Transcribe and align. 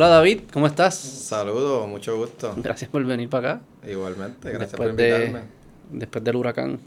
Hola 0.00 0.08
David, 0.08 0.40
¿cómo 0.50 0.66
estás? 0.66 0.94
Saludos, 0.94 1.86
mucho 1.86 2.16
gusto. 2.16 2.54
Gracias 2.56 2.90
por 2.90 3.04
venir 3.04 3.28
para 3.28 3.50
acá. 3.50 3.62
Igualmente, 3.86 4.48
gracias 4.48 4.70
después 4.70 4.92
por 4.92 4.98
invitarme. 4.98 5.40
De, 5.40 5.44
después 5.90 6.24
del 6.24 6.36
huracán. 6.36 6.80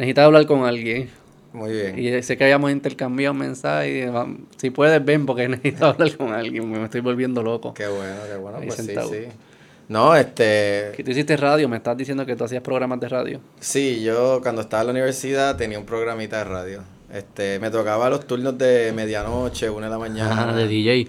Necesitas 0.00 0.24
hablar 0.24 0.44
con 0.46 0.64
alguien. 0.64 1.10
Muy 1.52 1.70
bien. 1.70 1.96
Y 1.96 2.20
sé 2.24 2.36
que 2.36 2.42
habíamos 2.42 2.72
intercambiado 2.72 3.34
mensajes. 3.34 4.10
Si 4.56 4.70
puedes, 4.70 5.04
ven 5.04 5.26
porque 5.26 5.46
necesito 5.48 5.86
hablar 5.86 6.16
con 6.16 6.32
alguien. 6.32 6.68
Me 6.68 6.82
estoy 6.82 7.02
volviendo 7.02 7.40
loco. 7.40 7.72
Qué 7.72 7.86
bueno, 7.86 8.16
qué 8.28 8.36
bueno. 8.36 8.58
Ahí 8.58 8.66
Pues 8.66 8.80
sí, 8.80 8.86
sentado. 8.86 9.10
sí. 9.10 9.20
No, 9.86 10.16
este. 10.16 10.94
Que 10.96 11.04
tú 11.04 11.12
hiciste 11.12 11.36
radio, 11.36 11.68
me 11.68 11.76
estás 11.76 11.96
diciendo 11.96 12.26
que 12.26 12.34
tú 12.34 12.42
hacías 12.42 12.64
programas 12.64 12.98
de 12.98 13.08
radio. 13.08 13.40
Sí, 13.60 14.02
yo 14.02 14.40
cuando 14.42 14.62
estaba 14.62 14.80
en 14.80 14.86
la 14.88 14.92
universidad 14.94 15.56
tenía 15.56 15.78
un 15.78 15.86
programita 15.86 16.38
de 16.38 16.44
radio. 16.46 16.82
Este, 17.14 17.60
me 17.60 17.70
tocaba 17.70 18.10
los 18.10 18.26
turnos 18.26 18.58
de 18.58 18.92
medianoche, 18.92 19.70
una 19.70 19.86
de 19.86 19.92
la 19.92 19.98
mañana. 20.00 20.32
Ajá, 20.32 20.52
de 20.56 20.66
DJ. 20.66 21.08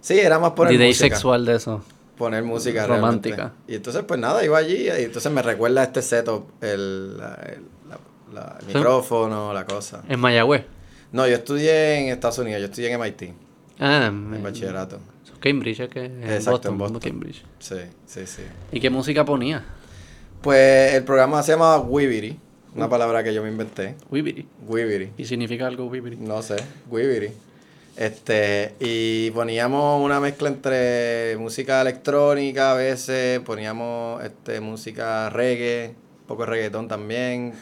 Sí, 0.00 0.18
era 0.18 0.38
más 0.38 0.52
poner 0.52 0.72
DJ 0.74 0.88
música. 0.88 1.06
sexual 1.08 1.44
de 1.44 1.56
eso. 1.56 1.82
Poner 2.16 2.42
música 2.42 2.86
Romántica. 2.86 3.36
realmente. 3.36 3.72
Y 3.72 3.76
entonces, 3.76 4.02
pues 4.06 4.18
nada, 4.18 4.44
iba 4.44 4.58
allí 4.58 4.86
y 4.86 4.88
entonces 5.04 5.30
me 5.30 5.42
recuerda 5.42 5.82
este 5.84 6.02
setup, 6.02 6.46
el, 6.62 7.16
la- 7.16 7.34
el, 7.34 7.62
la- 7.88 7.98
la- 8.34 8.56
el 8.60 8.66
Sí. 8.66 8.74
micrófono, 8.74 9.52
la 9.52 9.64
cosa. 9.64 10.02
En 10.08 10.18
Mayagüez. 10.20 10.64
No, 11.12 11.26
yo 11.26 11.34
estudié 11.36 12.00
en 12.00 12.08
Estados 12.08 12.38
Unidos, 12.38 12.60
yo 12.60 12.66
estudié 12.66 12.88
en 12.92 13.00
MIT, 13.00 13.32
Ah, 13.78 14.06
en 14.08 14.42
bachillerato. 14.42 14.98
Cambridge, 15.40 15.78
es 15.80 15.88
que 15.88 16.04
es 16.06 16.10
en 16.10 16.24
Exacto, 16.24 16.50
Boston, 16.50 16.72
en 16.72 16.78
Boston. 16.78 17.00
Cambridge. 17.00 17.44
Sí, 17.60 17.76
sí, 18.06 18.26
sí. 18.26 18.42
¿Y 18.72 18.80
qué 18.80 18.90
música 18.90 19.24
ponía? 19.24 19.64
Pues 20.42 20.94
el 20.94 21.04
programa 21.04 21.42
se 21.44 21.52
llama 21.52 21.78
Wibiri, 21.78 22.38
una 22.74 22.88
palabra 22.88 23.22
que 23.22 23.32
yo 23.32 23.42
me 23.42 23.48
inventé. 23.48 23.94
Wibiri. 24.10 24.46
Wibiri. 24.66 25.12
¿Y 25.16 25.24
significa 25.24 25.66
algo 25.68 25.86
Wibiri? 25.86 26.16
No 26.16 26.42
sé, 26.42 26.56
Wibiri. 26.90 27.30
Este, 27.98 28.76
y 28.78 29.32
poníamos 29.32 30.00
una 30.00 30.20
mezcla 30.20 30.48
entre 30.48 31.36
música 31.36 31.80
electrónica 31.80 32.70
a 32.70 32.74
veces, 32.74 33.40
poníamos 33.40 34.22
este 34.22 34.60
música 34.60 35.28
reggae, 35.30 35.96
un 36.20 36.26
poco 36.28 36.44
de 36.44 36.50
reggaetón 36.50 36.86
también, 36.86 37.54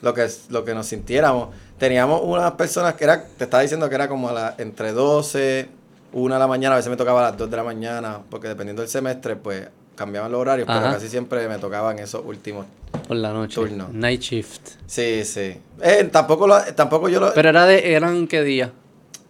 lo 0.00 0.14
que 0.14 0.26
lo 0.48 0.64
que 0.64 0.72
nos 0.72 0.86
sintiéramos. 0.86 1.50
Teníamos 1.76 2.22
unas 2.24 2.52
personas 2.52 2.94
que 2.94 3.04
era, 3.04 3.22
te 3.22 3.44
estaba 3.44 3.62
diciendo 3.62 3.90
que 3.90 3.94
era 3.94 4.08
como 4.08 4.30
a 4.30 4.32
la, 4.32 4.54
entre 4.56 4.92
12, 4.92 5.68
1 6.14 6.34
de 6.34 6.40
la 6.40 6.46
mañana, 6.46 6.74
a 6.74 6.78
veces 6.78 6.88
me 6.88 6.96
tocaba 6.96 7.20
a 7.20 7.30
las 7.30 7.36
2 7.36 7.50
de 7.50 7.56
la 7.58 7.64
mañana, 7.64 8.20
porque 8.30 8.48
dependiendo 8.48 8.80
del 8.80 8.90
semestre, 8.90 9.36
pues 9.36 9.68
cambiaban 9.94 10.32
los 10.32 10.40
horarios, 10.40 10.66
pero 10.66 10.80
casi 10.80 11.10
siempre 11.10 11.46
me 11.46 11.58
tocaban 11.58 11.98
esos 11.98 12.24
últimos. 12.24 12.64
Por 13.06 13.18
la 13.18 13.34
noche. 13.34 13.56
Turno. 13.56 13.88
Night 13.92 14.22
shift. 14.22 14.62
Sí, 14.86 15.24
sí. 15.26 15.58
Eh, 15.82 16.08
tampoco 16.10 16.46
lo, 16.46 16.58
tampoco 16.74 17.10
yo 17.10 17.20
lo, 17.20 17.34
Pero 17.34 17.50
era 17.50 17.66
de, 17.66 17.92
¿eran 17.94 18.26
qué 18.28 18.42
día? 18.42 18.72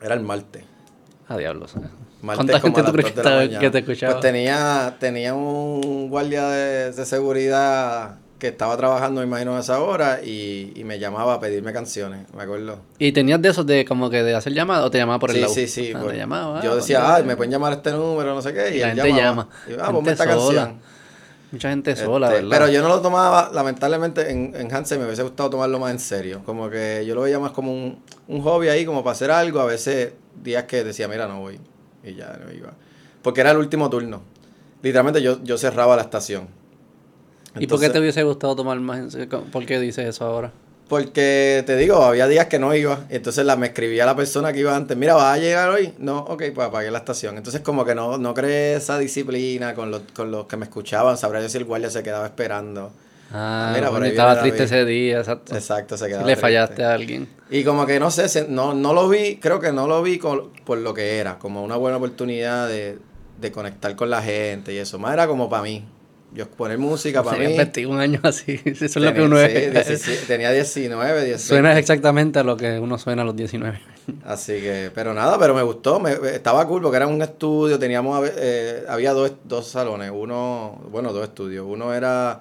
Era 0.03 0.15
el 0.15 0.21
martes. 0.21 0.65
A 1.29 1.37
diablos. 1.37 1.75
¿Cuánta 2.23 2.61
gente 2.61 2.83
tú 2.83 2.93
crees 2.93 3.13
que, 3.13 3.71
te 3.71 3.79
escuchaba? 3.79 4.15
Pues 4.15 4.23
tenía, 4.23 4.97
tenía 4.99 5.35
un 5.35 6.09
guardia 6.09 6.49
de, 6.49 6.93
de 6.93 7.07
seguridad 7.07 8.17
que 8.39 8.49
estaba 8.49 8.77
trabajando, 8.77 9.21
me 9.21 9.27
imagino, 9.27 9.57
a 9.57 9.61
esa 9.61 9.81
hora 9.81 10.21
y, 10.25 10.73
y 10.77 10.85
me 10.85 10.99
llamaba 10.99 11.35
a 11.35 11.41
pedirme 11.41 11.73
canciones, 11.73 12.33
me 12.35 12.43
acuerdo. 12.45 12.81
¿Y 12.99 13.13
tenías 13.13 13.43
de 13.43 13.49
esos 13.49 13.67
de 13.67 13.85
como 13.85 14.11
que 14.11 14.23
de 14.23 14.35
hacer 14.35 14.53
llamadas 14.53 14.85
o 14.85 14.91
te 14.91 14.99
llamaba 14.99 15.19
por 15.19 15.31
el 15.31 15.37
sí, 15.37 15.43
lado? 15.43 15.55
sí, 15.55 15.67
sí. 15.67 15.93
Ah, 15.95 15.99
pues, 16.01 16.13
te 16.13 16.19
llamaba. 16.19 16.63
yo 16.63 16.73
ah, 16.73 16.77
decía, 16.77 17.15
ay, 17.17 17.25
me 17.25 17.37
pueden 17.37 17.51
llamar 17.51 17.73
a 17.73 17.77
este 17.77 17.91
número, 17.91 18.35
no 18.35 18.43
sé 18.43 18.55
qué. 18.55 18.71
Y, 18.71 18.77
Y 18.77 18.81
la 18.81 18.93
él 18.93 19.01
gente 19.01 19.09
llamaba. 19.21 19.25
llama. 19.25 19.49
Y, 19.69 19.73
ah, 19.75 19.87
ponme 19.87 19.97
Gente 19.97 20.11
esta 20.13 20.25
sola, 20.35 20.65
canción. 20.65 20.81
Mucha 21.51 21.71
gente 21.71 21.97
sola, 21.97 22.29
Este, 22.29 22.43
¿verdad? 22.43 22.59
Pero 22.59 22.73
yo 22.73 22.83
no 22.83 22.89
lo 22.89 23.01
tomaba, 23.01 23.51
lamentablemente, 23.53 24.31
en, 24.31 24.55
en 24.55 24.75
Hansen 24.75 24.99
me 24.99 25.07
hubiese 25.07 25.23
gustado 25.23 25.49
tomarlo 25.51 25.79
más 25.79 25.93
en 25.93 25.99
serio. 25.99 26.43
Como 26.45 26.69
que 26.69 27.05
yo 27.07 27.14
lo 27.14 27.23
veía 27.23 27.39
más 27.39 27.53
como 27.53 27.73
un, 27.73 28.03
un 28.27 28.42
hobby 28.42 28.69
ahí, 28.69 28.85
como 28.85 29.03
para 29.03 29.13
hacer 29.13 29.31
algo. 29.31 29.61
A 29.61 29.64
veces 29.67 30.13
días 30.42 30.64
que 30.64 30.85
decía, 30.85 31.08
mira, 31.08 31.27
no 31.27 31.41
voy. 31.41 31.58
Y 32.05 32.14
ya 32.14 32.39
no 32.45 32.53
iba. 32.53 32.73
Porque 33.23 33.41
era 33.41 33.53
el 33.53 33.57
último 33.57 33.89
turno. 33.89 34.20
Literalmente 34.83 35.23
yo, 35.23 35.42
yo 35.42 35.57
cerraba 35.57 35.97
la 35.97 36.03
estación. 36.03 36.48
¿Y 37.58 37.67
por 37.67 37.81
qué 37.81 37.89
te 37.91 37.98
hubiese 37.98 38.23
gustado 38.23 38.55
tomar 38.55 38.79
más 38.81 38.98
en 38.98 39.11
serio? 39.11 39.45
¿Por 39.51 39.64
qué 39.67 39.81
dices 39.81 40.07
eso 40.07 40.25
ahora? 40.27 40.53
Porque 40.89 41.63
te 41.67 41.77
digo, 41.77 41.97
había 42.03 42.27
días 42.27 42.47
que 42.47 42.59
no 42.59 42.75
iba. 42.75 43.05
y 43.11 43.17
Entonces 43.17 43.45
la, 43.45 43.57
me 43.57 43.67
escribía 43.69 44.07
la 44.07 44.17
persona 44.17 44.53
que 44.53 44.61
iba 44.61 44.75
antes, 44.75 44.97
mira, 44.97 45.15
¿vas 45.15 45.37
a 45.37 45.39
llegar 45.39 45.69
hoy? 45.69 45.93
No, 45.99 46.21
ok, 46.21 46.45
pues 46.55 46.67
apagué 46.69 46.91
la 46.91 46.99
estación. 46.99 47.37
Entonces 47.37 47.61
como 47.61 47.85
que 47.85 47.95
no, 47.95 48.17
no 48.19 48.33
creé 48.35 48.77
esa 48.77 48.99
disciplina 48.99 49.75
con 49.75 49.91
los, 49.91 50.03
con 50.15 50.31
los 50.31 50.47
que 50.47 50.57
me 50.57 50.65
escuchaban. 50.65 51.19
Sabrá 51.19 51.41
yo 51.43 51.49
si 51.49 51.59
el 51.59 51.65
guardia 51.65 51.91
se 51.91 52.03
quedaba 52.03 52.25
esperando. 52.27 52.91
Ah, 53.31 53.73
Mira, 53.75 53.91
por 53.91 54.03
ahí 54.03 54.11
estaba 54.11 54.41
triste 54.41 54.65
ese 54.65 54.87
día, 54.87 55.19
exacto. 55.19 55.55
Exacto, 55.55 55.99
se 55.99 56.05
Si 56.07 56.11
quedaba 56.11 56.27
le 56.27 56.33
triste. 56.33 56.41
fallaste 56.41 56.85
a 56.85 56.95
alguien. 56.95 57.29
Y 57.51 57.63
como 57.63 57.85
que 57.85 58.01
no 58.01 58.11
sé, 58.11 58.47
no, 58.49 58.73
no 58.73 58.95
lo 58.95 59.07
vi, 59.11 59.37
creo 59.37 59.61
que 59.61 59.70
no 59.70 59.87
lo 59.87 60.03
vi 60.03 60.19
con- 60.19 60.51
por 60.65 60.79
lo 60.79 60.95
que 60.95 61.19
era, 61.19 61.39
como 61.39 61.63
una 61.63 61.77
buena 61.77 61.99
oportunidad 61.99 62.67
de, 62.69 62.99
de 63.39 63.53
conectar 63.53 63.95
con 63.97 64.09
la 64.09 64.23
gente 64.23 64.73
y 64.73 64.79
eso. 64.79 64.99
Más 64.99 65.13
era 65.13 65.27
como 65.27 65.51
para 65.51 65.63
mí. 65.63 65.85
Yo 66.34 66.48
poner 66.48 66.78
música 66.78 67.22
para 67.22 67.39
mí. 67.39 67.56
21 67.56 67.98
años 67.98 68.20
así. 68.24 68.61
Eso 68.64 68.84
es 68.84 68.96
lo 68.96 69.14
que 69.14 69.22
uno 69.22 69.39
sí, 69.39 69.44
es. 69.46 69.72
17 69.72 70.27
tenía 70.27 70.50
19, 70.50 71.24
18. 71.24 71.39
Suena 71.42 71.78
exactamente 71.78 72.39
a 72.39 72.42
lo 72.42 72.56
que 72.56 72.78
uno 72.78 72.98
suena 72.98 73.22
a 73.22 73.24
los 73.24 73.34
19. 73.34 73.80
Así 74.24 74.52
que, 74.61 74.90
pero 74.94 75.14
nada, 75.14 75.39
pero 75.39 75.55
me 75.55 75.62
gustó, 75.62 76.00
me, 76.00 76.12
estaba 76.34 76.66
cool 76.66 76.83
porque 76.83 76.96
era 76.96 77.06
un 77.06 77.20
estudio, 77.20 77.78
teníamos, 77.78 78.28
eh, 78.36 78.84
había 78.89 79.12
dos, 79.12 79.33
dos 79.44 79.66
salones, 79.66 80.11
uno, 80.14 80.80
bueno, 80.90 81.12
dos 81.12 81.24
estudios, 81.24 81.66
uno 81.68 81.92
era 81.92 82.40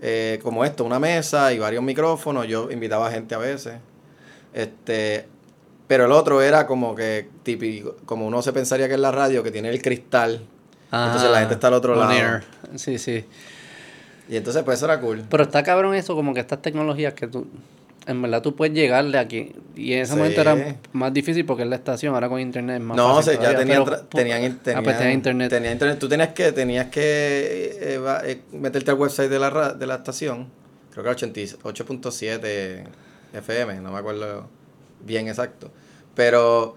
eh, 0.00 0.38
como 0.42 0.64
esto, 0.64 0.84
una 0.84 1.00
mesa 1.00 1.52
y 1.52 1.58
varios 1.58 1.82
micrófonos, 1.82 2.46
yo 2.46 2.70
invitaba 2.70 3.10
gente 3.10 3.34
a 3.34 3.38
veces, 3.38 3.74
este, 4.54 5.26
pero 5.88 6.04
el 6.04 6.12
otro 6.12 6.42
era 6.42 6.66
como 6.66 6.94
que 6.94 7.28
típico, 7.42 7.96
como 8.04 8.26
uno 8.26 8.40
se 8.40 8.52
pensaría 8.52 8.86
que 8.86 8.94
es 8.94 9.00
la 9.00 9.10
radio, 9.10 9.42
que 9.42 9.50
tiene 9.50 9.70
el 9.70 9.82
cristal, 9.82 10.46
Entonces 10.92 11.30
la 11.30 11.38
gente 11.40 11.54
está 11.54 11.68
al 11.68 11.74
otro 11.74 11.94
lado. 11.94 12.12
air. 12.12 12.42
Sí, 12.76 12.98
sí. 12.98 13.24
y 14.28 14.36
entonces 14.36 14.62
pues 14.62 14.78
eso 14.78 14.86
era 14.86 15.00
cool. 15.00 15.24
Pero 15.28 15.42
está 15.44 15.62
cabrón 15.62 15.94
eso, 15.94 16.14
como 16.14 16.32
que 16.34 16.40
estas 16.40 16.62
tecnologías 16.62 17.14
que 17.14 17.26
tú, 17.26 17.46
en 18.06 18.22
verdad 18.22 18.42
tú 18.42 18.54
puedes 18.56 18.74
llegarle 18.74 19.18
aquí. 19.18 19.52
Y 19.76 19.92
en 19.94 20.00
ese 20.02 20.12
Sí. 20.12 20.18
momento 20.18 20.40
era 20.40 20.76
más 20.92 21.12
difícil 21.12 21.44
porque 21.44 21.62
es 21.64 21.68
la 21.68 21.76
estación, 21.76 22.14
ahora 22.14 22.28
con 22.28 22.40
internet 22.40 22.76
es 22.76 22.82
más 22.82 22.96
No, 22.96 23.16
fácil. 23.16 23.38
sea, 23.38 23.52
ya 23.52 23.58
tenían, 23.58 23.84
pero, 23.84 23.96
tra- 23.96 24.02
pu- 24.08 24.16
tenían, 24.16 24.52
ah, 24.52 24.58
tenían, 24.62 24.84
pues 24.84 24.98
tenía 24.98 25.12
internet. 25.12 25.50
tenía 25.50 25.72
internet. 25.72 25.98
Tú 25.98 26.08
tenías 26.08 26.28
que, 26.28 26.52
tenías 26.52 26.86
que 26.86 27.00
eh, 27.80 28.00
eh, 28.24 28.40
meterte 28.52 28.90
al 28.90 28.96
website 28.98 29.30
de 29.30 29.38
la, 29.38 29.72
de 29.74 29.86
la 29.86 29.96
estación. 29.96 30.48
Creo 30.92 31.04
que 31.04 31.08
era 31.10 31.16
80 31.16 31.40
8.7 31.62 32.84
FM, 33.32 33.80
no 33.80 33.92
me 33.92 33.98
acuerdo 33.98 34.48
bien 35.04 35.28
exacto. 35.28 35.70
Pero 36.14 36.76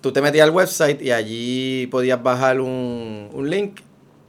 tú 0.00 0.12
te 0.12 0.22
metías 0.22 0.48
al 0.48 0.54
website 0.54 1.02
y 1.02 1.12
allí 1.12 1.86
podías 1.88 2.22
bajar 2.22 2.60
un, 2.60 3.28
un 3.32 3.50
link 3.50 3.80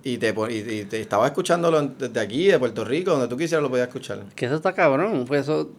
y 0.04 0.18
te, 0.18 0.34
y, 0.50 0.86
te 0.86 1.02
estabas 1.02 1.30
escuchándolo 1.30 1.82
desde 1.82 2.20
aquí, 2.20 2.48
de 2.48 2.60
Puerto 2.60 2.84
Rico, 2.84 3.12
donde 3.12 3.28
tú 3.28 3.38
quisieras 3.38 3.62
lo 3.62 3.70
podías 3.70 3.88
escuchar. 3.88 4.24
Que 4.36 4.48
eso 4.48 4.56
está 4.56 4.74
cabrón. 4.74 5.26
Pues 5.28 5.42
eso. 5.42 5.70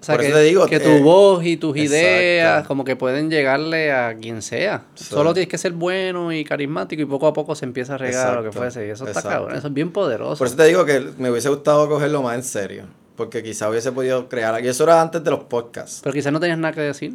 O 0.00 0.04
sea, 0.04 0.16
Por 0.16 0.22
que, 0.22 0.28
eso 0.28 0.36
te 0.36 0.42
digo, 0.42 0.66
que 0.66 0.76
eh, 0.76 0.80
tu 0.80 1.04
voz 1.04 1.44
y 1.44 1.56
tus 1.56 1.76
exacto. 1.76 1.94
ideas 1.94 2.66
como 2.66 2.84
que 2.84 2.96
pueden 2.96 3.30
llegarle 3.30 3.92
a 3.92 4.16
quien 4.16 4.42
sea. 4.42 4.86
Solo 4.94 5.32
tienes 5.32 5.48
que 5.48 5.58
ser 5.58 5.72
bueno 5.72 6.32
y 6.32 6.44
carismático 6.44 7.02
y 7.02 7.04
poco 7.04 7.28
a 7.28 7.32
poco 7.32 7.54
se 7.54 7.64
empieza 7.66 7.94
a 7.94 7.98
regar 7.98 8.34
lo 8.34 8.42
que 8.42 8.48
Exacto, 8.48 8.58
fuese. 8.58 8.86
Y 8.88 8.90
eso 8.90 9.06
está 9.06 9.20
exacto. 9.20 9.38
cabrón. 9.38 9.58
Eso 9.58 9.68
es 9.68 9.74
bien 9.74 9.92
poderoso. 9.92 10.38
Por 10.38 10.48
eso 10.48 10.56
te 10.56 10.64
digo 10.64 10.84
que 10.84 11.08
me 11.18 11.30
hubiese 11.30 11.48
gustado 11.50 11.88
cogerlo 11.88 12.20
más 12.22 12.34
en 12.34 12.42
serio. 12.42 12.84
Porque 13.14 13.44
quizá 13.44 13.70
hubiese 13.70 13.92
podido 13.92 14.28
crear. 14.28 14.64
Y 14.64 14.68
eso 14.68 14.82
era 14.82 15.00
antes 15.00 15.22
de 15.22 15.30
los 15.30 15.44
podcasts. 15.44 16.00
Pero 16.02 16.12
quizás 16.12 16.32
no 16.32 16.40
tenías 16.40 16.58
nada 16.58 16.74
que 16.74 16.80
decir. 16.80 17.14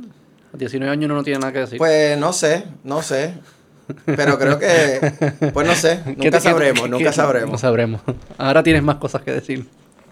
A 0.53 0.58
19 0.58 0.91
años 0.91 1.06
uno 1.06 1.16
no 1.16 1.24
tiene 1.24 1.40
nada 1.40 1.52
que 1.53 1.59
decir. 1.59 1.78
Pues 1.78 2.18
no 2.18 2.34
sé, 2.34 2.63
no 2.84 3.02
sé. 3.02 3.34
Pero 4.06 4.38
creo 4.38 4.59
que. 4.59 5.50
Pues 5.53 5.68
no 5.68 5.74
sé. 5.75 6.02
¿Qué 6.06 6.13
te- 6.16 6.24
Nunca 6.25 6.40
sabremos, 6.41 6.84
qué- 6.84 6.90
nunca 6.90 6.97
qué- 7.03 7.06
No 7.06 7.13
sabremos. 7.13 7.61
sabremos. 7.61 8.02
Ahora 8.38 8.64
tienes 8.64 8.84
más 8.84 8.96
cosas 8.97 9.22
que 9.22 9.32
decir. 9.32 9.66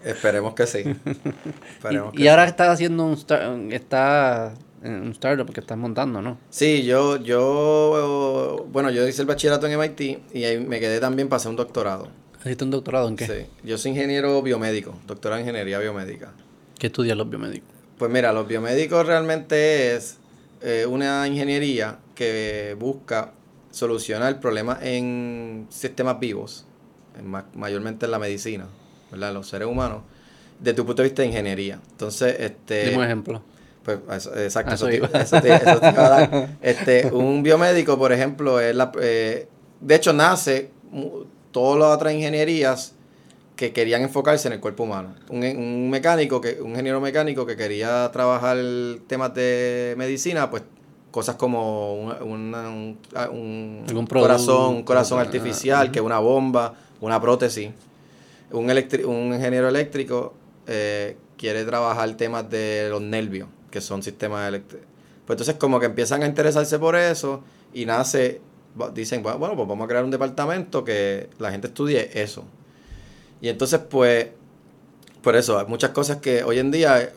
Esperemos 0.04 0.54
que 0.54 0.66
sí. 0.66 0.78
Esperemos 1.72 2.14
Y, 2.14 2.16
que 2.18 2.22
y 2.22 2.28
ahora 2.28 2.44
estás 2.46 2.68
haciendo 2.68 3.04
un, 3.04 3.14
star- 3.14 3.58
está 3.70 4.54
en 4.82 4.94
un 5.02 5.10
startup 5.12 5.52
que 5.52 5.60
estás 5.60 5.76
montando, 5.76 6.22
¿no? 6.22 6.38
Sí, 6.48 6.84
yo, 6.84 7.16
yo. 7.16 8.66
Bueno, 8.70 8.90
yo 8.90 9.06
hice 9.06 9.22
el 9.22 9.26
bachillerato 9.28 9.66
en 9.66 9.78
MIT 9.78 10.00
y 10.34 10.44
ahí 10.44 10.58
me 10.60 10.80
quedé 10.80 11.00
también 11.00 11.28
para 11.28 11.38
hacer 11.38 11.50
un 11.50 11.56
doctorado. 11.56 12.08
¿Hiciste 12.44 12.62
un 12.64 12.70
doctorado 12.70 13.08
en 13.08 13.16
qué? 13.16 13.26
Sí. 13.26 13.46
Yo 13.64 13.76
soy 13.78 13.90
ingeniero 13.90 14.40
biomédico, 14.42 14.94
doctorado 15.06 15.40
en 15.40 15.46
ingeniería 15.46 15.78
biomédica. 15.80 16.32
¿Qué 16.78 16.86
estudias 16.86 17.16
los 17.16 17.28
biomédicos? 17.28 17.68
Pues 17.98 18.10
mira, 18.10 18.32
los 18.32 18.46
biomédicos 18.46 19.04
realmente 19.06 19.96
es 19.96 20.18
eh, 20.66 20.84
una 20.86 21.26
ingeniería 21.28 21.98
que 22.14 22.76
busca 22.78 23.32
solucionar 23.70 24.40
problemas 24.40 24.78
en 24.82 25.66
sistemas 25.70 26.18
vivos, 26.18 26.66
en 27.18 27.26
ma- 27.28 27.46
mayormente 27.54 28.06
en 28.06 28.10
la 28.10 28.18
medicina, 28.18 28.66
¿verdad? 29.10 29.28
En 29.28 29.34
los 29.34 29.48
seres 29.48 29.68
humanos, 29.68 30.02
desde 30.58 30.74
tu 30.76 30.84
punto 30.86 31.02
de 31.02 31.08
vista 31.08 31.22
de 31.22 31.28
ingeniería. 31.28 31.78
Entonces, 31.92 32.36
este... 32.40 32.86
Dime 32.86 32.96
un 32.98 33.04
ejemplo. 33.04 33.42
Pues, 33.84 34.00
exacto, 34.36 34.74
eso, 34.74 34.86
te, 34.88 34.96
iba. 34.96 35.06
eso 35.06 35.40
te- 35.40 35.54
eso 35.54 35.78
te 35.78 35.90
iba 35.90 36.06
a 36.06 36.10
dar. 36.10 36.48
Este, 36.62 37.06
un 37.12 37.42
biomédico, 37.44 37.96
por 37.96 38.12
ejemplo, 38.12 38.58
es 38.58 38.74
la, 38.74 38.90
eh, 39.00 39.46
de 39.80 39.94
hecho 39.94 40.12
nace 40.12 40.70
todas 41.52 41.78
las 41.78 41.94
otras 41.96 42.12
ingenierías 42.12 42.95
que 43.56 43.72
querían 43.72 44.02
enfocarse 44.02 44.48
en 44.48 44.54
el 44.54 44.60
cuerpo 44.60 44.84
humano. 44.84 45.14
Un, 45.30 45.42
un 45.44 45.90
mecánico, 45.90 46.40
que, 46.40 46.60
un 46.60 46.70
ingeniero 46.70 47.00
mecánico 47.00 47.46
que 47.46 47.56
quería 47.56 48.10
trabajar 48.12 48.58
temas 49.06 49.32
de 49.34 49.94
medicina, 49.96 50.50
pues 50.50 50.62
cosas 51.10 51.36
como 51.36 51.94
un, 51.94 52.12
una- 52.22 52.68
un- 52.68 52.98
un 53.30 53.84
corazón, 54.06 54.74
un 54.76 54.82
corazón 54.82 55.18
artificial, 55.20 55.90
que 55.90 56.00
una 56.02 56.18
bomba, 56.18 56.74
una 57.00 57.18
prótesis. 57.20 57.70
Un, 58.52 58.70
un 59.06 59.34
ingeniero 59.34 59.68
eléctrico 59.68 60.34
eh, 60.66 61.16
quiere 61.38 61.64
trabajar 61.64 62.14
temas 62.16 62.48
de 62.50 62.88
los 62.90 63.00
nervios, 63.00 63.48
que 63.70 63.80
son 63.80 64.02
sistemas 64.02 64.46
eléctricos. 64.48 64.86
Pues 65.26 65.34
entonces 65.36 65.54
como 65.56 65.80
que 65.80 65.86
empiezan 65.86 66.22
a 66.22 66.26
interesarse 66.26 66.78
por 66.78 66.94
eso 66.94 67.42
y 67.72 67.86
nace, 67.86 68.40
dicen, 68.94 69.22
bueno, 69.22 69.38
pues 69.56 69.66
vamos 69.66 69.84
a 69.86 69.88
crear 69.88 70.04
un 70.04 70.10
departamento 70.10 70.84
que 70.84 71.28
la 71.38 71.50
gente 71.50 71.68
estudie 71.68 72.10
eso. 72.22 72.44
Y 73.40 73.48
entonces 73.48 73.80
pues, 73.90 74.28
por 75.22 75.36
eso, 75.36 75.58
hay 75.58 75.66
muchas 75.66 75.90
cosas 75.90 76.18
que 76.18 76.42
hoy 76.44 76.58
en 76.58 76.70
día, 76.70 77.12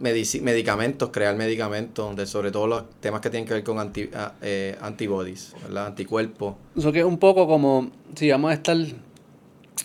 medici- 0.00 0.40
medicamentos, 0.40 1.10
crear 1.10 1.34
medicamentos, 1.36 2.14
de 2.16 2.26
sobre 2.26 2.50
todo 2.50 2.66
los 2.66 2.84
temas 3.00 3.20
que 3.20 3.30
tienen 3.30 3.46
que 3.48 3.54
ver 3.54 3.64
con 3.64 3.78
anti, 3.78 4.08
ah, 4.14 4.34
eh, 4.42 4.76
antibodies, 4.80 5.54
¿verdad? 5.62 5.86
Anticuerpos. 5.86 6.54
Eso 6.76 6.92
que 6.92 7.00
es 7.00 7.04
un 7.04 7.18
poco 7.18 7.46
como 7.46 7.90
si 8.14 8.30
vamos 8.30 8.50
a 8.50 8.54
estar 8.54 8.76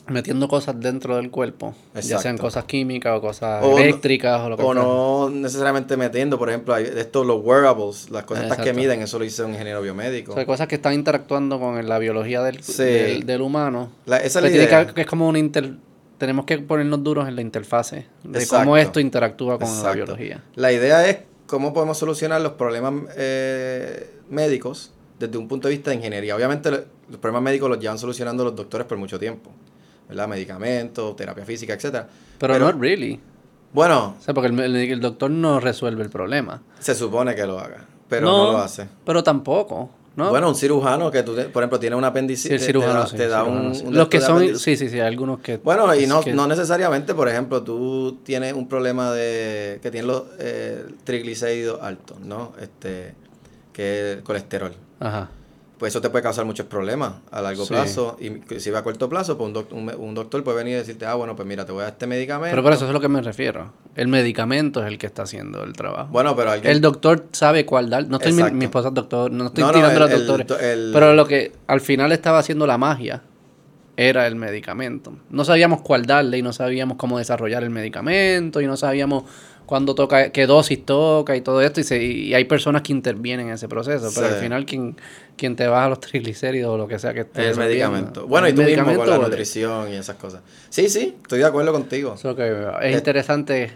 metiendo 0.07 0.47
cosas 0.47 0.79
dentro 0.79 1.15
del 1.17 1.29
cuerpo, 1.29 1.73
ya 1.95 2.19
sean 2.19 2.37
cosas 2.37 2.65
químicas 2.65 3.17
o 3.17 3.21
cosas 3.21 3.63
O 3.63 3.71
no- 3.71 3.77
eléctricas 3.77 4.41
o 4.41 4.49
lo 4.49 4.57
que 4.57 4.63
O 4.63 4.73
sea. 4.73 4.83
no 4.83 5.29
necesariamente 5.29 5.97
metiendo, 5.97 6.37
por 6.37 6.49
ejemplo, 6.49 6.75
estos 6.77 7.25
los 7.25 7.43
wearables, 7.43 8.09
las 8.09 8.23
cosas 8.23 8.45
estas 8.45 8.59
que 8.63 8.73
miden, 8.73 9.01
eso 9.01 9.19
lo 9.19 9.25
hizo 9.25 9.45
un 9.45 9.51
ingeniero 9.51 9.81
biomédico. 9.81 10.31
O 10.31 10.35
sea, 10.35 10.45
cosas 10.45 10.67
que 10.67 10.75
están 10.75 10.93
interactuando 10.93 11.59
con 11.59 11.87
la 11.87 11.99
biología 11.99 12.41
del, 12.43 12.63
Sí. 12.63 12.83
del, 12.83 13.25
del 13.25 13.41
humano. 13.41 13.91
La- 14.05 14.17
esa 14.17 14.25
es 14.25 14.33
Pues 14.33 14.43
la 14.43 14.49
tiene 14.49 14.65
idea. 14.65 14.87
que, 14.87 14.93
que 14.93 15.01
es 15.01 15.07
como 15.07 15.27
una 15.27 15.39
inter... 15.39 15.73
Tenemos 16.17 16.45
que 16.45 16.57
ponernos 16.59 17.03
duros 17.03 17.27
en 17.27 17.35
la 17.35 17.41
interfase 17.41 18.05
de 18.23 18.39
Exacto. 18.39 18.63
cómo 18.63 18.77
esto 18.77 18.99
interactúa 18.99 19.59
con 19.59 19.83
la 19.83 19.91
biología. 19.91 20.41
La 20.55 20.71
idea 20.71 21.05
es 21.09 21.17
cómo 21.47 21.73
podemos 21.73 21.97
solucionar 21.97 22.39
los 22.39 22.53
problemas 22.53 22.93
eh, 23.17 24.09
médicos 24.29 24.91
desde 25.19 25.37
un 25.37 25.47
punto 25.47 25.67
de 25.67 25.73
vista 25.73 25.89
de 25.89 25.97
ingeniería. 25.97 26.35
Obviamente 26.35 26.71
lo- 26.71 26.83
los 27.09 27.19
problemas 27.19 27.43
médicos 27.43 27.69
los 27.69 27.79
llevan 27.79 27.97
solucionando 27.97 28.43
los 28.45 28.55
doctores 28.55 28.87
por 28.87 28.97
mucho 28.97 29.19
tiempo, 29.19 29.51
¿verdad? 30.09 30.27
Medicamentos, 30.27 31.15
terapia 31.15 31.45
física, 31.45 31.73
etcétera. 31.73 32.07
Pero, 32.38 32.53
Pero- 32.53 32.71
no 32.71 32.79
really. 32.79 33.19
Bueno, 33.73 34.15
O 34.19 34.21
sea, 34.23 34.33
porque 34.35 34.50
el, 34.50 35.00
doctor 35.00 35.31
no 35.31 35.59
resuelve 35.59 36.03
el 36.03 36.09
problema. 36.09 36.61
se 36.79 36.94
supone 36.94 37.33
que 37.33 37.45
lo 37.47 37.59
haga, 37.59 37.85
pero 38.07 38.27
no, 38.27 38.51
lo 38.51 38.57
hace. 38.59 38.88
Pero 39.03 39.23
tampoco, 39.23 39.89
¿no? 40.15 40.29
Bueno, 40.29 40.50
un 40.50 40.55
cirujano 40.55 41.09
que 41.09 41.23
tú, 41.23 41.33
por 41.51 41.63
ejemplo, 41.63 41.79
tiene 41.79 41.95
una 41.95 42.07
apendicitis, 42.09 42.50
Sí, 42.50 42.53
el 42.53 42.59
te- 42.59 42.65
cirujano, 42.67 42.94
te 42.94 43.00
da, 43.00 43.07
sí, 43.07 43.17
te 43.17 43.27
da 43.27 43.44
cirujano, 43.45 43.67
un, 43.69 43.75
sí. 43.75 43.83
un 43.88 43.95
Los 43.97 44.07
que 44.09 44.21
son... 44.21 44.59
Sí, 44.59 44.77
sí, 44.77 44.89
sí, 44.89 45.00
algunos 45.00 45.39
que... 45.39 45.57
Bueno, 45.57 45.95
y 45.95 46.05
no, 46.05 46.21
que- 46.21 46.33
no 46.33 46.45
necesariamente, 46.45 47.15
por 47.15 47.27
ejemplo, 47.29 47.63
tú 47.63 48.19
tienes 48.23 48.53
un 48.53 48.67
problema 48.67 49.11
de 49.11 49.79
que 49.81 49.89
tienes 49.89 50.07
los 50.07 50.23
eh, 50.38 50.85
triglicéridos 51.03 51.81
altos, 51.81 52.19
¿no? 52.19 52.53
Este, 52.61 53.15
que 53.71 54.11
es 54.11 54.17
el 54.17 54.23
colesterol. 54.23 54.73
Ajá. 55.00 55.31
Pues 55.83 55.91
eso 55.91 56.00
te 56.00 56.09
puede 56.09 56.24
causar 56.24 56.45
muchos 56.45 56.65
problemas 56.68 57.15
a 57.30 57.41
largo 57.41 57.65
Sí. 57.65 57.74
plazo. 57.74 58.15
Y 58.21 58.57
si 58.62 58.71
va 58.71 58.80
a 58.80 58.83
corto 58.83 59.09
plazo, 59.09 59.38
pues 59.38 59.47
un, 59.50 59.53
doc- 59.53 59.74
un, 59.74 59.91
un 59.97 60.15
doctor 60.15 60.41
puede 60.41 60.56
venir 60.59 60.75
y 60.75 60.77
decirte, 60.77 61.06
ah, 61.06 61.15
bueno, 61.15 61.35
pues 61.35 61.45
mira, 61.45 61.65
te 61.65 61.74
voy 61.74 61.81
a 61.81 61.83
dar 61.83 61.91
este 61.91 62.07
medicamento. 62.07 62.51
Pero 62.53 62.63
por 62.63 62.71
eso 62.71 62.85
es 62.85 62.89
a 62.89 62.94
lo 62.94 63.01
que 63.01 63.09
me 63.09 63.21
refiero. 63.21 63.74
El 63.94 64.07
medicamento 64.07 64.80
es 64.81 64.88
el 64.88 64.97
que 64.97 65.07
está 65.07 65.24
haciendo 65.24 65.62
el 65.62 65.74
trabajo. 65.74 66.07
Bueno, 66.09 66.38
pero 66.38 66.51
alguien... 66.51 66.71
El 66.71 66.80
doctor 66.80 67.25
sabe 67.33 67.65
cuál 67.65 67.89
dar. 67.89 68.07
No 68.07 68.15
estoy 68.15 68.31
mi, 68.31 68.44
mi 68.51 68.63
esposa 68.63 68.88
es 68.88 68.94
doctor, 68.94 69.30
no 69.30 69.47
estoy 69.47 69.62
No, 69.62 69.68
no, 69.74 69.74
tirando 69.74 70.06
a 70.06 70.07
los 70.07 70.25
doctores. 70.25 70.62
el- 70.63 70.91
Pero 70.94 71.13
lo 71.15 71.27
que 71.27 71.51
al 71.68 71.81
final 71.81 72.13
estaba 72.13 72.39
haciendo 72.39 72.65
la 72.65 72.77
magia 72.77 73.24
era 73.97 74.25
el 74.25 74.36
medicamento. 74.38 75.13
No 75.31 75.44
sabíamos 75.44 75.81
cuál 75.81 76.06
darle 76.06 76.38
y 76.38 76.41
no 76.41 76.53
sabíamos 76.53 76.95
cómo 76.95 77.18
desarrollar 77.18 77.62
el 77.62 77.71
medicamento 77.71 78.62
y 78.62 78.68
no 78.68 78.77
sabíamos 78.77 79.25
cuándo 79.65 79.95
toca, 79.95 80.30
qué 80.31 80.45
dosis 80.45 80.86
toca 80.86 81.36
y 81.36 81.42
todo 81.42 81.62
esto. 81.62 81.80
Y, 81.80 81.83
se- 81.83 82.01
y 82.04 82.33
hay 82.33 82.45
personas 82.45 82.81
que 82.81 82.92
intervienen 82.92 83.48
en 83.48 83.54
ese 83.54 83.68
proceso. 83.68 84.10
Pero 84.13 84.27
Sí. 84.27 84.33
al 84.33 84.39
final 84.39 84.65
quien, 84.65 84.95
quien 85.38 85.56
te 85.56 85.68
baja 85.68 85.89
los 85.89 86.00
triglicéridos 86.00 86.71
o 86.74 86.77
lo 86.77 86.88
que 86.88 87.00
sea 87.00 87.13
que 87.13 87.21
esté 87.21 87.50
el 87.50 87.57
medicamento. 87.57 88.27
Bueno, 88.27 88.48
y 88.48 88.54
tú 88.54 88.62
mismo 88.63 88.95
con 88.95 89.10
la 89.10 89.18
nutrición 89.18 89.92
y 89.92 89.95
esas 89.95 90.15
cosas. 90.18 90.42
Sí, 90.69 90.89
sí, 90.89 91.15
estoy 91.21 91.39
de 91.39 91.45
acuerdo 91.45 91.71
contigo. 91.71 92.15
Que 92.15 92.31
Eh, 92.48 92.71
es 92.92 92.95
interesante 92.95 93.71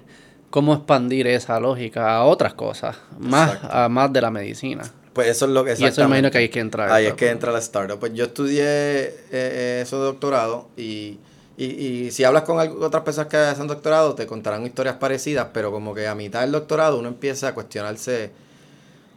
cómo 0.49 0.73
expandir 0.73 1.27
esa 1.27 1.59
lógica 1.59 2.15
a 2.15 2.23
otras 2.23 2.53
cosas, 2.53 2.97
más 3.19 3.53
Exacto. 3.55 3.75
a 3.77 3.89
más 3.89 4.13
de 4.13 4.21
la 4.21 4.31
medicina. 4.31 4.83
Pues 5.13 5.29
eso 5.29 5.45
es 5.45 5.51
lo 5.51 5.65
que 5.65 5.71
Y 5.77 5.83
eso 5.83 6.03
imagino 6.03 6.29
que 6.29 6.37
ahí 6.37 6.45
es 6.45 6.51
que 6.51 6.59
entra 6.59 6.93
Ahí 6.93 7.07
es 7.07 7.13
que 7.15 7.29
entra 7.29 7.51
la 7.51 7.57
startup. 7.59 7.97
Pues 7.99 8.13
yo 8.13 8.25
estudié 8.25 8.61
eh, 8.63 9.15
eh, 9.31 9.79
eso 9.81 9.97
de 9.99 10.05
doctorado 10.05 10.69
y, 10.77 11.17
y, 11.57 11.65
y 11.65 12.11
si 12.11 12.23
hablas 12.23 12.43
con 12.43 12.57
otras 12.83 13.03
personas 13.03 13.29
que 13.29 13.37
hacen 13.37 13.67
doctorado 13.67 14.15
te 14.15 14.27
contarán 14.27 14.65
historias 14.65 14.95
parecidas, 14.97 15.47
pero 15.53 15.71
como 15.71 15.93
que 15.95 16.07
a 16.07 16.15
mitad 16.15 16.41
del 16.41 16.51
doctorado 16.51 16.99
uno 16.99 17.07
empieza 17.09 17.49
a 17.49 17.53
cuestionarse 17.53 18.31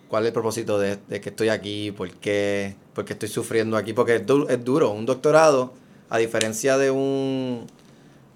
cuál 0.08 0.24
es 0.24 0.28
el 0.28 0.32
propósito 0.32 0.78
de, 0.78 0.98
de 1.08 1.20
que 1.20 1.30
estoy 1.30 1.48
aquí, 1.48 1.92
por 1.92 2.10
qué, 2.12 2.74
por 2.94 3.04
qué 3.04 3.12
estoy 3.14 3.28
sufriendo 3.28 3.76
aquí, 3.76 3.92
porque 3.92 4.16
es, 4.16 4.26
du- 4.26 4.46
es 4.48 4.64
duro. 4.64 4.90
Un 4.90 5.06
doctorado, 5.06 5.72
a 6.08 6.18
diferencia 6.18 6.76
de 6.78 6.90
un 6.90 7.66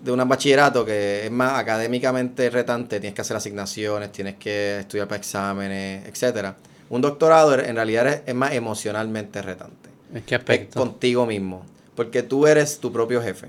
de 0.00 0.12
un 0.12 0.28
bachillerato 0.28 0.84
que 0.84 1.24
es 1.26 1.30
más 1.30 1.58
académicamente 1.58 2.50
retante, 2.50 3.00
tienes 3.00 3.14
que 3.14 3.22
hacer 3.22 3.36
asignaciones, 3.38 4.12
tienes 4.12 4.36
que 4.36 4.80
estudiar 4.80 5.08
para 5.08 5.18
exámenes, 5.18 6.06
etcétera. 6.06 6.56
Un 6.90 7.00
doctorado 7.00 7.54
en 7.58 7.74
realidad 7.76 8.06
es, 8.08 8.22
es 8.26 8.34
más 8.34 8.52
emocionalmente 8.52 9.40
retante. 9.42 9.88
¿En 10.12 10.22
qué 10.22 10.34
Es 10.34 10.40
aspecto? 10.40 10.80
contigo 10.80 11.24
mismo, 11.26 11.64
porque 11.94 12.22
tú 12.22 12.46
eres 12.46 12.78
tu 12.80 12.92
propio 12.92 13.22
jefe. 13.22 13.48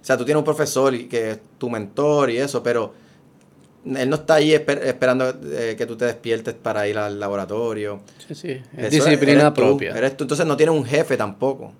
O 0.00 0.04
sea, 0.04 0.16
tú 0.16 0.24
tienes 0.24 0.38
un 0.38 0.44
profesor 0.44 0.94
y 0.94 1.06
que 1.06 1.32
es 1.32 1.38
tu 1.58 1.68
mentor 1.68 2.30
y 2.30 2.38
eso, 2.38 2.62
pero 2.62 2.94
él 3.84 4.08
no 4.08 4.16
está 4.16 4.34
ahí 4.34 4.52
esper- 4.52 4.82
esperando 4.84 5.28
eh, 5.44 5.74
que 5.76 5.86
tú 5.86 5.96
te 5.96 6.04
despiertes 6.06 6.54
para 6.54 6.86
ir 6.88 6.96
al 6.98 7.18
laboratorio. 7.20 8.00
Sí, 8.26 8.34
sí. 8.34 8.48
Es 8.76 8.94
Eso 8.94 9.04
disciplina 9.04 9.40
eres 9.42 9.54
tú, 9.54 9.60
propia. 9.60 9.90
eres 9.96 10.16
tú. 10.16 10.24
Entonces 10.24 10.46
no 10.46 10.56
tienes 10.56 10.74
un 10.74 10.84
jefe 10.84 11.16
tampoco. 11.16 11.72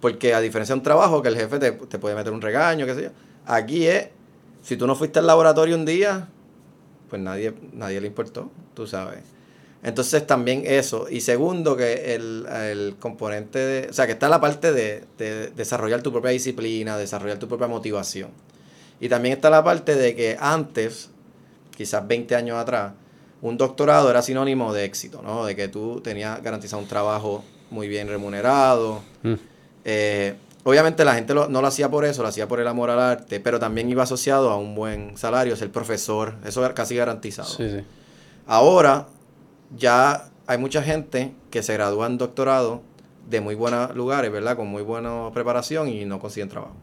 Porque 0.00 0.32
a 0.34 0.40
diferencia 0.40 0.74
de 0.74 0.78
un 0.78 0.84
trabajo 0.84 1.22
que 1.22 1.28
el 1.28 1.36
jefe 1.36 1.58
te, 1.58 1.72
te 1.72 1.98
puede 1.98 2.14
meter 2.14 2.32
un 2.32 2.40
regaño, 2.40 2.86
qué 2.86 2.94
sé 2.94 3.02
yo. 3.04 3.08
Aquí 3.46 3.86
es, 3.86 4.08
si 4.62 4.76
tú 4.76 4.86
no 4.86 4.94
fuiste 4.94 5.18
al 5.18 5.26
laboratorio 5.26 5.74
un 5.74 5.84
día, 5.84 6.28
pues 7.10 7.20
nadie, 7.20 7.52
nadie 7.72 8.00
le 8.00 8.06
importó, 8.06 8.50
tú 8.74 8.86
sabes. 8.86 9.20
Entonces 9.82 10.26
también 10.26 10.62
eso. 10.66 11.06
Y 11.08 11.20
segundo, 11.20 11.76
que 11.76 12.14
el, 12.16 12.46
el 12.46 12.96
componente 12.98 13.58
de... 13.58 13.88
O 13.88 13.92
sea, 13.92 14.06
que 14.06 14.12
está 14.12 14.28
la 14.28 14.40
parte 14.40 14.72
de, 14.72 15.04
de 15.18 15.48
desarrollar 15.50 16.02
tu 16.02 16.10
propia 16.10 16.30
disciplina, 16.32 16.96
desarrollar 16.98 17.38
tu 17.38 17.46
propia 17.48 17.68
motivación. 17.68 18.30
Y 19.00 19.08
también 19.08 19.34
está 19.34 19.50
la 19.50 19.62
parte 19.62 19.94
de 19.94 20.16
que 20.16 20.36
antes, 20.40 21.10
quizás 21.76 22.06
20 22.08 22.34
años 22.34 22.56
atrás, 22.58 22.92
un 23.40 23.56
doctorado 23.56 24.10
era 24.10 24.20
sinónimo 24.20 24.72
de 24.74 24.84
éxito, 24.84 25.22
¿no? 25.22 25.46
De 25.46 25.54
que 25.54 25.68
tú 25.68 26.00
tenías 26.02 26.42
garantizado 26.42 26.82
un 26.82 26.88
trabajo 26.88 27.44
muy 27.70 27.86
bien 27.86 28.08
remunerado. 28.08 29.00
Mm. 29.22 29.34
Eh, 29.84 30.34
obviamente 30.64 31.04
la 31.04 31.14
gente 31.14 31.34
lo- 31.34 31.48
no 31.48 31.60
lo 31.62 31.68
hacía 31.68 31.88
por 31.88 32.04
eso, 32.04 32.22
lo 32.22 32.28
hacía 32.28 32.48
por 32.48 32.58
el 32.58 32.66
amor 32.66 32.90
al 32.90 32.98
arte, 32.98 33.38
pero 33.38 33.60
también 33.60 33.88
iba 33.88 34.02
asociado 34.02 34.50
a 34.50 34.56
un 34.56 34.74
buen 34.74 35.16
salario, 35.16 35.54
ser 35.54 35.70
profesor, 35.70 36.34
eso 36.44 36.64
era 36.64 36.74
casi 36.74 36.96
garantizado. 36.96 37.48
Sí, 37.48 37.68
sí. 37.70 37.84
Ahora 38.48 39.06
ya 39.76 40.30
hay 40.46 40.58
mucha 40.58 40.82
gente 40.82 41.34
que 41.50 41.62
se 41.62 41.74
gradúa 41.74 42.06
en 42.06 42.18
doctorado 42.18 42.82
de 43.28 43.40
muy 43.40 43.54
buenos 43.54 43.94
lugares, 43.94 44.32
¿verdad? 44.32 44.56
Con 44.56 44.68
muy 44.68 44.82
buena 44.82 45.30
preparación 45.32 45.88
y 45.88 46.04
no 46.04 46.18
consiguen 46.18 46.48
trabajo. 46.48 46.74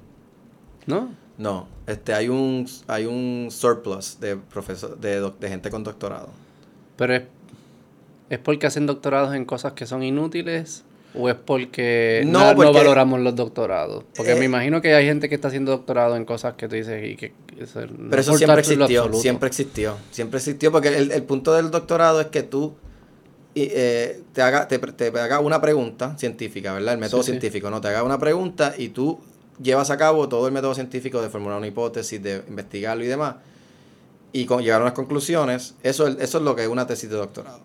¿No? 0.86 1.10
No, 1.38 1.68
este 1.88 2.14
hay 2.14 2.30
un 2.30 2.66
hay 2.88 3.06
un 3.06 3.50
surplus 3.52 4.20
de 4.20 4.38
profesor 4.38 4.98
de, 4.98 5.50
gente 5.50 5.70
con 5.70 5.84
doctorado. 5.84 6.30
Pero 6.96 7.16
es, 7.16 7.24
es 8.30 8.40
porque 8.40 8.68
hacen 8.68 8.86
doctorados 8.86 9.36
en 9.36 9.44
cosas 9.44 9.74
que 9.74 9.86
son 9.86 10.04
inútiles 10.04 10.85
o 11.18 11.30
es 11.30 11.36
porque 11.36 12.24
No, 12.26 12.40
na- 12.40 12.50
no, 12.52 12.56
porque- 12.56 12.72
valoramos 12.72 13.20
los 13.20 13.36
doctorados. 13.36 14.04
Porque 14.16 14.34
Eh, 14.34 14.36
me 14.36 14.46
imagino 14.46 14.82
que 14.82 14.94
hay 14.94 15.06
gente 15.06 15.30
que 15.30 15.36
está 15.36 15.48
haciendo 15.50 15.72
doctorado 15.72 16.16
en 16.16 16.26
cosas 16.26 16.54
que 16.56 16.68
tú 16.68 16.76
dices 16.76 17.04
y 17.04 17.16
que... 17.16 17.34
eso 17.60 17.82
no 17.88 18.10
Pero 18.10 18.22
eso 18.22 18.38
siempre 18.38 18.60
existió, 18.60 19.14
siempre 19.14 19.48
existió, 19.48 19.98
siempre 20.12 20.38
existió, 20.40 20.72
porque 20.72 20.90
el, 20.90 21.12
el 21.12 21.24
punto 21.24 21.54
del 21.54 21.72
doctorado 21.72 22.22
es 22.22 22.28
que 22.28 22.44
tú 22.44 22.76
eh, 23.56 24.22
te, 24.34 24.42
haga, 24.42 24.68
te, 24.68 24.78
te 24.80 25.08
haga 25.20 25.40
una 25.40 25.62
pregunta 25.62 26.18
científica, 26.18 26.74
¿verdad? 26.74 26.96
El 26.96 27.00
método 27.00 27.22
Sí, 27.24 27.28
sí. 27.28 27.32
científico, 27.32 27.70
¿no? 27.70 27.80
Te 27.80 27.88
haga 27.88 28.04
una 28.04 28.20
pregunta 28.20 28.74
y 28.78 28.90
tú 28.90 29.20
llevas 29.62 29.90
a 29.92 29.98
cabo 29.98 30.28
todo 30.28 30.48
el 30.48 30.54
método 30.54 30.76
científico 30.76 31.22
de 31.22 31.30
formular 31.30 31.58
una 31.58 31.68
hipótesis, 31.68 32.22
de 32.22 32.42
investigarlo 32.50 33.06
y 33.06 33.08
demás, 33.08 33.36
y 34.38 34.46
con, 34.46 34.62
llegar 34.62 34.82
a 34.82 34.84
unas 34.84 34.94
conclusiones. 34.94 35.76
Eso, 35.82 36.08
es- 36.08 36.18
eso 36.20 36.38
es 36.40 36.44
lo 36.44 36.56
que 36.58 36.64
es 36.64 36.68
una 36.68 36.86
tesis 36.86 37.10
de 37.10 37.16
doctorado. 37.16 37.62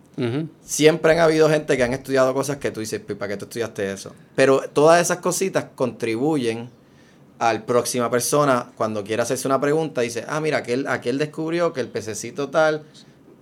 Siempre 0.63 1.13
han 1.13 1.19
habido 1.19 1.49
gente 1.51 1.77
que 1.77 1.83
han 1.83 1.93
estudiado 1.93 2.33
cosas 2.33 2.59
que 2.59 2.71
tú 2.71 2.79
dices, 2.79 3.01
"Pues, 3.05 3.19
¿para 3.19 3.31
qué 3.31 3.37
tú 3.37 3.47
estudiaste 3.47 3.91
eso? 3.93 4.15
Pero 4.37 4.61
todas 4.73 5.01
esas 5.01 5.19
cositas 5.19 5.65
contribuyen 5.75 6.71
al 7.41 7.65
próxima 7.65 8.09
persona 8.11 8.71
cuando 8.77 9.03
quiere 9.03 9.23
hacerse 9.23 9.49
una 9.49 9.61
pregunta, 9.61 10.03
dice, 10.03 10.25
ah, 10.29 10.41
mira, 10.41 10.59
aquel, 10.59 10.87
aquel 10.87 11.19
descubrió 11.19 11.73
que 11.73 11.81
el 11.81 11.89
pececito 11.89 12.51
tal 12.51 12.83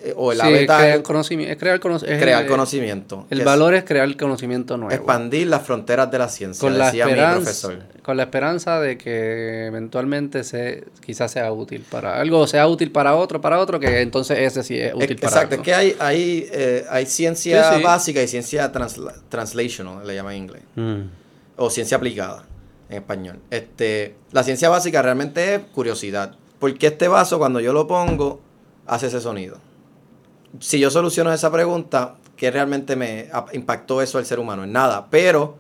eh, 0.01 0.15
o 0.17 0.31
el 0.33 0.41
Sí, 0.41 0.47
es 0.49 0.67
crear 0.67 1.03
conocimiento. 1.03 1.53
Es 1.53 1.59
crear, 1.59 1.81
cono- 1.81 1.97
es 1.97 2.03
crear 2.23 2.43
el- 2.45 2.49
conocimiento. 2.49 3.27
El 3.31 3.41
es 3.41 3.45
valor 3.45 3.75
es 3.75 3.85
crear 3.85 4.17
conocimiento 4.17 4.77
nuevo. 4.77 4.95
expandir 4.95 5.47
las 5.49 5.63
fronteras 5.63 6.11
de 6.11 6.19
la 6.19 6.29
ciencia, 6.29 6.61
con 6.61 6.79
la, 6.79 6.87
decía 6.87 7.07
mi 7.07 7.13
esperanza, 7.13 7.37
profesor. 7.41 7.79
con 8.03 8.17
la 8.17 8.23
esperanza 8.23 8.81
de 8.81 8.97
que 8.97 9.67
eventualmente 9.67 10.45
se, 10.45 10.85
quizás 11.05 11.33
sea 11.33 11.53
útil 11.53 11.85
para 11.91 12.21
algo, 12.21 12.47
sea 12.47 12.69
útil 12.69 12.93
para 12.93 13.17
otro, 13.17 13.41
para 13.41 13.59
otro, 13.59 13.81
que 13.81 14.01
entonces 14.01 14.39
ese 14.39 14.63
sí 14.63 14.79
es 14.79 14.95
útil 14.95 15.17
para 15.17 15.29
Exacto, 15.29 15.55
algo. 15.55 15.63
es 15.63 15.65
que 15.67 15.75
hay, 15.75 15.97
hay, 15.99 16.49
eh, 16.53 16.85
hay 16.91 17.07
ciencia 17.07 17.71
Sí, 17.73 17.77
sí. 17.79 17.83
básica 17.83 18.23
y 18.23 18.29
ciencia 18.29 18.71
transla- 18.73 19.15
translational, 19.29 20.07
le 20.07 20.15
llaman 20.15 20.35
en 20.35 20.43
inglés, 20.43 20.63
Mm. 20.77 21.01
o 21.57 21.71
ciencia 21.71 21.97
aplicada 21.97 22.45
en 22.89 22.97
español. 22.99 23.39
Este, 23.51 24.15
la 24.33 24.45
ciencia 24.45 24.69
básica 24.69 25.03
realmente 25.03 25.57
es 25.57 25.61
curiosidad. 25.75 26.37
¿Por 26.61 26.73
qué 26.79 26.87
este 26.89 27.09
vaso 27.09 27.39
cuando 27.39 27.59
yo 27.61 27.73
lo 27.73 27.87
pongo 27.89 28.41
hace 28.87 29.09
ese 29.09 29.21
sonido? 29.21 29.59
Si 30.61 30.79
yo 30.81 30.91
soluciono 30.91 31.33
esa 31.33 31.51
pregunta, 31.53 32.15
¿qué 32.37 32.51
realmente 32.51 32.97
me 32.97 33.29
impactó 33.53 34.01
eso 34.03 34.19
al 34.19 34.27
ser 34.27 34.39
humano? 34.39 34.65
En 34.65 34.73
nada, 34.73 35.09
pero 35.11 35.57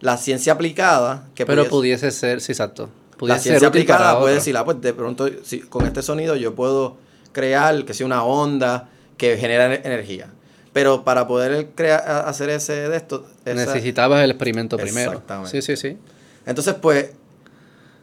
la 0.00 0.16
ciencia 0.16 0.52
aplicada, 0.54 1.28
que 1.34 1.46
Pero 1.46 1.62
pudiese- 1.64 1.70
pudiese 1.70 2.10
ser, 2.10 2.40
sí, 2.40 2.52
exacto. 2.52 2.88
la 3.12 3.16
Pudiese 3.18 3.40
ciencia 3.40 3.68
aplicada 3.68 4.18
puede 4.20 4.34
decir, 4.34 4.56
ah, 4.56 4.64
pues 4.64 4.80
de 4.80 4.92
pronto 4.92 5.28
si, 5.42 5.60
con 5.60 5.86
este 5.86 6.02
sonido 6.02 6.36
yo 6.36 6.54
puedo 6.54 6.96
crear 7.32 7.84
que 7.84 7.94
sea 7.94 8.04
una 8.06 8.24
onda 8.24 8.88
que 9.16 9.36
genera 9.38 9.68
ener- 9.68 9.80
energía. 9.86 10.28
Pero 10.72 11.04
para 11.04 11.26
poder 11.26 11.70
crear, 11.74 12.02
hacer 12.26 12.50
ese 12.50 12.88
de 12.90 12.96
esto, 12.96 13.24
esa- 13.46 13.54
Necesitabas 13.54 14.22
el 14.22 14.30
experimento 14.32 14.76
primero. 14.76 15.12
Exactamente. 15.12 15.50
Sí, 15.50 15.62
sí, 15.62 15.76
sí. 15.76 15.96
entonces 16.44 16.74
pues, 16.74 17.12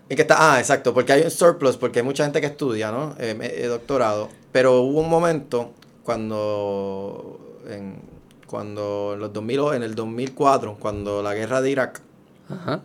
¿en 0.09 0.15
qué 0.15 0.21
está? 0.23 0.53
Ah, 0.55 0.59
exacto, 0.59 0.93
porque 0.93 1.13
hay 1.13 1.21
un 1.21 1.29
surplus, 1.31 1.77
porque 1.77 1.99
hay 1.99 2.05
mucha 2.05 2.23
gente 2.23 2.41
que 2.41 2.47
estudia, 2.47 2.91
¿no? 2.91 3.15
Eh, 3.19 3.37
eh, 3.39 3.67
doctorado. 3.67 4.29
Pero 4.51 4.81
hubo 4.81 5.01
un 5.01 5.09
momento 5.09 5.71
cuando, 6.03 7.59
en, 7.69 8.01
cuando 8.47 9.11
en 9.13 9.19
los 9.19 9.33
2000, 9.33 9.59
o- 9.59 9.73
en 9.73 9.83
el 9.83 9.95
2004, 9.95 10.77
cuando 10.79 11.21
la 11.23 11.33
guerra 11.33 11.61
de 11.61 11.71
Irak, 11.71 12.01
Ajá. 12.49 12.81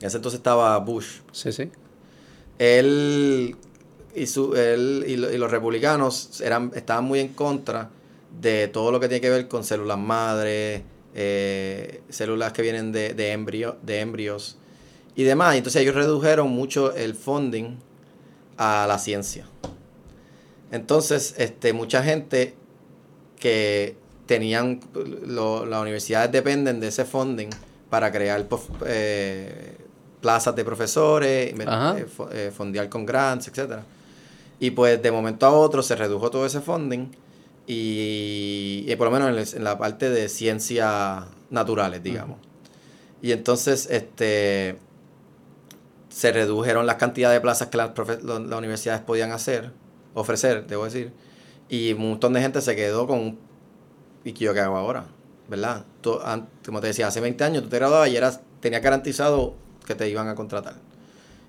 en 0.00 0.06
ese 0.06 0.16
entonces 0.16 0.38
estaba 0.38 0.78
Bush, 0.78 1.20
Sí, 1.32 1.52
sí. 1.52 1.70
él 2.58 3.56
y, 4.14 4.26
su, 4.26 4.54
él 4.56 5.04
y, 5.06 5.16
lo- 5.16 5.32
y 5.32 5.38
los 5.38 5.50
republicanos 5.50 6.40
eran, 6.40 6.72
estaban 6.74 7.04
muy 7.04 7.20
en 7.20 7.28
contra 7.28 7.90
de 8.40 8.68
todo 8.68 8.90
lo 8.92 9.00
que 9.00 9.08
tiene 9.08 9.20
que 9.20 9.30
ver 9.30 9.48
con 9.48 9.64
células 9.64 9.98
madre, 9.98 10.84
eh, 11.14 12.02
células 12.08 12.52
que 12.52 12.62
vienen 12.62 12.92
de, 12.92 13.14
de, 13.14 13.32
embrio, 13.32 13.76
de 13.82 14.00
embrios 14.00 14.56
y 15.16 15.24
demás. 15.24 15.56
Entonces 15.56 15.82
ellos 15.82 15.94
redujeron 15.94 16.48
mucho 16.50 16.94
el 16.94 17.14
funding 17.14 17.76
a 18.56 18.86
la 18.88 18.98
ciencia. 18.98 19.46
Entonces, 20.70 21.34
este, 21.38 21.72
mucha 21.72 22.02
gente 22.02 22.54
que 23.40 23.96
tenían, 24.26 24.78
lo- 25.26 25.66
las 25.66 25.80
universidades 25.82 26.30
dependen 26.30 26.78
de 26.78 26.88
ese 26.88 27.04
funding 27.04 27.48
para 27.88 28.12
crear 28.12 28.46
pof- 28.48 28.68
eh, 28.86 29.76
plazas 30.20 30.54
de 30.54 30.64
profesores, 30.64 31.52
eh, 31.98 32.06
eh, 32.32 32.52
fondear 32.54 32.88
con 32.88 33.04
grants, 33.06 33.48
etcétera. 33.48 33.82
Y 34.60 34.70
pues 34.72 35.02
de 35.02 35.10
momento 35.10 35.46
a 35.46 35.50
otro 35.50 35.82
se 35.82 35.96
redujo 35.96 36.30
todo 36.30 36.44
ese 36.46 36.60
funding 36.60 37.08
y, 37.66 38.84
y 38.86 38.96
por 38.96 39.06
lo 39.06 39.10
menos 39.12 39.30
en, 39.30 39.38
el- 39.38 39.56
en 39.56 39.64
la 39.64 39.78
parte 39.78 40.10
de 40.10 40.28
ciencias 40.28 41.24
naturales, 41.50 42.02
digamos. 42.02 42.38
Y 43.22 43.32
entonces, 43.32 43.88
este 43.90 44.76
se 46.08 46.32
redujeron 46.32 46.86
las 46.86 46.96
cantidades 46.96 47.36
de 47.36 47.40
plazas 47.40 47.68
que 47.68 47.76
las, 47.76 47.90
las 47.96 48.58
universidades 48.58 49.00
podían 49.02 49.32
hacer, 49.32 49.70
ofrecer, 50.14 50.66
debo 50.66 50.84
decir. 50.84 51.12
Y 51.70 51.92
un 51.92 52.10
montón 52.10 52.32
de 52.32 52.40
gente 52.42 52.60
se 52.60 52.74
quedó 52.76 53.06
con 53.06 53.18
un... 53.20 53.38
¿Y 54.24 54.32
qué 54.32 54.44
yo 54.46 54.52
qué 54.54 54.60
hago 54.60 54.76
ahora? 54.76 55.06
¿Verdad? 55.48 55.84
Tú, 56.00 56.18
como 56.66 56.80
te 56.80 56.88
decía, 56.88 57.06
hace 57.06 57.20
20 57.20 57.42
años 57.44 57.62
tú 57.62 57.68
te 57.70 57.76
graduabas 57.78 58.08
y 58.10 58.16
eras, 58.16 58.40
tenías 58.60 58.82
garantizado 58.82 59.54
que 59.86 59.94
te 59.94 60.08
iban 60.08 60.28
a 60.28 60.34
contratar. 60.34 60.74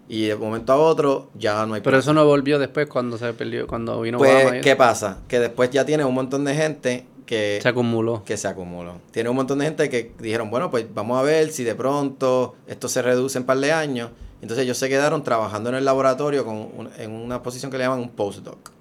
Y 0.07 0.25
de 0.27 0.35
un 0.35 0.41
momento 0.41 0.73
a 0.73 0.77
otro 0.77 1.29
ya 1.35 1.65
no 1.65 1.73
hay 1.73 1.81
Pero 1.81 1.97
eso 1.97 2.13
no 2.13 2.25
volvió 2.25 2.59
después 2.59 2.87
cuando 2.87 3.17
se 3.17 3.33
perdió, 3.33 3.65
cuando 3.67 3.99
vino 4.01 4.17
Pues, 4.17 4.45
Obama. 4.45 4.61
¿qué 4.61 4.75
pasa? 4.75 5.19
Que 5.27 5.39
después 5.39 5.69
ya 5.71 5.85
tienes 5.85 6.05
un 6.05 6.13
montón 6.13 6.43
de 6.43 6.53
gente 6.55 7.05
que 7.25 7.59
se 7.61 7.69
acumuló. 7.69 8.23
que 8.25 8.35
se 8.37 8.47
acumuló. 8.47 8.95
Tiene 9.11 9.29
un 9.29 9.35
montón 9.37 9.59
de 9.59 9.65
gente 9.65 9.89
que 9.89 10.11
dijeron, 10.19 10.49
bueno, 10.51 10.69
pues 10.69 10.85
vamos 10.93 11.17
a 11.17 11.21
ver 11.23 11.51
si 11.51 11.63
de 11.63 11.75
pronto 11.75 12.55
esto 12.67 12.89
se 12.89 13.01
reduce 13.01 13.37
en 13.37 13.43
un 13.43 13.47
par 13.47 13.59
de 13.59 13.71
años. 13.71 14.09
Entonces 14.41 14.65
ellos 14.65 14.77
se 14.77 14.89
quedaron 14.89 15.23
trabajando 15.23 15.69
en 15.69 15.75
el 15.75 15.85
laboratorio 15.85 16.43
con 16.43 16.55
un- 16.57 16.89
en 16.97 17.11
una 17.11 17.41
posición 17.41 17.71
que 17.71 17.77
le 17.77 17.85
llaman 17.85 17.99
un 17.99 18.09
postdoc, 18.09 18.71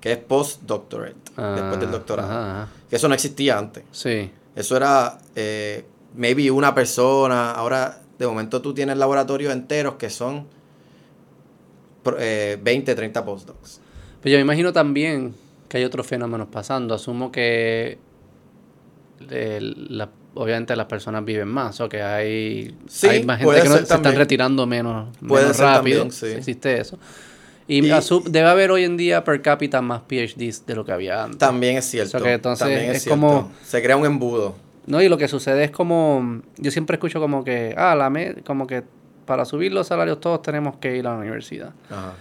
que 0.00 0.12
es 0.12 0.18
postdoctorate, 0.18 1.14
después 1.36 1.78
del 1.80 1.88
Ah, 1.88 1.92
doctorado. 1.92 2.30
ajá, 2.30 2.62
ajá. 2.62 2.72
Que 2.88 2.96
eso 2.96 3.08
no 3.08 3.14
existía 3.14 3.58
antes. 3.58 3.84
Sí. 3.92 4.30
Eso 4.56 4.76
era, 4.76 5.18
eh, 5.36 5.84
maybe 6.16 6.50
una 6.50 6.74
persona. 6.74 7.52
Ahora, 7.52 8.00
de 8.18 8.26
momento 8.26 8.60
tú 8.62 8.72
tienes 8.74 8.96
laboratorios 8.96 9.52
enteros 9.52 9.94
que 9.94 10.10
son 10.10 10.46
eh, 12.18 12.58
20, 12.62 12.94
30 12.94 13.24
postdocs. 13.24 13.80
Pero 14.22 14.32
yo 14.32 14.38
me 14.38 14.42
imagino 14.42 14.72
también 14.72 15.34
que 15.68 15.76
hay 15.78 15.84
otros 15.84 16.06
fenómenos 16.06 16.48
pasando. 16.48 16.94
Asumo 16.94 17.30
que 17.30 17.98
la- 19.28 20.08
obviamente 20.34 20.74
las 20.76 20.86
personas 20.86 21.24
viven 21.24 21.48
más 21.48 21.80
o 21.80 21.88
que 21.88 22.02
hay, 22.02 22.76
Sí, 22.88 23.06
hay 23.08 23.24
más 23.24 23.38
gente 23.38 23.62
que 23.62 23.68
no, 23.68 23.76
se 23.76 23.82
están 23.82 24.02
retirando 24.04 24.66
menos, 24.66 25.14
Puede 25.26 25.42
menos 25.44 25.56
ser 25.56 25.66
rápido. 25.66 25.98
también, 26.00 26.12
sí. 26.12 26.26
Existe 26.26 26.80
eso. 26.80 26.98
Y, 27.72 27.82
debe 28.30 28.48
haber 28.48 28.70
hoy 28.72 28.84
en 28.84 28.96
día 28.96 29.22
per 29.22 29.40
cápita 29.42 29.80
más 29.80 30.02
PhDs 30.08 30.66
de 30.66 30.74
lo 30.74 30.84
que 30.84 30.92
había 30.92 31.22
antes. 31.24 31.38
También 31.38 31.76
es 31.76 31.84
cierto. 31.84 32.08
O 32.16 32.20
sea 32.20 32.20
que 32.28 32.32
entonces 32.34 32.58
también 32.66 32.90
es 32.90 33.02
cierto. 33.02 33.20
como- 33.20 33.52
Se 33.64 33.80
crea 33.82 33.96
un 33.96 34.04
embudo. 34.06 34.56
No, 34.86 35.00
y 35.00 35.08
lo 35.08 35.16
que 35.16 35.28
sucede 35.28 35.62
es 35.64 35.70
como, 35.70 36.40
yo 36.56 36.70
siempre 36.72 36.96
escucho 36.96 37.20
como 37.20 37.44
que, 37.44 37.74
ah, 37.76 37.94
la 37.94 38.10
me- 38.10 38.36
como 38.44 38.66
que 38.66 38.82
para 39.24 39.44
subir 39.44 39.72
los 39.72 39.86
salarios 39.86 40.18
todos 40.20 40.42
tenemos 40.42 40.78
que 40.78 40.96
ir 40.96 41.06
a 41.06 41.10
la 41.12 41.18
universidad. 41.18 41.72
Ajá. 41.88 42.14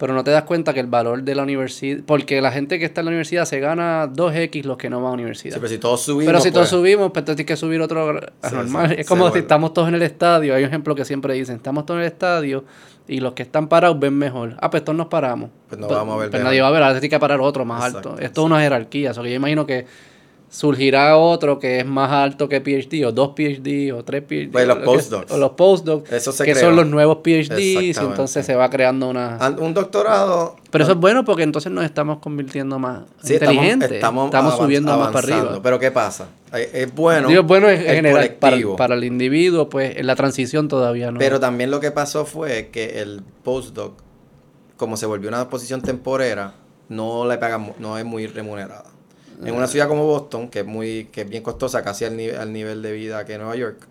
Pero 0.00 0.14
no 0.14 0.24
te 0.24 0.30
das 0.30 0.44
cuenta 0.44 0.72
que 0.72 0.80
el 0.80 0.86
valor 0.86 1.22
de 1.22 1.34
la 1.34 1.42
universidad, 1.42 2.02
porque 2.06 2.40
la 2.40 2.50
gente 2.50 2.78
que 2.78 2.86
está 2.86 3.02
en 3.02 3.04
la 3.04 3.10
universidad 3.10 3.44
se 3.44 3.60
gana 3.60 4.08
2x 4.10 4.64
los 4.64 4.78
que 4.78 4.88
no 4.88 4.96
van 4.96 5.08
a 5.08 5.10
la 5.10 5.14
universidad. 5.14 5.52
Sí, 5.56 5.60
pero 5.60 5.68
si 5.68 5.76
todos 5.76 6.00
subimos. 6.00 6.24
pero 6.24 6.40
si 6.40 6.50
todos 6.50 6.70
pues, 6.70 6.70
subimos, 6.70 7.10
pues 7.12 7.20
entonces 7.20 7.36
tienes 7.36 7.48
que 7.48 7.56
subir 7.58 7.82
otro 7.82 8.18
Sí, 8.18 8.54
normal. 8.54 8.88
sí, 8.88 8.94
es 8.98 9.06
como 9.06 9.24
si 9.24 9.30
vuelve. 9.32 9.38
estamos 9.40 9.74
todos 9.74 9.88
en 9.88 9.96
el 9.96 10.02
estadio. 10.02 10.54
Hay 10.54 10.62
un 10.62 10.68
ejemplo 10.70 10.94
que 10.94 11.04
siempre 11.04 11.34
dicen, 11.34 11.56
estamos 11.56 11.84
todos 11.84 11.98
en 11.98 12.06
el 12.06 12.12
estadio 12.12 12.64
y 13.08 13.20
los 13.20 13.34
que 13.34 13.42
están 13.42 13.68
parados 13.68 14.00
ven 14.00 14.14
mejor. 14.14 14.56
Ah, 14.62 14.70
pues 14.70 14.82
todos 14.82 14.96
nos 14.96 15.08
paramos. 15.08 15.50
Pues 15.68 15.78
no 15.78 15.86
vamos 15.86 16.14
a 16.14 16.18
ver 16.18 16.30
Pues 16.30 16.42
nadie 16.42 16.62
va 16.62 16.68
a 16.68 16.70
ver, 16.70 16.82
ahora 16.82 16.94
tiene 16.94 17.10
que 17.10 17.20
parar 17.20 17.38
otro 17.40 17.66
más 17.66 17.86
Exacto, 17.88 18.12
alto. 18.12 18.22
Esto 18.22 18.40
es 18.40 18.46
una 18.46 18.60
jerarquía. 18.60 19.10
O 19.10 19.14
sea, 19.14 19.22
que 19.22 19.28
yo 19.28 19.36
imagino 19.36 19.66
que 19.66 19.84
surgirá 20.50 21.16
otro 21.16 21.58
que 21.60 21.78
es 21.78 21.86
más 21.86 22.10
alto 22.10 22.48
que 22.48 22.60
PhD, 22.60 23.06
o 23.06 23.12
dos 23.12 23.30
PhD, 23.36 23.92
o 23.94 24.04
tres 24.04 24.22
PhD. 24.24 24.50
Pues 24.50 24.66
los 24.66 24.78
postdocs. 24.78 25.30
O 25.32 25.38
los 25.38 25.50
postdocs, 25.52 26.12
Eso 26.12 26.32
se 26.32 26.44
que 26.44 26.54
son 26.56 26.74
los 26.76 26.86
nuevos 26.86 27.18
PhDs, 27.22 27.96
entonces 27.98 28.44
se 28.44 28.56
va 28.56 28.68
creando 28.68 29.08
una... 29.08 29.38
Un 29.58 29.72
doctorado. 29.72 30.56
Pero 30.70 30.84
eso 30.84 30.92
es 30.94 30.98
bueno 30.98 31.24
porque 31.24 31.44
entonces 31.44 31.70
nos 31.70 31.84
estamos 31.84 32.18
convirtiendo 32.18 32.78
más 32.80 33.02
Sí, 33.22 33.34
estamos- 33.34 33.54
inteligentes. 33.54 33.92
Estamos, 33.92 34.32
avan- 34.34 34.56
subiendo 34.58 34.96
más 34.98 35.12
para 35.12 35.36
arriba. 35.36 35.60
Pero 35.62 35.78
¿qué 35.78 35.90
pasa? 35.92 36.28
Eh, 36.52 36.68
Es 36.74 36.94
bueno. 36.94 37.28
Digo, 37.28 37.42
es 37.42 37.46
bueno 37.46 37.68
en 37.68 37.80
general 37.80 38.36
para, 38.76 38.94
el 38.96 39.04
individuo, 39.04 39.68
pues 39.70 39.96
en 39.96 40.06
la 40.06 40.16
transición 40.16 40.66
todavía 40.68 41.12
no. 41.12 41.18
Pero 41.20 41.38
también 41.38 41.70
lo 41.70 41.78
que 41.80 41.92
pasó 41.92 42.24
fue 42.26 42.70
que 42.72 43.00
el 43.00 43.22
postdoc, 43.44 43.94
como 44.76 44.96
se 44.96 45.06
volvió 45.06 45.28
una 45.28 45.48
posición 45.48 45.80
temporera, 45.80 46.54
no 46.88 47.24
le 47.26 47.38
pagan, 47.38 47.72
no 47.78 47.96
es 47.98 48.04
muy 48.04 48.26
remunerada. 48.26 48.84
En 49.44 49.54
una 49.54 49.66
ciudad 49.66 49.88
como 49.88 50.04
Boston, 50.06 50.48
que 50.48 50.60
es 50.60 50.66
muy, 50.66 51.08
que 51.12 51.22
es 51.22 51.28
bien 51.28 51.42
costosa, 51.42 51.82
casi 51.82 52.04
al, 52.04 52.16
nivel 52.16 52.36
al 52.36 52.52
nivel 52.52 52.82
de 52.82 52.92
vida 52.92 53.24
que 53.24 53.36
Nueva 53.38 53.56
York, 53.56 53.86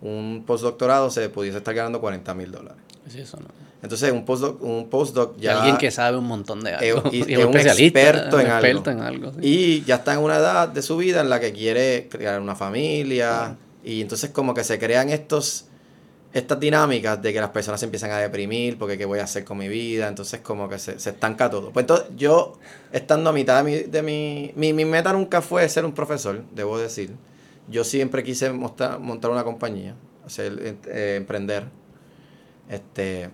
un 0.00 0.44
postdoctorado 0.46 1.10
se 1.10 1.28
pudiese 1.28 1.58
estar 1.58 1.74
ganando 1.74 2.00
40 2.00 2.34
mil 2.34 2.50
dólares. 2.52 2.78
Sí, 3.08 3.20
eso 3.20 3.36
no. 3.38 3.46
Entonces, 3.82 4.12
un 4.12 4.24
postdoc, 4.24 4.62
un 4.62 4.88
postdoc 4.88 5.36
Y 5.38 5.42
ya. 5.42 5.58
alguien 5.58 5.76
que 5.76 5.90
sabe 5.90 6.16
un 6.16 6.26
montón 6.26 6.62
de 6.62 6.72
algo. 6.74 7.02
es- 7.10 7.12
y 7.28 7.32
es 7.32 7.44
un 7.44 7.56
experto 7.56 8.38
en 8.38 8.46
un 8.46 8.52
algo. 8.52 8.66
experto 8.66 8.90
en 8.92 9.00
algo. 9.00 9.32
sí. 9.32 9.38
Y 9.42 9.84
ya 9.84 9.96
está 9.96 10.14
en 10.14 10.20
una 10.20 10.36
edad 10.36 10.68
de 10.68 10.82
su 10.82 10.96
vida 10.96 11.20
en 11.20 11.28
la 11.28 11.40
que 11.40 11.52
quiere 11.52 12.08
crear 12.08 12.40
una 12.40 12.54
familia. 12.54 13.56
Y 13.84 14.00
entonces 14.00 14.30
como 14.30 14.54
que 14.54 14.62
se 14.62 14.78
crean 14.78 15.08
estos 15.10 15.64
estas 16.32 16.58
dinámicas 16.58 17.20
de 17.20 17.32
que 17.32 17.40
las 17.40 17.50
personas 17.50 17.80
se 17.80 17.86
empiezan 17.86 18.10
a 18.10 18.18
deprimir 18.18 18.78
porque 18.78 18.96
qué 18.96 19.04
voy 19.04 19.18
a 19.18 19.24
hacer 19.24 19.44
con 19.44 19.58
mi 19.58 19.68
vida. 19.68 20.08
Entonces 20.08 20.40
como 20.40 20.68
que 20.68 20.78
se, 20.78 20.98
se 20.98 21.10
estanca 21.10 21.50
todo. 21.50 21.72
Pues 21.72 21.84
entonces 21.84 22.06
yo, 22.16 22.58
estando 22.90 23.30
a 23.30 23.32
mitad 23.32 23.64
de 23.64 23.70
mi, 23.70 23.78
de 23.90 24.02
mi, 24.02 24.52
mi... 24.56 24.72
mi 24.72 24.84
meta 24.84 25.12
nunca 25.12 25.42
fue 25.42 25.68
ser 25.68 25.84
un 25.84 25.92
profesor, 25.92 26.42
debo 26.52 26.78
decir. 26.78 27.14
Yo 27.68 27.84
siempre 27.84 28.24
quise 28.24 28.50
montar, 28.52 28.98
montar 28.98 29.30
una 29.30 29.44
compañía, 29.44 29.94
hacer, 30.26 30.76
eh, 30.86 31.14
emprender. 31.16 31.66
Este, 32.68 33.30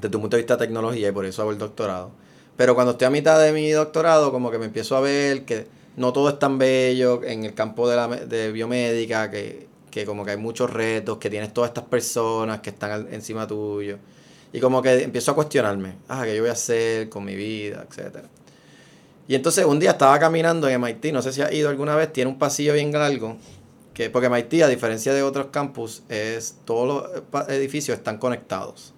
desde 0.00 0.16
un 0.16 0.22
punto 0.22 0.36
de 0.36 0.42
vista 0.42 0.56
de 0.56 0.66
tecnología 0.66 1.08
y 1.08 1.12
por 1.12 1.26
eso 1.26 1.42
hago 1.42 1.50
el 1.50 1.58
doctorado. 1.58 2.12
Pero 2.56 2.74
cuando 2.74 2.92
estoy 2.92 3.06
a 3.06 3.10
mitad 3.10 3.40
de 3.40 3.52
mi 3.52 3.70
doctorado, 3.70 4.32
como 4.32 4.50
que 4.50 4.58
me 4.58 4.66
empiezo 4.66 4.96
a 4.96 5.00
ver 5.00 5.44
que 5.44 5.66
no 5.96 6.12
todo 6.12 6.28
es 6.28 6.38
tan 6.38 6.58
bello 6.58 7.22
en 7.24 7.44
el 7.44 7.54
campo 7.54 7.88
de 7.88 7.96
la 7.96 8.08
de 8.08 8.52
biomédica, 8.52 9.30
que, 9.30 9.69
que 9.90 10.04
como 10.06 10.24
que 10.24 10.32
hay 10.32 10.36
muchos 10.36 10.70
retos, 10.70 11.18
que 11.18 11.28
tienes 11.30 11.52
todas 11.52 11.70
estas 11.70 11.84
personas 11.84 12.60
que 12.60 12.70
están 12.70 12.90
al- 12.90 13.08
encima 13.12 13.46
tuyo. 13.46 13.98
Y 14.52 14.60
como 14.60 14.82
que 14.82 15.02
empiezo 15.02 15.30
a 15.32 15.34
cuestionarme, 15.34 15.94
ah, 16.08 16.22
¿qué 16.24 16.34
yo 16.34 16.42
voy 16.42 16.50
a 16.50 16.54
hacer 16.54 17.08
con 17.08 17.24
mi 17.24 17.34
vida, 17.36 17.84
etcétera? 17.88 18.28
Y 19.28 19.34
entonces 19.36 19.64
un 19.64 19.78
día 19.78 19.92
estaba 19.92 20.18
caminando 20.18 20.68
en 20.68 20.74
MIT, 20.82 21.12
no 21.12 21.22
sé 21.22 21.32
si 21.32 21.40
ha 21.42 21.52
ido 21.52 21.68
alguna 21.68 21.94
vez, 21.94 22.12
tiene 22.12 22.30
un 22.30 22.38
pasillo 22.38 22.72
bien 22.74 22.90
largo, 22.92 23.36
que, 23.94 24.10
porque 24.10 24.28
MIT, 24.28 24.62
a 24.64 24.68
diferencia 24.68 25.14
de 25.14 25.22
otros 25.22 25.46
campus, 25.52 26.02
es 26.08 26.56
todos 26.64 26.86
los 26.88 27.20
pa- 27.30 27.46
edificios 27.48 27.96
están 27.96 28.18
conectados. 28.18 28.92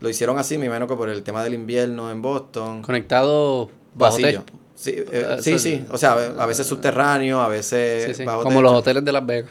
Lo 0.00 0.08
hicieron 0.08 0.38
así, 0.38 0.56
me 0.58 0.66
imagino 0.66 0.86
que 0.88 0.94
por 0.96 1.08
el 1.10 1.22
tema 1.22 1.44
del 1.44 1.54
invierno 1.54 2.10
en 2.10 2.22
Boston. 2.22 2.82
Conectado 2.82 3.70
bajo 3.94 4.16
Pasillo. 4.16 4.42
Sí, 4.74 4.90
eh, 4.96 5.06
Eh, 5.12 5.36
sí, 5.42 5.58
sí. 5.58 5.84
O 5.92 5.98
sea, 5.98 6.12
a 6.14 6.46
veces 6.46 6.66
subterráneo, 6.66 7.40
a 7.40 7.48
veces 7.48 8.06
Sí, 8.06 8.14
sí, 8.14 8.24
bajo 8.24 8.42
Como 8.42 8.56
techo. 8.58 8.62
los 8.62 8.72
hoteles 8.72 9.04
de 9.04 9.12
Las 9.12 9.24
Vegas. 9.26 9.50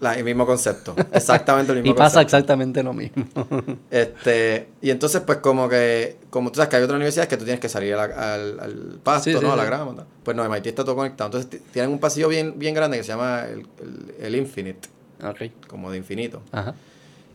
La- 0.00 0.14
el 0.18 0.24
mismo 0.24 0.44
concepto. 0.44 0.94
Exactamente 1.12 1.72
el 1.72 1.78
mismo 1.82 1.94
Y 1.94 1.96
pasa 1.96 2.16
concepto. 2.20 2.36
exactamente 2.36 2.82
lo 2.82 2.92
mismo. 2.92 3.24
Este, 3.90 4.68
y 4.82 4.90
entonces, 4.90 5.22
pues, 5.22 5.38
como 5.38 5.68
que, 5.68 6.16
como 6.30 6.50
tú 6.50 6.56
sabes 6.56 6.68
que 6.68 6.76
hay 6.76 6.82
otras 6.82 6.96
universidades 6.96 7.28
que 7.28 7.36
tú 7.36 7.44
tienes 7.44 7.60
que 7.60 7.68
salir 7.68 7.94
la- 7.96 8.04
al, 8.34 8.60
al 8.60 8.98
pasto, 9.02 9.30
Sí, 9.30 9.36
sí, 9.36 9.42
¿no? 9.44 9.52
A 9.52 9.56
la 9.56 9.62
sí. 9.62 9.68
grama. 9.68 9.92
¿no? 9.92 10.04
Pues 10.24 10.36
no, 10.36 10.44
MIT 10.48 10.66
está 10.66 10.84
todo 10.84 10.96
conectado. 10.96 11.28
Entonces, 11.38 11.60
tienen 11.72 11.90
un 11.92 11.98
pasillo 12.00 12.28
bien, 12.28 12.58
bien 12.58 12.74
grande 12.74 12.96
que 12.96 13.04
se 13.04 13.08
llama 13.10 13.44
el, 13.46 13.60
el, 13.80 14.14
el 14.26 14.34
Infinite, 14.36 14.88
ok. 15.22 15.66
como 15.68 15.90
de 15.90 15.98
infinito. 15.98 16.42
Ajá. 16.52 16.74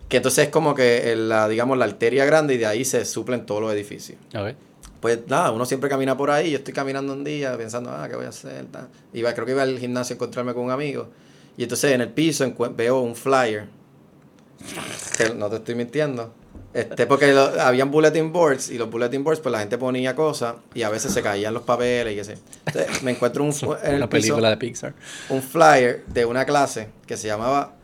Que 0.09 0.17
entonces 0.17 0.45
es 0.45 0.49
como 0.51 0.73
que 0.75 1.15
la, 1.15 1.47
digamos, 1.47 1.77
la 1.77 1.85
arteria 1.85 2.25
grande 2.25 2.55
y 2.55 2.57
de 2.57 2.65
ahí 2.65 2.83
se 2.83 3.05
suplen 3.05 3.45
todos 3.45 3.61
los 3.61 3.71
edificios. 3.71 4.17
Ok. 4.35 4.53
Pues 4.99 5.19
nada, 5.27 5.51
uno 5.51 5.65
siempre 5.65 5.89
camina 5.89 6.17
por 6.17 6.29
ahí. 6.31 6.51
Yo 6.51 6.57
estoy 6.57 6.73
caminando 6.73 7.13
un 7.13 7.23
día 7.23 7.55
pensando, 7.57 7.89
ah, 7.91 8.07
¿qué 8.09 8.15
voy 8.17 8.25
a 8.25 8.29
hacer? 8.29 8.65
Iba, 9.13 9.33
creo 9.33 9.45
que 9.45 9.51
iba 9.53 9.61
al 9.61 9.79
gimnasio 9.79 10.13
a 10.13 10.15
encontrarme 10.15 10.53
con 10.53 10.65
un 10.65 10.71
amigo. 10.71 11.07
Y 11.59 11.63
entonces 11.63 11.91
en 11.91 11.99
el 11.99 12.07
piso 12.09 12.49
veo 12.73 13.01
un 13.01 13.17
flyer. 13.17 13.67
Que 15.17 15.33
no 15.35 15.49
te 15.49 15.57
estoy 15.57 15.75
mintiendo. 15.75 16.33
Este, 16.73 17.05
porque 17.05 17.33
lo- 17.33 17.59
habían 17.61 17.91
bulletin 17.91 18.31
boards 18.31 18.69
y 18.69 18.77
los 18.77 18.89
bulletin 18.89 19.23
boards, 19.25 19.41
pues 19.41 19.51
la 19.51 19.59
gente 19.59 19.77
ponía 19.77 20.15
cosas 20.15 20.55
y 20.73 20.83
a 20.83 20.89
veces 20.89 21.11
se 21.11 21.21
caían 21.21 21.53
los 21.53 21.63
papeles 21.63 22.13
y 22.13 22.15
qué 22.15 22.23
sé. 22.23 22.37
Entonces 22.67 23.03
me 23.03 23.11
encuentro 23.11 23.43
un, 23.43 23.49
en 23.83 23.89
el 23.91 23.95
Una 23.97 24.09
piso 24.09 24.21
película 24.29 24.49
de 24.51 24.57
Pixar. 24.57 24.93
un 25.29 25.41
flyer 25.41 26.05
de 26.07 26.25
una 26.25 26.45
clase 26.45 26.89
que 27.05 27.17
se 27.17 27.27
llamaba 27.27 27.75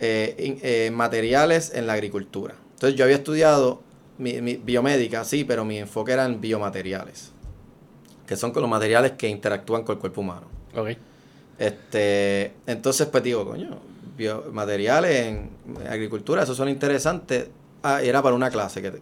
eh, 0.00 0.34
in- 0.38 0.58
eh, 0.62 0.90
Materiales 0.90 1.72
en 1.74 1.86
la 1.86 1.92
Agricultura. 1.92 2.54
Entonces 2.74 2.96
yo 2.98 3.04
había 3.04 3.16
estudiado 3.16 3.82
mi, 4.16 4.40
mi- 4.40 4.56
biomédica, 4.56 5.24
sí, 5.24 5.44
pero 5.44 5.64
mi 5.66 5.78
enfoque 5.78 6.12
era 6.12 6.24
en 6.24 6.40
biomateriales, 6.40 7.32
que 8.26 8.36
son 8.36 8.52
con 8.52 8.62
los 8.62 8.70
materiales 8.70 9.12
que 9.18 9.28
interactúan 9.28 9.82
con 9.82 9.96
el 9.96 10.00
cuerpo 10.00 10.22
humano. 10.22 10.46
Ok. 10.74 10.90
Este, 11.62 12.54
entonces 12.66 13.06
pues 13.06 13.22
digo, 13.22 13.44
coño, 13.46 13.78
biomateriales 14.16 15.26
en 15.26 15.50
agricultura, 15.88 16.42
eso 16.42 16.56
suena 16.56 16.72
interesante. 16.72 17.52
Ah, 17.84 18.02
era 18.02 18.20
para 18.20 18.34
una 18.34 18.50
clase 18.50 18.82
que 18.82 18.92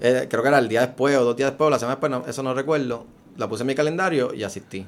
eh, 0.00 0.26
creo 0.30 0.42
que 0.42 0.48
era 0.48 0.58
el 0.58 0.68
día 0.68 0.80
después 0.80 1.14
o 1.18 1.22
dos 1.22 1.36
días 1.36 1.50
después 1.50 1.66
o 1.66 1.70
la 1.70 1.78
semana 1.78 1.96
después, 1.96 2.10
no, 2.10 2.24
eso 2.26 2.42
no 2.42 2.54
recuerdo. 2.54 3.04
La 3.36 3.46
puse 3.46 3.62
en 3.62 3.66
mi 3.66 3.74
calendario 3.74 4.32
y 4.32 4.42
asistí. 4.42 4.86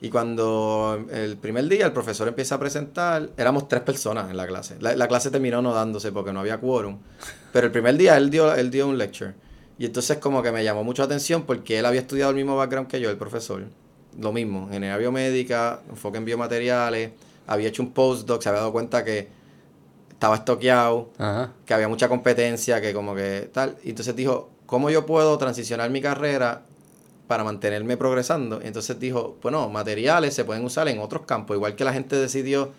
Y 0.00 0.08
cuando 0.08 1.04
el 1.10 1.38
primer 1.38 1.66
día 1.66 1.86
el 1.86 1.92
profesor 1.92 2.28
empieza 2.28 2.54
a 2.54 2.60
presentar, 2.60 3.30
éramos 3.36 3.66
tres 3.66 3.80
personas 3.80 4.30
en 4.30 4.36
la 4.36 4.46
clase. 4.46 4.76
La, 4.78 4.94
la 4.94 5.08
clase 5.08 5.32
terminó 5.32 5.60
no 5.60 5.74
dándose 5.74 6.12
porque 6.12 6.32
no 6.32 6.38
había 6.38 6.58
quórum. 6.58 6.98
Pero 7.52 7.66
el 7.66 7.72
primer 7.72 7.96
día 7.96 8.16
él 8.16 8.30
dio, 8.30 8.54
él 8.54 8.70
dio 8.70 8.86
un 8.86 8.96
lecture. 8.96 9.34
Y 9.76 9.86
entonces 9.86 10.18
como 10.18 10.40
que 10.40 10.52
me 10.52 10.62
llamó 10.62 10.84
mucho 10.84 11.02
la 11.02 11.06
atención 11.06 11.42
porque 11.42 11.80
él 11.80 11.84
había 11.84 12.02
estudiado 12.02 12.30
el 12.30 12.36
mismo 12.36 12.56
background 12.56 12.86
que 12.86 13.00
yo, 13.00 13.10
el 13.10 13.16
profesor. 13.16 13.64
Lo 14.18 14.32
mismo, 14.32 14.62
ingeniería 14.68 14.96
biomédica, 14.96 15.80
enfoque 15.90 16.18
en 16.18 16.24
biomateriales. 16.24 17.10
Había 17.46 17.68
hecho 17.68 17.82
un 17.82 17.92
postdoc, 17.92 18.42
se 18.42 18.48
había 18.48 18.60
dado 18.60 18.72
cuenta 18.72 19.04
que 19.04 19.28
estaba 20.10 20.36
estoqueado 20.36 21.10
Ajá. 21.18 21.52
que 21.66 21.74
había 21.74 21.88
mucha 21.88 22.08
competencia, 22.08 22.80
que 22.80 22.92
como 22.94 23.14
que 23.14 23.50
tal. 23.52 23.76
Y 23.84 23.90
entonces 23.90 24.16
dijo, 24.16 24.48
¿cómo 24.64 24.88
yo 24.90 25.04
puedo 25.06 25.36
transicionar 25.38 25.90
mi 25.90 26.00
carrera 26.00 26.62
para 27.28 27.44
mantenerme 27.44 27.96
progresando? 27.98 28.60
Y 28.62 28.66
entonces 28.66 28.98
dijo, 28.98 29.36
bueno, 29.42 29.68
materiales 29.68 30.34
se 30.34 30.44
pueden 30.44 30.64
usar 30.64 30.88
en 30.88 30.98
otros 31.00 31.22
campos, 31.26 31.54
igual 31.56 31.76
que 31.76 31.84
la 31.84 31.92
gente 31.92 32.16
decidió, 32.16 32.72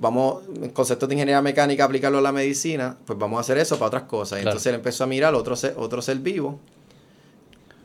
vamos, 0.00 0.42
conceptos 0.72 1.08
de 1.08 1.14
ingeniería 1.14 1.40
mecánica, 1.40 1.84
aplicarlo 1.84 2.18
a 2.18 2.22
la 2.22 2.32
medicina, 2.32 2.96
pues 3.06 3.16
vamos 3.18 3.38
a 3.38 3.40
hacer 3.42 3.56
eso 3.58 3.76
para 3.78 3.86
otras 3.86 4.02
cosas. 4.04 4.40
Y 4.40 4.42
Claro. 4.42 4.50
entonces 4.52 4.66
él 4.70 4.74
empezó 4.74 5.04
a 5.04 5.06
mirar 5.06 5.34
otro 5.36 5.54
ser, 5.54 5.74
otro 5.78 6.02
ser 6.02 6.18
vivo, 6.18 6.58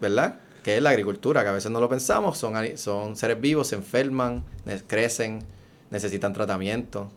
¿verdad? 0.02 0.40
Que 0.66 0.78
es 0.78 0.82
la 0.82 0.90
agricultura, 0.90 1.44
que 1.44 1.50
a 1.50 1.52
veces 1.52 1.70
no 1.70 1.80
lo 1.80 1.88
pensamos, 1.88 2.40
son, 2.40 2.56
son 2.76 3.16
seres 3.16 3.40
vivos, 3.40 3.68
se 3.68 3.76
enferman, 3.76 4.44
crecen, 4.88 5.44
necesitan 5.92 6.34
tratamiento. 6.34 7.12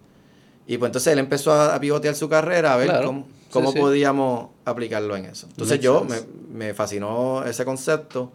Y 0.67 0.77
pues 0.77 0.91
entonces 0.91 1.15
él 1.15 1.19
empezó 1.19 1.53
a, 1.53 1.75
a 1.75 1.81
pivotear 1.81 2.15
su 2.15 2.29
carrera 2.29 2.75
a 2.75 2.77
ver 2.77 2.89
Claro. 2.89 3.07
cómo, 3.07 3.27
cómo 3.51 3.73
sí. 3.73 3.79
podíamos 3.81 4.51
aplicarlo 4.67 5.17
en 5.17 5.25
eso. 5.25 5.47
Entonces 5.49 5.79
Makes 5.79 5.83
yo 5.83 6.05
me, 6.05 6.67
me 6.67 6.75
fascinó 6.75 7.43
ese 7.47 7.65
concepto. 7.65 8.31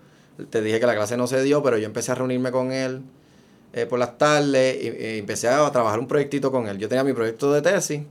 Te 0.49 0.63
dije 0.63 0.80
que 0.80 0.88
la 0.88 0.95
clase 0.95 1.15
no 1.15 1.28
se 1.28 1.43
dio, 1.43 1.62
pero 1.62 1.78
yo 1.78 1.86
empecé 1.86 2.12
a 2.12 2.15
reunirme 2.15 2.49
con 2.49 2.71
él 2.71 3.04
eh, 3.73 3.86
por 3.86 3.99
las 3.99 4.17
tardes 4.17 4.78
y, 4.84 4.88
y 4.88 5.19
empecé 5.19 5.47
a 5.47 5.69
trabajar 5.71 5.99
un 5.99 6.08
proyectito 6.08 6.52
con 6.52 6.67
él. 6.67 6.80
Yo 6.80 6.89
tenía 6.89 7.04
mi 7.04 7.13
proyecto 7.13 7.54
de 7.54 7.62
tesis 7.62 8.02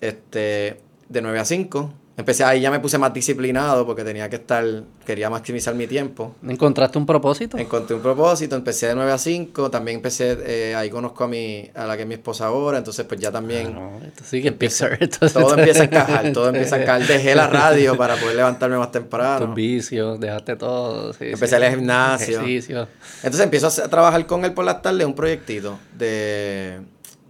este, 0.00 0.80
de 1.08 1.22
9 1.22 1.38
a 1.38 1.44
5. 1.44 1.92
Empecé 2.14 2.44
ahí 2.44 2.60
ya 2.60 2.70
me 2.70 2.78
puse 2.78 2.98
más 2.98 3.14
disciplinado 3.14 3.86
porque 3.86 4.04
tenía 4.04 4.28
que 4.28 4.36
estar, 4.36 4.64
quería 5.06 5.30
maximizar 5.30 5.74
mi 5.74 5.86
tiempo. 5.86 6.34
¿Encontraste 6.46 6.98
un 6.98 7.06
propósito? 7.06 7.56
Encontré 7.56 7.96
un 7.96 8.02
propósito, 8.02 8.54
empecé 8.54 8.88
de 8.88 8.94
9 8.94 9.12
a 9.12 9.16
5, 9.16 9.70
también 9.70 9.96
empecé, 9.96 10.36
eh, 10.44 10.74
ahí 10.74 10.90
conozco 10.90 11.24
a 11.24 11.28
mi, 11.28 11.70
a 11.74 11.86
la 11.86 11.96
que 11.96 12.02
es 12.02 12.08
mi 12.08 12.12
esposa 12.14 12.46
ahora, 12.48 12.76
entonces 12.76 13.06
pues 13.06 13.18
ya 13.18 13.32
también 13.32 13.68
Ah, 13.68 13.70
no, 13.98 14.06
esto 14.06 14.24
sí 14.26 14.42
que 14.42 14.48
empieza-. 14.48 14.88
Entonces, 15.00 15.32
todo 15.32 15.56
empieza 15.56 15.80
a 15.80 15.84
encajar, 15.86 16.32
todo 16.34 16.48
empieza 16.50 16.76
a 16.76 16.82
encajar. 16.82 17.06
Dejé 17.06 17.34
la 17.34 17.46
radio 17.46 17.96
para 17.96 18.16
poder 18.16 18.36
levantarme 18.36 18.76
más 18.76 18.92
temprano. 18.92 19.46
Tus 19.46 19.54
vicios, 19.54 20.20
dejaste 20.20 20.56
todo. 20.56 21.14
sí, 21.14 21.24
Empecé 21.32 21.56
sí. 21.56 21.62
al 21.64 21.70
gimnasio. 21.74 22.40
Ejercicio. 22.40 22.88
Entonces 23.22 23.40
empiezo 23.40 23.68
a 23.68 23.88
trabajar 23.88 24.26
con 24.26 24.44
él 24.44 24.52
por 24.52 24.66
las 24.66 24.82
tardes 24.82 25.06
un 25.06 25.14
proyectito 25.14 25.78
de, 25.96 26.80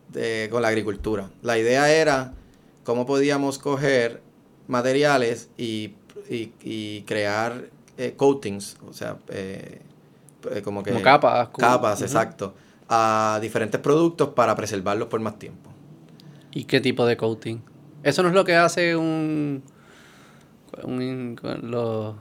de- 0.08 0.48
con 0.50 0.60
la 0.60 0.66
agricultura. 0.68 1.30
La 1.40 1.56
idea 1.56 1.88
era 1.92 2.32
cómo 2.82 3.06
podíamos 3.06 3.58
coger 3.60 4.20
materiales 4.72 5.48
y, 5.56 5.94
y- 6.28 6.52
y 6.62 7.02
crear 7.02 7.66
eh, 7.98 8.14
coatings, 8.16 8.76
o 8.88 8.92
sea, 8.92 9.16
eh, 9.28 9.80
eh, 10.50 10.62
como 10.62 10.82
que... 10.82 10.90
Como 10.90 11.02
capas, 11.02 11.48
como- 11.50 11.66
Capas, 11.68 12.02
exacto. 12.02 12.54
A 12.88 13.38
diferentes 13.40 13.80
productos 13.80 14.30
para 14.30 14.56
preservarlos 14.56 15.08
por 15.08 15.20
más 15.20 15.38
tiempo. 15.38 15.70
¿Y 16.50 16.64
qué 16.64 16.80
tipo 16.80 17.06
de 17.06 17.16
coating? 17.16 17.62
Eso 18.02 18.22
no 18.22 18.28
es 18.30 18.34
lo 18.34 18.44
que 18.44 18.54
hace 18.56 18.96
un. 18.96 19.62
un 20.84 21.36
los 21.62 22.14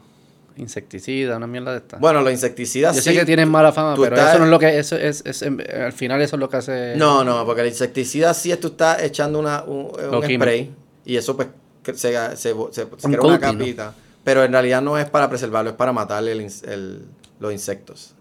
insecticidas, 0.55 1.35
una 1.37 1.47
mierda 1.47 1.71
de 1.71 1.77
esta. 1.79 1.97
Bueno, 1.97 2.21
los 2.21 2.31
insecticidas 2.31 2.95
Yo 2.95 3.01
sé 3.01 3.13
que 3.13 3.25
tienen 3.25 3.49
mala 3.49 3.71
fama, 3.71 3.95
Tú 3.95 4.03
pero 4.03 4.15
estás- 4.15 4.29
eso 4.31 4.39
no 4.39 4.45
es 4.45 4.51
lo 4.51 4.59
que. 4.59 4.77
Eso 4.79 4.95
es, 4.95 5.23
es- 5.25 5.41
al 5.43 5.91
final, 5.91 6.21
eso 6.21 6.35
es 6.35 6.39
lo 6.39 6.47
que 6.49 6.57
hace. 6.57 6.93
No, 6.95 7.23
no, 7.25 7.45
porque 7.45 7.61
el 7.61 7.67
insecticida 7.67 8.33
sí 8.33 8.51
es 8.51 8.59
tú 8.59 8.67
estás 8.67 9.01
echando 9.03 9.39
una, 9.39 9.63
un, 9.63 9.91
un 10.13 10.23
spray 10.23 10.71
y 11.03 11.15
eso 11.17 11.35
pues 11.35 11.49
se, 11.83 11.95
se, 11.95 12.35
se, 12.35 12.53
se 12.71 12.83
Un 12.83 12.89
crea 12.99 13.21
una 13.21 13.39
capita. 13.39 13.93
Pero 14.23 14.43
en 14.43 14.51
realidad 14.51 14.81
no 14.81 14.97
es 14.97 15.09
para 15.09 15.29
preservarlo, 15.29 15.71
es 15.71 15.75
para 15.75 15.91
matar 15.93 16.23
el, 16.27 16.39
el- 16.39 17.05
los 17.39 17.51
insectos. 17.51 18.13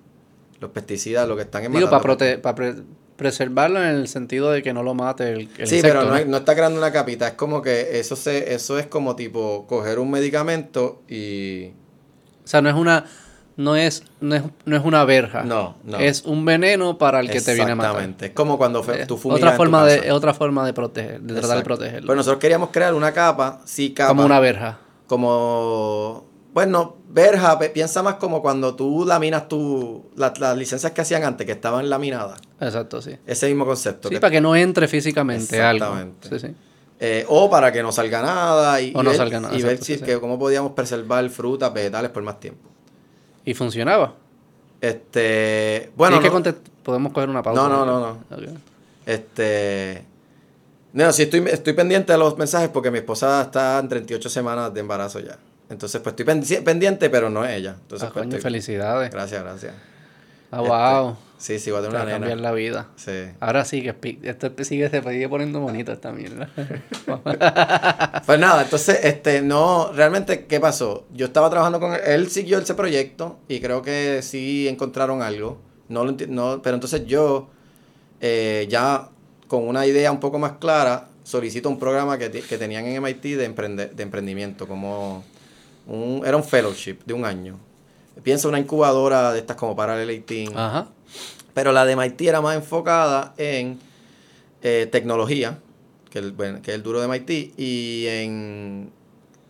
Los 0.60 0.70
pesticidas 0.70 1.28
lo 1.28 1.36
que 1.36 1.42
están 1.42 1.64
en 1.64 1.72
Digo, 1.72 1.90
para, 1.90 2.02
prote 2.02 2.38
para 2.38 2.54
pre- 2.54 2.74
preservarlo 3.16 3.82
en 3.82 3.90
el 3.96 4.08
sentido 4.08 4.50
de 4.50 4.62
que 4.62 4.72
no 4.72 4.82
lo 4.82 4.94
mate 4.94 5.30
el, 5.32 5.40
el 5.58 5.66
Sí, 5.66 5.76
insecto, 5.76 5.98
pero 6.00 6.04
no, 6.04 6.18
¿no? 6.18 6.24
no 6.24 6.36
está 6.38 6.54
creando 6.54 6.78
una 6.78 6.90
capita, 6.90 7.28
es 7.28 7.34
como 7.34 7.60
que 7.60 7.98
eso 8.00 8.16
se, 8.16 8.54
eso 8.54 8.78
es 8.78 8.86
como 8.86 9.14
tipo 9.16 9.66
coger 9.66 9.98
un 9.98 10.10
medicamento 10.10 11.02
y 11.08 11.66
O 12.44 12.46
sea, 12.48 12.62
no 12.62 12.70
es 12.70 12.74
una. 12.74 13.04
No 13.60 13.76
es, 13.76 14.04
no 14.20 14.34
es, 14.36 14.42
no 14.64 14.76
es 14.76 14.84
una 14.84 15.04
verja. 15.04 15.42
No, 15.42 15.76
no. 15.84 15.98
Es 15.98 16.22
un 16.24 16.44
veneno 16.44 16.96
para 16.96 17.20
el 17.20 17.28
que 17.30 17.40
te 17.40 17.54
viene 17.54 17.72
a 17.72 17.74
matar. 17.74 17.90
Exactamente. 17.90 18.26
Es 18.26 18.32
como 18.32 18.56
cuando 18.56 18.80
Eh, 18.92 19.04
tú 19.06 19.16
fumigas 19.18 19.40
otra 19.42 19.50
en 19.50 19.54
tu 19.54 19.56
forma 19.58 19.84
casa. 19.84 20.00
de 20.00 20.12
otra 20.12 20.34
forma 20.34 20.64
de 20.66 20.72
proteger, 20.72 21.20
de 21.20 21.34
tratar 21.40 21.58
de 21.58 21.62
protegerlo. 21.64 22.06
Pues 22.06 22.16
nosotros 22.16 22.40
queríamos 22.40 22.70
crear 22.70 22.94
una 22.94 23.12
capa, 23.12 23.60
sí, 23.66 23.92
capa. 23.92 24.08
como 24.08 24.24
una 24.24 24.40
verja. 24.40 24.78
como 25.06 26.24
bueno, 26.52 26.96
verja, 27.08 27.58
piensa 27.72 28.02
más 28.02 28.14
como 28.16 28.42
cuando 28.42 28.74
tú 28.74 29.04
laminas 29.06 29.46
tu 29.46 30.06
la- 30.16 30.32
las 30.38 30.56
licencias 30.56 30.90
que 30.92 31.00
hacían 31.00 31.22
antes 31.22 31.46
que 31.46 31.52
estaban 31.52 31.88
laminadas. 31.88 32.40
Exacto, 32.60 33.00
sí. 33.02 33.12
Ese 33.26 33.46
mismo 33.46 33.64
concepto. 33.66 34.08
Sí, 34.08 34.14
que- 34.16 34.20
para 34.20 34.30
que 34.32 34.40
no 34.40 34.56
entre 34.56 34.88
físicamente 34.88 35.62
algo. 35.62 35.84
Exactamente. 35.84 36.28
Sí, 36.28 36.38
sí. 36.48 36.54
eh, 37.02 37.24
o 37.28 37.48
para 37.48 37.72
que 37.72 37.82
no 37.82 37.92
salga 37.92 38.20
nada 38.20 38.80
y, 38.80 38.88
O 38.94 39.00
y 39.00 39.04
no 39.04 39.10
ver, 39.10 39.16
salga 39.16 39.40
nada, 39.40 39.56
y 39.56 39.62
ver 39.62 39.78
si 39.82 39.96
sí, 39.98 40.02
que 40.04 40.18
cómo 40.20 40.38
podíamos 40.38 40.72
preservar 40.72 41.26
frutas, 41.30 41.72
vegetales 41.72 42.10
por 42.10 42.22
más 42.22 42.38
tiempo. 42.40 42.68
Y 43.50 43.54
funcionaba. 43.54 44.14
Este, 44.80 45.90
bueno, 45.96 46.20
que 46.20 46.30
podemos 46.82 47.12
coger 47.12 47.28
una 47.28 47.42
pausa. 47.42 47.60
No, 47.62 47.68
no, 47.68 47.84
no, 47.84 48.00
no. 48.00 48.18
Este. 49.06 50.04
No, 50.92 51.12
sí 51.12 51.22
estoy, 51.22 51.44
estoy 51.48 51.72
pendiente 51.72 52.12
de 52.12 52.18
los 52.18 52.36
mensajes 52.38 52.68
porque 52.68 52.90
mi 52.90 52.98
esposa 52.98 53.42
está 53.42 53.78
en 53.78 53.88
38 53.88 54.28
semanas 54.28 54.72
de 54.74 54.80
embarazo 54.80 55.20
ya. 55.20 55.36
Entonces, 55.68 56.00
pues 56.00 56.14
estoy 56.16 56.26
pendi- 56.26 56.64
pendiente, 56.64 57.10
pero 57.10 57.30
no 57.30 57.44
es 57.44 57.56
ella. 57.56 57.76
Entonces, 57.80 58.08
Ah, 58.08 58.12
pues, 58.12 58.24
coño, 58.24 58.36
estoy- 58.36 58.42
felicidades. 58.42 59.10
Gracias, 59.10 59.42
gracias. 59.42 59.74
Ah, 60.50 60.60
wow. 60.62 61.16
Sí, 61.38 61.58
sí, 61.58 61.70
voy 61.70 61.78
a 61.80 61.82
tener 61.82 61.92
Te 61.92 61.96
va 61.96 62.02
una 62.04 62.10
a 62.10 62.14
cambiar 62.18 62.36
nena. 62.36 62.48
la 62.48 62.54
vida. 62.54 62.88
Sí. 62.96 63.12
Ahora 63.40 63.64
sí 63.64 63.82
que 63.82 64.18
esto 64.24 64.52
sigue, 64.62 64.90
se 64.90 65.02
sigue 65.02 65.28
poniendo 65.28 65.60
bonito 65.60 65.92
esta 65.92 66.12
mierda. 66.12 66.50
Pues 68.26 68.38
nada, 68.38 68.62
entonces, 68.62 69.00
este, 69.04 69.42
no, 69.42 69.90
realmente, 69.92 70.46
¿qué 70.46 70.60
pasó? 70.60 71.06
Yo 71.12 71.26
estaba 71.26 71.48
trabajando 71.50 71.80
con 71.80 71.94
él, 71.94 72.00
él 72.04 72.30
siguió 72.30 72.58
ese 72.58 72.74
proyecto 72.74 73.38
y 73.48 73.60
creo 73.60 73.82
que 73.82 74.20
sí 74.22 74.68
encontraron 74.68 75.22
algo. 75.22 75.58
No 75.88 76.04
lo 76.04 76.12
no, 76.28 76.60
pero 76.62 76.74
entonces 76.74 77.06
yo, 77.06 77.48
eh, 78.20 78.66
ya 78.70 79.08
con 79.48 79.66
una 79.66 79.86
idea 79.86 80.12
un 80.12 80.20
poco 80.20 80.38
más 80.38 80.52
clara, 80.60 81.08
solicito 81.24 81.68
un 81.68 81.78
programa 81.78 82.18
que, 82.18 82.30
que 82.30 82.58
tenían 82.58 82.84
en 82.86 82.96
MIT 82.96 83.22
de, 83.36 83.46
emprende- 83.54 83.90
de 83.90 84.02
emprendimiento, 84.02 84.68
como 84.68 85.24
un, 85.86 86.22
era 86.24 86.36
un 86.36 86.44
fellowship 86.44 86.98
de 87.04 87.14
un 87.14 87.24
año. 87.24 87.58
Piensa 88.22 88.48
una 88.48 88.58
incubadora 88.58 89.32
de 89.32 89.40
estas 89.40 89.56
como 89.56 89.76
Parallel 89.76 90.08
18. 90.08 90.58
Ajá. 90.58 90.88
Pero 91.54 91.72
la 91.72 91.84
de 91.84 91.96
MIT 91.96 92.20
era 92.22 92.40
más 92.40 92.56
enfocada 92.56 93.34
en 93.36 93.78
eh, 94.62 94.88
tecnología, 94.90 95.58
que, 96.10 96.18
el, 96.18 96.32
bueno, 96.32 96.62
que 96.62 96.70
es 96.70 96.76
el 96.76 96.82
duro 96.82 97.00
de 97.00 97.08
MIT, 97.08 97.58
y 97.58 98.06
en 98.06 98.92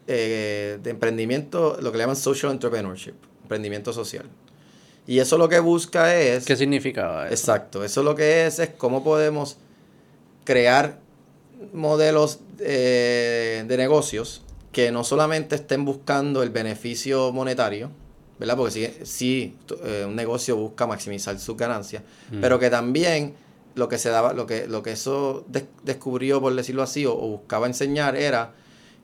eh, 0.07 0.79
de 0.83 0.91
emprendimiento, 0.91 1.79
lo 1.81 1.93
que 1.93 1.99
le 1.99 2.03
llaman 2.03 2.17
social 2.17 2.51
entrepreneurship, 2.51 3.15
emprendimiento 3.43 3.93
social. 3.93 4.29
Y 5.07 5.19
eso 5.21 5.39
lo 5.39 5.49
que 5.49 5.61
busca 5.61 6.17
es... 6.17 6.45
¿Qué 6.45 6.57
significaba 6.57 7.27
eso? 7.27 7.35
Exacto, 7.35 7.85
eso 7.85 8.03
lo 8.03 8.15
que 8.15 8.47
es 8.47 8.59
es 8.59 8.71
cómo 8.71 9.05
podemos 9.05 9.57
crear 10.45 10.99
modelos 11.73 12.41
eh, 12.59 13.65
de 13.67 13.77
negocios 13.77 14.43
que 14.73 14.91
no 14.91 15.05
solamente 15.05 15.55
estén 15.55 15.85
buscando 15.85 16.43
el 16.43 16.51
beneficio 16.51 17.33
monetario, 17.33 17.91
¿verdad? 18.41 18.57
Porque 18.57 18.73
sí, 18.73 18.89
sí, 19.05 19.57
eh, 19.85 20.05
un 20.09 20.17
negocio 20.17 20.57
busca 20.57 20.87
maximizar 20.89 21.39
sus 21.39 21.57
ganancias, 21.57 22.03
Mm. 22.33 22.41
pero 22.41 22.59
que 22.59 22.71
también 22.71 23.35
lo 23.77 23.89
que 23.89 23.99
se 23.99 24.09
daba, 24.09 24.33
lo 24.33 24.47
que, 24.47 24.67
lo 24.67 24.83
que 24.83 24.91
eso 24.93 25.45
des- 25.47 25.67
descubrió, 25.85 26.41
por 26.41 26.53
decirlo 26.57 26.83
así, 26.83 27.07
o, 27.07 27.13
o 27.15 27.29
buscaba 27.29 27.67
enseñar 27.69 28.17
era 28.17 28.55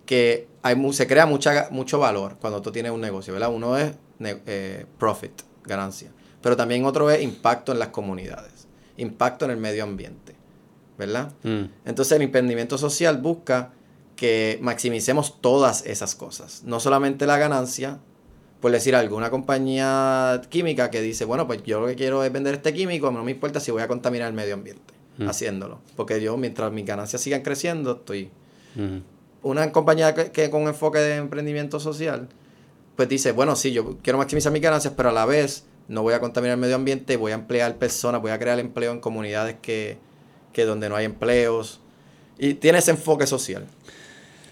que 0.06 0.48
hay 0.62 0.74
mu- 0.74 0.92
se 0.92 1.06
crea 1.06 1.26
mucha, 1.26 1.68
mucho 1.70 1.98
valor 2.00 2.36
cuando 2.40 2.60
tú 2.62 2.72
tienes 2.72 2.90
un 2.92 3.00
negocio, 3.00 3.32
¿verdad? 3.32 3.52
Uno 3.52 3.76
es 3.76 3.92
eh, 4.20 4.86
profit, 4.98 5.32
ganancia, 5.64 6.10
pero 6.40 6.56
también 6.56 6.84
otro 6.84 7.10
es 7.10 7.22
impacto 7.22 7.70
en 7.72 7.78
las 7.78 7.88
comunidades, 7.88 8.66
impacto 8.96 9.44
en 9.44 9.50
el 9.52 9.56
medio 9.58 9.84
ambiente, 9.84 10.34
¿verdad? 10.96 11.32
Mm. 11.42 11.64
Entonces 11.84 12.16
el 12.16 12.22
emprendimiento 12.22 12.78
social 12.78 13.18
busca 13.18 13.72
que 14.16 14.58
maximicemos 14.62 15.40
todas 15.42 15.84
esas 15.84 16.14
cosas, 16.14 16.62
no 16.64 16.80
solamente 16.80 17.26
la 17.26 17.36
ganancia, 17.36 17.98
por 18.60 18.72
decir 18.72 18.94
algo, 18.96 19.16
una 19.16 19.30
compañía 19.30 20.40
química 20.48 20.90
que 20.90 21.00
dice, 21.02 21.24
bueno, 21.24 21.46
pues 21.46 21.62
yo 21.64 21.80
lo 21.80 21.86
que 21.86 21.94
quiero 21.96 22.24
es 22.24 22.32
vender 22.32 22.54
este 22.54 22.72
químico, 22.72 23.10
no 23.10 23.22
me 23.22 23.30
importa 23.32 23.60
si 23.60 23.70
voy 23.70 23.82
a 23.82 23.88
contaminar 23.88 24.28
el 24.28 24.34
medio 24.34 24.54
ambiente 24.54 24.94
Mm. 25.18 25.28
haciéndolo, 25.28 25.80
porque 25.96 26.20
yo 26.20 26.36
mientras 26.36 26.70
mis 26.72 26.84
ganancias 26.84 27.22
sigan 27.22 27.42
creciendo, 27.42 27.92
estoy 27.92 28.30
Mm. 28.74 28.98
una 29.42 29.72
compañía 29.72 30.14
que, 30.14 30.30
que 30.30 30.50
con 30.50 30.62
enfoque 30.68 30.98
de 30.98 31.16
emprendimiento 31.16 31.80
social, 31.80 32.28
pues 32.96 33.08
dice, 33.08 33.32
bueno, 33.32 33.56
sí, 33.56 33.72
yo 33.72 33.96
quiero 34.02 34.18
maximizar 34.18 34.52
mis 34.52 34.60
ganancias, 34.62 34.92
pero 34.96 35.08
a 35.08 35.12
la 35.12 35.24
vez 35.24 35.64
no 35.88 36.02
voy 36.02 36.12
a 36.14 36.20
contaminar 36.20 36.54
el 36.56 36.60
medio 36.60 36.74
ambiente, 36.76 37.16
voy 37.16 37.32
a 37.32 37.36
emplear 37.36 37.76
personas, 37.76 38.20
voy 38.20 38.30
a 38.30 38.38
crear 38.38 38.58
empleo 38.58 38.92
en 38.92 39.00
comunidades 39.00 39.56
que, 39.62 39.96
que 40.52 40.64
donde 40.64 40.88
no 40.88 40.96
hay 40.96 41.04
empleos. 41.06 41.80
Y 42.38 42.54
tiene 42.54 42.78
ese 42.78 42.90
enfoque 42.90 43.26
social. 43.26 43.66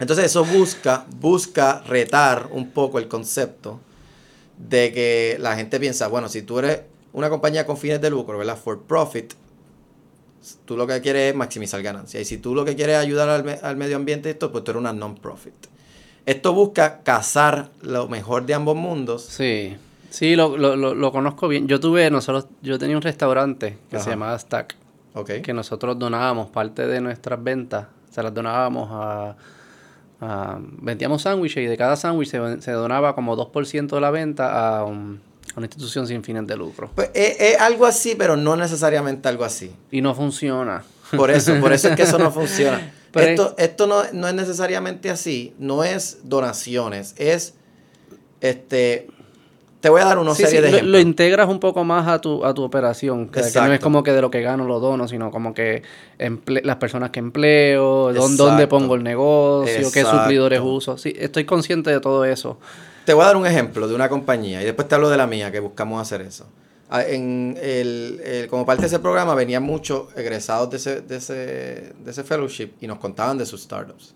Entonces 0.01 0.25
eso 0.27 0.45
busca, 0.45 1.05
busca 1.21 1.83
retar 1.87 2.49
un 2.53 2.71
poco 2.71 2.99
el 2.99 3.09
concepto 3.09 3.81
de 4.59 4.93
que 4.93 5.37
la 5.41 5.57
gente 5.57 5.79
piensa, 5.81 6.09
bueno, 6.09 6.29
si 6.29 6.43
tú 6.43 6.59
eres 6.59 6.83
una 7.13 7.31
compañía 7.31 7.67
con 7.67 7.77
fines 7.77 8.01
de 8.01 8.11
lucro, 8.11 8.39
¿verdad? 8.39 8.57
For 8.57 8.81
profit, 8.83 9.35
tú 10.65 10.77
lo 10.77 10.87
que 10.87 11.01
quieres 11.01 11.31
es 11.33 11.37
maximizar 11.37 11.83
ganancias. 11.83 12.21
Y 12.23 12.25
si 12.25 12.39
tú 12.39 12.55
lo 12.55 12.65
que 12.65 12.75
quieres 12.77 12.97
es 12.97 13.03
ayudar 13.03 13.29
al, 13.29 13.45
me- 13.45 13.59
al 13.63 13.77
medio 13.77 13.97
ambiente, 13.97 14.31
esto, 14.31 14.53
pues 14.53 14.65
tú 14.65 14.73
eres 14.73 14.81
una 14.81 14.93
non-profit. 14.93 15.55
Esto 16.27 16.53
busca 16.55 17.01
cazar 17.03 17.71
lo 17.83 18.09
mejor 18.09 18.47
de 18.47 18.55
ambos 18.55 18.77
mundos. 18.77 19.23
Sí. 19.25 19.77
Sí, 20.11 20.37
lo, 20.37 20.57
lo, 20.57 20.77
lo, 20.77 20.95
lo 20.95 21.13
conozco 21.13 21.49
bien. 21.49 21.67
Yo 21.67 21.81
tuve, 21.81 22.11
nosotros, 22.11 22.47
yo 22.63 22.79
tenía 22.79 22.97
un 22.97 23.03
restaurante 23.03 23.79
que 23.91 23.97
Ajá. 23.97 24.05
se 24.05 24.11
llamaba 24.11 24.39
Stack, 24.39 24.77
¿Ok? 25.15 25.31
que 25.43 25.53
nosotros 25.53 25.99
donábamos 25.99 26.51
parte 26.51 26.87
de 26.87 27.01
nuestras 27.01 27.43
ventas, 27.43 27.87
se 28.11 28.23
las 28.23 28.33
donábamos 28.33 28.89
a... 28.93 29.37
a- 30.25 30.59
vendíamos 30.81 31.23
sándwiches 31.23 31.63
y 31.63 31.67
de 31.67 31.77
cada 31.77 31.97
sándwich 31.97 32.29
se, 32.31 32.61
se 32.63 32.73
donaba 32.73 33.15
como 33.15 33.37
2% 33.37 33.95
de 33.95 34.01
la 34.01 34.11
venta 34.11 34.79
a, 34.79 34.85
un- 34.85 35.21
a 35.55 35.59
una 35.59 35.67
institución 35.67 36.07
sin 36.07 36.23
fines 36.25 36.47
de 36.47 36.57
lucro. 36.57 36.91
Pues 36.95 37.11
es, 37.15 37.41
es 37.41 37.61
algo 37.61 37.87
así, 37.87 38.15
pero 38.17 38.37
no 38.37 38.57
necesariamente 38.57 39.29
algo 39.29 39.45
así. 39.45 39.75
Y 39.91 40.01
no 40.01 40.15
funciona. 40.15 40.83
Por 41.17 41.31
eso, 41.31 41.61
por 41.61 41.73
eso 41.73 41.89
es 41.91 41.97
que 41.97 42.03
eso 42.03 42.19
no 42.19 42.33
funciona. 42.33 42.93
Pero 43.13 43.29
esto 43.31 43.55
esto 43.59 43.87
no, 43.87 44.03
no 44.13 44.27
es 44.27 44.35
necesariamente 44.35 45.09
así. 45.11 45.55
No 45.61 45.85
es 45.85 46.19
donaciones. 46.25 47.15
Es, 47.17 47.55
este, 48.41 49.07
te 49.85 49.91
voy 49.91 50.01
a 50.01 50.07
dar 50.07 50.19
una 50.19 50.35
Sí, 50.35 50.45
serie 50.45 50.51
sí, 50.51 50.57
de 50.57 50.71
lo, 50.71 50.77
ejemplos. 50.79 50.93
lo 50.93 50.99
integras 50.99 51.47
un 51.47 51.61
poco 51.61 51.85
más 51.85 52.09
a 52.09 52.19
tu, 52.19 52.43
a 52.43 52.55
tu 52.55 52.63
operación. 52.63 53.29
Que, 53.29 53.43
que 53.43 53.61
no 53.61 53.71
es 53.75 53.81
como 53.81 54.03
que 54.03 54.13
de 54.13 54.23
lo 54.23 54.31
que 54.31 54.41
gano 54.41 54.65
lo 54.65 54.81
dono, 54.81 55.07
sino 55.07 55.31
como 55.31 55.53
que 55.53 55.83
las 56.47 56.77
personas 56.77 57.11
que 57.11 57.19
empleo, 57.19 58.11
dónde, 58.15 58.67
pongo 58.67 58.95
el 58.95 59.03
negocio, 59.03 59.91
qué 59.93 60.03
suplidores 60.05 60.61
uso. 60.65 60.97
Sí, 60.97 61.13
estoy 61.19 61.45
consciente 61.45 61.91
de 61.91 62.01
todo 62.01 62.25
eso. 62.25 62.59
Te 63.05 63.13
voy 63.13 63.25
a 63.25 63.27
dar 63.27 63.37
un 63.37 63.47
ejemplo 63.47 63.87
de 63.87 63.95
una 63.95 64.09
compañía 64.09 64.63
y 64.63 64.65
después 64.65 64.89
te 64.89 64.95
hablo 64.95 65.11
de 65.11 65.19
la 65.19 65.27
mía 65.27 65.53
que 65.53 65.61
buscamos 65.61 66.01
hacer 66.01 66.23
eso. 66.23 66.47
Ah, 66.89 67.03
En 67.03 67.59
el, 67.61 68.23
el- 68.25 68.49
como 68.49 68.65
parte 68.65 68.83
de 68.83 68.87
ese 68.87 68.99
programa 69.01 69.35
venían 69.35 69.63
muchos 69.63 70.07
egresados 70.17 70.71
de 70.71 70.77
ese, 70.79 71.01
de, 71.03 71.17
ese, 71.17 71.35
de 71.35 72.11
ese 72.11 72.25
fellowship 72.25 72.71
y 72.81 72.87
nos 72.87 72.99
contaban 72.99 73.37
de 73.37 73.45
sus 73.45 73.63
startups. 73.63 74.15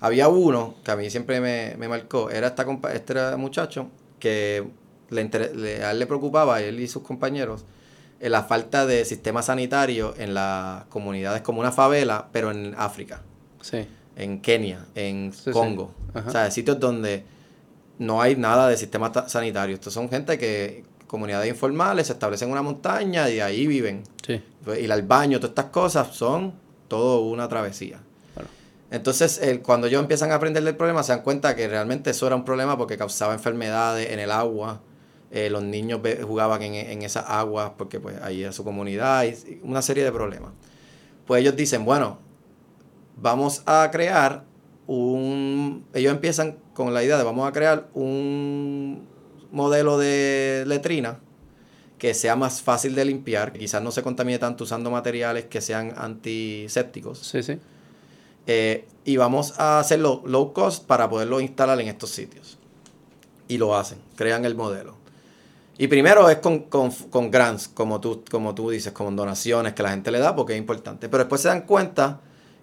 Había 0.00 0.28
uno 0.28 0.74
que 0.84 0.90
a 0.90 0.96
mí 0.96 1.08
siempre 1.08 1.40
me, 1.40 1.74
me 1.78 1.88
marcó, 1.88 2.28
era 2.30 2.48
esta 2.48 2.66
este 2.92 3.12
era 3.14 3.36
muchacho 3.38 3.86
que 4.18 4.64
le, 5.10 5.20
inter- 5.22 5.54
le- 5.56 5.84
a 5.84 5.90
él 5.92 5.98
le 5.98 6.06
preocupaba, 6.06 6.60
él 6.60 6.80
y 6.80 6.88
sus 6.88 7.02
compañeros, 7.02 7.64
eh, 8.20 8.28
la 8.28 8.42
falta 8.44 8.86
de 8.86 9.04
sistema 9.04 9.42
sanitario 9.42 10.14
en 10.18 10.34
las 10.34 10.84
comunidades 10.86 11.42
como 11.42 11.60
una 11.60 11.72
favela, 11.72 12.28
pero 12.32 12.50
en 12.50 12.74
África 12.78 13.22
Sí. 13.60 13.86
en 14.16 14.40
Kenia, 14.40 14.86
en 14.94 15.32
Sí. 15.32 15.50
Congo. 15.50 15.92
O 16.26 16.30
sea, 16.30 16.50
sitios 16.50 16.80
donde 16.80 17.24
no 17.98 18.22
hay 18.22 18.36
nada 18.36 18.68
de 18.68 18.76
sistema 18.76 19.12
ta- 19.12 19.28
sanitario. 19.28 19.74
Estos 19.74 19.92
son 19.92 20.08
gente 20.08 20.38
que, 20.38 20.84
comunidades 21.06 21.48
informales, 21.48 22.08
se 22.08 22.14
establecen 22.14 22.48
en 22.48 22.52
una 22.52 22.62
montaña 22.62 23.28
y 23.30 23.40
ahí 23.40 23.66
viven. 23.66 24.02
Sí. 24.26 24.42
Ir 24.80 24.90
al 24.92 25.02
baño, 25.02 25.38
todas 25.38 25.50
estas 25.50 25.66
cosas 25.66 26.08
son 26.16 26.54
todo 26.88 27.20
una 27.20 27.48
travesía. 27.48 28.00
Claro. 28.34 28.48
Entonces, 28.90 29.38
el- 29.42 29.60
cuando 29.62 29.86
ellos 29.86 30.00
empiezan 30.00 30.32
a 30.32 30.36
aprender 30.36 30.64
del 30.64 30.74
problema, 30.76 31.02
se 31.02 31.12
dan 31.12 31.22
cuenta 31.22 31.54
que 31.54 31.68
realmente 31.68 32.10
eso 32.10 32.26
era 32.26 32.34
un 32.36 32.44
problema 32.44 32.76
porque 32.76 32.96
causaba 32.96 33.34
enfermedades 33.34 34.10
en 34.10 34.18
el 34.20 34.30
agua. 34.32 34.80
Eh, 35.30 35.50
los 35.50 35.62
niños 35.62 36.00
jugaban 36.24 36.62
en, 36.62 36.74
en 36.74 37.02
esas 37.02 37.24
aguas 37.28 37.72
porque 37.76 37.98
pues 37.98 38.20
ahí 38.22 38.42
era 38.42 38.52
su 38.52 38.64
comunidad 38.64 39.24
y 39.24 39.60
una 39.62 39.82
serie 39.82 40.04
de 40.04 40.12
problemas. 40.12 40.52
Pues 41.26 41.40
ellos 41.40 41.56
dicen, 41.56 41.84
bueno, 41.84 42.18
vamos 43.16 43.62
a 43.66 43.88
crear 43.90 44.44
un... 44.86 45.84
Ellos 45.92 46.12
empiezan 46.12 46.58
con 46.74 46.94
la 46.94 47.02
idea 47.02 47.18
de 47.18 47.24
vamos 47.24 47.48
a 47.48 47.52
crear 47.52 47.88
un 47.94 49.06
modelo 49.50 49.98
de 49.98 50.64
letrina 50.66 51.20
que 51.98 52.12
sea 52.14 52.36
más 52.36 52.62
fácil 52.62 52.94
de 52.94 53.06
limpiar, 53.06 53.52
quizás 53.52 53.82
no 53.82 53.90
se 53.90 54.02
contamine 54.02 54.38
tanto 54.38 54.64
usando 54.64 54.90
materiales 54.90 55.46
que 55.46 55.62
sean 55.62 55.94
antisépticos. 55.96 57.18
Sí, 57.18 57.42
sí. 57.42 57.58
Eh, 58.46 58.86
y 59.04 59.16
vamos 59.16 59.58
a 59.58 59.80
hacerlo 59.80 60.22
low 60.26 60.52
cost 60.52 60.84
para 60.86 61.08
poderlo 61.08 61.40
instalar 61.40 61.80
en 61.80 61.88
estos 61.88 62.10
sitios. 62.10 62.58
Y 63.48 63.58
lo 63.58 63.76
hacen, 63.76 63.98
crean 64.14 64.44
el 64.44 64.54
modelo. 64.54 64.96
Y 65.78 65.88
primero 65.88 66.28
es 66.30 66.38
con, 66.38 66.60
con, 66.64 66.90
con 66.90 67.30
grants, 67.30 67.68
como 67.68 68.00
tú, 68.00 68.24
como 68.30 68.54
tú 68.54 68.70
dices, 68.70 68.92
con 68.92 69.14
donaciones 69.14 69.74
que 69.74 69.82
la 69.82 69.90
gente 69.90 70.10
le 70.10 70.18
da 70.18 70.34
porque 70.34 70.54
es 70.54 70.58
importante. 70.58 71.08
Pero 71.08 71.24
después 71.24 71.42
se 71.42 71.48
dan 71.48 71.62
cuenta 71.62 72.20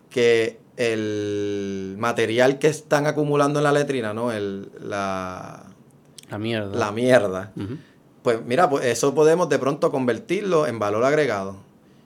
que 0.10 0.60
el 0.78 1.96
material 2.00 2.58
que 2.58 2.68
están 2.68 3.06
acumulando 3.06 3.60
en 3.60 3.64
la 3.64 3.72
letrina, 3.72 4.14
¿no? 4.14 4.32
El, 4.32 4.72
la, 4.82 5.64
La 6.30 6.38
mierda. 6.40 6.76
la 6.76 6.92
mierda, 6.92 7.52
pues 8.24 8.40
mira, 8.46 8.70
pues 8.70 8.86
eso 8.86 9.14
podemos 9.14 9.50
de 9.50 9.60
pronto 9.60 9.92
convertirlo 9.92 10.66
en 10.66 10.80
valor 10.80 11.04
agregado. 11.04 11.58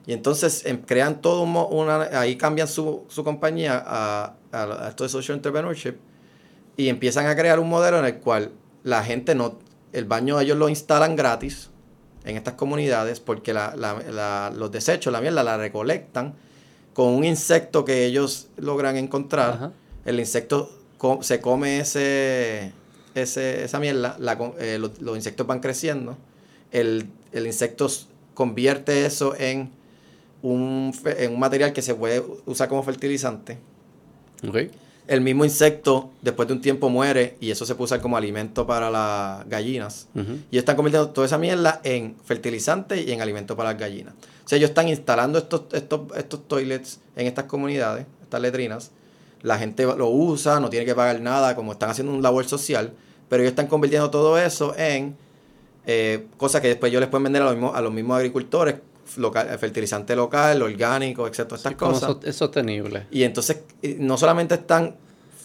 Y 0.06 0.12
entonces 0.12 0.64
em, 0.66 0.78
crean 0.82 1.20
todo 1.20 1.42
un 1.42 1.56
una, 1.56 2.18
ahí 2.18 2.36
cambian 2.36 2.66
su, 2.66 3.04
su 3.08 3.24
compañía 3.24 3.82
a, 3.86 4.34
a, 4.52 4.62
a 4.62 4.88
esto 4.88 5.04
de 5.04 5.10
social 5.10 5.36
entrepreneurship 5.36 5.96
y 6.76 6.88
empiezan 6.88 7.26
a 7.26 7.36
crear 7.36 7.60
un 7.60 7.68
modelo 7.68 7.98
en 7.98 8.04
el 8.06 8.18
cual 8.18 8.52
la 8.84 9.04
gente 9.04 9.34
no, 9.34 9.58
el 9.92 10.04
baño 10.04 10.38
ellos 10.40 10.56
lo 10.58 10.68
instalan 10.68 11.16
gratis 11.16 11.70
en 12.24 12.36
estas 12.36 12.54
comunidades 12.54 13.20
porque 13.20 13.52
la- 13.52 13.74
la- 13.76 14.02
la- 14.10 14.52
los 14.54 14.70
desechos, 14.70 15.12
la 15.12 15.20
mierda, 15.20 15.42
la 15.42 15.56
recolectan 15.56 16.34
con 16.94 17.08
un 17.14 17.24
insecto 17.24 17.84
que 17.84 18.04
ellos 18.04 18.48
logran 18.56 18.96
encontrar. 18.96 19.50
Ajá. 19.52 19.72
El 20.04 20.18
insecto 20.20 20.70
se 21.20 21.40
come 21.40 21.80
ese, 21.80 22.72
ese, 23.14 23.64
esa 23.64 23.78
mierda, 23.78 24.16
eh, 24.58 24.78
los, 24.80 25.00
los 25.00 25.16
insectos 25.16 25.46
van 25.46 25.60
creciendo, 25.60 26.16
el, 26.72 27.06
el 27.32 27.46
insecto 27.46 27.88
convierte 28.34 29.06
eso 29.06 29.34
en 29.36 29.70
un, 30.42 30.92
en 31.04 31.32
un 31.32 31.38
material 31.40 31.72
que 31.72 31.82
se 31.82 31.94
puede 31.94 32.22
usar 32.46 32.68
como 32.68 32.82
fertilizante. 32.82 33.58
Ok. 34.46 34.56
El 35.08 35.22
mismo 35.22 35.46
insecto 35.46 36.10
después 36.20 36.46
de 36.48 36.54
un 36.54 36.60
tiempo 36.60 36.90
muere 36.90 37.38
y 37.40 37.50
eso 37.50 37.64
se 37.64 37.72
usar 37.72 38.02
como 38.02 38.18
alimento 38.18 38.66
para 38.66 38.90
las 38.90 39.48
gallinas. 39.48 40.06
Y 40.50 40.58
están 40.58 40.76
convirtiendo 40.76 41.08
toda 41.10 41.26
esa 41.26 41.38
mierda 41.38 41.80
en 41.82 42.14
fertilizante 42.24 43.02
y 43.02 43.10
en 43.10 43.22
alimento 43.22 43.56
para 43.56 43.70
las 43.70 43.80
gallinas. 43.80 44.12
O 44.44 44.48
sea, 44.48 44.58
ellos 44.58 44.68
están 44.68 44.86
instalando 44.88 45.38
estos, 45.38 45.62
estos, 45.72 46.00
estos 46.14 46.46
toilets 46.46 47.00
en 47.16 47.26
estas 47.26 47.46
comunidades, 47.46 48.06
estas 48.22 48.40
letrinas. 48.42 48.90
La 49.40 49.58
gente 49.58 49.84
lo 49.86 50.10
usa, 50.10 50.60
no 50.60 50.68
tiene 50.68 50.84
que 50.84 50.94
pagar 50.94 51.20
nada, 51.22 51.56
como 51.56 51.72
están 51.72 51.88
haciendo 51.88 52.12
un 52.12 52.22
labor 52.22 52.44
social. 52.46 52.92
Pero 53.30 53.42
ellos 53.42 53.52
están 53.52 53.66
convirtiendo 53.66 54.10
todo 54.10 54.36
eso 54.38 54.74
en 54.76 55.16
eh, 55.86 56.26
cosas 56.36 56.60
que 56.60 56.68
después 56.68 56.90
ellos 56.90 57.00
les 57.00 57.08
pueden 57.08 57.24
vender 57.24 57.40
a 57.40 57.46
los 57.46 57.54
mismos, 57.54 57.74
a 57.74 57.80
los 57.80 57.92
mismos 57.94 58.18
agricultores, 58.18 58.74
local, 59.16 59.48
fertilizante 59.58 60.14
local, 60.14 60.60
orgánico, 60.62 61.26
etcétera, 61.26 61.56
estas 61.56 61.74
cosas. 61.74 62.00
so- 62.10 62.20
es 62.22 62.36
sostenible. 62.36 63.06
Y 63.10 63.22
entonces 63.22 63.60
eh, 63.82 63.96
no 63.98 64.16
solamente 64.18 64.54
están 64.56 64.96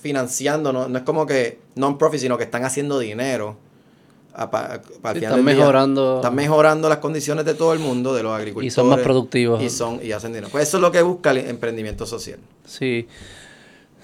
financiando, 0.02 0.73
no, 0.73 0.88
no 0.89 0.97
es 0.97 1.04
como 1.06 1.26
que 1.26 1.60
non-profit, 1.76 2.19
sino 2.19 2.38
que 2.38 2.43
están 2.43 2.65
haciendo 2.65 2.99
dinero. 2.99 3.58
a 4.36 4.49
pa- 4.49 4.82
Sí, 4.84 5.19
están 5.19 5.36
día. 5.36 5.43
mejorando- 5.43 6.15
están 6.15 6.34
mejorando 6.34 6.89
las 6.89 6.97
condiciones 6.97 7.45
de 7.45 7.54
todo 7.54 7.71
el 7.73 7.78
mundo, 7.78 8.15
de 8.15 8.23
los 8.23 8.32
agricultores. 8.36 8.73
Y 8.73 8.76
son 8.76 8.89
más 8.89 8.97
productivos. 8.99 9.62
Y, 9.62 9.69
son, 9.69 9.99
y 10.04 10.12
hacen 10.12 10.32
dinero. 10.34 10.49
Pues 10.52 10.67
eso 10.67 10.78
es 10.78 10.82
lo 10.82 10.91
que 10.91 11.04
busca 11.04 11.30
el 11.30 11.38
emprendimiento 11.38 12.08
social. 12.08 12.39
Sí, 12.65 13.08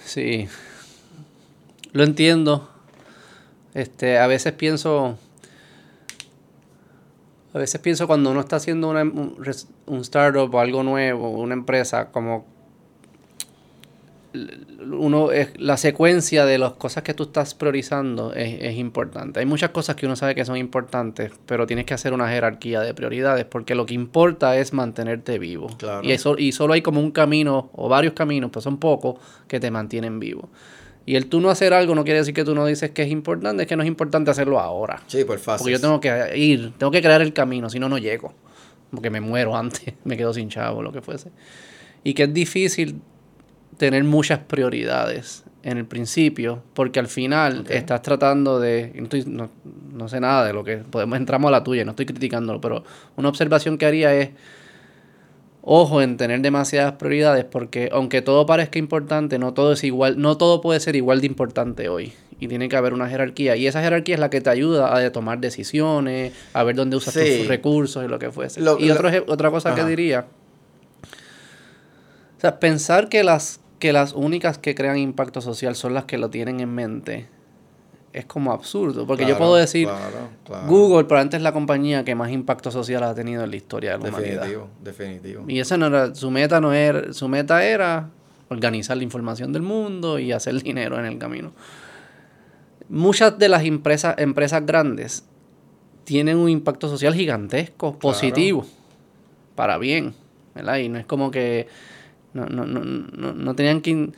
sí. 0.04 0.46
Lo 1.92 2.04
entiendo. 2.04 2.68
Este, 3.74 4.18
a 4.18 4.28
veces 4.28 4.52
pienso. 4.52 5.18
A 7.52 7.58
veces 7.58 7.80
pienso 7.80 8.06
cuando 8.06 8.30
uno 8.30 8.40
está 8.40 8.56
haciendo 8.56 8.88
una- 8.90 9.02
un, 9.02 10.00
startup 10.00 10.54
o 10.54 10.60
algo 10.60 10.82
nuevo, 10.82 11.30
una 11.30 11.54
empresa, 11.54 12.10
como 12.10 12.46
uno 14.32 15.32
es, 15.32 15.58
la 15.58 15.76
secuencia 15.76 16.46
de 16.46 16.58
las 16.58 16.74
cosas 16.74 17.02
que 17.02 17.14
tú 17.14 17.24
estás 17.24 17.54
priorizando 17.54 18.32
es, 18.32 18.60
es 18.60 18.76
importante. 18.76 19.40
Hay 19.40 19.46
muchas 19.46 19.70
cosas 19.70 19.96
que 19.96 20.06
uno 20.06 20.14
sabe 20.14 20.36
que 20.36 20.44
son 20.44 20.56
importantes, 20.56 21.32
pero 21.46 21.66
tienes 21.66 21.84
que 21.84 21.94
hacer 21.94 22.12
una 22.12 22.28
jerarquía 22.28 22.80
de 22.80 22.94
prioridades, 22.94 23.44
porque 23.44 23.74
lo 23.74 23.86
que 23.86 23.94
importa 23.94 24.56
es 24.56 24.72
mantenerte 24.72 25.40
vivo. 25.40 25.68
Claro. 25.78 26.06
Y, 26.06 26.12
eso, 26.12 26.36
y 26.38 26.52
solo 26.52 26.74
hay 26.74 26.82
como 26.82 27.00
un 27.00 27.10
camino, 27.10 27.70
o 27.72 27.88
varios 27.88 28.14
caminos, 28.14 28.50
pero 28.52 28.60
son 28.60 28.78
pocos, 28.78 29.16
que 29.48 29.58
te 29.58 29.72
mantienen 29.72 30.20
vivo. 30.20 30.48
Y 31.06 31.16
el 31.16 31.26
tú 31.26 31.40
no 31.40 31.50
hacer 31.50 31.72
algo 31.72 31.94
no 31.94 32.04
quiere 32.04 32.20
decir 32.20 32.34
que 32.34 32.44
tú 32.44 32.54
no 32.54 32.66
dices 32.66 32.90
que 32.90 33.02
es 33.02 33.10
importante, 33.10 33.62
es 33.62 33.68
que 33.68 33.74
no 33.76 33.82
es 33.82 33.88
importante 33.88 34.30
hacerlo 34.30 34.60
ahora. 34.60 35.02
Sí, 35.06 35.24
por 35.24 35.38
fácil. 35.38 35.64
Porque 35.64 35.72
yo 35.72 35.80
tengo 35.80 35.98
que 36.00 36.36
ir, 36.38 36.72
tengo 36.78 36.90
que 36.92 37.00
crear 37.02 37.20
el 37.22 37.32
camino, 37.32 37.68
si 37.70 37.78
no, 37.80 37.88
no 37.88 37.98
llego. 37.98 38.32
Porque 38.90 39.10
me 39.10 39.20
muero 39.20 39.56
antes, 39.56 39.94
me 40.04 40.16
quedo 40.16 40.32
sin 40.34 40.48
chavo, 40.48 40.82
lo 40.82 40.92
que 40.92 41.00
fuese. 41.00 41.30
Y 42.04 42.14
que 42.14 42.24
es 42.24 42.34
difícil 42.34 43.00
tener 43.76 44.04
muchas 44.04 44.40
prioridades 44.40 45.44
en 45.62 45.78
el 45.78 45.84
principio, 45.86 46.62
porque 46.74 47.00
al 47.00 47.06
final 47.08 47.60
Ok. 47.60 47.70
estás 47.70 48.02
tratando 48.02 48.60
de... 48.60 48.92
no 48.94 49.04
estoy- 49.04 49.24
no, 49.26 49.50
no 49.92 50.08
sé 50.08 50.20
nada 50.20 50.44
de 50.46 50.52
lo 50.52 50.64
que... 50.64 50.78
Podemos, 50.78 51.18
entramos 51.18 51.48
a 51.48 51.52
la 51.52 51.64
tuya, 51.64 51.84
no 51.84 51.90
estoy 51.90 52.06
criticándolo, 52.06 52.60
pero 52.60 52.84
una 53.16 53.28
observación 53.28 53.76
que 53.78 53.86
haría 53.86 54.14
es... 54.14 54.30
Ojo 55.62 56.00
en 56.00 56.16
tener 56.16 56.40
demasiadas 56.40 56.94
prioridades 56.94 57.44
porque 57.44 57.90
aunque 57.92 58.22
todo 58.22 58.46
parezca 58.46 58.78
importante, 58.78 59.38
no 59.38 59.52
todo 59.52 59.72
es 59.72 59.84
igual, 59.84 60.18
no 60.20 60.36
todo 60.38 60.60
puede 60.62 60.80
ser 60.80 60.96
igual 60.96 61.20
de 61.20 61.26
importante 61.26 61.88
hoy. 61.88 62.12
Y 62.38 62.48
tiene 62.48 62.70
que 62.70 62.76
haber 62.76 62.94
una 62.94 63.06
jerarquía. 63.08 63.54
Y 63.56 63.66
esa 63.66 63.82
jerarquía 63.82 64.14
es 64.14 64.20
la 64.20 64.30
que 64.30 64.40
te 64.40 64.48
ayuda 64.48 64.96
a 64.96 65.12
tomar 65.12 65.38
decisiones, 65.40 66.32
a 66.54 66.62
ver 66.64 66.74
dónde 66.76 66.96
usas 66.96 67.12
Sí. 67.12 67.38
tus 67.40 67.48
recursos 67.48 68.02
y 68.02 68.08
lo 68.08 68.18
que 68.18 68.30
fuese. 68.30 68.62
Lo- 68.62 68.78
y 68.78 68.86
lo- 68.86 68.94
otro 68.94 69.10
ej- 69.10 69.24
otra 69.28 69.50
cosa 69.50 69.74
que 69.74 69.84
diría. 69.84 70.24
O 72.38 72.40
sea, 72.40 72.58
pensar 72.58 73.10
que 73.10 73.22
las, 73.22 73.60
que 73.78 73.92
las 73.92 74.14
únicas 74.14 74.56
que 74.56 74.74
crean 74.74 74.96
impacto 74.96 75.42
social 75.42 75.76
son 75.76 75.92
las 75.92 76.06
que 76.06 76.16
lo 76.16 76.30
tienen 76.30 76.60
en 76.60 76.74
mente 76.74 77.26
es 78.12 78.24
como 78.24 78.52
absurdo. 78.52 79.06
Porque 79.06 79.26
yo 79.26 79.38
puedo 79.38 79.54
decir, 79.54 79.86
claro, 79.86 80.28
claro. 80.44 80.66
Google 80.66 81.04
probablemente 81.04 81.36
es 81.36 81.42
la 81.42 81.52
compañía 81.52 82.04
que 82.04 82.14
más 82.14 82.30
impacto 82.30 82.70
social 82.70 83.02
ha 83.04 83.14
tenido 83.14 83.44
en 83.44 83.50
la 83.50 83.56
historia 83.56 83.92
de 83.92 83.98
la 83.98 84.08
humanidad. 84.08 84.42
Definitivo, 84.42 84.68
definitivo. 84.82 85.44
Y 85.48 85.60
esa 85.60 85.76
no 85.76 85.86
era, 85.86 86.14
su 86.14 86.30
meta 86.30 86.60
no 86.60 86.72
era, 86.72 87.12
su 87.12 87.28
meta 87.28 87.64
era 87.64 88.10
organizar 88.48 88.96
la 88.96 89.04
información 89.04 89.52
del 89.52 89.62
mundo 89.62 90.18
y 90.18 90.32
hacer 90.32 90.60
dinero 90.62 90.98
en 90.98 91.06
el 91.06 91.18
camino. 91.18 91.52
Muchas 92.88 93.38
de 93.38 93.48
las 93.48 93.64
empresas, 93.64 94.16
empresas 94.18 94.66
grandes 94.66 95.24
tienen 96.04 96.36
un 96.36 96.48
impacto 96.48 96.88
social 96.88 97.14
gigantesco, 97.14 97.96
positivo, 97.96 98.66
para 99.54 99.78
bien, 99.78 100.14
¿verdad? 100.56 100.78
Y 100.78 100.88
no 100.88 100.98
es 100.98 101.06
como 101.06 101.30
que 101.30 101.68
no, 102.32 102.46
no, 102.46 102.66
no, 102.66 102.80
no, 102.80 103.32
no 103.32 103.54
tenían 103.54 103.80
que 103.80 104.10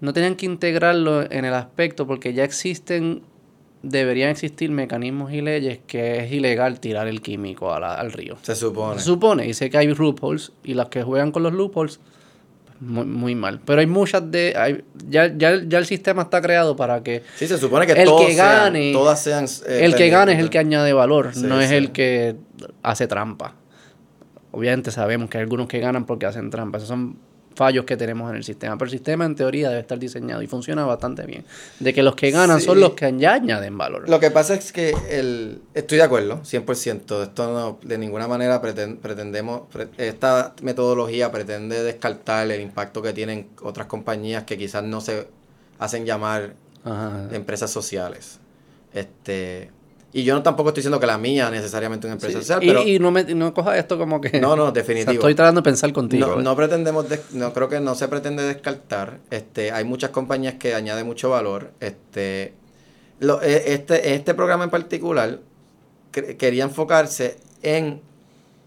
no 0.00 0.12
tenían 0.12 0.34
que 0.36 0.46
integrarlo 0.46 1.22
en 1.30 1.44
el 1.44 1.54
aspecto 1.54 2.06
porque 2.06 2.32
ya 2.34 2.44
existen 2.44 3.22
deberían 3.82 4.30
existir 4.30 4.70
mecanismos 4.70 5.32
y 5.32 5.42
leyes 5.42 5.78
que 5.86 6.18
es 6.24 6.32
ilegal 6.32 6.80
tirar 6.80 7.06
el 7.06 7.20
químico 7.22 7.72
a 7.72 7.78
la- 7.78 7.94
al 7.94 8.10
río. 8.12 8.36
Se 8.42 8.56
supone. 8.56 8.98
Se 8.98 9.04
supone, 9.04 9.46
y 9.46 9.54
sé 9.54 9.70
que 9.70 9.78
hay 9.78 9.86
loopholes, 9.86 10.50
y 10.64 10.74
las 10.74 10.88
que 10.88 11.04
juegan 11.04 11.30
con 11.30 11.44
los 11.44 11.52
loopholes, 11.52 11.98
pues, 11.98 12.80
muy, 12.80 13.04
muy 13.06 13.34
mal. 13.36 13.60
Pero 13.64 13.80
hay 13.80 13.86
muchas 13.86 14.28
de... 14.30 14.54
hay- 14.56 14.82
ya, 15.08 15.32
ya, 15.36 15.62
ya 15.64 15.78
el 15.78 15.86
sistema 15.86 16.22
está 16.22 16.40
creado 16.42 16.74
para 16.74 17.02
que 17.04 17.22
Sí, 17.36 17.46
se 17.46 17.58
supone 17.58 17.86
que 17.86 17.92
el 17.92 18.04
todos 18.06 18.26
que 18.26 18.34
sean- 18.34 18.72
gane- 18.74 18.92
todas 18.92 19.22
sean... 19.22 19.44
eh, 19.68 19.84
el 19.84 19.94
que 19.94 20.08
gane 20.08 20.32
es 20.32 20.40
el 20.40 20.50
que 20.50 20.58
añade 20.58 20.92
valor, 20.92 21.30
Sí, 21.32 21.42
no 21.44 21.60
es 21.60 21.68
sí. 21.68 21.74
el 21.76 21.92
que 21.92 22.34
hace 22.82 23.06
trampa. 23.06 23.54
Obviamente 24.50 24.90
sabemos 24.90 25.30
que 25.30 25.38
hay 25.38 25.42
algunos 25.42 25.68
que 25.68 25.78
ganan 25.78 26.06
porque 26.06 26.26
hacen 26.26 26.50
trampa. 26.50 26.78
Esos 26.78 26.88
son 26.88 27.18
fallos 27.56 27.84
que 27.84 27.96
tenemos 27.96 28.30
en 28.30 28.36
el 28.36 28.44
sistema. 28.44 28.76
Pero 28.78 28.84
el 28.86 28.90
sistema 28.92 29.24
en 29.24 29.34
teoría 29.34 29.70
debe 29.70 29.80
estar 29.80 29.98
diseñado 29.98 30.42
y 30.42 30.46
funciona 30.46 30.84
bastante 30.84 31.24
bien. 31.26 31.44
De 31.80 31.92
que 31.92 32.02
los 32.04 32.14
que 32.14 32.30
ganan 32.30 32.60
son 32.60 32.78
los 32.78 32.92
que 32.92 33.12
ya 33.18 33.32
añaden 33.34 33.76
valor. 33.76 34.08
Lo 34.08 34.20
que 34.20 34.30
pasa 34.30 34.54
es 34.54 34.70
que 34.72 34.94
el, 35.10 35.62
estoy 35.74 35.98
de 35.98 36.04
acuerdo, 36.04 36.42
100%. 36.42 37.22
Esto 37.22 37.52
no, 37.52 37.78
de 37.82 37.98
ninguna 37.98 38.28
manera 38.28 38.62
preten- 38.62 38.98
pretendemos, 38.98 39.62
pre- 39.72 39.88
esta 39.96 40.54
metodología 40.62 41.32
pretende 41.32 41.82
descartar 41.82 42.48
el 42.50 42.60
impacto 42.60 43.02
que 43.02 43.12
tienen 43.12 43.48
otras 43.62 43.86
compañías 43.88 44.44
que 44.44 44.56
quizás 44.58 44.84
no 44.84 45.00
se 45.00 45.26
hacen 45.78 46.04
llamar 46.04 46.54
Ajá. 46.84 47.28
empresas 47.32 47.70
sociales. 47.70 48.38
Este, 48.92 49.70
y 50.18 50.24
yo 50.24 50.34
no 50.34 50.42
tampoco 50.42 50.70
estoy 50.70 50.80
diciendo 50.80 50.98
que 50.98 51.06
la 51.06 51.18
mía 51.18 51.50
necesariamente 51.50 52.06
es 52.06 52.08
una 52.08 52.14
empresa 52.14 52.38
Sí, 52.38 52.44
social, 52.44 52.62
y, 52.64 52.66
pero 52.68 52.82
y 52.82 52.98
no, 52.98 53.10
me, 53.10 53.22
no 53.34 53.52
cojas 53.52 53.78
esto 53.78 53.98
como 53.98 54.20
que... 54.20 54.40
no, 54.40 54.56
no, 54.56 54.62
O 54.62 54.66
sea, 54.66 54.72
definitivo. 54.72 55.12
estoy 55.12 55.34
tratando 55.34 55.60
de 55.60 55.64
pensar 55.64 55.92
contigo. 55.92 56.26
No, 56.26 56.40
¿eh? 56.40 56.42
no 56.42 56.56
pretendemos, 56.56 57.08
des- 57.08 57.32
no 57.32 57.52
creo 57.52 57.68
que 57.68 57.80
no 57.80 57.94
se 57.94 58.08
pretende 58.08 58.42
descartar. 58.42 59.18
Este, 59.30 59.72
hay 59.72 59.84
muchas 59.84 60.10
compañías 60.10 60.54
que 60.54 60.74
añaden 60.74 61.06
mucho 61.06 61.28
valor. 61.30 61.72
Este, 61.80 62.54
lo- 63.20 63.42
eh, 63.42 63.74
este, 63.74 64.14
este 64.14 64.32
programa 64.34 64.64
en 64.64 64.70
particular 64.70 65.40
quería 66.38 66.64
enfocarse 66.64 67.36
en 67.62 68.00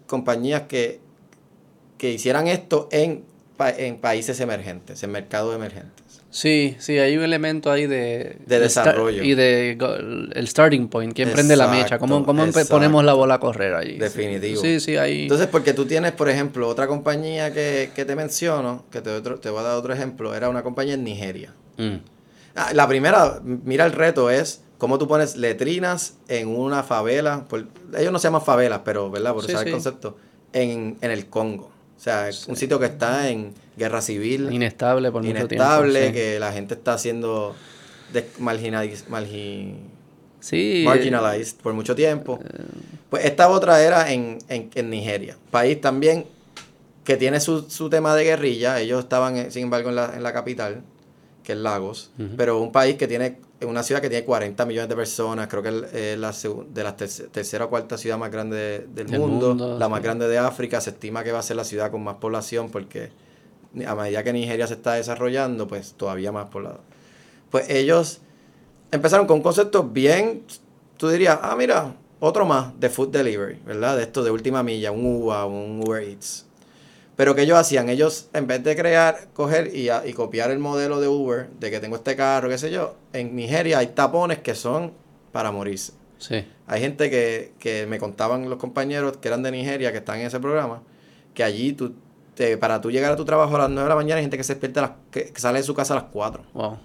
compañías 0.06 0.64
que, 0.68 1.00
que 1.98 2.12
hicieran 2.12 2.48
esto 2.48 2.88
en, 2.92 3.24
en 3.78 3.98
países 3.98 4.40
emergentes, 4.40 5.02
en 5.04 5.12
mercados 5.12 5.56
emergentes. 5.56 6.06
Sí, 6.32 6.76
sí, 6.80 6.98
hay 7.00 7.18
un 7.18 7.24
elemento 7.24 7.72
ahí 7.72 7.88
de... 7.88 8.38
Desarrollo. 8.46 9.24
Y 9.24 9.34
de 9.34 9.72
el 10.34 10.48
starting 10.48 10.88
point, 10.88 11.14
quién 11.14 11.32
prende 11.32 11.56
la 11.56 11.68
mecha, 11.68 11.98
cómo, 11.98 12.24
cómo 12.26 12.46
ponemos 12.70 13.04
la 13.04 13.14
bola 13.14 13.36
a 13.36 13.40
correr 13.40 13.74
allí. 13.74 13.98
Definitivo. 13.98 14.62
Sí, 14.62 14.80
sí, 14.80 14.96
hay... 14.96 15.24
Entonces, 15.24 15.48
porque 15.48 15.74
tú 15.74 15.86
tienes, 15.86 16.12
por 16.12 16.30
ejemplo, 16.30 16.68
otra 16.68 16.86
compañía 16.88 17.52
que, 17.52 17.90
que 17.96 18.06
te 18.06 18.16
menciono, 18.16 18.86
que 18.92 19.02
te, 19.02 19.10
otro- 19.10 19.40
te 19.40 19.50
voy 19.50 19.62
a 19.62 19.64
dar 19.64 19.76
otro 19.78 19.92
ejemplo, 19.94 20.36
era 20.36 20.50
una 20.50 20.62
compañía 20.62 20.94
en 20.94 21.04
Nigeria. 21.04 21.54
Mm. 21.78 21.96
Ah, 22.56 22.74
La 22.74 22.88
primera, 22.88 23.40
mira 23.44 23.86
el 23.86 23.92
reto 23.94 24.30
es 24.30 24.62
cómo 24.78 24.98
tú 25.00 25.08
pones 25.08 25.36
letrinas 25.36 26.18
en 26.28 26.48
una 26.50 26.84
favela, 26.84 27.46
por- 27.50 27.66
ellos 27.98 28.12
no 28.12 28.20
se 28.20 28.28
llaman 28.28 28.44
favelas, 28.44 28.82
pero, 28.86 29.10
¿verdad? 29.10 29.34
Por 29.34 29.46
Sí, 29.46 29.52
usar 29.52 29.64
sí. 29.64 29.70
el 29.70 29.74
concepto, 29.74 30.18
en, 30.54 30.98
en 31.02 31.10
el 31.12 31.26
Congo. 31.28 31.72
O 31.98 32.02
sea, 32.02 32.30
es 32.30 32.48
un 32.48 32.56
sitio 32.56 32.80
que 32.80 32.86
está 32.86 33.30
en 33.30 33.54
guerra 33.80 34.02
civil, 34.04 34.54
Inestable 34.54 35.12
por 35.12 35.24
mucho 35.24 35.32
inestable, 35.36 36.00
tiempo. 36.00 36.08
sí. 36.18 36.22
que 36.22 36.40
la 36.40 36.52
gente 36.52 36.76
está 36.76 36.98
siendo 37.00 37.56
des- 38.14 38.38
marginaliz- 38.40 39.06
margi- 39.10 39.74
Sí. 40.40 40.84
marginalized 40.86 41.58
por 41.62 41.74
mucho 41.74 41.96
tiempo. 41.96 42.40
Eh. 42.44 42.64
Pues 43.10 43.26
esta 43.26 43.50
otra 43.50 43.82
era 43.82 44.12
en, 44.12 44.38
en, 44.48 44.70
en 44.76 44.90
Nigeria, 44.90 45.36
país 45.52 45.82
también 45.82 46.26
que 47.04 47.18
tiene 47.18 47.40
su, 47.40 47.64
su 47.70 47.90
tema 47.90 48.16
de 48.16 48.24
guerrilla. 48.24 48.80
Ellos 48.80 49.00
estaban, 49.00 49.36
eh, 49.38 49.52
sin 49.52 49.64
embargo, 49.64 49.90
en 49.90 49.96
la, 49.96 50.14
en 50.16 50.22
la 50.24 50.32
capital, 50.32 50.84
que 51.44 51.54
es 51.54 51.58
Lagos, 51.58 52.12
pero 52.38 52.60
un 52.62 52.72
país 52.72 52.96
que 52.98 53.08
tiene, 53.08 53.38
una 53.64 53.82
ciudad 53.82 54.00
que 54.02 54.10
tiene 54.10 54.24
40 54.24 54.64
millones 54.68 54.88
de 54.90 54.96
personas, 54.96 55.48
creo 55.48 55.64
que 55.64 55.70
es 55.70 55.76
eh, 55.94 56.16
la, 56.18 56.32
de 56.32 56.84
la 56.84 56.96
terce- 56.96 57.28
tercera 57.32 57.66
o 57.66 57.70
cuarta 57.70 57.98
ciudad 57.98 58.18
más 58.20 58.32
grande 58.32 58.56
de- 58.56 58.80
del 58.94 59.08
Del 59.08 59.20
mundo, 59.20 59.48
mundo, 59.50 59.78
la 59.80 59.86
sí. 59.88 59.92
más 59.92 60.04
grande 60.04 60.28
de 60.28 60.38
África, 60.38 60.80
se 60.80 60.92
estima 60.92 61.24
que 61.24 61.32
va 61.32 61.40
a 61.40 61.44
ser 61.44 61.56
la 61.58 61.64
ciudad 61.66 61.90
con 61.90 62.04
más 62.04 62.18
población 62.18 62.70
porque 62.70 63.10
a 63.86 63.96
medida 63.96 64.24
que 64.24 64.34
Nigeria 64.34 64.68
se 64.68 64.74
está 64.74 64.94
desarrollando, 64.94 65.68
pues 65.68 65.94
todavía 65.94 66.32
más 66.32 66.50
poblado. 66.50 66.82
Pues 67.50 67.70
ellos 67.70 68.22
empezaron 68.92 69.28
con 69.28 69.38
un 69.38 69.44
concepto 69.44 69.84
bien, 69.84 70.44
tú 70.98 71.10
dirías, 71.10 71.40
ah, 71.42 71.56
mira, 71.56 71.96
otro 72.20 72.46
más 72.46 72.78
de 72.80 72.90
food 72.90 73.10
delivery, 73.10 73.60
¿verdad? 73.66 73.98
De 73.98 74.04
esto 74.04 74.24
de 74.24 74.32
última 74.32 74.64
milla, 74.64 74.92
un 74.92 75.06
Uber, 75.06 75.46
un 75.46 75.82
Uber 75.86 76.04
Eats. 76.04 76.46
Pero 77.16 77.36
que 77.36 77.42
ellos 77.42 77.58
hacían, 77.58 77.90
ellos 77.90 78.30
en 78.34 78.48
vez 78.48 78.64
de 78.64 78.76
crear, 78.76 79.28
coger 79.34 79.76
y, 79.76 79.90
y, 79.92 80.14
copiar 80.14 80.52
el 80.52 80.60
modelo 80.60 81.02
de 81.02 81.08
Uber, 81.08 81.50
de 81.60 81.70
que 81.70 81.80
tengo 81.80 81.98
este 81.98 82.16
carro, 82.16 82.48
qué 82.48 82.58
sé 82.58 82.72
yo, 82.72 82.96
en 83.12 83.36
Nigeria 83.36 83.80
hay 83.80 83.88
tapones 83.88 84.40
que 84.40 84.56
son 84.56 84.94
para 85.32 85.52
morirse. 85.52 85.94
Sí. 86.18 86.46
Hay 86.68 86.82
gente 86.82 87.10
que, 87.10 87.54
que 87.60 87.86
me 87.88 88.00
contaban 88.00 88.50
los 88.50 88.58
compañeros 88.58 89.18
que 89.18 89.28
eran 89.28 89.44
de 89.44 89.52
Nigeria, 89.52 89.92
que 89.92 89.98
están 89.98 90.20
en 90.20 90.28
ese 90.28 90.40
programa, 90.40 90.82
que 91.34 91.44
allí 91.44 91.74
tú, 91.74 91.94
te, 92.36 92.58
para 92.58 92.82
tú 92.82 92.92
llegar 92.92 93.12
a 93.12 93.16
tu 93.16 93.26
trabajo 93.26 93.56
a 93.56 93.60
las 93.60 93.70
9 93.70 93.84
de 93.84 93.90
la 93.90 93.96
mañana 93.96 94.18
hay 94.18 94.24
gente 94.24 94.38
que 94.38 94.44
se 94.44 94.54
despierta, 94.54 94.80
a 94.80 94.84
las, 94.84 94.92
que, 95.12 95.32
que 95.32 95.42
sale 95.42 95.60
de 95.60 95.64
su 95.64 95.74
casa 95.74 95.94
a 95.94 95.98
las 95.98 96.06
4. 96.12 96.44
Wow. 96.54 96.66
O 96.66 96.80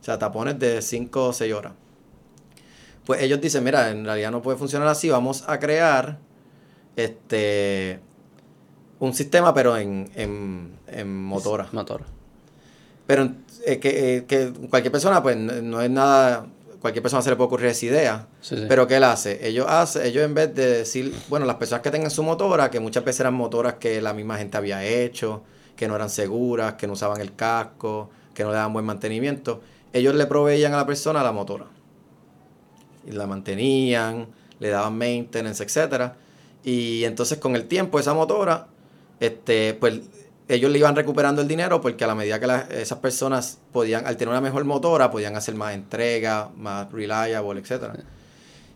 sea, 0.00 0.18
tapones 0.18 0.58
de 0.58 0.82
5 0.82 1.26
o 1.26 1.32
6 1.32 1.52
horas. 1.52 1.72
Pues 3.04 3.22
ellos 3.22 3.40
dicen, 3.40 3.64
mira, 3.64 3.90
en 3.90 4.04
realidad 4.04 4.30
no 4.30 4.42
puede 4.42 4.56
funcionar 4.56 4.88
así, 4.88 5.10
vamos 5.10 5.44
a 5.48 5.58
crear 5.58 6.18
este 6.96 8.00
un 8.98 9.14
sistema, 9.14 9.54
pero 9.54 9.76
en, 9.76 10.10
en, 10.14 10.78
en 10.86 11.24
motora. 11.24 11.68
Motor. 11.72 12.02
Pero 13.06 13.32
eh, 13.66 13.78
que, 13.78 14.16
eh, 14.16 14.24
que 14.26 14.52
cualquier 14.68 14.92
persona, 14.92 15.22
pues 15.22 15.36
no 15.36 15.60
no 15.62 15.80
es 15.80 15.90
nada, 15.90 16.46
cualquier 16.80 17.02
persona 17.02 17.22
se 17.22 17.30
le 17.30 17.36
puede 17.36 17.46
ocurrir 17.46 17.66
esa 17.66 17.86
idea. 17.86 18.26
Sí, 18.40 18.56
sí. 18.56 18.64
Pero 18.68 18.86
¿qué 18.86 18.96
él 18.96 19.04
hace? 19.04 19.46
Ellos, 19.46 19.66
hace, 19.68 20.06
ellos 20.08 20.24
en 20.24 20.34
vez 20.34 20.54
de 20.54 20.66
decir, 20.78 21.14
bueno, 21.28 21.46
las 21.46 21.56
personas 21.56 21.82
que 21.82 21.90
tengan 21.90 22.10
su 22.10 22.22
motora, 22.22 22.70
que 22.70 22.80
muchas 22.80 23.04
veces 23.04 23.20
eran 23.20 23.34
motoras 23.34 23.74
que 23.74 24.00
la 24.00 24.14
misma 24.14 24.38
gente 24.38 24.56
había 24.56 24.84
hecho, 24.84 25.42
que 25.76 25.86
no 25.86 25.94
eran 25.94 26.10
seguras, 26.10 26.74
que 26.74 26.86
no 26.86 26.94
usaban 26.94 27.20
el 27.20 27.34
casco, 27.34 28.10
que 28.34 28.42
no 28.42 28.50
le 28.50 28.56
daban 28.56 28.72
buen 28.72 28.84
mantenimiento, 28.84 29.60
ellos 29.92 30.14
le 30.14 30.26
proveían 30.26 30.72
a 30.74 30.78
la 30.78 30.86
persona 30.86 31.22
la 31.22 31.32
motora. 31.32 31.66
Y 33.06 33.12
la 33.12 33.26
mantenían, 33.26 34.28
le 34.58 34.68
daban 34.68 34.96
maintenance, 34.96 35.62
etcétera. 35.62 36.16
Y 36.62 37.04
entonces 37.04 37.38
con 37.38 37.56
el 37.56 37.66
tiempo 37.66 37.98
esa 37.98 38.14
motora, 38.14 38.68
este, 39.18 39.74
pues 39.74 40.00
ellos 40.54 40.70
le 40.70 40.78
iban 40.78 40.94
recuperando 40.96 41.42
el 41.42 41.48
dinero 41.48 41.80
porque 41.80 42.04
a 42.04 42.06
la 42.06 42.14
medida 42.14 42.38
que 42.40 42.46
la- 42.46 42.60
esas 42.70 42.98
personas 42.98 43.58
podían, 43.72 44.06
al 44.06 44.16
tener 44.16 44.30
una 44.30 44.40
mejor 44.40 44.64
motora, 44.64 45.10
podían 45.10 45.36
hacer 45.36 45.54
más 45.54 45.74
entrega, 45.74 46.50
más 46.56 46.90
reliable, 46.92 47.60
etcétera. 47.60 47.94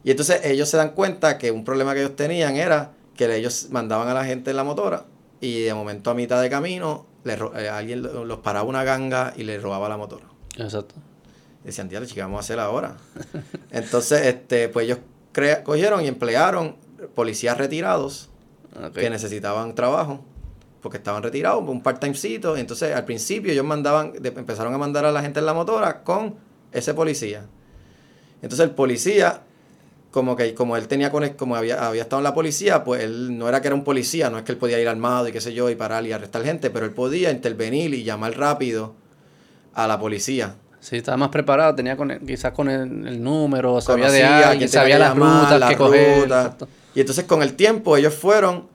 Y 0.04 0.10
entonces 0.10 0.40
ellos 0.44 0.68
se 0.68 0.76
dan 0.76 0.90
cuenta 0.90 1.38
que 1.38 1.50
un 1.50 1.64
problema 1.64 1.94
que 1.94 2.00
ellos 2.00 2.16
tenían 2.16 2.56
era 2.56 2.92
que 3.16 3.34
ellos 3.36 3.68
mandaban 3.70 4.08
a 4.08 4.14
la 4.14 4.24
gente 4.24 4.50
en 4.50 4.56
la 4.56 4.64
motora 4.64 5.04
y 5.40 5.60
de 5.62 5.74
momento 5.74 6.10
a 6.10 6.14
mitad 6.14 6.40
de 6.42 6.50
camino 6.50 7.06
le 7.24 7.34
eh, 7.56 7.68
alguien 7.68 8.02
lo- 8.02 8.24
los 8.24 8.38
paraba 8.40 8.68
una 8.68 8.84
ganga 8.84 9.32
y 9.36 9.44
le 9.44 9.58
robaba 9.58 9.88
la 9.88 9.96
motora. 9.96 10.24
Exacto. 10.58 10.94
Decían, 11.64 11.88
tía, 11.88 12.00
¿qué 12.04 12.20
vamos 12.20 12.36
a 12.36 12.40
hacer 12.40 12.60
ahora? 12.60 12.96
Entonces, 13.70 14.26
este, 14.26 14.68
pues 14.68 14.84
ellos 14.86 14.98
cogieron 15.64 16.04
y 16.04 16.08
emplearon 16.08 16.76
policías 17.14 17.56
retirados 17.58 18.28
que 18.92 19.08
necesitaban 19.10 19.74
trabajo 19.74 20.20
porque 20.84 20.98
estaban 20.98 21.22
retirados, 21.22 21.66
un 21.66 21.82
part-timecito. 21.82 22.56
Entonces, 22.58 22.94
al 22.94 23.06
principio 23.06 23.50
ellos 23.50 23.64
mandaban, 23.64 24.12
de- 24.12 24.28
empezaron 24.28 24.74
a 24.74 24.78
mandar 24.78 25.06
a 25.06 25.10
la 25.12 25.22
gente 25.22 25.40
en 25.40 25.46
la 25.46 25.54
motora 25.54 26.02
con 26.04 26.34
ese 26.72 26.92
policía. 26.92 27.46
Entonces, 28.42 28.64
el 28.68 28.72
policía, 28.74 29.40
como 30.10 30.36
que 30.36 30.52
como 30.54 30.76
él 30.76 30.86
tenía 30.86 31.10
como 31.10 31.56
había, 31.56 31.86
había 31.86 32.02
estado 32.02 32.20
en 32.20 32.24
la 32.24 32.34
policía, 32.34 32.84
pues 32.84 33.02
él 33.02 33.38
no 33.38 33.48
era 33.48 33.62
que 33.62 33.68
era 33.68 33.74
un 33.74 33.82
policía, 33.82 34.28
no 34.28 34.36
es 34.36 34.44
que 34.44 34.52
él 34.52 34.58
podía 34.58 34.78
ir 34.78 34.86
armado 34.88 35.26
y 35.26 35.32
qué 35.32 35.40
sé 35.40 35.54
yo, 35.54 35.70
y 35.70 35.74
parar 35.74 36.04
y 36.06 36.12
arrestar 36.12 36.44
gente, 36.44 36.68
pero 36.68 36.84
él 36.84 36.92
podía 36.92 37.30
intervenir 37.30 37.94
y 37.94 38.04
llamar 38.04 38.36
rápido 38.36 38.94
a 39.72 39.86
la 39.88 39.98
policía. 39.98 40.56
Sí, 40.80 40.96
estaba 40.96 41.16
más 41.16 41.30
preparado, 41.30 41.74
tenía 41.74 41.96
con 41.96 42.10
el- 42.10 42.20
quizás 42.20 42.52
con 42.52 42.68
el, 42.68 43.06
el 43.08 43.22
número, 43.22 43.80
sabía 43.80 44.10
de 44.10 44.20
Conocía 44.20 44.46
a 44.46 44.50
alguien, 44.50 44.68
sabía 44.68 44.98
las 44.98 45.08
llamar, 45.14 45.44
rutas 45.44 45.60
la 45.60 45.68
que 45.70 45.76
coger. 45.78 46.20
ruta. 46.24 46.42
exacto. 46.42 46.68
Y 46.94 47.00
entonces 47.00 47.24
con 47.24 47.42
el 47.42 47.54
tiempo 47.54 47.96
ellos 47.96 48.12
fueron 48.14 48.68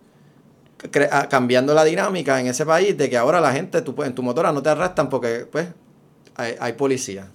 cambiando 1.29 1.73
la 1.73 1.83
dinámica 1.83 2.39
en 2.39 2.47
ese 2.47 2.65
país 2.65 2.97
de 2.97 3.09
que 3.09 3.17
ahora 3.17 3.41
la 3.41 3.51
gente 3.51 3.81
tú, 3.81 4.01
en 4.03 4.15
tu 4.15 4.23
motora 4.23 4.51
no 4.51 4.61
te 4.63 4.69
arrestan 4.69 5.09
porque 5.09 5.45
pues 5.51 5.67
hay, 6.35 6.55
hay 6.59 6.73
policía. 6.73 7.27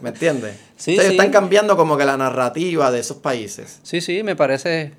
¿Me 0.00 0.10
entiendes? 0.10 0.56
Sí, 0.76 0.90
Entonces, 0.90 1.12
sí. 1.12 1.16
están 1.16 1.32
cambiando 1.32 1.74
como 1.74 1.96
que 1.96 2.04
la 2.04 2.18
narrativa 2.18 2.90
de 2.90 3.00
esos 3.00 3.16
países. 3.16 3.80
Sí, 3.82 4.02
sí, 4.02 4.22
me 4.22 4.36
parece. 4.36 4.92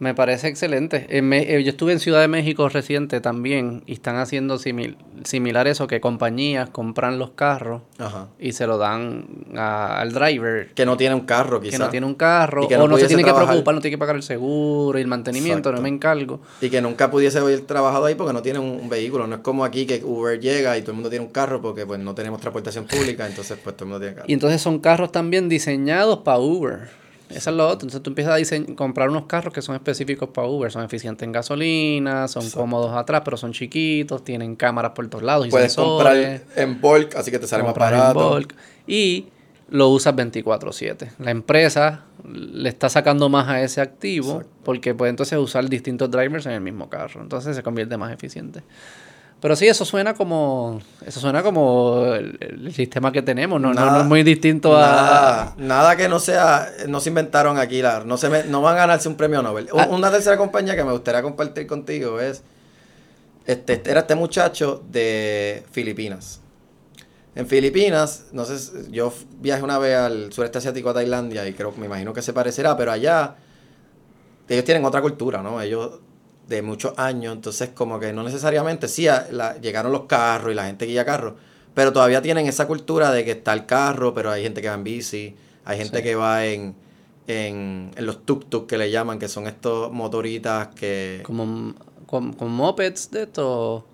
Me 0.00 0.14
parece 0.14 0.46
excelente. 0.46 1.06
En 1.10 1.28
Me- 1.28 1.54
eh, 1.56 1.62
yo 1.64 1.70
estuve 1.70 1.92
en 1.92 1.98
Ciudad 1.98 2.20
de 2.20 2.28
México 2.28 2.68
reciente 2.68 3.20
también 3.20 3.82
y 3.86 3.94
están 3.94 4.16
haciendo 4.16 4.56
simil- 4.58 4.96
similar 5.24 5.66
eso, 5.66 5.88
que 5.88 6.00
compañías 6.00 6.70
compran 6.70 7.18
los 7.18 7.30
carros 7.30 7.82
Ajá. 7.98 8.28
y 8.38 8.52
se 8.52 8.68
lo 8.68 8.78
dan 8.78 9.26
a- 9.56 10.00
al 10.00 10.12
driver 10.12 10.68
Que 10.74 10.86
no 10.86 10.96
tiene 10.96 11.16
un 11.16 11.22
carro 11.22 11.60
que 11.60 11.66
quizás. 11.70 11.80
no 11.80 11.88
tiene 11.88 12.06
un 12.06 12.14
carro 12.14 12.62
Y 12.64 12.68
que 12.68 12.76
o 12.76 12.86
no 12.86 12.96
se 12.96 13.08
tiene 13.08 13.24
que 13.24 13.32
preocupar, 13.34 13.74
no 13.74 13.80
tiene 13.80 13.94
que 13.94 13.98
pagar 13.98 14.14
el 14.14 14.22
seguro 14.22 14.98
y 14.98 15.02
el 15.02 15.08
mantenimiento, 15.08 15.72
no 15.72 15.80
me 15.82 15.88
encargo. 15.88 16.40
Y 16.60 16.70
que 16.70 16.80
nunca 16.80 17.10
pudiese 17.10 17.38
haber 17.38 17.62
trabajado 17.62 18.04
ahí 18.04 18.14
porque 18.14 18.32
no 18.32 18.40
tiene 18.42 18.60
un, 18.60 18.68
un 18.80 18.88
vehículo. 18.88 19.26
No 19.26 19.34
es 19.36 19.40
como 19.42 19.64
aquí 19.64 19.84
que 19.84 20.02
Uber 20.04 20.38
llega 20.38 20.78
y 20.78 20.82
todo 20.82 20.92
el 20.92 20.96
mundo 20.96 21.10
tiene 21.10 21.24
un 21.24 21.32
carro 21.32 21.60
porque 21.60 21.84
pues 21.86 21.98
no 21.98 22.14
tenemos 22.14 22.40
transportación 22.40 22.84
pública, 22.86 23.26
entonces 23.26 23.58
pues 23.62 23.76
todo 23.76 23.84
el 23.86 23.90
mundo 23.90 24.00
tiene 24.00 24.14
carro. 24.14 24.26
Y 24.28 24.32
entonces 24.34 24.62
son 24.62 24.78
carros 24.78 25.10
también 25.10 25.48
diseñados 25.48 26.18
para 26.20 26.38
Uber. 26.38 27.07
Eso 27.30 27.50
es 27.50 27.56
lo 27.56 27.64
otro. 27.66 27.86
Entonces 27.86 28.02
tú 28.02 28.10
empiezas 28.10 28.52
a 28.52 28.74
comprar 28.74 29.10
unos 29.10 29.26
carros 29.26 29.52
que 29.52 29.60
son 29.62 29.74
específicos 29.74 30.28
para 30.30 30.46
Uber. 30.46 30.70
Son 30.70 30.82
eficientes 30.84 31.24
en 31.26 31.32
gasolina, 31.32 32.26
son 32.28 32.48
cómodos 32.50 32.96
atrás, 32.96 33.22
pero 33.24 33.36
son 33.36 33.52
chiquitos, 33.52 34.24
tienen 34.24 34.56
cámaras 34.56 34.92
por 34.92 35.08
todos 35.08 35.24
lados 35.24 35.46
y 35.46 35.50
Puedes 35.50 35.72
sensores. 35.72 36.40
comprar 36.42 36.58
en 36.68 36.80
bulk, 36.80 37.14
así 37.16 37.30
que 37.30 37.38
te 37.38 37.46
sale 37.46 37.62
más 37.64 37.74
en 37.74 37.78
barato. 37.78 38.30
bulk, 38.30 38.54
y 38.86 39.26
lo 39.70 39.88
usas 39.90 40.14
24/7. 40.16 41.10
La 41.18 41.30
empresa 41.30 42.04
le 42.32 42.68
está 42.68 42.88
sacando 42.88 43.28
más 43.28 43.48
a 43.48 43.60
ese 43.62 43.80
activo 43.82 44.32
Exacto. 44.38 44.52
porque 44.64 44.94
puede 44.94 45.10
entonces 45.10 45.38
usar 45.38 45.68
distintos 45.68 46.10
drivers 46.10 46.46
en 46.46 46.52
el 46.52 46.60
mismo 46.62 46.88
carro. 46.88 47.20
Entonces 47.20 47.54
se 47.54 47.62
convierte 47.62 47.96
más 47.98 48.12
eficiente. 48.12 48.62
Pero 49.40 49.54
sí, 49.54 49.68
eso 49.68 49.84
suena 49.84 50.14
como 50.14 50.80
eso 51.06 51.20
suena 51.20 51.44
como 51.44 52.06
el, 52.14 52.36
el 52.40 52.74
sistema 52.74 53.12
que 53.12 53.22
tenemos, 53.22 53.60
no, 53.60 53.72
no- 53.72 54.00
es 54.00 54.04
muy 54.04 54.24
distinto 54.24 54.76
a... 54.76 54.80
Nada, 54.80 55.54
nada 55.58 55.96
que 55.96 56.08
no 56.08 56.18
sea, 56.18 56.68
no 56.88 56.98
se 57.00 57.10
inventaron 57.10 57.56
aquí, 57.56 57.80
la- 57.80 58.02
no, 58.04 58.16
se 58.16 58.28
me- 58.30 58.42
no 58.44 58.62
van 58.62 58.74
a 58.74 58.78
ganarse 58.80 59.08
un 59.08 59.14
premio 59.16 59.40
Nobel. 59.40 59.68
Ah. 59.78 59.86
Una 59.90 60.10
tercera 60.10 60.36
compañía 60.36 60.74
que 60.74 60.82
me 60.82 60.90
gustaría 60.90 61.22
compartir 61.22 61.68
contigo 61.68 62.18
es, 62.20 62.42
este, 63.46 63.80
era 63.88 64.00
este 64.00 64.16
muchacho 64.16 64.82
de 64.90 65.62
Filipinas. 65.70 66.40
En 67.36 67.46
Filipinas, 67.46 68.24
no 68.32 68.44
sé, 68.44 68.90
yo 68.90 69.12
viajé 69.40 69.62
una 69.62 69.78
vez 69.78 69.96
al 69.96 70.32
sureste 70.32 70.58
asiático 70.58 70.90
a 70.90 70.94
Tailandia 70.94 71.46
y 71.46 71.52
creo, 71.52 71.72
me 71.76 71.86
imagino 71.86 72.12
que 72.12 72.22
se 72.22 72.32
parecerá, 72.32 72.76
pero 72.76 72.90
allá 72.90 73.36
ellos 74.48 74.64
tienen 74.64 74.84
otra 74.84 75.00
cultura, 75.00 75.40
¿no? 75.42 75.60
Ellos 75.62 76.00
de 76.48 76.62
muchos 76.62 76.94
años, 76.96 77.34
entonces 77.36 77.70
como 77.74 78.00
que 78.00 78.12
no 78.12 78.22
necesariamente, 78.22 78.88
sí, 78.88 79.06
la- 79.30 79.58
llegaron 79.60 79.92
los 79.92 80.04
carros 80.06 80.50
y 80.52 80.54
la 80.54 80.64
gente 80.66 80.86
guía 80.86 81.04
carros, 81.04 81.34
pero 81.74 81.92
todavía 81.92 82.22
tienen 82.22 82.46
esa 82.46 82.66
cultura 82.66 83.12
de 83.12 83.24
que 83.24 83.32
está 83.32 83.52
el 83.52 83.66
carro, 83.66 84.14
pero 84.14 84.30
hay 84.30 84.42
gente 84.42 84.62
que 84.62 84.68
va 84.68 84.74
en 84.74 84.84
bici, 84.84 85.36
hay 85.64 85.78
gente 85.78 85.98
Sí. 85.98 86.02
que 86.02 86.14
va 86.14 86.46
en, 86.46 86.74
en, 87.26 87.90
en 87.94 88.06
los 88.06 88.24
tuk-tuk 88.24 88.66
que 88.66 88.78
le 88.78 88.90
llaman, 88.90 89.18
que 89.18 89.28
son 89.28 89.46
estos 89.46 89.92
motoritas 89.92 90.68
que... 90.68 91.20
Como, 91.24 91.74
como, 92.06 92.34
como 92.36 92.50
mopeds 92.50 93.10
de 93.10 93.24
esto. 93.24 93.84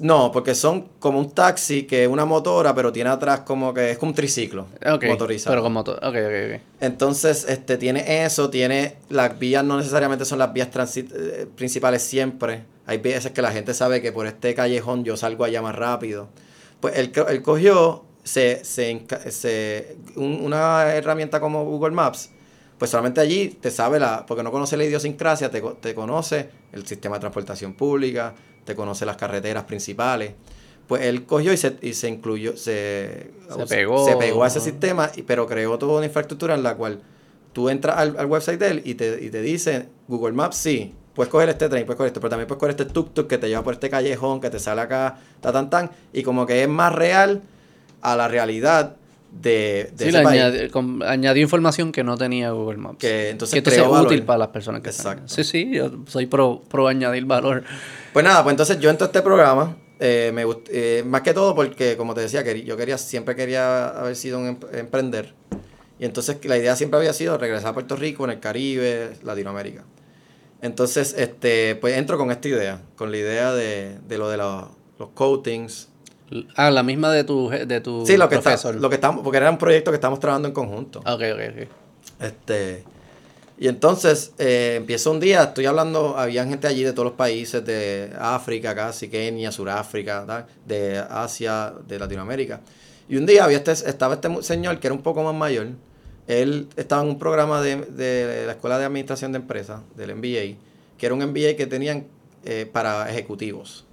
No, 0.00 0.30
porque 0.30 0.54
son 0.54 0.88
como 0.98 1.18
un 1.18 1.30
taxi 1.30 1.84
que 1.84 2.02
es 2.04 2.08
una 2.08 2.26
motora, 2.26 2.74
pero 2.74 2.92
tiene 2.92 3.08
atrás 3.08 3.40
como 3.40 3.72
que 3.72 3.92
es 3.92 3.98
como 3.98 4.10
un 4.10 4.14
triciclo 4.14 4.66
motorizado. 5.08 5.52
Pero 5.52 5.62
con 5.62 5.72
motor. 5.72 5.96
Ok, 5.96 6.14
ok, 6.16 6.54
ok. 6.54 6.60
Entonces, 6.80 7.46
este, 7.48 7.78
tiene 7.78 8.24
eso, 8.24 8.50
tiene 8.50 8.96
las 9.08 9.38
vías 9.38 9.64
no 9.64 9.78
necesariamente 9.78 10.26
son 10.26 10.38
las 10.38 10.52
vías 10.52 10.70
transi- 10.70 11.08
eh, 11.14 11.46
principales 11.56 12.02
siempre. 12.02 12.64
Hay 12.86 12.98
veces 12.98 13.32
que 13.32 13.40
la 13.40 13.52
gente 13.52 13.72
sabe 13.72 14.02
que 14.02 14.12
por 14.12 14.26
este 14.26 14.54
callejón 14.54 15.02
yo 15.04 15.16
salgo 15.16 15.44
allá 15.44 15.62
más 15.62 15.74
rápido. 15.74 16.28
Pues 16.80 16.98
él, 16.98 17.10
él 17.28 17.40
cogió 17.40 18.04
se, 18.22 18.62
se, 18.64 19.06
se- 19.30 19.96
un- 20.16 20.40
una 20.42 20.92
herramienta 20.94 21.40
como 21.40 21.64
Google 21.64 21.92
Maps, 21.94 22.30
pues 22.78 22.90
solamente 22.90 23.20
allí 23.22 23.48
te 23.60 23.70
sabe 23.70 23.98
la, 23.98 24.26
porque 24.26 24.42
no 24.42 24.50
conoce 24.50 24.76
la 24.76 24.84
idiosincrasia, 24.84 25.50
te, 25.50 25.62
te 25.80 25.94
conoce 25.94 26.50
el 26.72 26.86
sistema 26.86 27.16
de 27.16 27.20
transportación 27.20 27.72
pública, 27.74 28.34
te 28.64 28.74
conoce 28.74 29.04
las 29.06 29.16
carreteras 29.16 29.64
principales. 29.64 30.32
Pues 30.86 31.02
él 31.02 31.24
cogió 31.24 31.52
y 31.52 31.56
se, 31.56 31.76
y 31.80 31.94
se 31.94 32.08
incluyó, 32.08 32.56
se, 32.56 33.30
Se 33.56 33.66
pegó. 33.68 34.04
se 34.06 34.16
pegó 34.16 34.44
a 34.44 34.48
ese 34.48 34.60
sistema, 34.60 35.10
y- 35.16 35.22
pero 35.22 35.46
creó 35.46 35.78
toda 35.78 35.96
una 35.98 36.06
infraestructura 36.06 36.54
en 36.54 36.62
la 36.62 36.74
cual 36.74 37.00
tú 37.54 37.70
entras 37.70 37.96
al, 37.96 38.16
al 38.18 38.26
website 38.26 38.58
de 38.60 38.68
él 38.68 38.82
y 38.84 38.94
te, 38.94 39.18
y 39.24 39.30
te 39.30 39.40
dice 39.40 39.88
Google 40.08 40.32
Maps, 40.34 40.56
sí, 40.58 40.92
puedes 41.14 41.30
coger 41.30 41.48
este 41.48 41.68
tren, 41.70 41.86
puedes 41.86 41.96
coger 41.96 42.08
esto, 42.08 42.20
pero 42.20 42.30
también 42.30 42.46
puedes 42.48 42.58
coger 42.60 42.72
este 42.78 42.86
tuk-tuk 42.92 43.26
que 43.28 43.38
te 43.38 43.48
lleva 43.48 43.62
por 43.64 43.72
este 43.74 43.88
callejón, 43.88 44.40
que 44.42 44.50
te 44.50 44.58
sale 44.58 44.82
acá, 44.82 45.18
ta, 45.40 45.52
tan, 45.52 45.70
tan, 45.70 45.90
y 46.12 46.22
como 46.22 46.44
que 46.44 46.62
es 46.62 46.68
más 46.68 46.92
real 46.94 47.40
a 48.02 48.14
la 48.16 48.28
realidad 48.28 48.96
de, 49.30 49.90
de 49.96 50.04
Sí, 50.04 50.10
ese 50.10 50.22
país. 50.22 50.42
añadi- 50.42 51.04
añadió 51.06 51.42
información 51.42 51.92
que 51.92 52.04
no 52.04 52.16
tenía 52.18 52.50
Google 52.50 52.76
Maps. 52.78 52.98
Que 52.98 53.30
entonces 53.30 53.54
que 53.54 53.58
entonces 53.60 53.80
es 53.82 53.88
creó 53.88 54.00
útil 54.02 54.18
valor. 54.18 54.26
para 54.26 54.38
las 54.40 54.48
personas 54.48 54.82
que 54.82 54.90
están. 54.90 55.12
Exacto. 55.20 55.34
Sí, 55.34 55.44
sí, 55.44 55.70
yo 55.72 55.90
soy 56.08 56.26
pro, 56.26 56.60
pro 56.68 56.88
añadir 56.88 57.24
valor. 57.24 57.64
Pues 58.14 58.24
nada, 58.24 58.42
pues 58.44 58.52
entonces 58.54 58.78
yo 58.78 58.90
entro 58.90 59.04
a 59.06 59.08
este 59.08 59.20
programa, 59.22 59.76
eh, 59.98 60.30
me 60.32 60.44
eh, 60.70 61.02
más 61.04 61.22
que 61.22 61.34
todo 61.34 61.52
porque, 61.54 61.96
como 61.96 62.14
te 62.14 62.20
decía, 62.20 62.42
yo 62.54 62.76
quería 62.76 62.96
siempre 62.96 63.34
quería 63.34 63.88
haber 63.88 64.14
sido 64.14 64.38
un 64.38 64.46
em- 64.46 64.58
emprender. 64.72 65.34
Y 65.98 66.04
entonces 66.04 66.38
la 66.44 66.56
idea 66.56 66.76
siempre 66.76 66.98
había 66.98 67.12
sido 67.12 67.36
regresar 67.38 67.70
a 67.70 67.72
Puerto 67.74 67.96
Rico, 67.96 68.24
en 68.24 68.30
el 68.30 68.38
Caribe, 68.40 69.14
Latinoamérica. 69.24 69.82
Entonces, 70.62 71.14
este, 71.18 71.74
pues 71.74 71.96
entro 71.98 72.16
con 72.16 72.30
esta 72.30 72.46
idea, 72.48 72.80
con 72.96 73.10
la 73.10 73.16
idea 73.16 73.52
de, 73.52 73.98
de 74.06 74.18
lo 74.18 74.28
de 74.30 74.36
los, 74.36 74.64
los 74.98 75.08
coatings. 75.10 75.88
Ah, 76.56 76.70
la 76.70 76.82
misma 76.84 77.12
de 77.12 77.24
tu, 77.24 77.48
de 77.50 77.80
tu 77.80 78.06
Sí, 78.06 78.16
lo 78.16 78.28
que, 78.28 78.36
está, 78.36 78.50
profesor. 78.50 78.76
lo 78.76 78.88
que 78.88 78.94
estamos, 78.94 79.24
porque 79.24 79.38
era 79.38 79.50
un 79.50 79.58
proyecto 79.58 79.90
que 79.90 79.96
estamos 79.96 80.20
trabajando 80.20 80.48
en 80.48 80.54
conjunto. 80.54 81.00
Ok, 81.00 81.06
ok, 81.06 81.40
ok. 81.50 81.68
Este, 82.20 82.84
y 83.56 83.68
entonces 83.68 84.32
eh, 84.38 84.74
empiezo 84.78 85.12
un 85.12 85.20
día, 85.20 85.44
estoy 85.44 85.66
hablando, 85.66 86.18
había 86.18 86.44
gente 86.44 86.66
allí 86.66 86.82
de 86.82 86.92
todos 86.92 87.06
los 87.06 87.14
países, 87.14 87.64
de 87.64 88.12
África 88.18 88.74
casi, 88.74 89.08
Kenia, 89.08 89.52
Suráfrica, 89.52 90.46
de 90.66 90.98
Asia, 90.98 91.72
de 91.86 91.98
Latinoamérica. 91.98 92.60
Y 93.08 93.16
un 93.16 93.26
día 93.26 93.44
había 93.44 93.58
este, 93.58 93.72
estaba 93.72 94.14
este 94.14 94.42
señor 94.42 94.80
que 94.80 94.88
era 94.88 94.94
un 94.94 95.02
poco 95.02 95.22
más 95.22 95.34
mayor. 95.34 95.68
Él 96.26 96.68
estaba 96.74 97.02
en 97.02 97.08
un 97.10 97.18
programa 97.18 97.62
de, 97.62 97.76
de 97.76 98.44
la 98.46 98.52
Escuela 98.52 98.78
de 98.78 98.86
Administración 98.86 99.30
de 99.30 99.38
Empresas, 99.38 99.82
del 99.94 100.16
MBA, 100.16 100.58
que 100.98 101.06
era 101.06 101.14
un 101.14 101.20
MBA 101.20 101.54
que 101.56 101.66
tenían 101.68 102.06
eh, 102.44 102.68
para 102.70 103.08
ejecutivos. 103.08 103.84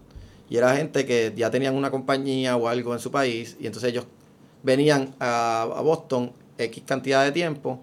Y 0.49 0.57
era 0.57 0.75
gente 0.75 1.05
que 1.05 1.33
ya 1.35 1.51
tenían 1.51 1.75
una 1.75 1.91
compañía 1.91 2.57
o 2.57 2.67
algo 2.67 2.93
en 2.93 2.99
su 2.99 3.11
país, 3.11 3.57
y 3.59 3.67
entonces 3.67 3.91
ellos 3.91 4.05
venían 4.63 5.13
a, 5.19 5.61
a 5.61 5.81
Boston 5.81 6.31
X 6.57 6.83
cantidad 6.85 7.23
de 7.23 7.31
tiempo 7.31 7.79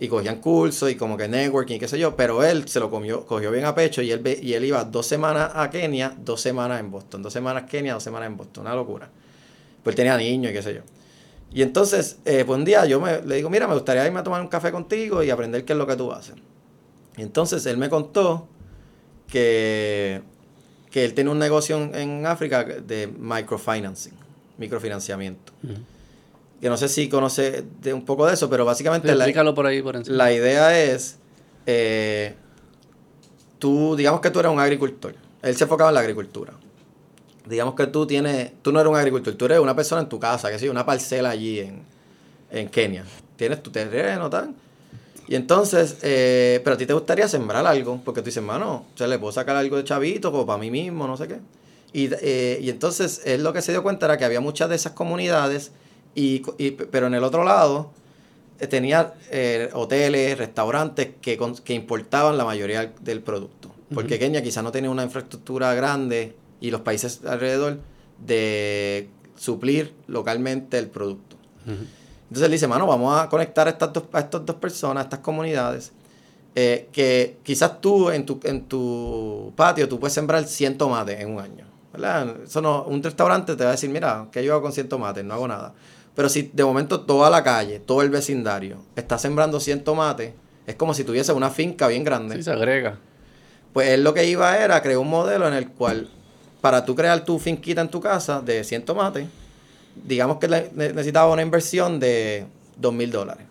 y 0.00 0.08
cogían 0.08 0.40
cursos 0.40 0.90
y 0.90 0.94
como 0.94 1.16
que 1.16 1.26
networking 1.26 1.76
y 1.76 1.78
qué 1.78 1.88
sé 1.88 1.98
yo, 1.98 2.14
pero 2.14 2.44
él 2.44 2.68
se 2.68 2.78
lo 2.78 2.90
comió, 2.90 3.26
cogió 3.26 3.50
bien 3.50 3.64
a 3.64 3.74
pecho 3.74 4.00
y 4.00 4.12
él, 4.12 4.22
y 4.40 4.52
él 4.52 4.64
iba 4.64 4.84
dos 4.84 5.06
semanas 5.06 5.50
a 5.54 5.68
Kenia, 5.70 6.14
dos 6.16 6.40
semanas 6.40 6.80
en 6.80 6.90
Boston, 6.90 7.22
dos 7.22 7.32
semanas 7.32 7.64
Kenia, 7.64 7.94
dos 7.94 8.02
semanas 8.02 8.28
en 8.28 8.36
Boston, 8.36 8.66
una 8.66 8.76
locura. 8.76 9.10
Pues 9.82 9.94
él 9.94 9.96
tenía 9.96 10.16
niños 10.16 10.52
y 10.52 10.54
qué 10.54 10.62
sé 10.62 10.74
yo. 10.74 10.80
Y 11.52 11.62
entonces, 11.62 12.18
eh, 12.24 12.44
pues 12.46 12.58
un 12.58 12.64
día 12.64 12.84
yo 12.84 13.00
me, 13.00 13.22
le 13.22 13.36
digo, 13.36 13.50
mira, 13.50 13.66
me 13.66 13.74
gustaría 13.74 14.06
irme 14.06 14.20
a 14.20 14.22
tomar 14.22 14.40
un 14.40 14.48
café 14.48 14.70
contigo 14.70 15.22
y 15.22 15.30
aprender 15.30 15.64
qué 15.64 15.72
es 15.72 15.78
lo 15.78 15.86
que 15.86 15.96
tú 15.96 16.12
haces. 16.12 16.34
Y 17.16 17.22
entonces 17.22 17.66
él 17.66 17.78
me 17.78 17.88
contó 17.88 18.46
que, 19.26 20.22
que 20.90 21.04
él 21.04 21.14
tiene 21.14 21.30
un 21.30 21.38
negocio 21.38 21.76
en, 21.76 21.94
en 21.94 22.26
África 22.26 22.64
de 22.64 23.08
microfinancing, 23.08 24.14
microfinanciamiento. 24.58 25.52
Que 26.60 26.68
no 26.68 26.76
sé 26.76 26.88
si 26.88 27.08
conoce 27.08 27.64
de 27.80 27.94
un 27.94 28.04
poco 28.04 28.26
de 28.26 28.34
eso, 28.34 28.50
pero 28.50 28.64
básicamente 28.64 29.08
la, 29.08 29.24
Explícalo 29.24 29.54
por 29.54 29.66
ahí 29.66 29.80
por 29.80 29.96
encima. 29.96 30.16
la 30.16 30.32
idea 30.32 30.82
es, 30.82 31.18
eh, 31.66 32.34
tú, 33.58 33.94
digamos 33.96 34.20
que 34.20 34.30
tú 34.30 34.40
eres 34.40 34.50
un 34.50 34.58
agricultor. 34.58 35.14
Él 35.42 35.56
se 35.56 35.64
enfocaba 35.64 35.90
en 35.90 35.94
la 35.94 36.00
agricultura. 36.00 36.52
Digamos 37.46 37.74
que 37.74 37.86
tú 37.86 38.06
tienes, 38.06 38.52
tú 38.60 38.72
no 38.72 38.80
eres 38.80 38.90
un 38.90 38.96
agricultor, 38.98 39.34
tú 39.34 39.44
eres 39.44 39.58
una 39.60 39.74
persona 39.76 40.02
en 40.02 40.08
tu 40.08 40.18
casa, 40.18 40.50
que 40.50 40.58
sí, 40.58 40.68
una 40.68 40.84
parcela 40.84 41.30
allí 41.30 41.60
en, 41.60 41.82
en 42.50 42.68
Kenia. 42.68 43.04
Tienes 43.36 43.62
tu 43.62 43.70
terreno, 43.70 44.28
tal. 44.28 44.54
Y 45.28 45.34
entonces, 45.34 45.98
eh, 46.02 46.60
pero 46.64 46.74
a 46.74 46.78
ti 46.78 46.86
te 46.86 46.94
gustaría 46.94 47.28
sembrar 47.28 47.66
algo, 47.66 48.00
porque 48.02 48.22
tú 48.22 48.26
dices, 48.26 48.42
mano, 48.42 48.86
se 48.94 49.06
le 49.06 49.18
puedo 49.18 49.30
sacar 49.30 49.56
algo 49.56 49.76
de 49.76 49.84
chavito, 49.84 50.32
como 50.32 50.46
para 50.46 50.58
mí 50.58 50.70
mismo, 50.70 51.06
no 51.06 51.16
sé 51.18 51.28
qué. 51.28 51.38
Y, 51.92 52.08
eh, 52.22 52.58
y 52.62 52.70
entonces 52.70 53.20
él 53.26 53.42
lo 53.42 53.52
que 53.52 53.60
se 53.60 53.72
dio 53.72 53.82
cuenta 53.82 54.06
era 54.06 54.16
que 54.16 54.24
había 54.24 54.40
muchas 54.40 54.70
de 54.70 54.76
esas 54.76 54.92
comunidades, 54.92 55.72
y, 56.18 56.42
y- 56.58 56.72
pero 56.72 57.06
en 57.06 57.14
el 57.14 57.22
otro 57.22 57.44
lado 57.44 57.90
eh, 58.58 58.66
tenía 58.66 59.14
eh, 59.30 59.70
hoteles, 59.72 60.36
restaurantes 60.36 61.10
que, 61.20 61.38
que 61.64 61.74
importaban 61.74 62.36
la 62.36 62.44
mayoría 62.44 62.92
del, 63.00 63.20
producto. 63.22 63.70
Porque 63.94 64.14
Ujú. 64.14 64.24
Kenia 64.24 64.42
quizás 64.42 64.64
no 64.64 64.72
tenía 64.72 64.90
una 64.90 65.04
infraestructura 65.04 65.72
grande 65.74 66.34
y 66.60 66.72
los 66.72 66.80
países 66.80 67.24
alrededor 67.24 67.78
de 68.26 69.08
suplir 69.36 69.94
localmente 70.08 70.78
el 70.78 70.88
producto. 70.88 71.36
Entonces 71.66 72.44
él 72.44 72.50
dice, 72.50 72.66
mano, 72.66 72.86
vamos 72.86 73.18
a 73.18 73.28
conectar 73.28 73.68
a 73.68 73.70
estas 73.70 73.92
dos, 73.92 74.04
a 74.12 74.18
estas 74.20 74.44
dos 74.44 74.56
personas, 74.56 75.02
a 75.02 75.04
estas 75.04 75.20
comunidades, 75.20 75.92
eh, 76.54 76.88
que 76.90 77.36
quizás 77.44 77.80
tú 77.80 78.10
en 78.10 78.26
tu, 78.26 78.40
en 78.42 78.64
tu 78.64 79.52
patio 79.54 79.88
tú 79.88 80.00
puedes 80.00 80.14
sembrar 80.14 80.44
100 80.44 80.76
tomates 80.76 81.20
en 81.20 81.30
un 81.30 81.40
año. 81.40 81.68
¿verdad? 81.92 82.36
Eso 82.44 82.60
no, 82.60 82.84
un 82.84 83.02
restaurante 83.02 83.56
te 83.56 83.64
va 83.64 83.70
a 83.70 83.72
decir, 83.72 83.90
mira, 83.90 84.28
¿qué 84.30 84.44
yo 84.44 84.52
hago 84.52 84.62
con 84.62 84.72
100 84.72 84.88
tomates? 84.88 85.24
No 85.24 85.34
hago 85.34 85.48
nada. 85.48 85.74
Pero 86.18 86.28
si 86.28 86.50
de 86.52 86.64
momento 86.64 87.02
toda 87.02 87.30
la 87.30 87.44
calle, 87.44 87.78
todo 87.78 88.02
el 88.02 88.10
vecindario 88.10 88.78
está 88.96 89.18
sembrando 89.18 89.60
100 89.60 89.84
tomates, 89.84 90.32
es 90.66 90.74
como 90.74 90.92
si 90.92 91.04
tuviese 91.04 91.32
una 91.32 91.48
finca 91.48 91.86
bien 91.86 92.02
grande. 92.02 92.34
Sí, 92.34 92.42
se 92.42 92.50
agrega. 92.50 92.98
Pues 93.72 93.90
él 93.90 94.02
lo 94.02 94.12
que 94.14 94.24
iba 94.26 94.58
era 94.58 94.82
crear 94.82 94.98
un 94.98 95.08
modelo 95.08 95.46
en 95.46 95.54
el 95.54 95.68
cual, 95.70 96.08
para 96.60 96.84
tú 96.84 96.96
crear 96.96 97.24
tu 97.24 97.38
finquita 97.38 97.82
en 97.82 97.88
tu 97.88 98.00
casa 98.00 98.40
de 98.40 98.64
100 98.64 98.84
tomates, 98.84 99.28
digamos 99.94 100.38
que 100.38 100.48
necesitaba 100.74 101.32
una 101.32 101.42
inversión 101.42 102.00
de 102.00 102.46
2 102.78 102.92
mil 102.92 103.12
dólares. 103.12 103.44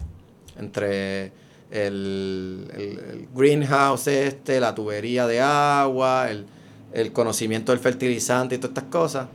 Entre 0.59 1.27
el, 1.71 2.69
el- 2.75 2.99
el 3.11 3.27
greenhouse 3.33 4.07
este, 4.07 4.59
la 4.59 4.75
tubería 4.75 5.25
de 5.25 5.39
agua, 5.39 6.29
el, 6.29 6.45
el 6.91 7.13
conocimiento 7.13 7.71
del 7.71 7.79
fertilizante 7.79 8.55
y 8.55 8.57
todas 8.57 8.71
estas 8.71 8.91
cosas. 8.91 9.27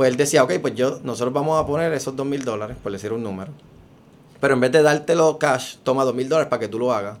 Pues 0.00 0.12
él 0.12 0.16
decía, 0.16 0.42
ok, 0.44 0.52
pues 0.62 0.74
yo, 0.74 0.98
nosotros 1.04 1.34
vamos 1.34 1.62
a 1.62 1.66
poner 1.66 1.92
esos 1.92 2.16
2 2.16 2.24
mil 2.24 2.42
dólares, 2.42 2.74
por 2.82 2.90
decir 2.90 3.12
un 3.12 3.22
número. 3.22 3.52
Pero 4.40 4.54
en 4.54 4.60
vez 4.60 4.72
de 4.72 4.82
dártelo 4.82 5.36
cash, 5.38 5.76
toma 5.82 6.06
2 6.06 6.14
mil 6.14 6.26
dólares 6.26 6.48
para 6.48 6.58
que 6.58 6.68
tú 6.68 6.78
lo 6.78 6.94
hagas. 6.94 7.18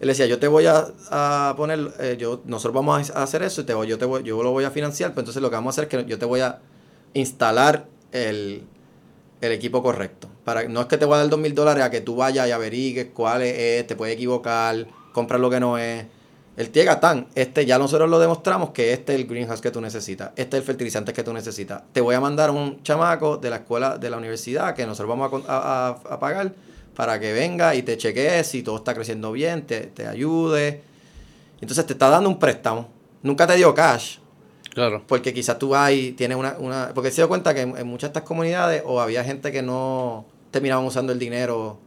Él 0.00 0.08
decía, 0.08 0.26
yo 0.26 0.40
te 0.40 0.48
voy 0.48 0.66
a, 0.66 0.88
a 1.12 1.54
poner, 1.56 1.78
eh, 2.00 2.16
yo, 2.18 2.40
nosotros 2.44 2.74
vamos 2.74 3.10
a 3.10 3.22
hacer 3.22 3.44
eso 3.44 3.60
y 3.60 3.64
te 3.66 3.72
voy, 3.72 3.86
yo, 3.86 3.98
te 3.98 4.06
yo 4.24 4.42
lo 4.42 4.50
voy 4.50 4.64
a 4.64 4.72
financiar, 4.72 5.10
pero 5.10 5.20
entonces 5.20 5.40
lo 5.40 5.48
que 5.48 5.54
vamos 5.54 5.70
a 5.70 5.80
hacer 5.80 5.84
es 5.84 5.90
que 5.90 6.10
yo 6.10 6.18
te 6.18 6.24
voy 6.24 6.40
a 6.40 6.58
instalar 7.14 7.86
el, 8.10 8.64
el 9.40 9.52
equipo 9.52 9.80
correcto. 9.80 10.26
Para, 10.42 10.64
no 10.64 10.80
es 10.80 10.86
que 10.88 10.98
te 10.98 11.04
voy 11.04 11.14
a 11.14 11.18
dar 11.18 11.28
dos 11.28 11.38
mil 11.38 11.54
dólares 11.54 11.84
a 11.84 11.90
que 11.90 12.00
tú 12.00 12.16
vayas 12.16 12.48
y 12.48 12.50
averigues 12.50 13.10
cuál 13.14 13.42
es, 13.42 13.86
te 13.86 13.94
puedes 13.94 14.16
equivocar, 14.16 14.88
comprar 15.12 15.38
lo 15.38 15.50
que 15.50 15.60
no 15.60 15.78
es. 15.78 16.04
El 16.58 16.72
llega 16.72 16.98
tan, 16.98 17.28
este 17.36 17.64
ya 17.64 17.78
nosotros 17.78 18.10
lo 18.10 18.18
demostramos 18.18 18.70
que 18.70 18.92
este 18.92 19.14
es 19.14 19.20
el 19.20 19.26
greenhouse 19.28 19.60
que 19.60 19.70
tú 19.70 19.80
necesitas, 19.80 20.32
este 20.36 20.56
es 20.56 20.60
el 20.62 20.66
fertilizante 20.66 21.12
que 21.12 21.22
tú 21.22 21.32
necesitas. 21.32 21.82
Te 21.92 22.00
voy 22.00 22.14
a 22.16 22.20
mandar 22.20 22.50
un 22.50 22.82
chamaco 22.82 23.36
de 23.36 23.48
la 23.48 23.56
escuela, 23.56 23.96
de 23.96 24.10
la 24.10 24.16
universidad, 24.16 24.74
que 24.74 24.84
nosotros 24.84 25.08
vamos 25.08 25.28
a 25.28 25.30
con- 25.30 25.44
a, 25.46 25.86
a- 25.88 26.14
a 26.14 26.18
pagar 26.18 26.52
para 26.96 27.20
que 27.20 27.32
venga 27.32 27.74
y 27.76 27.82
te 27.82 27.96
chequee 27.96 28.42
si 28.42 28.64
todo 28.64 28.76
está 28.76 28.92
creciendo 28.92 29.30
bien, 29.30 29.66
te, 29.66 29.82
te 29.86 30.06
ayude. 30.08 30.82
Entonces 31.60 31.86
te 31.86 31.92
está 31.92 32.08
dando 32.10 32.28
un 32.28 32.38
préstamo. 32.40 32.88
Nunca 33.22 33.46
te 33.46 33.54
dio 33.54 33.72
cash, 33.72 34.18
Claro. 34.74 35.02
porque 35.06 35.32
quizás 35.32 35.58
tú 35.60 35.68
vas 35.70 35.92
y 35.92 36.12
tienes 36.12 36.36
una, 36.36 36.56
una... 36.58 36.90
Porque 36.92 37.10
se 37.12 37.16
dio 37.22 37.28
cuenta 37.28 37.54
que 37.54 37.60
en, 37.62 37.76
en 37.78 37.86
muchas 37.86 38.08
de 38.08 38.18
estas 38.18 38.22
comunidades 38.28 38.82
o 38.84 39.00
había 39.00 39.22
gente 39.22 39.52
que 39.52 39.62
no 39.62 40.24
terminaban 40.50 40.84
usando 40.84 41.12
el 41.12 41.18
dinero 41.20 41.78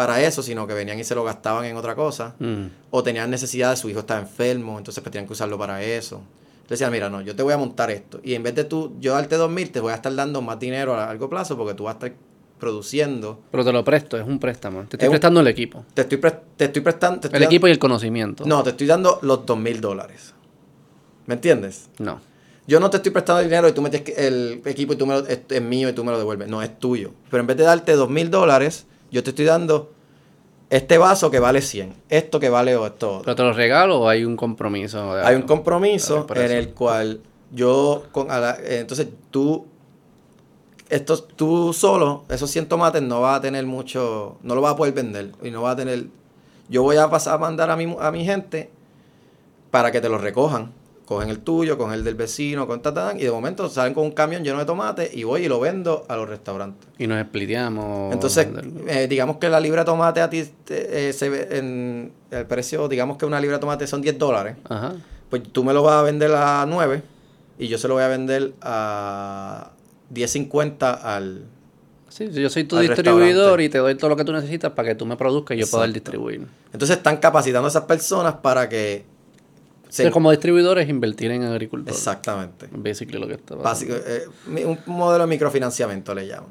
para 0.00 0.22
eso, 0.22 0.42
sino 0.42 0.66
que 0.66 0.72
venían 0.72 0.98
y 0.98 1.04
se 1.04 1.14
lo 1.14 1.24
gastaban 1.24 1.66
en 1.66 1.76
otra 1.76 1.94
cosa. 1.94 2.34
Mm. 2.38 2.66
O 2.90 3.02
tenían 3.02 3.28
necesidad, 3.30 3.76
su 3.76 3.90
hijo 3.90 4.00
estaba 4.00 4.20
enfermo, 4.20 4.78
entonces 4.78 5.02
pues 5.02 5.12
tenían 5.12 5.26
que 5.26 5.34
usarlo 5.34 5.58
para 5.58 5.82
eso. 5.82 6.22
Le 6.64 6.70
decían, 6.70 6.90
mira, 6.90 7.10
no, 7.10 7.20
yo 7.20 7.36
te 7.36 7.42
voy 7.42 7.52
a 7.52 7.58
montar 7.58 7.90
esto. 7.90 8.18
Y 8.22 8.34
en 8.34 8.42
vez 8.42 8.54
de 8.54 8.64
tú, 8.64 8.94
yo 8.98 9.12
darte 9.12 9.36
dos 9.36 9.50
mil, 9.50 9.70
te 9.70 9.80
voy 9.80 9.92
a 9.92 9.96
estar 9.96 10.14
dando 10.14 10.40
más 10.40 10.58
dinero 10.58 10.94
a 10.94 11.06
largo 11.06 11.28
plazo 11.28 11.56
porque 11.58 11.74
tú 11.74 11.84
vas 11.84 11.96
a 11.96 12.06
estar 12.06 12.12
produciendo. 12.58 13.40
Pero 13.50 13.64
te 13.64 13.72
lo 13.72 13.84
presto, 13.84 14.16
es 14.16 14.26
un 14.26 14.38
préstamo. 14.38 14.80
Te 14.88 14.96
estoy 14.96 15.00
Es 15.00 15.08
un- 15.08 15.12
prestando 15.12 15.40
el 15.40 15.46
equipo. 15.48 15.84
Te 15.94 16.02
estoy, 16.02 16.18
pres- 16.18 16.38
te 16.56 16.64
estoy 16.66 16.82
prestando... 16.82 17.20
te 17.20 17.26
estoy 17.28 17.38
El 17.38 17.44
equipo 17.44 17.68
y 17.68 17.70
el 17.72 17.78
conocimiento. 17.78 18.44
No, 18.46 18.62
te 18.62 18.70
estoy 18.70 18.86
dando 18.86 19.18
los 19.22 19.44
dos 19.44 19.58
mil 19.58 19.80
dólares. 19.80 20.34
¿Me 21.26 21.34
entiendes? 21.34 21.88
No. 21.98 22.20
Yo 22.66 22.78
no 22.80 22.88
te 22.90 22.98
estoy 22.98 23.10
prestando 23.12 23.42
dinero 23.42 23.68
y 23.68 23.72
tú 23.72 23.82
metes 23.82 24.02
el 24.16 24.62
equipo 24.64 24.92
y 24.92 24.96
tú 24.96 25.06
me 25.06 25.14
lo, 25.20 25.26
es, 25.26 25.40
es 25.48 25.62
mío 25.62 25.88
y 25.88 25.92
tú 25.92 26.04
me 26.04 26.12
lo 26.12 26.18
devuelves. 26.18 26.48
No, 26.48 26.62
es 26.62 26.78
tuyo. 26.78 27.12
Pero 27.30 27.40
en 27.40 27.46
vez 27.48 27.56
de 27.56 27.64
darte 27.64 27.92
dos 27.94 28.08
mil 28.10 28.30
dólares, 28.30 28.86
yo 29.10 29.22
te 29.22 29.30
estoy 29.30 29.44
dando 29.44 29.92
este 30.70 30.98
vaso 30.98 31.30
que 31.30 31.38
vale 31.40 31.62
100, 31.62 31.94
esto 32.08 32.38
que 32.38 32.48
vale 32.48 32.76
o 32.76 32.86
esto 32.86 33.08
otro. 33.18 33.22
¿Pero 33.24 33.36
te 33.36 33.42
lo 33.42 33.52
regalo 33.52 34.00
o 34.02 34.08
hay 34.08 34.24
un 34.24 34.36
compromiso? 34.36 35.12
Hay 35.12 35.34
un 35.36 35.42
compromiso 35.42 36.26
Ah, 36.30 36.40
en 36.44 36.50
el 36.52 36.70
cual 36.74 37.20
yo, 37.52 38.04
con, 38.12 38.30
a 38.30 38.38
la- 38.38 38.56
eh, 38.60 38.78
entonces 38.80 39.08
tú, 39.30 39.66
estos, 40.88 41.26
tú 41.28 41.72
solo, 41.72 42.24
esos 42.28 42.50
100 42.50 42.66
tomates 42.68 43.02
no 43.02 43.20
vas 43.20 43.38
a 43.38 43.40
tener 43.40 43.64
mucho, 43.66 44.38
no 44.42 44.54
lo 44.54 44.60
vas 44.60 44.74
a 44.74 44.76
poder 44.76 44.94
vender 44.94 45.32
y 45.42 45.50
no 45.50 45.62
vas 45.62 45.74
a 45.74 45.76
tener, 45.76 46.06
yo 46.68 46.82
voy 46.82 46.96
a 46.96 47.08
pasar 47.10 47.34
a 47.34 47.38
mandar 47.38 47.70
a 47.70 47.76
mi, 47.76 47.96
a 48.00 48.10
mi 48.10 48.24
gente 48.24 48.70
para 49.70 49.90
que 49.92 50.00
te 50.00 50.08
lo 50.08 50.18
recojan. 50.18 50.72
Cogen 51.10 51.28
el 51.28 51.40
tuyo, 51.40 51.76
cogen 51.76 51.94
el 51.94 52.04
del 52.04 52.14
vecino, 52.14 52.68
con 52.68 52.80
ta, 52.82 52.94
ta, 52.94 53.10
ta, 53.10 53.18
y 53.18 53.22
de 53.24 53.32
momento 53.32 53.68
salen 53.68 53.94
con 53.94 54.04
un 54.04 54.12
camión 54.12 54.44
lleno 54.44 54.60
de 54.60 54.64
tomates 54.64 55.12
y 55.12 55.24
voy 55.24 55.44
y 55.44 55.48
lo 55.48 55.58
vendo 55.58 56.04
a 56.06 56.14
los 56.14 56.28
restaurantes. 56.28 56.88
Y 56.98 57.08
nos 57.08 57.20
spliteamos. 57.20 58.12
Entonces, 58.12 58.46
eh, 58.86 59.08
digamos 59.08 59.38
que 59.38 59.48
la 59.48 59.58
libra 59.58 59.80
de 59.80 59.86
tomate 59.86 60.20
a 60.20 60.30
ti 60.30 60.48
eh, 60.68 61.12
se 61.12 61.28
ve 61.28 61.48
en 61.50 62.12
el 62.30 62.46
precio, 62.46 62.86
digamos 62.86 63.16
que 63.16 63.26
una 63.26 63.40
libra 63.40 63.56
de 63.56 63.60
tomate 63.60 63.88
son 63.88 64.02
10 64.02 64.18
dólares 64.18 64.54
Ajá. 64.68 64.94
pues 65.28 65.42
tú 65.50 65.64
me 65.64 65.74
lo 65.74 65.82
vas 65.82 65.94
a 65.94 66.02
vender 66.02 66.30
a 66.32 66.64
9 66.68 67.02
y 67.58 67.66
yo 67.66 67.76
se 67.76 67.88
lo 67.88 67.94
voy 67.94 68.04
a 68.04 68.08
vender 68.08 68.52
a 68.62 69.72
10.50 70.14 71.00
al... 71.02 71.44
Sí, 72.08 72.30
yo 72.30 72.48
soy 72.50 72.62
tu 72.62 72.78
distribuidor 72.78 73.60
y 73.60 73.68
te 73.68 73.78
doy 73.78 73.96
todo 73.96 74.10
lo 74.10 74.16
que 74.16 74.24
tú 74.24 74.30
necesitas 74.30 74.70
para 74.74 74.90
que 74.90 74.94
tú 74.94 75.06
me 75.06 75.16
produzcas 75.16 75.56
y 75.56 75.60
yo 75.60 75.66
pueda 75.66 75.86
Exacto. 75.86 76.08
distribuir. 76.08 76.46
Entonces 76.72 76.98
están 76.98 77.16
capacitando 77.16 77.66
a 77.66 77.68
esas 77.68 77.86
personas 77.86 78.34
para 78.34 78.68
que... 78.68 79.18
Entonces, 79.90 80.12
como 80.12 80.30
distribuidor 80.30 80.78
es 80.78 80.88
invertir 80.88 81.32
en 81.32 81.42
agricultura. 81.42 81.92
Exactamente. 81.92 82.68
Basically 82.70 83.18
lo 83.18 83.26
que 83.26 83.34
está 83.34 83.56
pasando. 83.56 83.64
Básico, 83.64 83.94
eh, 84.06 84.64
un 84.64 84.78
modelo 84.86 85.24
de 85.24 85.30
microfinanciamiento 85.30 86.14
le 86.14 86.28
llaman. 86.28 86.50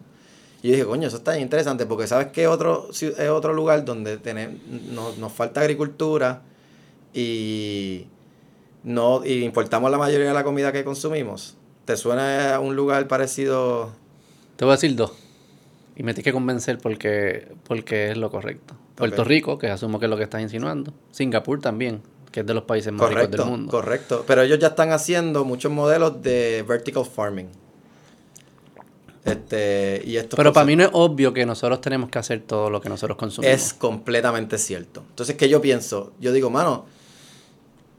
Y 0.62 0.68
yo 0.68 0.74
dije, 0.74 0.86
coño, 0.86 1.08
eso 1.08 1.18
está 1.18 1.40
interesante 1.40 1.86
porque 1.86 2.06
sabes 2.06 2.28
que 2.28 2.48
otro, 2.48 2.90
es 2.92 3.30
otro 3.30 3.54
lugar 3.54 3.86
donde 3.86 4.18
tenemos, 4.18 5.18
nos 5.18 5.32
falta 5.32 5.62
agricultura 5.62 6.42
y, 7.14 8.08
no, 8.84 9.26
y 9.26 9.44
importamos 9.46 9.90
la 9.90 9.98
mayoría 9.98 10.28
de 10.28 10.34
la 10.34 10.44
comida 10.44 10.74
que 10.74 10.84
consumimos. 10.84 11.56
¿Te 11.86 11.96
suena 11.96 12.56
a 12.56 12.60
un 12.60 12.76
lugar 12.76 13.08
parecido? 13.08 13.94
Te 14.58 14.66
voy 14.66 14.74
a 14.74 14.76
decir 14.76 14.98
dos. 14.98 15.14
Y 15.96 16.04
me 16.04 16.14
tienes 16.14 16.26
que 16.26 16.34
convencer 16.34 16.78
porque, 16.78 17.48
porque 17.66 18.12
es 18.12 18.18
lo 18.18 18.30
correcto. 18.30 18.76
Puerto 18.96 19.24
Rico, 19.24 19.58
que 19.58 19.70
asumo 19.70 19.98
que 19.98 20.08
es 20.08 20.10
lo 20.10 20.18
que 20.18 20.24
estás 20.24 20.42
insinuando. 20.42 20.94
Singapur 21.12 21.62
también, 21.62 22.02
que 22.32 22.42
es 22.42 22.46
de 22.46 22.54
los 22.54 22.64
países 22.64 22.94
más 22.94 23.10
ricos 23.10 23.32
del 23.32 23.46
mundo. 23.46 23.72
Correcto. 23.72 24.24
Pero 24.28 24.42
ellos 24.42 24.60
ya 24.60 24.68
están 24.68 24.92
haciendo 24.92 25.46
muchos 25.46 25.72
modelos 25.72 26.22
de 26.22 26.64
vertical 26.68 27.06
farming. 27.06 27.48
Este, 29.26 30.02
y 30.06 30.16
esto 30.18 30.38
Pero 30.38 30.54
para 30.54 30.66
mí 30.66 30.76
no 30.76 30.84
es 30.84 30.90
obvio 30.94 31.34
que 31.34 31.46
nosotros 31.46 31.82
tenemos 31.82 32.10
que 32.10 32.20
hacer 32.20 32.42
todo 32.42 32.70
lo 32.70 32.82
que 32.82 32.90
nosotros 32.90 33.18
consumimos. 33.18 33.56
Es 33.56 33.74
completamente 33.74 34.58
cierto. 34.58 35.04
Entonces, 35.10 35.36
¿qué 35.36 35.50
yo 35.50 35.62
pienso? 35.62 36.14
Yo 36.20 36.32
digo, 36.32 36.50
mano, 36.50 36.86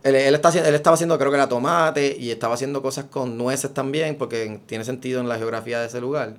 él, 0.03 0.15
está, 0.15 0.49
él 0.51 0.75
estaba 0.75 0.95
haciendo, 0.95 1.19
creo 1.19 1.31
que 1.31 1.37
era 1.37 1.49
tomate, 1.49 2.17
y 2.19 2.31
estaba 2.31 2.55
haciendo 2.55 2.83
cosas 2.83 3.07
con 3.07 3.37
nueces 3.37 3.75
también, 3.75 4.17
porque 4.17 4.61
tiene 4.67 4.85
sentido 4.85 5.21
en 5.21 5.29
la 5.29 5.37
geografía 5.37 5.81
de 5.81 5.87
ese 5.87 6.01
lugar. 6.01 6.37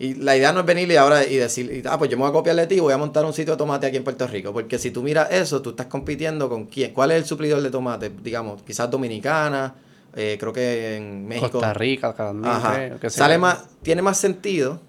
Y 0.00 0.14
la 0.14 0.34
idea 0.34 0.50
no 0.54 0.60
es 0.60 0.66
venirle 0.66 0.96
ahora 0.96 1.26
y 1.26 1.36
decir, 1.36 1.86
ah, 1.86 1.98
pues 1.98 2.10
yo 2.10 2.16
me 2.16 2.22
voy 2.22 2.30
a 2.30 2.32
copiarle 2.32 2.62
de 2.62 2.68
ti 2.68 2.76
y 2.76 2.80
voy 2.80 2.94
a 2.94 2.96
montar 2.96 3.22
un 3.26 3.34
sitio 3.34 3.52
de 3.52 3.58
tomate 3.58 3.86
aquí 3.86 3.98
en 3.98 4.02
Puerto 4.02 4.26
Rico. 4.26 4.50
Porque 4.50 4.78
si 4.78 4.90
tú 4.90 5.02
miras 5.02 5.30
eso, 5.30 5.60
tú 5.60 5.70
estás 5.70 5.88
compitiendo 5.88 6.48
con 6.48 6.64
quién. 6.64 6.94
¿Cuál 6.94 7.10
es 7.10 7.18
el 7.18 7.26
suplidor 7.26 7.60
de 7.60 7.70
tomate? 7.70 8.08
Digamos, 8.08 8.62
quizás 8.62 8.90
Dominicana, 8.90 9.74
eh, 10.16 10.38
creo 10.40 10.54
que 10.54 10.96
en 10.96 11.28
México. 11.28 11.50
Costa 11.50 11.74
Rica, 11.74 12.14
Ajá. 12.44 13.10
Sale 13.10 13.36
más, 13.36 13.66
tiene 13.82 14.00
más 14.00 14.16
sentido 14.16 14.80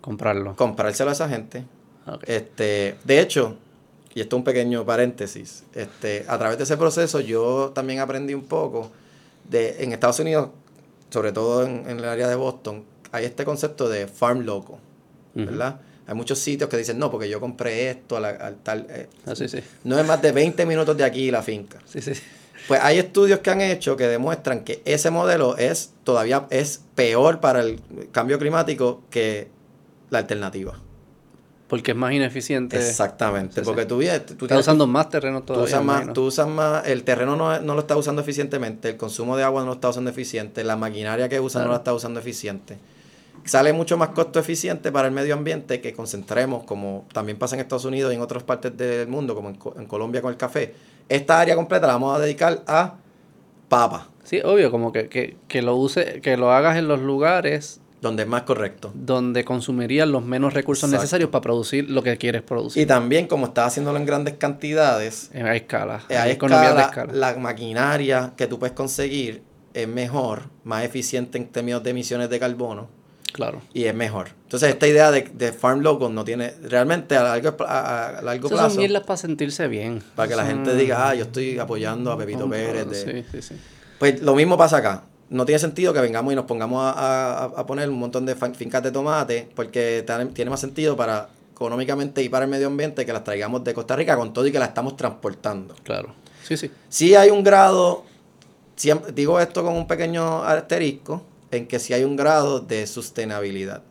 comprarlo. 0.00 0.54
Comprárselo 0.54 1.10
a 1.10 1.14
esa 1.14 1.28
gente. 1.28 1.64
Este, 2.24 2.98
de 3.02 3.20
hecho, 3.20 3.56
y 4.14 4.20
esto 4.20 4.36
es 4.36 4.38
un 4.38 4.44
pequeño 4.44 4.86
paréntesis, 4.86 5.64
este, 5.74 6.24
a 6.28 6.38
través 6.38 6.56
de 6.56 6.62
ese 6.62 6.76
proceso 6.76 7.18
yo 7.18 7.72
también 7.74 7.98
aprendí 7.98 8.32
un 8.32 8.44
poco 8.44 8.92
de 9.50 9.82
en 9.82 9.92
Estados 9.92 10.20
Unidos, 10.20 10.50
sobre 11.10 11.32
todo 11.32 11.64
en, 11.66 11.90
en 11.90 11.98
el 11.98 12.04
área 12.04 12.28
de 12.28 12.36
Boston, 12.36 12.84
hay 13.12 13.24
este 13.24 13.44
concepto 13.44 13.88
de 13.88 14.06
farm 14.06 14.40
loco, 14.40 14.78
¿verdad? 15.34 15.80
Hay 16.06 16.14
muchos 16.14 16.38
sitios 16.38 16.70
que 16.70 16.76
dicen, 16.76 16.98
no, 16.98 17.10
porque 17.10 17.28
yo 17.28 17.40
compré 17.40 17.90
esto 17.90 18.16
al, 18.16 18.56
tal... 18.62 18.86
Eh, 18.88 19.08
ah, 19.26 19.34
sí, 19.34 19.48
sí. 19.48 19.58
No 19.84 19.98
es 19.98 20.06
más 20.06 20.22
de 20.22 20.30
20 20.30 20.64
minutos 20.64 20.96
de 20.96 21.04
aquí 21.04 21.30
la 21.32 21.42
finca. 21.42 21.78
Sí, 21.84 22.00
sí. 22.00 22.12
Pues 22.68 22.80
hay 22.80 22.98
estudios 22.98 23.40
que 23.40 23.50
han 23.50 23.60
hecho 23.60 23.96
que 23.96 24.06
demuestran 24.06 24.60
que 24.60 24.82
ese 24.84 25.10
modelo 25.10 25.56
es 25.56 25.92
todavía 26.04 26.46
es 26.50 26.82
peor 26.94 27.40
para 27.40 27.60
el 27.60 27.80
cambio 28.12 28.38
climático 28.38 29.02
que 29.10 29.48
la 30.10 30.18
alternativa. 30.18 30.78
Porque 31.68 31.92
es 31.92 31.96
más 31.96 32.12
ineficiente. 32.12 32.76
Exactamente, 32.76 33.62
porque 33.62 33.86
tú, 33.86 33.98
tú, 34.36 34.44
estás 34.46 34.60
usando 34.60 34.86
más 34.86 35.10
terreno 35.10 35.42
todavía. 35.42 35.66
Tú 35.66 35.70
usas 35.70 35.84
más, 35.84 36.12
tú 36.12 36.24
usas 36.26 36.48
más, 36.48 36.86
el 36.86 37.02
terreno 37.02 37.34
no, 37.34 37.60
no, 37.60 37.74
lo 37.74 37.80
está 37.80 37.96
usando 37.96 38.22
eficientemente, 38.22 38.90
el 38.90 38.96
consumo 38.96 39.36
de 39.36 39.42
agua 39.42 39.62
no 39.62 39.68
lo 39.68 39.72
está 39.74 39.88
usando 39.88 40.10
eficiente, 40.10 40.62
la 40.62 40.76
maquinaria 40.76 41.28
que 41.28 41.40
usa 41.40 41.64
no 41.64 41.70
la 41.70 41.78
está 41.78 41.92
usando 41.92 42.20
eficiente 42.20 42.78
sale 43.46 43.72
mucho 43.72 43.96
más 43.96 44.10
costo 44.10 44.38
eficiente 44.38 44.92
para 44.92 45.08
el 45.08 45.14
medio 45.14 45.34
ambiente 45.34 45.80
que 45.80 45.92
concentremos, 45.92 46.64
como 46.64 47.06
también 47.12 47.38
pasa 47.38 47.56
en 47.56 47.60
Estados 47.60 47.84
Unidos 47.84 48.12
y 48.12 48.16
en 48.16 48.22
otras 48.22 48.42
partes 48.42 48.76
del 48.76 49.08
mundo, 49.08 49.34
como 49.34 49.48
en, 49.48 49.86
Colombia 49.86 50.22
con 50.22 50.30
el 50.30 50.36
café. 50.36 50.74
Esta 51.08 51.40
área 51.40 51.54
completa 51.54 51.86
la 51.86 51.94
vamos 51.94 52.16
a 52.16 52.20
dedicar 52.20 52.62
a 52.66 52.94
papa. 53.68 54.08
Sí, 54.24 54.40
obvio, 54.44 54.70
como 54.70 54.92
que, 54.92 55.08
que, 55.08 55.36
que 55.48 55.62
lo 55.62 55.76
use, 55.76 56.20
que 56.20 56.36
lo 56.36 56.52
hagas 56.52 56.76
en 56.76 56.88
los 56.88 57.00
lugares 57.00 57.80
donde 58.00 58.24
es 58.24 58.28
más 58.28 58.42
correcto. 58.42 58.92
Donde 58.94 59.44
consumirías 59.44 60.08
los 60.08 60.24
menos 60.24 60.54
recursos 60.54 60.90
necesarios 60.90 61.30
para 61.30 61.42
producir 61.42 61.90
lo 61.90 62.02
que 62.02 62.16
quieres 62.18 62.42
producir. 62.42 62.82
Y 62.82 62.86
también, 62.86 63.26
como 63.26 63.46
estás 63.46 63.68
haciéndolo 63.68 63.98
en 63.98 64.06
grandes 64.06 64.34
cantidades. 64.34 65.30
A 65.34 65.56
escala. 65.56 66.02
A 66.08 66.28
escala, 66.28 66.74
de 66.74 66.82
escala. 66.82 67.12
La 67.12 67.36
maquinaria 67.36 68.32
que 68.36 68.46
tú 68.46 68.58
puedes 68.58 68.74
conseguir 68.74 69.42
es 69.74 69.88
mejor, 69.88 70.44
más 70.64 70.84
eficiente 70.84 71.38
en 71.38 71.48
términos 71.48 71.82
de 71.82 71.90
emisiones 71.90 72.30
de 72.30 72.38
carbono. 72.38 72.88
Claro. 73.36 73.60
Y 73.74 73.84
es 73.84 73.94
mejor. 73.94 74.30
Entonces, 74.44 74.70
esta 74.70 74.88
idea 74.88 75.10
de, 75.10 75.20
de 75.22 75.52
farm 75.52 75.80
local 75.80 76.14
no 76.14 76.24
tiene. 76.24 76.54
Realmente, 76.62 77.18
a 77.18 77.22
largo, 77.22 77.54
a, 77.68 78.20
largo 78.22 78.48
plazo. 78.48 78.80
Son 78.80 79.02
para 79.04 79.16
sentirse 79.18 79.68
bien. 79.68 80.02
Para 80.14 80.26
que 80.26 80.36
la 80.36 80.46
gente 80.46 80.74
diga, 80.74 81.10
ah, 81.10 81.14
yo 81.14 81.24
estoy 81.24 81.58
apoyando 81.58 82.10
a 82.10 82.16
Pepito 82.16 82.48
Pérez. 82.48 82.86
Sí, 83.04 83.24
sí, 83.30 83.42
sí. 83.42 83.54
Pues 83.98 84.22
lo 84.22 84.34
mismo 84.34 84.56
pasa 84.56 84.78
acá. 84.78 85.02
No 85.28 85.44
tiene 85.44 85.58
sentido 85.58 85.92
que 85.92 86.00
vengamos 86.00 86.32
y 86.32 86.36
nos 86.36 86.46
pongamos 86.46 86.82
a, 86.82 87.44
a 87.44 87.66
poner 87.66 87.90
un 87.90 87.98
montón 87.98 88.24
de 88.24 88.34
fincas 88.34 88.82
de 88.82 88.90
tomate, 88.90 89.50
porque 89.54 90.02
tiene 90.32 90.50
más 90.50 90.60
sentido 90.60 90.96
para 90.96 91.28
económicamente 91.52 92.22
y 92.22 92.30
para 92.30 92.46
el 92.46 92.50
medio 92.50 92.68
ambiente 92.68 93.04
que 93.04 93.12
las 93.12 93.24
traigamos 93.24 93.64
de 93.64 93.74
Costa 93.74 93.96
Rica 93.96 94.16
con 94.16 94.32
todo 94.32 94.46
y 94.46 94.52
que 94.52 94.58
las 94.58 94.68
estamos 94.68 94.96
transportando. 94.96 95.74
Claro. 95.82 96.14
Sí, 96.42 96.56
sí. 96.56 96.70
Sí 96.88 97.14
hay 97.14 97.28
un 97.28 97.44
grado, 97.44 98.04
digo 99.14 99.40
esto 99.40 99.62
con 99.62 99.74
un 99.74 99.86
pequeño 99.86 100.42
asterisco, 100.42 101.22
en 101.50 101.66
que 101.66 101.78
si 101.78 101.94
hay 101.94 102.04
un 102.04 102.16
grado 102.16 102.60
de 102.60 102.86
sostenibilidad. 102.86 103.82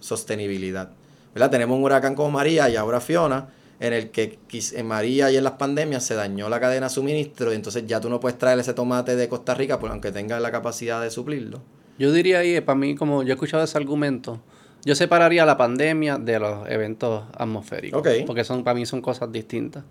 sostenibilidad. 0.00 0.90
¿verdad? 1.34 1.50
Tenemos 1.50 1.76
un 1.76 1.84
huracán 1.84 2.14
como 2.14 2.30
María 2.30 2.68
y 2.68 2.76
ahora 2.76 3.00
Fiona, 3.00 3.50
en 3.78 3.92
el 3.92 4.10
que 4.10 4.38
en 4.74 4.86
María 4.86 5.30
y 5.30 5.36
en 5.36 5.44
las 5.44 5.54
pandemias 5.54 6.04
se 6.04 6.14
dañó 6.14 6.48
la 6.48 6.60
cadena 6.60 6.86
de 6.86 6.90
suministro 6.90 7.52
y 7.52 7.56
entonces 7.56 7.86
ya 7.86 8.00
tú 8.00 8.10
no 8.10 8.20
puedes 8.20 8.36
traer 8.36 8.58
ese 8.58 8.74
tomate 8.74 9.16
de 9.16 9.28
Costa 9.28 9.54
Rica, 9.54 9.78
pues, 9.78 9.90
aunque 9.90 10.12
tengas 10.12 10.40
la 10.42 10.50
capacidad 10.50 11.00
de 11.00 11.10
suplirlo. 11.10 11.62
Yo 11.98 12.12
diría 12.12 12.40
ahí, 12.40 12.60
para 12.60 12.78
mí, 12.78 12.94
como 12.94 13.22
yo 13.22 13.30
he 13.30 13.34
escuchado 13.34 13.62
ese 13.62 13.78
argumento, 13.78 14.40
yo 14.84 14.94
separaría 14.94 15.44
la 15.44 15.56
pandemia 15.56 16.18
de 16.18 16.38
los 16.38 16.68
eventos 16.68 17.24
atmosféricos. 17.36 18.02
Porque 18.26 18.44
son, 18.44 18.64
para 18.64 18.74
mí 18.74 18.86
son 18.86 19.02
cosas 19.02 19.30
distintas. 19.30 19.84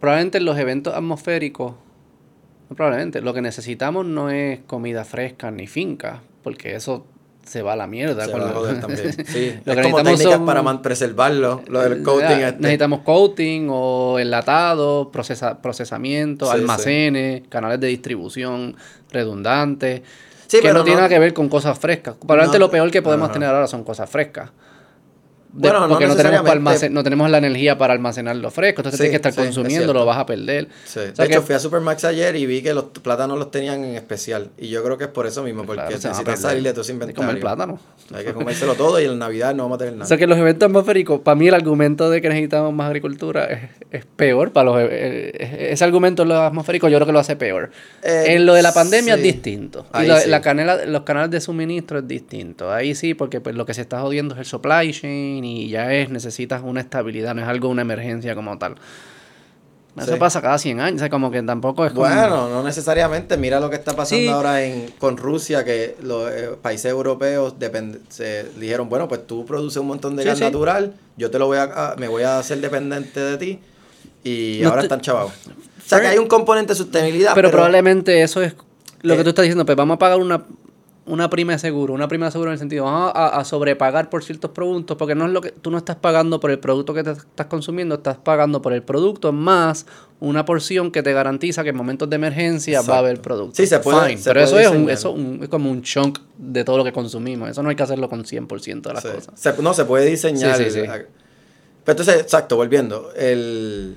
Probablemente 0.00 0.40
los 0.40 0.58
eventos 0.58 0.94
atmosféricos 0.94 1.74
Probablemente. 2.74 3.20
Lo 3.20 3.34
que 3.34 3.42
necesitamos 3.42 4.06
no 4.06 4.30
es 4.30 4.60
comida 4.66 5.04
fresca 5.04 5.50
ni 5.50 5.66
finca, 5.66 6.20
porque 6.42 6.74
eso 6.74 7.04
se 7.44 7.62
va 7.62 7.72
a 7.72 7.76
la 7.76 7.86
mierda. 7.86 8.26
Se 8.26 8.32
va 8.32 8.70
a 8.70 8.80
también. 8.80 9.12
Sí. 9.26 9.54
lo 9.64 9.74
que 9.74 9.82
como 9.82 10.02
técnicas 10.02 10.40
para 10.40 10.82
preservarlo, 10.82 11.62
lo 11.66 11.80
del 11.80 12.02
coating. 12.02 12.38
Este. 12.38 12.60
Necesitamos 12.60 13.00
coating 13.00 13.68
o 13.70 14.18
enlatado, 14.18 15.10
procesa, 15.10 15.60
procesamiento, 15.60 16.50
almacenes, 16.50 17.42
canales 17.48 17.80
de 17.80 17.88
distribución 17.88 18.76
redundantes. 19.10 20.02
que 20.48 20.72
no, 20.72 20.84
tiene 20.84 20.96
nada 20.98 21.08
que 21.08 21.18
ver 21.18 21.34
con 21.34 21.48
cosas 21.48 21.78
frescas. 21.78 22.14
Probablemente 22.14 22.58
lo 22.58 22.70
peor 22.70 22.90
que 22.90 23.02
podemos 23.02 23.32
tener 23.32 23.48
ahora 23.48 23.66
son 23.66 23.82
cosas 23.82 24.08
frescas 24.08 24.50
bueno, 25.52 25.88
porque 25.88 26.06
no, 26.06 26.16
tenemos 26.16 26.90
no 26.90 27.02
tenemos 27.02 27.30
la 27.30 27.38
energía 27.38 27.76
para 27.76 27.92
almacenarlo 27.92 28.50
fresco, 28.50 28.80
entonces 28.80 29.00
tienes 29.00 29.20
que 29.20 29.28
estar 29.28 29.44
consumiendo, 29.44 29.92
lo 29.92 30.04
vas 30.06 30.18
a 30.18 30.26
perder. 30.26 30.68
de 30.94 31.24
hecho, 31.24 31.42
fui 31.42 31.54
a 31.54 31.58
Supermax 31.58 32.04
ayer 32.04 32.36
y 32.36 32.46
vi 32.46 32.62
que 32.62 32.72
los 32.72 32.84
plátanos 32.84 33.38
los 33.38 33.50
tenían 33.50 33.84
en 33.84 33.96
especial. 33.96 34.50
Y 34.58 34.68
yo 34.68 34.82
creo 34.84 34.96
que 34.96 35.04
es 35.04 35.10
por 35.10 35.26
eso 35.26 35.42
mismo, 35.42 35.64
porque 35.64 35.82
necesitas 35.90 36.40
salir 36.40 36.62
de 36.62 36.70
todo 36.70 36.82
ese 36.82 36.92
inventario. 36.92 37.20
Hay 37.22 37.26
que 37.26 37.26
comer 37.26 37.40
plátano. 37.40 37.80
Hay 38.14 38.24
que 38.24 38.32
comérselo 38.32 38.74
todo 38.74 39.00
y 39.00 39.04
en 39.04 39.18
Navidad 39.18 39.54
no 39.54 39.64
vamos 39.64 39.76
a 39.76 39.78
tener 39.78 39.94
nada. 39.94 40.04
O 40.04 40.08
sea 40.08 40.16
que 40.16 40.26
los 40.26 40.38
eventos 40.38 40.66
atmosféricos, 40.66 41.20
para 41.20 41.34
mí 41.34 41.48
el 41.48 41.54
argumento 41.54 42.10
de 42.10 42.20
que 42.20 42.28
necesitamos 42.28 42.72
más 42.72 42.86
agricultura 42.86 43.70
es, 43.90 44.04
peor 44.04 44.52
para 44.52 44.70
los... 44.70 44.80
E, 44.80 45.30
e, 45.34 45.72
ese 45.72 45.84
argumento 45.84 46.22
en 46.22 46.28
los 46.28 46.38
atmosféricos 46.38 46.90
yo 46.90 46.98
creo 46.98 47.06
que 47.06 47.12
lo 47.12 47.18
hace 47.18 47.36
peor. 47.36 47.70
Eh, 48.02 48.24
en 48.28 48.46
lo 48.46 48.54
de 48.54 48.62
la 48.62 48.72
pandemia 48.72 49.14
es 49.14 49.22
distinto. 49.22 49.86
y 50.00 50.06
la 50.06 50.40
canela, 50.40 50.84
los 50.86 51.02
canales 51.02 51.30
de 51.30 51.40
suministro 51.40 51.98
es 51.98 52.08
distinto. 52.08 52.72
Ahí 52.72 52.94
sí, 52.94 53.14
porque 53.14 53.40
pues, 53.40 53.54
lo 53.54 53.66
que 53.66 53.74
se 53.74 53.80
está 53.80 54.00
jodiendo 54.00 54.34
es 54.34 54.40
el 54.40 54.46
supply 54.46 54.92
chain 54.92 55.39
y 55.44 55.68
ya 55.68 55.92
es, 55.92 56.10
necesitas 56.10 56.62
una 56.64 56.80
estabilidad, 56.80 57.34
no 57.34 57.42
es 57.42 57.48
algo, 57.48 57.68
una 57.68 57.82
emergencia 57.82 58.34
como 58.34 58.58
tal. 58.58 58.76
Eso 59.98 60.18
pasa 60.18 60.40
cada 60.40 60.56
100 60.56 60.80
años, 60.80 61.02
o 61.02 61.10
como 61.10 61.30
que 61.30 61.42
tampoco 61.42 61.84
es 61.84 61.92
Bueno, 61.92 62.48
no 62.48 62.62
necesariamente. 62.62 63.36
Mira 63.36 63.60
lo 63.60 63.68
que 63.70 63.76
está 63.76 63.94
pasando 63.94 64.32
ahora 64.32 64.62
en, 64.62 64.92
con 64.98 65.16
Rusia, 65.16 65.64
que 65.64 65.96
los 66.02 66.30
eh, 66.30 66.50
países 66.60 66.90
europeos 66.90 67.54
se 68.08 68.46
dijeron, 68.56 68.88
bueno, 68.88 69.08
pues 69.08 69.26
tú 69.26 69.44
produces 69.44 69.78
un 69.78 69.88
montón 69.88 70.16
de 70.16 70.24
gas 70.24 70.40
natural, 70.40 70.94
yo 71.16 71.30
te 71.30 71.38
lo 71.38 71.46
voy 71.46 71.58
a, 71.58 71.94
me 71.98 72.08
voy 72.08 72.22
a 72.22 72.38
hacer 72.38 72.60
dependiente 72.60 73.20
de 73.20 73.36
ti, 73.36 73.58
y 74.22 74.62
ahora 74.64 74.82
están 74.82 75.00
chavados. 75.00 75.32
O 75.46 75.88
sea, 75.88 76.00
que 76.00 76.06
hay 76.06 76.18
un 76.18 76.28
componente 76.28 76.72
de 76.72 76.76
sostenibilidad. 76.76 77.34
Pero, 77.34 77.50
probablemente 77.50 78.22
eso 78.22 78.42
es 78.42 78.54
lo 79.02 79.16
que 79.16 79.24
tú 79.24 79.30
estás 79.30 79.42
diciendo, 79.42 79.66
pues 79.66 79.76
vamos 79.76 79.96
a 79.96 79.98
pagar 79.98 80.18
una 80.18 80.44
una 81.06 81.30
prima 81.30 81.52
de 81.52 81.58
seguro, 81.58 81.94
una 81.94 82.08
prima 82.08 82.26
de 82.26 82.32
seguro 82.32 82.50
en 82.50 82.54
el 82.54 82.58
sentido, 82.58 82.84
vamos 82.84 83.12
a, 83.14 83.44
sobrepagar 83.44 84.10
por 84.10 84.22
ciertos 84.22 84.50
productos, 84.50 84.96
porque 84.96 85.14
no 85.14 85.26
es 85.26 85.32
lo 85.32 85.40
que 85.40 85.50
tú 85.50 85.70
no 85.70 85.78
estás 85.78 85.96
pagando 85.96 86.40
por 86.40 86.50
el 86.50 86.58
producto 86.58 86.94
que 86.94 87.02
te 87.02 87.12
estás 87.12 87.46
consumiendo, 87.46 87.96
estás 87.96 88.18
pagando 88.18 88.62
por 88.62 88.72
el 88.72 88.82
producto 88.82 89.32
más 89.32 89.86
una 90.20 90.44
porción 90.44 90.90
que 90.90 91.02
te 91.02 91.12
garantiza 91.12 91.62
que 91.62 91.70
en 91.70 91.76
momentos 91.76 92.08
de 92.10 92.16
emergencia 92.16 92.82
va 92.82 92.96
a 92.96 92.98
haber 92.98 93.20
producto. 93.20 93.56
Sí, 93.56 93.66
se 93.66 93.80
puede. 93.80 94.18
pero 94.22 94.40
eso, 94.40 94.58
es, 94.58 94.68
un, 94.68 94.90
eso 94.90 95.16
es 95.42 95.48
como 95.48 95.70
un 95.70 95.82
chunk 95.82 96.18
de 96.36 96.62
todo 96.62 96.76
lo 96.76 96.84
que 96.84 96.92
consumimos. 96.92 97.48
Eso 97.48 97.62
no 97.62 97.70
hay 97.70 97.76
que 97.76 97.82
hacerlo 97.82 98.08
con 98.08 98.24
100% 98.24 98.82
de 98.82 98.92
las 98.92 99.04
cosas. 99.04 99.58
no, 99.60 99.74
se 99.74 99.84
puede 99.86 100.06
diseñar. 100.06 100.56
Sí, 100.58 100.70
sí, 100.70 100.80
Pero 100.82 101.06
entonces, 101.86 102.20
exacto, 102.20 102.56
volviendo. 102.56 103.10
El, 103.16 103.96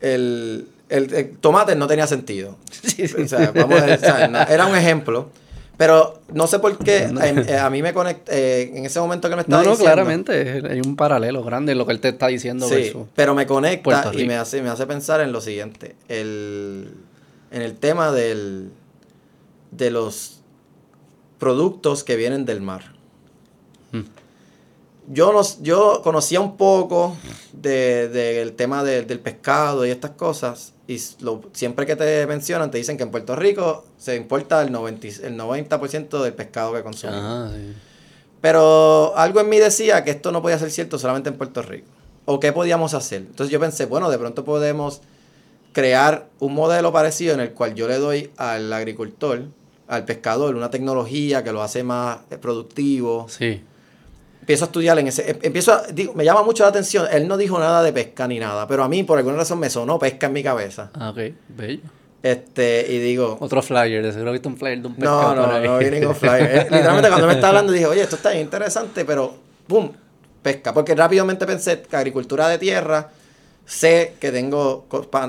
el, 0.00 0.66
el, 0.88 1.36
tomate 1.38 1.76
no 1.76 1.86
tenía 1.86 2.06
sentido. 2.06 2.56
O 3.22 3.28
sea, 3.28 3.52
vamos 3.54 3.80
a 3.80 4.44
era 4.44 4.66
un 4.66 4.76
ejemplo. 4.76 5.30
Pero 5.80 6.20
no 6.34 6.46
sé 6.46 6.58
por 6.58 6.76
qué 6.76 7.10
eh, 7.48 7.56
a 7.56 7.70
mí 7.70 7.80
me 7.80 7.94
conecta, 7.94 8.30
eh, 8.36 8.70
en 8.74 8.84
ese 8.84 9.00
momento 9.00 9.30
que 9.30 9.36
me 9.36 9.40
estaba 9.40 9.62
No, 9.62 9.70
no, 9.70 9.70
diciendo, 9.70 9.94
claramente. 9.94 10.62
Hay 10.68 10.82
un 10.84 10.94
paralelo 10.94 11.42
grande 11.42 11.72
en 11.72 11.78
lo 11.78 11.86
que 11.86 11.92
él 11.92 12.00
te 12.00 12.10
está 12.10 12.26
diciendo. 12.26 12.68
Sí, 12.68 12.92
pero 13.14 13.34
me 13.34 13.46
conecta 13.46 14.12
y 14.12 14.26
me 14.26 14.36
hace, 14.36 14.60
me 14.60 14.68
hace 14.68 14.86
pensar 14.86 15.22
en 15.22 15.32
lo 15.32 15.40
siguiente. 15.40 15.96
El, 16.06 16.92
en 17.50 17.62
el 17.62 17.76
tema 17.76 18.12
del, 18.12 18.72
de 19.70 19.90
los 19.90 20.40
productos 21.38 22.04
que 22.04 22.16
vienen 22.16 22.44
del 22.44 22.60
mar. 22.60 22.92
Mm. 23.92 24.00
Yo, 25.08 25.32
no, 25.32 25.40
yo 25.62 26.00
conocía 26.04 26.40
un 26.40 26.56
poco 26.56 27.16
del 27.52 28.12
de, 28.12 28.54
tema 28.56 28.84
de- 28.84 29.02
del 29.02 29.18
pescado 29.20 29.84
y 29.84 29.90
estas 29.90 30.12
cosas. 30.12 30.72
Y 30.86 31.00
lo- 31.20 31.42
siempre 31.52 31.86
que 31.86 31.96
te 31.96 32.26
mencionan, 32.26 32.70
te 32.70 32.78
dicen 32.78 32.96
que 32.96 33.02
en 33.02 33.10
Puerto 33.10 33.34
Rico 33.36 33.84
se 33.98 34.14
importa 34.16 34.62
el 34.62 34.70
90, 34.72 35.06
y- 35.06 35.10
el 35.24 35.36
90% 35.36 36.22
del 36.22 36.32
pescado 36.34 36.72
que 36.74 36.82
consumimos. 36.82 37.22
Ah, 37.24 37.50
sí. 37.54 37.74
Pero 38.40 39.12
algo 39.16 39.40
en 39.40 39.48
mí 39.48 39.58
decía 39.58 40.02
que 40.04 40.10
esto 40.12 40.32
no 40.32 40.40
podía 40.42 40.58
ser 40.58 40.70
cierto 40.70 40.98
solamente 40.98 41.28
en 41.28 41.36
Puerto 41.36 41.60
Rico. 41.62 41.88
¿O 42.24 42.38
qué 42.40 42.52
podíamos 42.52 42.94
hacer? 42.94 43.22
Entonces 43.22 43.50
yo 43.52 43.60
pensé, 43.60 43.86
bueno, 43.86 44.10
de 44.10 44.18
pronto 44.18 44.44
podemos 44.44 45.00
crear 45.72 46.28
un 46.38 46.54
modelo 46.54 46.92
parecido 46.92 47.34
en 47.34 47.40
el 47.40 47.52
cual 47.52 47.74
yo 47.74 47.86
le 47.88 47.98
doy 47.98 48.30
al 48.36 48.72
agricultor, 48.72 49.42
al 49.88 50.04
pescador, 50.04 50.54
una 50.54 50.70
tecnología 50.70 51.42
que 51.44 51.52
lo 51.52 51.62
hace 51.62 51.82
más 51.82 52.20
eh, 52.30 52.38
productivo. 52.38 53.26
Sí. 53.28 53.62
Empiezo 54.40 54.64
a 54.64 54.66
estudiar 54.66 54.98
en 54.98 55.06
ese... 55.08 55.30
em- 55.30 55.38
Empiezo 55.42 55.72
a, 55.72 55.82
digo, 55.92 56.14
me 56.14 56.24
llama 56.24 56.42
mucho 56.42 56.62
la 56.64 56.70
atención. 56.70 57.06
Él 57.12 57.28
no 57.28 57.36
dijo 57.36 57.58
nada 57.58 57.82
de 57.82 57.92
pesca 57.92 58.26
ni 58.26 58.38
nada, 58.38 58.66
pero 58.66 58.82
a 58.82 58.88
mí 58.88 59.02
por 59.04 59.18
alguna 59.18 59.36
razón 59.36 59.58
me 59.60 59.70
sonó 59.70 59.98
pesca 59.98 60.26
en 60.26 60.32
mi 60.32 60.42
cabeza. 60.42 60.90
Ah, 60.94 61.10
ok. 61.10 61.18
Bello. 61.48 61.82
Este, 62.22 62.86
y 62.92 62.98
digo, 62.98 63.36
Otro 63.40 63.62
flyer. 63.62 64.12
Seguro 64.12 64.32
viste 64.32 64.48
un 64.48 64.56
flyer 64.56 64.80
de 64.82 64.88
un 64.88 64.92
No, 64.94 64.98
pescado 64.98 65.34
no, 65.36 65.42
por 65.46 65.54
ahí. 65.54 65.66
no 65.68 65.78
vi 65.78 65.90
ningún 65.90 66.14
flyer. 66.14 66.42
Eh, 66.50 66.66
literalmente 66.70 67.08
cuando 67.08 67.26
me 67.26 67.32
estaba 67.34 67.48
hablando 67.48 67.72
dije, 67.72 67.86
oye, 67.86 68.02
esto 68.02 68.16
está 68.16 68.34
interesante, 68.34 69.04
pero 69.04 69.34
¡pum! 69.66 69.90
Pesca. 70.42 70.72
Porque 70.74 70.94
rápidamente 70.94 71.46
pensé 71.46 71.80
que 71.82 71.96
agricultura 71.96 72.48
de 72.48 72.58
tierra, 72.58 73.08
sé 73.70 74.16
que 74.18 74.32
tengo 74.32 74.84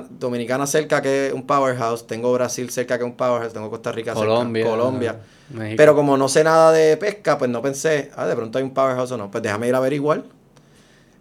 Dominicana 0.09 0.65
cerca 0.65 0.99
que 0.99 1.27
es 1.27 1.33
un 1.33 1.45
powerhouse, 1.45 2.07
tengo 2.07 2.33
Brasil 2.33 2.71
cerca 2.71 2.97
que 2.97 3.03
es 3.03 3.09
un 3.09 3.15
powerhouse, 3.15 3.53
tengo 3.53 3.69
Costa 3.69 3.91
Rica 3.91 4.15
cerca, 4.15 4.27
Colombia. 4.27 4.65
Colombia. 4.65 5.19
México. 5.51 5.77
Pero 5.77 5.95
como 5.95 6.17
no 6.17 6.27
sé 6.27 6.43
nada 6.43 6.71
de 6.71 6.97
pesca, 6.97 7.37
pues 7.37 7.51
no 7.51 7.61
pensé, 7.61 8.09
ah, 8.15 8.25
de 8.25 8.35
pronto 8.35 8.57
hay 8.57 8.63
un 8.63 8.73
powerhouse 8.73 9.11
o 9.11 9.17
no. 9.17 9.29
Pues 9.29 9.43
déjame 9.43 9.67
ir 9.67 9.75
a 9.75 9.77
averiguar. 9.77 10.23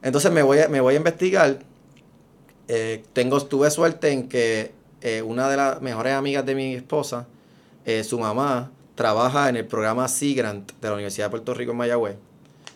Entonces 0.03 0.33
me 0.33 0.41
voy 0.41 0.61
a, 0.61 0.69
me 0.69 0.81
voy 0.81 0.95
a 0.95 0.97
investigar. 0.97 1.59
Eh, 2.69 3.05
tengo, 3.13 3.39
tuve 3.45 3.71
suerte 3.71 4.13
en 4.13 4.27
que 4.27 4.73
eh, 5.03 5.21
una 5.21 5.51
de 5.51 5.59
las 5.59 5.83
mejores 5.83 6.15
amigas 6.15 6.47
de 6.47 6.55
mi 6.55 6.75
esposa, 6.75 7.27
eh, 7.85 8.03
su 8.03 8.19
mamá, 8.19 8.71
trabaja 8.95 9.51
en 9.51 9.57
el 9.57 9.67
programa 9.67 10.09
Sea 10.09 10.35
Grant 10.35 10.73
de 10.81 10.89
la 10.89 10.95
Universidad 10.95 11.27
de 11.27 11.31
Puerto 11.31 11.53
Rico 11.53 11.73
en 11.73 11.77
Mayagüez, 11.77 12.17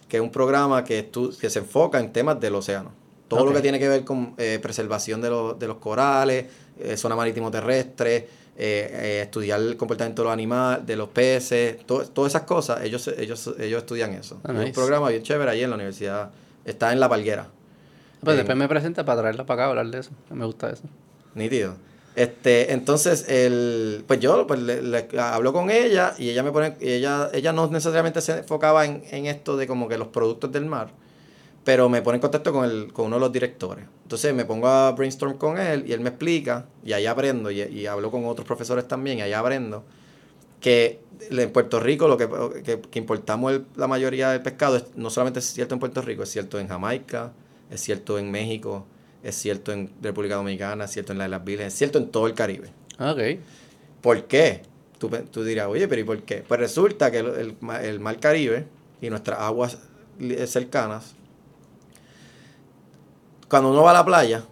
que 0.07 0.18
es 0.18 0.22
un 0.22 0.30
programa 0.30 0.84
que, 0.84 1.11
que 1.40 1.49
se 1.49 1.61
enfoca 1.61 1.99
en 1.99 2.12
temas 2.12 2.38
del 2.40 2.57
océano. 2.57 3.03
Todo 3.29 3.45
lo 3.47 3.53
que 3.53 3.61
tiene 3.61 3.79
que 3.79 3.89
ver 3.89 4.05
con 4.05 4.35
eh, 4.39 4.59
preservación 4.62 5.20
de, 5.20 5.31
los- 5.31 5.59
de 5.59 5.66
los 5.66 5.77
corales, 5.79 6.47
eh, 6.79 6.97
zona 6.97 7.16
marítimo 7.16 7.51
terrestre, 7.51 8.29
eh, 8.57 9.20
estudiar 9.25 9.61
el 9.61 9.77
comportamiento 9.77 10.22
de 10.22 10.27
los 10.27 10.33
animales, 10.33 10.87
de 10.87 10.95
los 10.97 11.09
peces, 11.09 11.85
to- 11.87 12.05
todas 12.09 12.33
esas 12.33 12.43
cosas, 12.43 12.83
ellos, 12.85 13.09
ellos, 13.09 13.55
ellos 13.59 13.79
estudian 13.81 14.12
eso. 14.12 14.41
Ah, 14.45 14.49
Es 14.53 14.55
nice. 14.55 14.66
un 14.68 14.72
programa 14.75 15.09
bien 15.09 15.22
chévere 15.22 15.51
allí 15.51 15.62
en 15.62 15.70
la 15.70 15.77
universidad. 15.77 16.31
Está 16.64 16.93
en 16.93 17.01
La 17.01 17.09
Palguera. 17.09 17.49
Pues 18.20 18.35
en- 18.35 18.39
después 18.39 18.57
me 18.57 18.68
presenta 18.68 19.05
para 19.05 19.20
traerla 19.22 19.45
para 19.47 19.62
acá 19.62 19.66
a 19.66 19.70
hablar 19.70 19.87
de 19.89 19.99
eso. 20.01 20.11
Me 20.31 20.45
gusta 20.47 20.70
eso. 20.70 20.83
Nítido. 21.35 21.75
Este, 22.16 22.72
entonces, 22.72 23.29
el, 23.29 24.05
pues 24.07 24.20
yo 24.20 24.47
pues, 24.47 24.61
le, 24.61 24.81
le 24.83 25.09
hablo 25.18 25.53
con 25.53 25.68
ella 25.70 26.14
y 26.16 26.31
ella 26.31 26.45
me 26.45 26.53
pone, 26.53 26.77
y 26.81 26.93
ella, 26.93 27.29
ella 27.35 27.53
no 27.53 27.66
necesariamente 27.66 28.20
se 28.20 28.39
enfocaba 28.39 28.85
en, 28.85 29.03
en 29.11 29.27
esto 29.27 29.57
de 29.57 29.66
como 29.66 29.89
que 29.89 29.99
los 29.99 30.09
productos 30.09 30.53
del 30.53 30.64
mar, 30.66 30.91
pero 31.65 31.89
me 31.89 32.03
pone 32.03 32.17
en 32.17 32.21
contacto 32.21 32.53
con, 32.53 32.65
el, 32.65 32.93
con 32.93 33.07
uno 33.07 33.17
de 33.17 33.21
los 33.21 33.33
directores. 33.33 33.85
Entonces 34.03 34.35
me 34.35 34.45
pongo 34.45 34.69
a 34.69 34.93
brainstorm 34.93 35.39
con 35.39 35.59
él 35.59 35.85
y 35.87 35.93
él 35.93 36.01
me 36.01 36.11
explica 36.11 36.67
y 36.85 36.93
ahí 36.93 37.07
aprendo 37.07 37.51
y, 37.51 37.62
y 37.62 37.87
hablo 37.87 38.11
con 38.11 38.25
otros 38.27 38.47
profesores 38.47 38.87
también 38.87 39.19
y 39.19 39.23
ahí 39.23 39.33
aprendo 39.33 39.85
que 40.61 41.01
en 41.31 41.51
Puerto 41.53 41.81
Rico 41.81 42.09
lo 42.09 42.17
que, 42.17 42.29
que, 42.62 42.81
que 42.81 42.99
importamos 42.99 43.53
el- 43.53 43.67
la 43.77 43.87
mayoría 43.87 44.31
del 44.31 44.43
pescado 44.43 44.77
es, 44.77 44.85
no 44.97 45.11
solamente 45.11 45.39
es 45.41 45.47
cierto 45.47 45.75
en 45.75 45.81
Puerto 45.81 46.03
Rico, 46.03 46.23
es 46.23 46.31
cierto 46.31 46.59
en 46.59 46.69
Jamaica, 46.69 47.33
es 47.71 47.81
cierto 47.81 48.19
en 48.19 48.31
México, 48.31 48.87
es 49.23 49.35
cierto 49.35 49.73
en 49.73 49.91
República 50.03 50.37
Dominicana, 50.37 50.85
es 50.85 50.91
cierto 50.91 51.12
en 51.12 51.19
las 51.19 51.27
Islas 51.29 51.45
Vírgenes, 51.45 51.73
es 51.73 51.79
cierto 51.79 51.99
en 51.99 52.09
todo 52.11 52.27
el 52.27 52.35
Caribe. 52.35 52.69
Ah, 52.99 53.12
Ok. 53.12 53.39
¿Por 54.03 54.25
qué? 54.25 54.62
Tú, 54.99 55.09
tú 55.31 55.43
dirás, 55.45 55.67
oye, 55.69 55.89
pero 55.89 56.01
¿y 56.01 56.05
por 56.05 56.23
qué? 56.23 56.45
Pues 56.47 56.61
resulta 56.61 57.11
que 57.11 57.19
el, 57.19 57.27
el 57.27 57.57
el 57.83 58.01
Mar 58.01 58.19
Caribe 58.21 58.67
y 59.01 59.09
nuestras 59.11 59.41
aguas 59.41 59.79
cercanas, 60.47 61.15
cuando 63.49 63.70
uno 63.70 63.82
va 63.82 63.90
a 63.90 63.95
la 63.95 64.05
playa, 64.05 64.42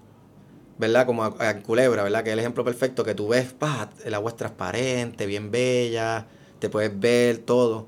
¿verdad? 0.79 1.07
Como 1.07 1.25
a, 1.25 1.35
a 1.39 1.59
Culebra, 1.63 2.03
¿verdad? 2.03 2.23
Que 2.23 2.31
es 2.31 2.35
el 2.35 2.39
ejemplo 2.41 2.65
perfecto, 2.65 3.05
que 3.05 3.15
tú 3.15 3.29
ves, 3.29 3.53
pa, 3.53 3.91
el 4.05 4.15
agua 4.15 4.31
es 4.33 4.37
transparente, 4.37 5.27
bien 5.27 5.51
bella, 5.51 6.27
te 6.59 6.69
puedes 6.69 6.99
ver 6.99 7.39
todo. 7.39 7.87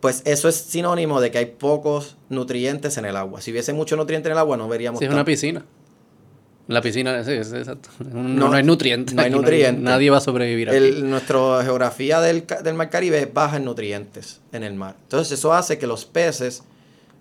Pues 0.00 0.22
eso 0.24 0.48
es 0.48 0.56
sinónimo 0.56 1.20
de 1.20 1.30
que 1.30 1.38
hay 1.38 1.46
pocos 1.46 2.16
nutrientes 2.28 2.96
en 2.98 3.06
el 3.06 3.16
agua. 3.16 3.40
Si 3.40 3.50
hubiese 3.50 3.72
mucho 3.72 3.96
nutriente 3.96 4.28
en 4.28 4.32
el 4.32 4.38
agua, 4.38 4.56
no 4.56 4.68
veríamos 4.68 4.98
Sí, 4.98 5.06
es 5.06 5.10
una 5.10 5.24
piscina. 5.24 5.64
La 6.68 6.80
piscina, 6.82 7.22
sí, 7.24 7.30
es 7.32 7.52
exacto. 7.52 7.88
No, 8.04 8.22
No, 8.22 8.48
no 8.48 8.52
hay 8.54 8.62
nutrientes. 8.64 9.14
no 9.14 9.22
hay 9.22 9.30
nutrientes. 9.30 9.82
nadie 9.82 10.10
va 10.10 10.18
a 10.18 10.20
sobrevivir 10.20 10.68
aquí. 10.68 10.76
El, 10.76 11.08
nuestra 11.08 11.62
geografía 11.64 12.20
del, 12.20 12.44
del 12.62 12.74
mar 12.74 12.90
Caribe 12.90 13.20
es 13.20 13.32
baja 13.32 13.56
en 13.56 13.64
nutrientes 13.64 14.40
en 14.52 14.64
el 14.64 14.74
mar. 14.74 14.96
Entonces 15.02 15.38
eso 15.38 15.52
hace 15.54 15.78
que 15.78 15.86
los 15.86 16.04
peces 16.04 16.64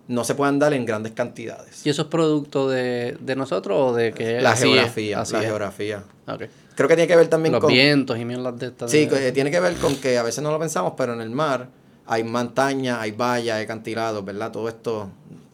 no 0.08 0.24
se 0.24 0.36
puedan 0.36 0.60
dar 0.60 0.74
en 0.74 0.86
grandes 0.86 1.14
cantidades. 1.14 1.86
¿Y 1.86 1.90
eso 1.90 2.04
es 2.04 2.08
producto 2.10 2.70
de, 2.70 3.18
de 3.20 3.36
nosotros 3.36 3.92
o 3.92 3.96
de 3.96 4.14
que 4.14 4.40
La 4.42 4.52
así 4.52 4.68
es? 4.68 4.74
geografía, 4.76 5.22
Así 5.22 5.34
la 5.34 5.40
es. 5.40 5.46
geografía. 5.46 6.04
Ok. 6.28 6.44
Creo 6.76 6.90
que 6.90 6.96
tiene 6.96 7.08
que 7.08 7.16
ver 7.16 7.28
también 7.28 7.54
Los 7.54 7.62
con... 7.62 7.72
vientos 7.72 8.18
y 8.20 8.26
mierdas 8.26 8.60
de 8.60 8.68
estas. 8.68 8.92
Sí, 8.92 9.06
de- 9.06 9.32
tiene 9.32 9.50
que 9.52 9.60
ver 9.60 9.76
con 9.76 9.96
que 9.96 10.18
a 10.18 10.24
veces 10.24 10.44
no 10.44 10.52
lo 10.52 10.60
pensamos, 10.60 10.94
pero 10.98 11.14
en 11.14 11.22
el 11.22 11.30
mar 11.30 11.70
hay 12.06 12.24
montañas, 12.24 13.00
hay 13.00 13.12
vallas, 13.12 13.58
hay 13.58 13.64
acantilados, 13.64 14.24
¿verdad? 14.24 14.52
Todo 14.52 14.68
esto, 14.70 15.10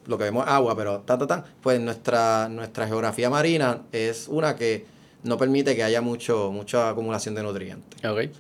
lo 0.08 0.18
que 0.18 0.24
vemos 0.26 0.45
es 0.45 0.52
agua, 0.52 0.76
pero 0.76 0.99
ta, 0.99 1.18
ta, 1.18 1.28
ta. 1.28 1.45
Pues 1.62 1.80
nuestra, 1.80 2.49
nuestra 2.49 2.88
geografía 2.88 3.30
marina 3.30 3.84
es 3.91 4.28
una 4.28 4.56
que 4.56 4.86
no 5.24 5.38
permite 5.38 5.76
que 5.76 5.84
haya 5.84 6.02
mucho, 6.02 6.52
mucha 6.52 6.89
acumulación 6.89 7.36
de 7.36 7.43
nutrientes. 7.43 8.04
Ok. 8.04 8.32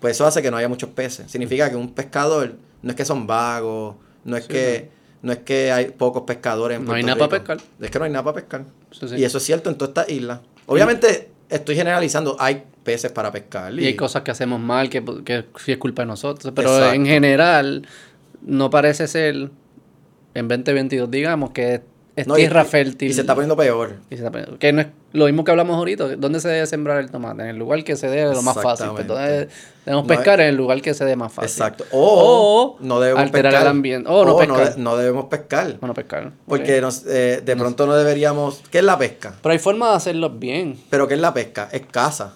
Pues 0.00 0.16
eso 0.16 0.24
hace 0.26 0.40
que 0.42 0.50
no 0.50 0.56
haya 0.56 0.68
muchos 0.68 0.90
peces. 0.90 1.30
Significa 1.30 1.68
que 1.68 1.76
un 1.76 1.92
pescador 1.92 2.54
no 2.82 2.90
es 2.90 2.96
que 2.96 3.04
son 3.04 3.26
vagos, 3.26 3.96
no 4.24 4.36
es 4.36 4.44
Sí, 4.44 4.48
que 4.52 4.88
no 4.90 5.01
es 5.30 5.38
que 5.38 5.70
hay 5.70 5.90
pocos 5.90 6.22
pescadores 6.22 6.78
en 6.78 6.84
No 6.84 6.94
hay 6.94 7.04
nada 7.04 7.16
para 7.16 7.30
pescar. 7.30 7.58
Es 7.80 7.90
que 7.90 7.98
no 7.98 8.04
hay 8.06 8.10
nada 8.10 8.24
para 8.24 8.34
pescar. 8.34 8.64
Sí, 8.90 9.08
sí. 9.08 9.14
Y 9.16 9.24
eso 9.24 9.38
es 9.38 9.44
cierto 9.44 9.70
en 9.70 9.76
todas 9.76 9.90
estas 9.90 10.08
islas. 10.08 10.40
Obviamente 10.66 11.30
estoy 11.48 11.76
generalizando, 11.76 12.36
hay 12.40 12.64
peces 12.82 13.12
para 13.12 13.30
pescar. 13.30 13.72
Y 13.74 13.86
hay 13.86 13.94
cosas 13.94 14.22
que 14.22 14.30
hacemos 14.30 14.58
mal 14.58 14.90
que, 14.90 15.04
que 15.24 15.44
sí 15.56 15.72
es 15.72 15.78
culpa 15.78 16.02
de 16.02 16.06
nosotros. 16.06 16.52
Pero 16.56 16.74
Exacto. 16.74 16.94
en 16.94 17.06
general, 17.06 17.86
no 18.42 18.70
parece 18.70 19.06
ser, 19.06 19.50
en 20.34 20.48
2022, 20.48 21.10
digamos, 21.10 21.50
que 21.50 21.82
es 22.14 22.26
No, 22.26 22.34
tierra 22.34 22.62
y- 22.62 22.66
fértil. 22.66 23.10
Y 23.10 23.14
se 23.14 23.22
está 23.22 23.34
poniendo 23.34 23.56
peor. 23.56 23.96
y 24.10 24.16
se 24.16 24.22
está 24.22 24.30
poniendo- 24.30 24.58
que 24.58 24.72
no 24.72 24.82
es 24.82 24.88
lo 25.12 25.24
mismo 25.26 25.44
que 25.44 25.50
hablamos 25.50 25.76
ahorita. 25.76 26.16
¿Dónde 26.16 26.40
se 26.40 26.48
debe 26.48 26.66
sembrar 26.66 26.98
el 27.00 27.10
tomate? 27.10 27.42
En 27.42 27.48
el 27.48 27.56
lugar 27.56 27.82
que 27.84 27.96
se 27.96 28.08
dé 28.08 28.24
lo 28.32 28.42
más 28.42 28.54
fácil. 28.60 28.88
Entonces, 28.98 29.48
debemos 29.86 30.04
No 30.04 30.06
pescar 30.06 30.40
en 30.40 30.48
el 30.48 30.56
lugar 30.56 30.80
que 30.82 30.92
se 30.94 31.04
dé 31.06 31.16
más 31.16 31.32
fácil. 31.32 31.50
Exacto. 31.50 31.84
O, 31.90 32.76
no 32.80 33.00
debemos 33.00 33.22
alterar 33.22 33.52
pescar. 33.52 33.62
el 33.66 33.68
ambiente. 33.70 34.10
O 34.10 34.24
no 34.24 34.36
pescar. 34.36 34.78
no 34.78 34.96
debemos 34.96 35.24
pescar. 35.26 35.78
Bueno, 35.80 35.94
pescar. 35.94 36.32
Porque 36.46 36.80
nos, 36.80 37.06
eh, 37.06 37.42
de 37.44 37.56
pronto 37.56 37.86
no 37.86 37.94
deberíamos... 37.96 38.62
¿Qué 38.70 38.78
es 38.78 38.84
la 38.84 38.98
pesca? 38.98 39.34
Pero 39.42 39.52
hay 39.52 39.58
formas 39.58 39.90
de 39.90 39.96
hacerlo 39.96 40.30
bien. 40.30 40.78
¿Pero 40.90 41.08
qué 41.08 41.14
es 41.14 41.20
la 41.20 41.32
pesca? 41.32 41.68
Es 41.72 41.82
caza. 41.90 42.34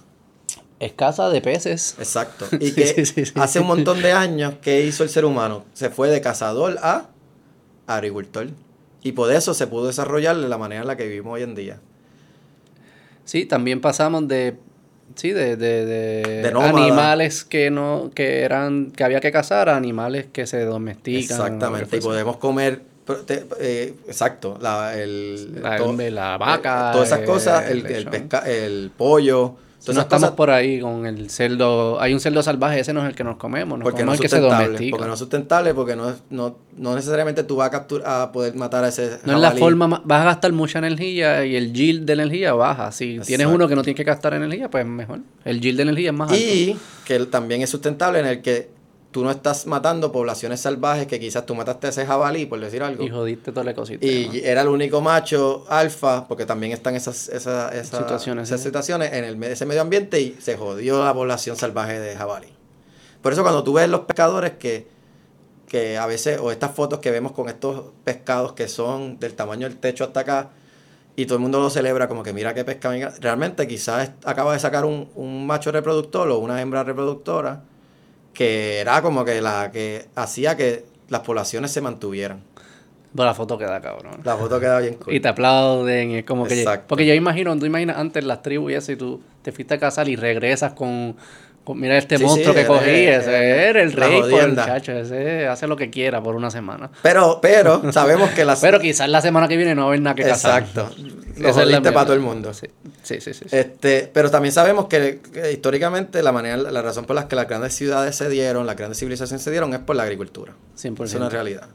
Escasa 0.81 1.29
de 1.31 1.41
peces. 1.41 1.97
Exacto. 1.99 2.47
Y 2.61 2.72
que 2.72 2.87
sí, 2.87 3.07
sí, 3.07 3.24
sí. 3.27 3.33
hace 3.37 3.61
un 3.61 3.66
montón 3.66 4.03
de 4.03 4.12
años 4.12 4.55
que 4.61 4.83
hizo 4.85 5.03
el 5.05 5.09
ser 5.09 5.24
humano. 5.24 5.64
Se 5.72 5.89
fue 5.91 6.09
de 6.11 6.20
cazador 6.20 6.79
a 6.83 7.07
agricultor. 7.87 8.49
Y 9.07 9.12
por 9.12 9.32
eso 9.32 9.54
se 9.54 9.68
pudo 9.68 9.86
desarrollar 9.86 10.36
de 10.36 10.48
la 10.48 10.59
manera 10.59 10.80
en 10.80 10.88
la 10.88 10.96
que 10.96 11.07
vivimos 11.07 11.34
hoy 11.34 11.42
en 11.42 11.54
día. 11.54 11.78
Sí, 13.24 13.46
también 13.46 13.80
pasamos 13.80 14.26
de 14.26 14.57
sí, 15.14 15.30
de, 15.30 15.57
de, 15.57 15.84
de, 15.86 16.42
De 16.42 16.50
nómada. 16.50 16.70
animales 16.84 17.44
que 17.44 17.70
no 17.70 18.11
que 18.14 18.40
eran 18.40 18.90
que 18.90 19.04
había 19.04 19.20
que 19.20 19.30
cazar 19.30 19.68
a 19.68 19.76
animales 19.76 20.26
que 20.32 20.46
se 20.46 20.64
domestican. 20.64 21.36
Exactamente. 21.38 21.98
Y 21.98 22.00
podemos 22.00 22.36
comer. 22.38 22.82
te- 23.26 23.46
eh, 23.61 23.94
exacto. 24.09 24.59
La, 24.61 25.00
el, 25.00 25.62
La- 25.62 25.76
to- 25.76 25.92
la 25.96 26.36
vaca, 26.38 26.90
eh, 26.90 26.92
Todas 26.92 27.09
esas 27.12 27.20
cosas. 27.20 27.70
El, 27.70 27.78
el 27.78 27.86
el, 27.86 27.92
lechón. 27.92 28.11
pesca, 28.11 28.38
el 28.40 28.90
pollo. 28.96 29.54
Todas 29.87 29.97
no 29.97 30.03
estamos 30.03 30.22
cosas. 30.24 30.37
por 30.37 30.51
ahí 30.51 30.80
con 30.80 31.07
el 31.07 31.30
cerdo, 31.30 32.01
hay 32.01 32.12
un 32.12 32.20
cerdo 32.20 32.43
salvaje, 32.43 32.80
ese 32.80 32.93
no 32.93 33.03
es 33.03 33.09
el 33.09 33.14
que 33.14 33.22
nos 33.24 33.37
comemos, 33.37 33.78
nos 33.78 33.84
Porque 33.84 34.05
no 34.05 34.12
es 34.12 34.18
el 34.18 34.22
que 34.22 34.28
se 34.28 34.37
sustentable. 34.37 34.66
domestica. 34.66 34.91
Porque 34.97 35.07
no 35.07 35.12
es 35.14 35.18
sustentable, 35.18 35.74
porque 35.74 35.97
no, 35.97 36.11
es- 36.11 36.16
no, 36.30 36.57
no 36.76 36.95
necesariamente 36.97 37.45
tú 37.45 37.57
vas 37.57 37.68
a, 37.68 37.70
capturar, 37.70 38.22
a 38.22 38.32
poder 38.32 38.55
matar 38.57 38.84
a 38.84 38.89
ese. 38.89 39.18
No 39.24 39.34
es 39.34 39.41
la 39.41 39.53
forma, 39.53 39.87
ma- 39.87 40.03
vas 40.05 40.22
a 40.22 40.24
gastar 40.24 40.53
mucha 40.53 40.80
energía 40.80 41.45
y 41.47 41.55
el 41.57 41.72
yield 41.72 42.05
de 42.05 42.12
energía 42.14 42.53
baja. 42.53 42.91
Si 42.93 43.20
tienes 43.20 43.47
uno 43.47 43.68
que 43.68 43.76
no 43.76 43.82
tiene 43.82 43.97
que 43.97 44.05
gastar 44.05 44.34
energía, 44.34 44.68
pues 44.68 44.84
mejor. 44.84 45.20
El 45.45 45.61
yield 45.61 45.76
de 45.76 45.82
energía 45.84 46.11
es 46.11 46.16
más 46.16 46.30
alto. 46.30 46.43
Y 46.45 46.76
que 47.05 47.20
también 47.26 47.62
es 47.62 47.70
sustentable 47.70 48.18
en 48.18 48.26
el 48.26 48.43
que 48.43 48.76
tú 49.17 49.25
no 49.25 49.31
estás 49.31 49.67
matando 49.67 50.12
poblaciones 50.12 50.61
salvajes 50.61 51.07
que 51.07 51.19
quizás 51.19 51.47
tú 51.47 51.55
mataste 51.55 51.87
a 51.87 51.91
ese 51.91 52.05
jabalí, 52.05 52.45
por 52.45 52.61
decir 52.61 52.83
algo. 52.83 53.03
Y 53.03 53.09
jodiste 53.09 53.51
todo 53.51 53.62
el 53.62 53.69
ecosistema. 53.69 54.12
Y 54.12 54.43
era 54.45 54.61
el 54.61 54.69
único 54.69 55.01
macho 55.01 55.64
alfa, 55.71 56.29
porque 56.29 56.45
también 56.45 56.73
están 56.73 56.95
esas, 56.97 57.31
esas, 57.31 57.73
esas 57.75 57.99
Situaciones, 58.01 58.51
esas 58.51 58.61
sí. 58.61 58.67
situaciones 58.67 59.14
en 59.14 59.25
el, 59.25 59.43
ese 59.45 59.64
medio 59.64 59.81
ambiente 59.81 60.21
y 60.21 60.37
se 60.39 60.59
jodió 60.59 61.03
la 61.03 61.14
población 61.14 61.57
salvaje 61.57 61.99
de 61.99 62.14
jabalí. 62.14 62.49
Por 63.23 63.33
eso 63.33 63.41
cuando 63.41 63.64
tú 63.64 63.73
ves 63.73 63.89
los 63.89 64.01
pescadores 64.01 64.53
que, 64.59 64.87
que 65.67 65.97
a 65.97 66.05
veces, 66.05 66.39
o 66.39 66.53
estas 66.53 66.73
fotos 66.73 66.99
que 66.99 67.11
vemos 67.11 67.33
con 67.33 67.49
estos 67.49 67.85
pescados 68.05 68.53
que 68.53 68.69
son 68.69 69.19
del 69.19 69.33
tamaño 69.33 69.67
del 69.67 69.79
techo 69.79 70.05
hasta 70.05 70.21
acá, 70.21 70.51
y 71.17 71.25
todo 71.25 71.37
el 71.37 71.41
mundo 71.43 71.59
lo 71.59 71.71
celebra 71.71 72.07
como 72.07 72.23
que 72.23 72.35
mira 72.35 72.53
qué 72.53 72.67
pescado. 72.67 72.95
mira- 72.95 73.14
Realmente 73.19 73.67
quizás 73.67 74.11
acaba 74.27 74.53
de 74.53 74.59
sacar 74.59 74.85
un, 74.85 75.09
un 75.14 75.47
macho 75.47 75.73
reproductor 75.73 76.29
o 76.29 76.39
una 76.39 76.61
hembra 76.61 76.85
reproductora 76.85 77.62
que 78.37 78.80
era 78.80 79.01
como 79.01 79.24
que 79.24 79.41
la 79.41 79.70
que 79.72 80.07
hacía 80.14 80.57
que 80.57 80.84
las 81.09 81.22
poblaciones 81.22 81.70
se 81.72 81.80
mantuvieran. 81.80 82.43
Pero 83.14 83.26
la 83.26 83.34
foto 83.34 83.57
queda 83.57 83.80
cabrón. 83.80 84.20
La 84.24 84.37
foto 84.37 84.61
queda 84.61 84.78
bien 84.80 84.95
cool. 84.95 85.14
Y 85.14 85.20
te 85.20 85.28
aplauden, 85.28 86.11
y 86.11 86.16
es 86.18 86.24
como 86.24 86.45
que... 86.45 86.59
Exacto. 86.59 86.84
Porque 86.89 87.07
yo 87.07 87.14
imagino, 87.14 87.57
tú 87.59 87.64
imaginas 87.64 87.97
antes 87.97 88.22
las 88.24 88.43
tribus 88.43 88.72
y 88.72 88.74
eso, 88.74 88.93
y 88.93 88.97
tú 88.97 89.22
te 89.41 89.53
fuiste 89.53 89.74
a 89.74 89.78
casar 89.78 90.09
y 90.09 90.16
regresas 90.16 90.74
con... 90.74 91.16
mira 91.75 91.99
este 91.99 92.19
Sí, 92.19 92.25
monstruo 92.25 92.55
sí, 92.55 92.61
que 92.61 92.67
cogí, 92.67 92.91
era- 92.91 93.17
ese 93.19 93.31
era 93.31 93.64
era 93.71 93.83
el 93.83 93.95
la 93.95 94.07
rey 94.07 94.21
por 94.21 94.41
el 94.43 94.57
chacho, 94.57 94.93
ese 94.93 95.47
hace 95.49 95.67
lo 95.67 95.77
que 95.77 95.91
quiera 95.91 96.23
por 96.23 96.35
una 96.37 96.51
semana. 96.51 96.91
Pero, 97.03 97.39
pero, 97.41 97.93
sabemos 97.93 98.31
que 98.31 98.45
las... 98.45 98.61
Pero 98.67 98.81
quizás 98.81 99.09
la 99.09 99.21
semana 99.21 99.49
que 99.49 99.57
viene 99.57 99.75
no 99.75 99.83
va 99.83 99.87
a 99.87 99.89
haber 99.91 100.01
nada 100.01 100.14
que 100.14 100.23
casar. 100.23 100.62
Exacto. 100.62 100.91
Lo 101.37 101.49
es 101.49 101.57
la 101.57 101.83
para 101.83 102.05
todo 102.05 102.14
el 102.14 102.21
mundo. 102.21 102.55
Sí, 102.55 102.67
sí, 103.03 103.21
sí. 103.21 103.35
sí, 103.35 103.45
sí. 103.49 103.57
Este, 103.57 104.11
pero 104.12 104.31
también 104.31 104.53
sabemos 104.53 104.87
que, 104.87 105.21
que 105.33 105.53
históricamente 105.53 106.23
la 106.23 106.33
manera, 106.33 106.57
la 106.57 106.83
razón 106.83 107.05
por 107.05 107.17
la 107.17 107.29
que 107.29 107.37
las 107.37 107.49
grandes 107.49 107.75
ciudades 107.75 108.17
se 108.17 108.29
dieron, 108.29 108.67
las 108.67 108.77
grandes 108.77 108.99
civilizaciones 108.99 109.43
se 109.43 109.51
dieron 109.51 109.73
es 109.75 109.81
por 109.81 109.97
la 109.97 110.05
agricultura. 110.05 110.53
100%. 110.79 111.05
Es 111.05 111.14
una 111.14 111.29
realidad. 111.29 111.69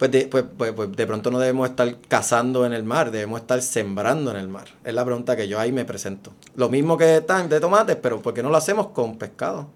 Pues 0.00 0.10
de, 0.10 0.22
pues, 0.28 0.44
pues, 0.56 0.72
pues 0.72 0.90
de 0.96 1.06
pronto 1.06 1.30
no 1.30 1.38
debemos 1.38 1.68
estar 1.68 1.94
cazando 2.08 2.64
en 2.64 2.72
el 2.72 2.84
mar, 2.84 3.10
debemos 3.10 3.42
estar 3.42 3.60
sembrando 3.60 4.30
en 4.30 4.38
el 4.38 4.48
mar. 4.48 4.64
Es 4.82 4.94
la 4.94 5.04
pregunta 5.04 5.36
que 5.36 5.46
yo 5.46 5.60
ahí 5.60 5.72
me 5.72 5.84
presento. 5.84 6.32
Lo 6.56 6.70
mismo 6.70 6.96
que 6.96 7.18
están 7.18 7.50
de 7.50 7.60
tomates, 7.60 7.96
pero 7.96 8.18
¿por 8.22 8.32
qué 8.32 8.42
no 8.42 8.48
lo 8.48 8.56
hacemos 8.56 8.86
con 8.88 9.18
pescado? 9.18 9.68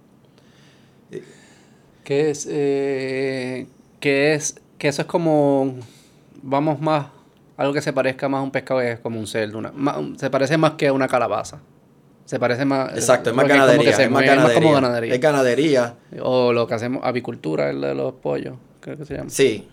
Que 2.05 2.31
es, 2.31 2.49
eh, 2.51 3.66
que 4.01 4.33
es, 4.33 4.57
que 4.79 4.89
eso 4.89 5.03
es 5.03 5.09
como, 5.09 5.75
vamos 6.43 6.81
más, 6.81 7.09
algo 7.59 7.75
que 7.75 7.83
se 7.83 7.93
parezca 7.93 8.27
más 8.27 8.39
a 8.41 8.43
un 8.43 8.51
pescado 8.51 8.81
que 8.81 8.93
es 8.93 9.01
como 9.01 9.20
un 9.20 9.27
cerdo, 9.27 9.59
una, 9.59 9.72
más- 9.72 9.99
se 10.18 10.31
parece 10.31 10.57
más 10.57 10.72
que 10.72 10.89
a 10.89 10.95
una 10.95 11.07
calabaza. 11.07 11.61
Se 12.25 12.39
parece 12.39 12.64
más. 12.64 12.95
Exacto, 12.95 13.29
es 13.29 13.37
más 13.37 13.47
ganadería. 13.47 13.93
se 13.95 14.05
Es 14.05 14.11
más 14.11 14.25
como 14.55 14.72
ganadería. 14.72 15.14
Es 15.14 15.20
ganadería. 15.20 15.97
O 16.22 16.51
lo 16.55 16.66
que 16.66 16.72
hacemos, 16.72 17.05
avicultura, 17.05 17.68
el 17.68 17.83
de 17.83 17.95
los 17.95 18.14
pollos, 18.14 18.55
creo 18.81 18.97
que 18.97 19.05
se 19.05 19.16
llama. 19.18 19.29
Sí. 19.29 19.68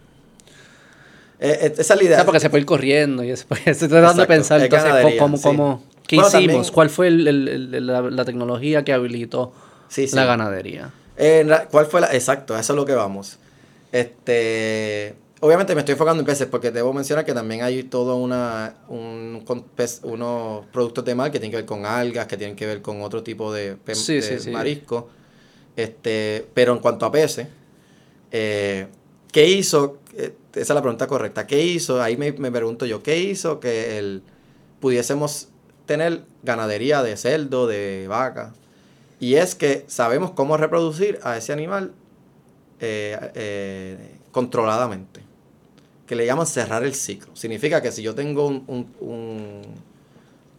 Eh, 1.43 1.57
eh, 1.63 1.73
esa 1.77 1.81
es 1.81 1.89
la 1.89 1.95
O 1.95 2.01
idea. 2.05 2.15
sea, 2.17 2.25
porque 2.25 2.39
se 2.39 2.49
puede 2.49 2.61
ir 2.61 2.65
corriendo 2.67 3.23
y 3.23 3.31
eso. 3.31 3.45
Estoy 3.65 3.87
tratando 3.89 4.21
de 4.21 4.27
pensar, 4.27 4.59
es 4.59 4.65
entonces, 4.65 5.15
¿cómo, 5.19 5.37
sí. 5.37 5.43
cómo- 5.43 5.83
¿qué 6.07 6.15
Bueno, 6.17 6.27
hicimos? 6.29 6.45
también- 6.53 6.73
¿Cuál 6.73 6.89
fue 6.89 7.07
el- 7.07 7.27
el- 7.27 7.47
el- 7.73 7.87
la, 7.87 8.01
la 8.01 8.25
tecnología 8.25 8.83
que 8.85 8.93
habilitó 8.93 9.51
Sí, 9.89 10.07
sí. 10.07 10.15
la 10.15 10.25
ganadería? 10.25 10.91
Eh, 11.17 11.45
¿Cuál 11.71 11.87
fue 11.87 11.99
la? 12.01 12.13
Exacto, 12.13 12.57
eso 12.57 12.73
es 12.73 12.77
lo 12.77 12.85
que 12.85 12.93
vamos. 12.93 13.37
Este, 13.91 15.15
obviamente 15.39 15.73
me 15.75 15.81
estoy 15.81 15.93
enfocando 15.93 16.21
en 16.21 16.25
peces 16.25 16.47
porque 16.47 16.71
debo 16.71 16.93
mencionar 16.93 17.25
que 17.25 17.33
también 17.33 17.63
hay 17.63 17.83
todo 17.83 18.15
una, 18.17 18.75
un, 18.87 19.41
con 19.45 19.63
pez- 19.75 19.99
unos 20.03 20.65
productos 20.67 21.03
de 21.05 21.15
mar 21.15 21.31
que 21.31 21.39
tienen 21.39 21.51
que 21.51 21.57
ver 21.57 21.65
con 21.65 21.85
algas, 21.85 22.27
que 22.27 22.37
tienen 22.37 22.55
que 22.55 22.65
ver 22.65 22.81
con 22.81 23.01
otro 23.01 23.23
tipo 23.23 23.51
de, 23.53 23.75
pe- 23.75 23.95
Sí, 23.95 24.15
de 24.15 24.21
sí, 24.21 24.39
sí. 24.39 24.49
marisco. 24.51 25.09
Este, 25.75 26.45
pero 26.53 26.73
en 26.73 26.79
cuanto 26.79 27.05
a 27.05 27.11
peces, 27.11 27.47
eh, 28.31 28.87
¿qué 29.31 29.47
hizo? 29.47 29.97
Esa 30.53 30.61
es 30.61 30.69
la 30.75 30.81
pregunta 30.81 31.07
correcta. 31.07 31.47
¿Qué 31.47 31.63
hizo? 31.65 32.01
Ahí 32.01 32.17
me, 32.17 32.31
me 32.33 32.51
pregunto 32.51 32.85
yo, 32.85 33.01
¿qué 33.03 33.19
hizo 33.19 33.59
que 33.59 33.97
el, 33.97 34.21
pudiésemos 34.79 35.49
tener 35.85 36.23
ganadería 36.43 37.03
de 37.03 37.15
cerdo, 37.17 37.67
de 37.67 38.05
vaca? 38.09 38.53
Y 39.19 39.35
es 39.35 39.55
que 39.55 39.85
sabemos 39.87 40.31
cómo 40.31 40.57
reproducir 40.57 41.19
a 41.23 41.37
ese 41.37 41.53
animal 41.53 41.93
eh, 42.79 43.31
eh, 43.35 43.97
controladamente. 44.31 45.21
Que 46.07 46.15
le 46.15 46.25
llaman 46.25 46.45
cerrar 46.47 46.83
el 46.83 46.95
ciclo. 46.95 47.33
Significa 47.35 47.81
que 47.81 47.91
si 47.91 48.01
yo 48.01 48.13
tengo 48.15 48.47
un, 48.47 48.65
un- 48.99 49.61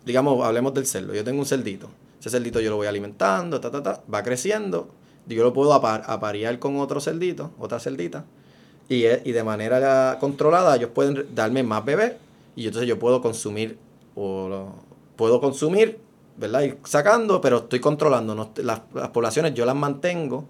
digamos, 0.04 0.44
hablemos 0.44 0.74
del 0.74 0.86
cerdo, 0.86 1.14
yo 1.14 1.24
tengo 1.24 1.40
un 1.40 1.46
cerdito. 1.46 1.90
Ese 2.20 2.30
cerdito 2.30 2.60
yo 2.60 2.70
lo 2.70 2.76
voy 2.76 2.86
alimentando, 2.86 3.60
ta, 3.60 3.70
ta, 3.70 3.82
ta, 3.82 4.02
va 4.12 4.22
creciendo. 4.22 4.88
Yo 5.26 5.42
lo 5.44 5.52
puedo 5.52 5.72
apar- 5.74 6.04
aparear 6.06 6.58
con 6.58 6.76
otro 6.78 7.00
cerdito, 7.00 7.50
otra 7.58 7.78
cerdita. 7.78 8.24
Y, 8.92 9.04
eh, 9.06 9.22
y 9.24 9.32
de 9.32 9.42
manera 9.42 10.18
controlada 10.20 10.76
ellos 10.76 10.90
pueden 10.94 11.26
darme 11.34 11.62
más 11.62 11.84
bebés. 11.84 12.12
Y 12.56 12.66
entonces 12.66 12.86
yo 12.88 12.98
puedo 12.98 13.22
consumir, 13.22 13.78
o 14.14 14.68
puedo 15.16 15.40
consumir, 15.40 15.98
¿verdad? 16.36 16.60
Ir 16.62 16.78
sacando, 16.84 17.40
pero 17.40 17.58
estoy 17.58 17.80
controlando. 17.80 18.34
no 18.34 18.50
las, 18.56 18.80
las 18.92 19.08
poblaciones 19.08 19.54
yo 19.54 19.64
las 19.64 19.76
mantengo 19.76 20.44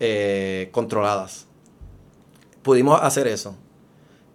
eh, 0.00 0.68
controladas. 0.72 1.46
Pudimos 2.62 3.00
hacer 3.00 3.26
eso. 3.28 3.54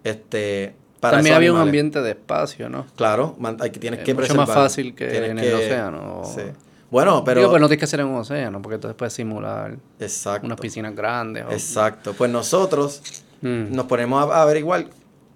Este, 0.04 0.74
para 1.00 1.18
También 1.18 1.34
había 1.36 1.52
un 1.52 1.58
ambiente 1.60 2.00
de 2.00 2.10
espacio, 2.10 2.68
¿no? 2.68 2.86
Claro, 2.96 3.36
man- 3.38 3.58
hay 3.60 3.70
que, 3.70 3.78
tienes 3.80 4.00
Es 4.00 4.06
que 4.06 4.14
mucho 4.14 4.34
más 4.34 4.48
fácil 4.50 4.94
que 4.94 5.08
Tienes 5.08 5.30
en 5.30 5.38
el 5.38 5.54
océano, 5.54 6.20
o- 6.20 6.24
Sí. 6.24 6.42
Bueno, 6.90 7.22
pero... 7.24 7.40
Digo, 7.40 7.50
pues 7.50 7.60
no 7.60 7.68
tienes 7.68 7.80
que 7.80 7.84
hacer 7.84 8.00
en 8.00 8.06
un 8.06 8.16
océano, 8.16 8.62
porque 8.62 8.76
entonces 8.76 8.96
puedes 8.96 9.12
simular 9.12 9.76
Exacto. 10.00 10.46
unas 10.46 10.58
piscinas 10.60 10.94
grandes. 10.96 11.44
o- 11.44 11.50
Exacto. 11.52 12.14
Pues 12.14 12.30
nosotros 12.30 13.02
Mm. 13.42 13.72
nos 13.74 13.86
ponemos 13.86 14.30
a, 14.30 14.42
averiguar, 14.42 14.86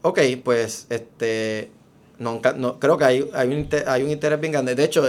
ok, 0.02 0.18
pues 0.42 0.86
este, 0.90 1.70
no, 2.18 2.40
creo 2.80 2.96
que 2.98 3.04
hay, 3.04 3.30
hay, 3.34 3.48
un, 3.48 3.58
inte- 3.68 3.84
hay 3.86 4.02
un 4.02 4.10
interés 4.10 4.40
bien 4.40 4.52
grande. 4.52 4.74
De 4.74 4.82
hecho, 4.84 5.04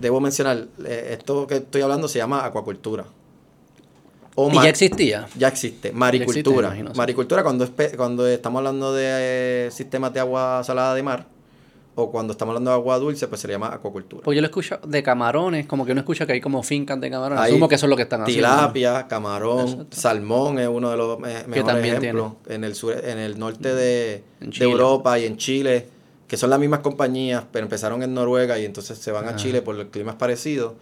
debo 0.00 0.20
mencionar, 0.20 0.66
eh, 0.86 1.08
esto 1.18 1.46
que 1.46 1.56
estoy 1.56 1.82
hablando 1.82 2.08
se 2.08 2.18
llama 2.18 2.44
acuacultura. 2.44 3.04
O 4.36 4.50
¿Y 4.50 4.54
ya 4.54 4.68
existía? 4.68 5.28
Ya 5.36 5.48
existe, 5.48 5.92
maricultura. 5.92 6.74
sí. 6.74 6.82
maricultura 6.96 7.42
cuando, 7.44 7.64
es 7.64 7.70
cuando 7.96 8.26
estamos 8.26 8.58
hablando 8.60 8.92
de 8.92 9.68
sistemas 9.70 10.12
de 10.12 10.20
agua 10.20 10.62
salada 10.64 10.94
de 10.94 11.02
mar, 11.04 11.26
o 11.96 12.10
cuando 12.10 12.32
estamos 12.32 12.52
hablando 12.52 12.70
de 12.70 12.74
agua 12.76 12.98
dulce, 12.98 13.28
pues 13.28 13.40
se 13.40 13.46
le 13.46 13.54
llama 13.54 13.68
acuacultura. 13.68 14.22
Pues 14.24 14.34
yo 14.34 14.40
lo 14.40 14.46
escucho 14.46 14.78
de 14.86 15.02
camarones, 15.02 15.66
como 15.66 15.84
que 15.86 15.92
uno 15.92 16.00
escucha 16.00 16.26
que 16.26 16.32
hay 16.32 16.40
como 16.40 16.62
fincas 16.62 17.00
de 17.00 17.08
camarones. 17.10 17.42
Hay 17.44 17.52
Asumo 17.52 17.68
que 17.68 17.76
eso 17.76 17.86
es 17.86 17.90
lo 17.90 17.96
que 17.96 18.02
están 18.02 18.22
haciendo. 18.22 18.48
Tilapia, 18.48 19.06
camarón, 19.06 19.60
Exacto. 19.68 19.96
salmón 19.96 20.58
es 20.58 20.68
uno 20.68 20.90
de 20.90 20.96
los 20.96 21.18
me- 21.20 21.34
mejores 21.46 21.64
también 21.64 21.96
ejemplos. 21.96 22.32
En 22.48 22.64
el 22.64 22.74
sur, 22.74 22.94
en 23.04 23.18
el 23.18 23.38
norte 23.38 23.74
de. 23.74 24.24
Europa 24.60 25.18
y 25.18 25.26
en 25.26 25.36
Chile, 25.36 25.86
que 26.26 26.36
son 26.36 26.50
las 26.50 26.58
mismas 26.58 26.80
compañías, 26.80 27.44
pero 27.52 27.64
empezaron 27.64 28.02
en 28.02 28.12
Noruega 28.12 28.58
y 28.58 28.64
entonces 28.64 28.98
se 28.98 29.12
van 29.12 29.28
a. 29.28 29.36
Chile 29.36 29.62
por 29.62 29.78
el 29.78 29.86
clima 29.88 30.12
es 30.12 30.16
parecido. 30.16 30.74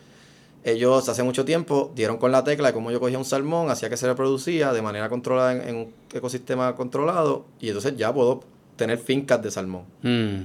Ellos 0.65 1.09
hace 1.09 1.25
mucho 1.25 1.45
tiempo 1.45 1.91
dieron 1.97 2.19
con 2.19 2.31
la 2.31 2.45
tecla 2.45 2.69
de 2.69 2.75
cómo 2.75 2.93
yo 2.93 3.01
cogía 3.01 3.19
un 3.19 3.25
salmón, 3.25 3.69
hacía 3.69 3.91
que 3.91 3.97
se 3.97 4.07
reproducía 4.07 4.73
de 4.73 4.81
manera 4.81 5.09
controlada 5.09 5.53
en, 5.55 5.69
en 5.69 5.75
un 5.77 5.93
ecosistema 6.15 6.75
controlado 6.77 7.45
y 7.61 7.67
entonces 7.69 7.97
ya 7.97 8.15
puedo 8.15 8.45
tener 8.77 8.99
fincas 8.99 9.43
de 9.43 9.51
salmón. 9.51 9.83
Mm. 10.03 10.43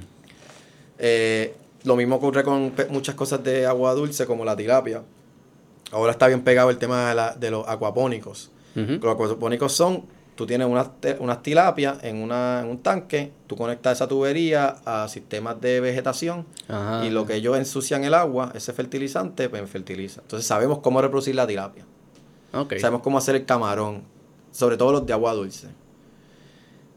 Eh, 0.98 1.54
lo 1.84 1.96
mismo 1.96 2.16
ocurre 2.16 2.42
con 2.44 2.72
muchas 2.90 3.14
cosas 3.14 3.42
de 3.44 3.66
agua 3.66 3.94
dulce 3.94 4.26
como 4.26 4.44
la 4.44 4.56
tilapia. 4.56 5.02
Ahora 5.92 6.12
está 6.12 6.26
bien 6.26 6.42
pegado 6.42 6.70
el 6.70 6.78
tema 6.78 7.08
de, 7.10 7.14
la- 7.14 7.34
de 7.34 7.50
los 7.50 7.66
acuapónicos. 7.68 8.50
Los 8.74 9.12
acuapónicos 9.12 9.72
son, 9.72 10.04
tú 10.36 10.46
tienes 10.46 10.68
unas, 10.68 10.90
unas 11.18 11.42
tilapias 11.42 11.98
en, 12.04 12.16
una, 12.22 12.60
en 12.62 12.68
un 12.68 12.78
tanque, 12.78 13.32
tú 13.48 13.56
conectas 13.56 13.96
esa 13.98 14.06
tubería 14.06 14.76
a 14.84 15.08
sistemas 15.08 15.60
de 15.60 15.80
vegetación 15.80 16.46
Ajá. 16.68 17.04
y 17.04 17.10
lo 17.10 17.26
que 17.26 17.34
ellos 17.34 17.56
ensucian 17.58 18.04
el 18.04 18.14
agua, 18.14 18.52
ese 18.54 18.72
fertilizante, 18.72 19.48
pues 19.48 19.68
fertiliza. 19.68 20.20
Entonces 20.20 20.46
sabemos 20.46 20.78
cómo 20.78 21.00
reproducir 21.02 21.34
la 21.34 21.46
tilapia. 21.46 21.84
Sabemos 22.80 23.02
cómo 23.02 23.18
hacer 23.18 23.34
el 23.34 23.44
camarón, 23.46 24.02
sobre 24.52 24.76
todo 24.76 24.92
los 24.92 25.06
de 25.06 25.12
agua 25.12 25.32
dulce. 25.34 25.68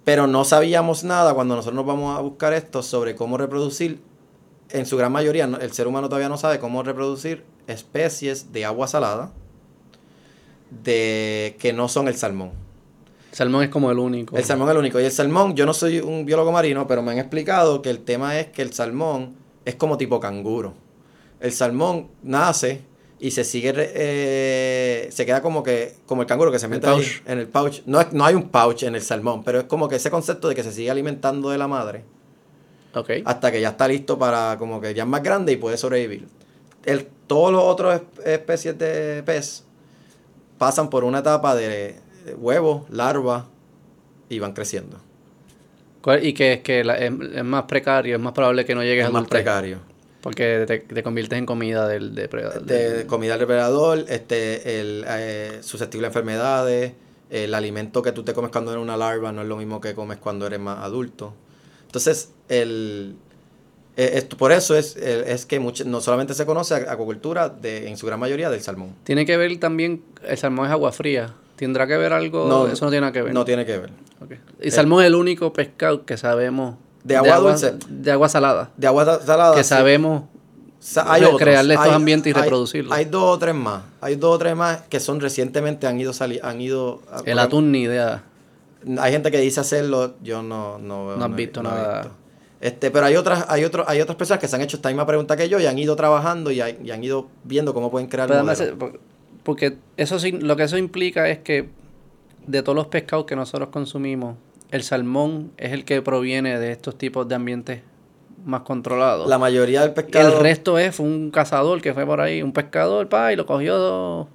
Pero 0.04 0.28
no 0.28 0.46
sabíamos 0.46 1.04
nada 1.04 1.34
cuando 1.34 1.56
nosotros 1.56 1.76
nos 1.76 1.86
vamos 1.86 2.18
a 2.18 2.22
buscar 2.22 2.54
esto 2.54 2.82
sobre 2.82 3.16
cómo 3.16 3.38
reproducir, 3.38 4.02
en 4.70 4.86
su 4.86 4.98
gran 4.98 5.12
mayoría, 5.12 5.46
el 5.46 5.72
ser 5.74 5.88
humano 5.88 6.08
todavía 6.08 6.30
no 6.30 6.38
sabe 6.38 6.60
cómo 6.60 6.82
reproducir 6.82 7.44
especies 7.68 8.52
de 8.54 8.66
agua 8.66 8.88
salada 8.88 9.32
de 10.84 11.58
que 11.60 11.74
no 11.74 11.88
son 11.88 12.08
el 12.08 12.16
salmón. 12.16 12.52
Salmón 13.32 13.64
es 13.64 13.70
como 13.70 13.92
el 13.92 14.00
único. 14.00 14.36
El 14.38 14.44
salmón 14.44 14.68
es 14.70 14.72
el 14.74 14.78
único. 14.80 15.00
Y 15.00 15.06
el 15.06 15.12
salmón, 15.12 15.56
yo 15.56 15.66
no 15.66 15.74
soy 15.74 16.00
un 16.00 16.26
biólogo 16.26 16.52
marino, 16.52 16.88
pero 16.88 17.02
me 17.02 17.12
han 17.12 17.18
explicado 17.18 17.82
que 17.82 17.90
el 17.90 18.00
tema 18.00 18.40
es 18.40 18.48
que 18.48 18.62
el 18.62 18.74
salmón 18.74 19.36
es 19.64 19.76
como 19.76 19.98
tipo 19.98 20.20
canguro. 20.20 20.74
El 21.40 21.52
salmón 21.52 22.10
nace 22.24 22.82
y 23.24 23.32
se 23.32 23.44
sigue, 23.44 23.72
eh, 23.76 25.08
se 25.12 25.26
queda 25.26 25.42
como 25.42 25.62
que, 25.64 25.94
como 26.08 26.24
el 26.24 26.28
canguro 26.28 26.52
que 26.52 26.58
se 26.60 26.68
mete 26.68 26.88
ahí 26.88 27.06
en 27.28 27.38
el 27.40 27.48
pouch. 27.48 27.82
No, 27.86 28.00
no 28.12 28.26
hay 28.26 28.34
un 28.36 28.50
pouch 28.50 28.84
en 28.84 28.96
el 28.96 29.02
salmón, 29.04 29.44
pero 29.44 29.60
es 29.60 29.66
como 29.66 29.88
que 29.88 29.96
ese 29.98 30.10
concepto 30.10 30.50
de 30.50 30.56
que 30.56 30.64
se 30.64 30.72
sigue 30.72 30.90
alimentando 30.90 31.50
de 31.52 31.58
la 31.60 31.68
madre 31.68 32.04
hasta 33.26 33.52
que 33.52 33.62
ya 33.62 33.70
está 33.70 33.88
listo 33.88 34.18
para, 34.20 34.58
como 34.58 34.82
que 34.82 34.94
ya 34.94 35.04
es 35.04 35.10
más 35.10 35.22
grande 35.24 35.52
y 35.54 35.58
puede 35.58 35.78
sobrevivir. 35.78 36.28
El, 36.84 37.06
todos 37.28 37.52
los 37.52 37.64
otros 37.64 37.94
esp- 38.02 38.26
especies 38.26 38.78
de 38.78 39.22
pez 39.24 39.64
pasan 40.58 40.90
por 40.90 41.04
una 41.04 41.20
etapa 41.20 41.56
de 41.56 41.96
huevo, 42.38 42.86
larva 42.90 43.48
y 44.30 44.40
van 44.40 44.54
creciendo. 44.54 44.98
¿Cuál- 46.02 46.26
Y 46.26 46.34
que 46.34 46.54
es 46.54 46.60
que 46.62 46.84
la- 46.84 46.98
es, 46.98 47.12
es 47.36 47.44
más 47.44 47.64
precario, 47.64 48.16
es 48.16 48.22
más 48.22 48.34
probable 48.34 48.66
que 48.66 48.74
no 48.74 48.82
llegues 48.84 49.04
Es 49.04 49.10
a 49.10 49.12
más 49.12 49.20
adultez, 49.20 49.38
precario. 49.44 49.91
Porque 50.22 50.66
te, 50.68 50.80
te 50.80 51.04
conviertes 51.04 51.38
en 51.40 51.46
comida 51.46 51.88
del 51.88 52.14
depredador. 52.16 52.64
de 52.64 53.06
comida 53.08 53.34
al 53.34 53.40
depredador, 53.40 54.06
este, 54.08 54.80
el, 54.80 55.04
eh, 55.08 55.58
susceptible 55.62 56.08
a 56.08 56.10
enfermedades, 56.10 56.94
el 57.30 57.54
alimento 57.54 58.02
que 58.02 58.12
tú 58.12 58.24
te 58.24 58.34
comes 58.34 58.52
cuando 58.52 58.72
eres 58.72 58.84
una 58.84 58.98
larva 58.98 59.32
no 59.32 59.42
es 59.42 59.48
lo 59.48 59.58
mismo 59.58 59.82
que 59.82 59.94
comes 59.96 60.18
cuando 60.18 60.46
eres 60.48 60.60
más 60.60 60.80
adulto. 60.80 61.34
Entonces, 61.88 62.30
el, 62.50 63.16
eh, 63.98 64.12
esto- 64.16 64.38
por 64.38 64.52
eso 64.52 64.76
es, 64.76 64.96
es 64.96 65.46
que 65.46 65.60
mucho- 65.60 65.86
no 65.86 66.02
solamente 66.02 66.34
se 66.34 66.46
conoce 66.46 66.76
acuacultura 66.76 67.50
de, 67.50 67.88
en 67.90 67.98
su 67.98 68.06
gran 68.06 68.20
mayoría 68.20 68.50
del 68.50 68.62
salmón. 68.62 68.96
Tiene 69.04 69.26
que 69.26 69.38
ver 69.38 69.58
también, 69.60 70.04
el 70.24 70.38
salmón 70.38 70.68
es 70.68 70.72
agua 70.72 70.92
fría. 70.92 71.34
¿Tendrá 71.56 71.86
que 71.88 71.96
ver 71.98 72.12
algo? 72.14 72.48
No, 72.48 72.68
eso 72.68 72.86
no 72.86 72.92
tiene 72.92 73.02
nada 73.02 73.14
que 73.14 73.22
ver. 73.22 73.34
No 73.34 73.46
tiene 73.46 73.66
que 73.66 73.78
ver. 73.78 73.90
Ok. 74.22 74.34
El 74.60 74.72
salmón 74.72 75.02
es 75.02 75.08
el 75.08 75.16
único 75.16 75.52
pescado 75.54 76.06
que 76.06 76.18
sabemos... 76.18 76.76
De 77.04 77.16
agua 77.18 77.38
dulce. 77.38 77.74
De 77.90 78.12
agua 78.12 78.30
salada. 78.30 78.70
De 78.78 78.88
agua 78.88 79.06
da- 79.06 79.22
salada. 79.22 79.56
que 79.56 79.64
sí. 79.64 79.70
sabemos... 79.70 80.24
Sa- 80.80 81.12
hay 81.14 81.22
crearle 81.38 81.76
estos 81.76 81.90
Hay- 81.90 81.94
ambientes 81.96 82.34
y 82.34 82.36
hay- 82.36 82.42
reproducirlos. 82.44 82.92
Hay 82.98 83.06
dos 83.06 83.24
o 83.36 83.38
tres 83.38 83.54
más. 83.54 83.84
Hay 84.02 84.16
dos 84.16 84.36
o 84.36 84.40
tres 84.40 84.56
más 84.56 84.82
que 84.90 85.00
son 85.00 85.20
recientemente 85.20 85.86
han 85.86 86.00
ido 86.02 86.12
han 86.42 86.60
ido 86.62 87.02
a- 87.12 87.22
El 87.24 87.38
atún 87.38 87.72
ni 87.72 87.84
idea. 87.84 88.24
Hay 89.00 89.12
gente 89.12 89.30
que 89.30 89.38
dice 89.40 89.60
hacerlo, 89.60 90.16
yo 90.24 90.42
no 90.42 90.80
no, 90.80 91.16
No 91.16 91.26
has 91.26 91.36
visto 91.36 91.62
no 91.62 91.70
nada. 91.70 92.02
visto. 92.02 92.16
Este, 92.62 92.90
pero 92.90 93.06
hay 93.06 93.16
otras 93.16 93.46
hay 93.48 93.64
otros 93.64 93.88
hay 93.88 94.02
otras 94.02 94.16
personas 94.16 94.40
que 94.42 94.48
se 94.48 94.56
han 94.56 94.62
hecho 94.64 94.78
esta 94.78 94.90
misma 94.90 95.06
pregunta 95.06 95.38
que 95.38 95.48
yo 95.50 95.60
y 95.60 95.68
han 95.68 95.78
ido 95.78 95.96
trabajando 95.96 96.50
y, 96.50 96.62
hay- 96.62 96.80
y 96.84 96.90
han 96.90 97.04
ido 97.04 97.28
viendo 97.44 97.76
cómo 97.76 97.92
pueden 97.92 98.08
crear 98.08 98.28
Pero 98.28 98.44
por- 98.80 99.00
porque 99.44 99.78
eso 99.98 100.18
lo 100.40 100.56
que 100.56 100.64
eso 100.64 100.78
implica 100.78 101.30
es 101.30 101.40
que 101.40 101.70
de 102.48 102.64
todos 102.64 102.76
los 102.76 102.88
pescados 102.88 103.26
que 103.28 103.36
nosotros 103.36 103.70
consumimos, 103.70 104.36
el 104.72 104.84
salmón 104.84 105.52
es 105.58 105.74
el 105.74 105.86
que 105.86 106.02
proviene 106.02 106.60
de 106.60 106.72
estos 106.72 106.98
tipos 106.98 107.28
de 107.28 107.36
ambientes 107.36 107.82
más 108.44 108.62
controlados. 108.62 109.28
La 109.28 109.38
mayoría 109.38 109.82
del 109.82 109.94
pescado 109.94 110.34
el 110.34 110.40
resto 110.40 110.80
es 110.80 110.96
fue 110.96 111.06
un 111.06 111.30
cazador 111.30 111.82
que 111.82 111.94
fue 111.94 112.06
por 112.06 112.22
ahí, 112.22 112.42
un 112.42 112.54
pescador, 112.54 113.08
pa, 113.08 113.32
y 113.32 113.36
lo 113.36 113.46
cogió 113.46 114.28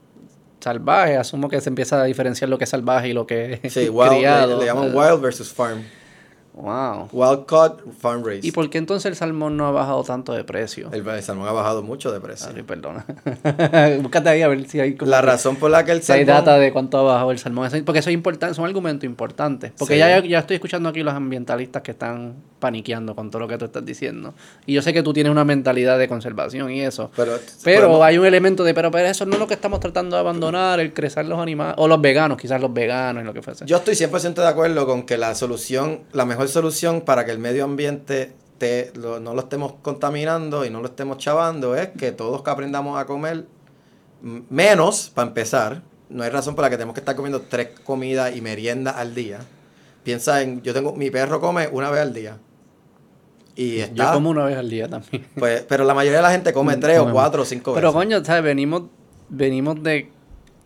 salvaje. 0.60 1.16
Asumo 1.16 1.48
que 1.48 1.60
se 1.60 1.70
empieza 1.70 2.00
a 2.00 2.04
diferenciar 2.04 2.48
lo 2.48 2.58
que 2.58 2.64
es 2.64 2.70
salvaje 2.70 3.08
y 3.08 3.12
lo 3.12 3.26
que 3.26 3.60
es 3.62 3.72
sí, 3.72 3.88
wild, 3.88 4.12
criado. 4.12 4.54
le, 4.54 4.60
le 4.60 4.66
llaman 4.66 4.94
wild 4.94 5.20
versus 5.20 5.52
farm. 5.52 5.82
Wow. 6.56 7.08
Wild 7.12 7.44
caught, 7.46 7.80
farm 8.00 8.24
raised. 8.24 8.44
¿Y 8.44 8.50
por 8.50 8.70
qué 8.70 8.78
entonces 8.78 9.04
el 9.04 9.14
salmón 9.14 9.58
no 9.58 9.66
ha 9.66 9.70
bajado 9.70 10.02
tanto 10.04 10.32
de 10.32 10.42
precio? 10.42 10.88
el, 10.90 11.06
el 11.06 11.22
salmón 11.22 11.46
ha 11.48 11.52
bajado 11.52 11.82
mucho 11.82 12.10
de 12.10 12.18
precio. 12.18 12.48
Ay, 12.56 12.62
perdona. 12.62 13.04
Búscate 14.02 14.28
ahí 14.30 14.40
a 14.42 14.48
ver 14.48 14.66
si 14.66 14.80
hay 14.80 14.96
La 15.00 15.20
razón 15.20 15.56
por 15.56 15.70
la 15.70 15.84
que 15.84 15.92
el 15.92 16.02
Si 16.02 16.12
hay 16.12 16.24
salmón 16.24 16.44
data 16.44 16.58
de 16.58 16.72
cuánto 16.72 16.98
ha 16.98 17.02
bajado 17.02 17.30
el 17.30 17.38
salmón. 17.38 17.68
Porque 17.84 17.98
eso 17.98 18.08
es 18.08 18.14
importante, 18.14 18.54
son 18.54 18.64
argumentos 18.64 19.04
importantes. 19.04 19.72
Porque 19.76 19.94
Sí. 19.94 19.98
ya, 20.00 20.18
ya 20.24 20.38
estoy 20.38 20.54
escuchando 20.54 20.88
aquí 20.88 21.02
los 21.02 21.12
ambientalistas 21.14 21.82
que 21.82 21.90
están 21.90 22.36
paniqueando 22.66 23.14
con 23.14 23.30
todo 23.30 23.40
lo 23.40 23.48
que 23.48 23.56
tú 23.58 23.64
estás 23.66 23.84
diciendo. 23.84 24.34
Y 24.66 24.74
yo 24.74 24.82
sé 24.82 24.92
que 24.92 25.02
tú 25.04 25.12
tienes 25.12 25.30
una 25.30 25.44
mentalidad 25.44 25.98
de 25.98 26.08
conservación 26.08 26.70
y 26.72 26.80
eso. 26.82 27.10
pero, 27.14 27.38
Pero 27.62 27.82
podemos- 27.82 28.02
hay 28.02 28.18
un 28.18 28.26
elemento 28.26 28.64
de, 28.64 28.74
pero, 28.74 28.90
pero 28.90 29.06
eso 29.06 29.24
no 29.24 29.34
es 29.34 29.38
lo 29.38 29.46
que 29.46 29.54
estamos 29.54 29.78
tratando 29.80 30.16
de 30.16 30.20
abandonar, 30.20 30.80
el 30.80 30.92
crecer 30.92 31.26
los 31.26 31.38
animales. 31.38 31.74
O 31.78 31.86
los 31.86 32.00
veganos, 32.00 32.36
quizás 32.38 32.60
los 32.60 32.72
veganos 32.74 33.22
y 33.22 33.26
lo 33.26 33.32
que 33.32 33.42
fuese. 33.42 33.64
Yo 33.66 33.76
estoy 33.76 33.94
100% 33.94 34.34
de 34.42 34.48
acuerdo 34.48 34.84
con 34.86 35.04
que 35.04 35.16
la 35.16 35.34
solución, 35.36 36.00
la 36.12 36.24
mejor 36.24 36.48
solución 36.48 37.02
para 37.02 37.24
que 37.24 37.30
el 37.30 37.38
medio 37.38 37.64
ambiente 37.64 38.32
te- 38.58 38.90
lo- 38.96 39.20
no 39.20 39.34
lo 39.34 39.40
estemos 39.42 39.74
contaminando 39.82 40.64
y 40.64 40.70
no 40.70 40.80
lo 40.80 40.86
estemos 40.88 41.18
chavando 41.18 41.76
es 41.76 41.90
que 41.90 42.10
todos 42.12 42.42
que 42.42 42.50
aprendamos 42.50 42.98
a 42.98 43.04
comer 43.06 43.44
menos, 44.22 45.10
para 45.14 45.28
empezar. 45.28 45.82
No 46.08 46.22
hay 46.22 46.30
razón 46.30 46.54
por 46.54 46.62
la 46.64 46.70
que 46.70 46.76
tenemos 46.76 46.94
que 46.94 47.00
estar 47.00 47.16
comiendo 47.16 47.42
tres 47.42 47.68
comidas 47.84 48.34
y 48.36 48.40
merienda 48.40 48.92
al 48.92 49.14
día. 49.14 49.38
Piensa 50.04 50.40
en, 50.42 50.62
yo 50.62 50.72
tengo, 50.72 50.92
mi 50.94 51.10
perro 51.10 51.40
come 51.40 51.68
una 51.72 51.90
vez 51.90 52.00
al 52.00 52.14
día. 52.14 52.38
Y 53.56 53.78
Yo 53.78 53.84
está, 53.84 54.12
como 54.12 54.30
una 54.30 54.44
vez 54.44 54.56
al 54.56 54.68
día 54.68 54.86
también. 54.88 55.26
pues, 55.38 55.64
pero 55.68 55.84
la 55.84 55.94
mayoría 55.94 56.18
de 56.18 56.22
la 56.22 56.30
gente 56.30 56.52
come 56.52 56.76
tres 56.76 56.98
o 56.98 57.10
cuatro 57.10 57.42
o 57.42 57.44
cinco 57.44 57.74
Pero 57.74 57.88
veces. 57.88 57.96
coño, 57.96 58.24
¿sabes? 58.24 58.44
Venimos, 58.44 58.82
venimos 59.30 59.82
de 59.82 60.10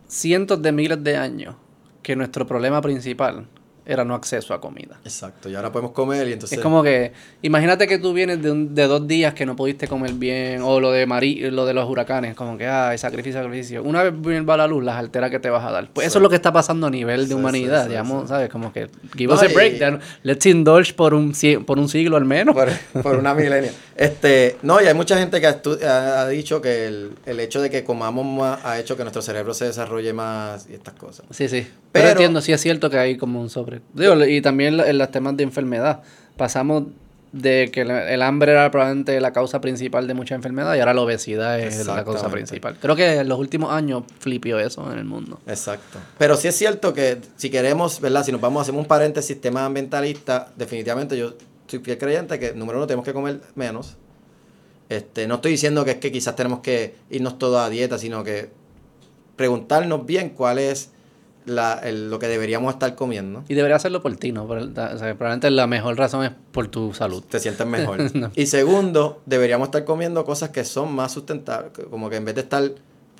cientos 0.09 0.61
de 0.61 0.73
miles 0.73 1.03
de 1.03 1.17
años 1.17 1.55
que 2.03 2.17
nuestro 2.17 2.47
problema 2.47 2.81
principal 2.83 3.47
era 3.87 4.05
no 4.05 4.15
acceso 4.15 4.55
a 4.55 4.61
comida. 4.61 4.99
Exacto, 5.05 5.49
y 5.49 5.55
ahora 5.55 5.73
podemos 5.73 5.93
comer 5.93 6.29
y 6.29 6.33
entonces... 6.33 6.59
Es 6.59 6.63
como 6.63 6.83
que, 6.83 7.13
imagínate 7.43 7.87
que 7.87 7.99
tú 7.99 8.13
vienes 8.13 8.43
de, 8.43 8.51
un- 8.51 8.75
de 8.75 8.87
dos 8.87 9.07
días 9.09 9.35
que 9.35 9.47
no 9.47 9.57
pudiste 9.57 9.89
comer 9.89 10.13
bien, 10.15 10.63
o 10.63 10.81
lo 10.81 10.91
de 10.93 11.07
Mari, 11.07 11.51
lo 11.51 11.67
de 11.67 11.75
los 11.75 11.89
huracanes, 11.89 12.35
como 12.35 12.57
que, 12.59 12.67
ay, 12.67 12.99
sacrificio, 12.99 13.41
sacrificio. 13.43 13.83
Una 13.83 14.03
vez 14.03 14.15
vuelva 14.17 14.57
la 14.57 14.67
luz, 14.67 14.85
las 14.85 14.97
alteras 14.97 15.31
que 15.31 15.39
te 15.41 15.51
vas 15.51 15.65
a 15.65 15.71
dar. 15.71 15.89
Pues 15.93 16.05
Sí. 16.05 16.09
eso 16.09 16.19
es 16.19 16.23
lo 16.23 16.29
que 16.31 16.37
está 16.37 16.53
pasando 16.53 16.87
a 16.87 16.91
nivel 16.91 17.23
de 17.23 17.29
Sí, 17.29 17.35
humanidad, 17.35 17.83
sí, 17.85 17.89
digamos. 17.91 18.29
¿sabes? 18.29 18.49
Como 18.51 18.73
que, 18.73 18.89
give 19.17 19.33
us 19.33 19.43
a 19.43 19.49
break, 19.49 19.81
let's 20.23 20.47
indulge 20.47 20.93
por 20.95 21.15
un, 21.15 21.33
por 21.67 21.79
un 21.79 21.89
siglo 21.89 22.17
al 22.17 22.25
menos. 22.25 22.55
por, 22.55 22.69
por 23.03 23.17
una 23.17 23.35
milenia. 23.35 23.73
Este, 24.01 24.57
no, 24.63 24.81
y 24.81 24.87
hay 24.87 24.95
mucha 24.95 25.19
gente 25.19 25.43
que 25.43 25.47
ha, 25.47 26.21
ha- 26.23 26.29
dicho 26.29 26.63
que 26.63 26.87
el, 26.87 27.13
el 27.27 27.39
hecho 27.39 27.61
de 27.61 27.69
que 27.69 27.85
comamos 27.85 28.25
más 28.25 28.65
ha 28.65 28.79
hecho 28.81 28.97
que 28.97 29.03
nuestro 29.03 29.21
cerebro 29.21 29.53
se 29.53 29.67
desarrolle 29.67 30.15
más 30.15 30.67
y 30.71 30.75
estas 30.75 30.95
cosas. 30.95 31.27
Sí, 31.31 31.51
sí. 31.51 31.61
Pero, 31.61 31.73
Pero- 31.93 32.09
entiendo, 32.13 32.41
sí 32.41 32.51
es 32.53 32.63
cierto 32.63 32.89
que 32.89 32.99
hay 32.99 33.19
como 33.19 33.41
un 33.43 33.51
sobre. 33.51 33.83
Digo, 33.93 34.15
y 34.25 34.41
también 34.41 34.81
en 34.81 34.97
los 34.99 35.11
temas 35.11 35.37
de 35.37 35.43
enfermedad. 35.43 36.01
Pasamos 36.39 36.85
de 37.33 37.71
que 37.73 37.83
el, 37.83 37.91
el 37.91 38.23
hambre 38.23 38.53
era 38.53 38.71
probablemente 38.71 39.21
la 39.21 39.33
causa 39.35 39.61
principal 39.61 40.07
de 40.09 40.15
muchas 40.15 40.35
enfermedades 40.37 40.79
y 40.79 40.81
ahora 40.81 40.95
la 40.95 41.03
obesidad 41.03 41.61
es 41.61 41.87
la 41.87 42.03
causa 42.03 42.29
principal. 42.31 42.77
Creo 42.81 42.97
que 42.97 43.17
en 43.19 43.29
los 43.29 43.39
últimos 43.39 43.71
años 43.71 44.03
flipió 44.19 44.59
eso 44.59 44.91
en 44.91 44.99
el 44.99 45.05
mundo. 45.05 45.39
Exacto. 45.47 45.99
Pero 46.19 46.37
sí 46.37 46.49
es 46.49 46.57
cierto 46.57 46.93
que 46.95 47.19
si 47.37 47.51
queremos, 47.51 48.01
¿verdad? 48.01 48.25
Si 48.25 48.33
nos 48.33 48.41
vamos 48.41 48.61
a 48.61 48.63
hacer 48.63 48.75
un 48.75 48.87
paréntesis 48.87 49.39
tema 49.41 49.65
ambientalista, 49.67 50.49
definitivamente 50.57 51.17
yo 51.19 51.35
soy 51.71 51.79
fiel 51.81 51.99
creyente 51.99 52.39
que, 52.39 52.53
número 52.55 52.79
uno, 52.79 52.87
tenemos 52.87 53.05
que 53.05 53.13
comer 53.13 53.41
menos. 53.55 53.97
Este, 54.89 55.27
no 55.29 55.37
estoy 55.37 55.53
diciendo 55.53 55.85
que 55.85 55.93
es 55.93 55.97
que 55.99 56.11
quizás 56.11 56.35
tenemos 56.37 56.61
que 56.61 56.95
irnos 57.11 57.39
todos 57.39 57.61
a 57.61 57.69
dieta, 57.71 57.97
sino 57.99 58.25
que 58.25 58.51
preguntarnos 59.37 60.05
bien 60.05 60.31
cuál 60.31 60.59
es 60.59 60.91
la, 61.47 61.75
el- 61.83 62.11
lo 62.11 62.19
que 62.19 62.29
deberíamos 62.29 62.75
estar 62.75 62.95
comiendo. 62.95 63.45
Y 63.49 63.55
debería 63.55 63.77
hacerlo 63.77 64.03
por 64.03 64.15
ti, 64.17 64.33
¿no? 64.33 64.47
Por 64.47 64.59
o 64.59 64.75
sea, 64.75 64.97
probablemente 65.15 65.51
la 65.51 65.67
mejor 65.67 65.97
razón 65.97 66.25
es 66.25 66.33
por 66.53 66.69
tu 66.69 66.93
salud. 66.93 67.23
te 67.23 67.39
sientes 67.39 67.67
mejor. 67.67 67.99
No. 68.15 68.31
Y 68.35 68.47
segundo, 68.47 69.23
deberíamos 69.27 69.69
estar 69.69 69.85
comiendo 69.85 70.25
cosas 70.25 70.51
que 70.51 70.65
son 70.65 70.93
más 70.93 71.13
sustentables, 71.13 71.73
como 71.89 72.11
que 72.11 72.17
en 72.17 72.25
vez 72.25 72.35
de 72.35 72.41
estar, 72.43 72.71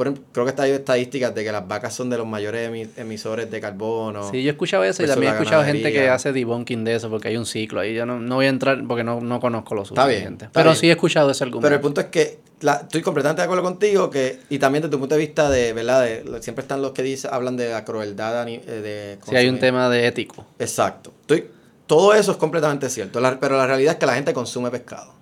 por 0.01 0.07
ejemplo, 0.07 0.25
creo 0.33 0.47
que 0.47 0.51
está 0.51 0.63
hay 0.63 0.71
estadísticas 0.71 1.35
de 1.35 1.45
que 1.45 1.53
las 1.53 1.69
vacas 1.69 1.93
son 1.95 2.09
de 2.09 2.17
los 2.17 2.27
mayores 2.27 2.71
emi- 2.71 2.89
emisores 2.97 3.51
de 3.51 3.61
carbono. 3.61 4.31
Sí, 4.31 4.43
yo 4.43 4.49
he 4.49 4.53
escuchado 4.53 4.83
eso 4.83 5.03
y 5.03 5.07
también 5.07 5.33
he 5.35 5.37
escuchado 5.37 5.63
gente 5.63 5.93
que 5.93 6.09
hace 6.09 6.33
debunking 6.33 6.85
de 6.85 6.95
eso 6.95 7.11
porque 7.11 7.29
hay 7.29 7.37
un 7.37 7.45
ciclo 7.45 7.81
ahí. 7.81 7.93
Yo 7.95 8.07
no, 8.07 8.19
no 8.19 8.37
voy 8.37 8.47
a 8.47 8.49
entrar 8.49 8.83
porque 8.89 9.05
no, 9.05 9.21
no 9.21 9.41
conozco 9.41 9.75
lo 9.75 9.83
Está 9.83 10.07
bien, 10.07 10.21
suficiente. 10.21 10.49
Pero 10.55 10.71
bien. 10.71 10.77
sí 10.81 10.89
he 10.89 10.93
escuchado 10.93 11.31
ese 11.31 11.45
argumento. 11.45 11.67
Pero 11.67 11.75
el 11.75 11.83
punto 11.83 12.01
es 12.01 12.07
que 12.07 12.39
la- 12.61 12.77
estoy 12.77 13.03
completamente 13.03 13.43
de 13.43 13.45
acuerdo 13.45 13.63
contigo 13.63 14.09
que 14.09 14.39
y 14.49 14.59
también 14.59 14.81
desde 14.81 14.93
tu 14.93 14.99
punto 15.01 15.17
de 15.17 15.19
vista 15.21 15.51
de, 15.51 15.75
¿verdad? 15.75 16.03
De, 16.03 16.43
siempre 16.43 16.63
están 16.63 16.81
los 16.81 16.93
que 16.93 17.03
dicen, 17.03 17.31
hablan 17.35 17.59
de 17.59 17.69
la 17.69 17.85
crueldad 17.85 18.49
eh, 18.49 18.59
de 18.65 19.19
Sí 19.29 19.37
hay 19.37 19.51
un 19.51 19.59
tema 19.59 19.91
de 19.91 20.07
ético. 20.07 20.47
Exacto. 20.59 21.13
Estoy, 21.21 21.45
todo 21.87 22.15
eso 22.15 22.31
es 22.33 22.39
completamente 22.39 22.89
cierto, 22.89 23.21
la- 23.21 23.39
pero 23.39 23.59
la 23.59 23.67
realidad 23.67 23.93
es 23.93 23.99
que 23.99 24.07
la 24.07 24.15
gente 24.15 24.33
consume 24.33 24.71
pescado. 24.71 25.13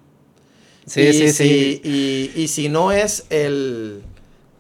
Sí, 0.87 1.01
y 1.03 1.13
sí, 1.13 1.29
si, 1.29 1.33
sí. 1.33 1.81
Y, 1.85 2.43
y 2.43 2.49
si 2.49 2.69
no 2.69 2.93
es 2.93 3.27
el. 3.29 4.03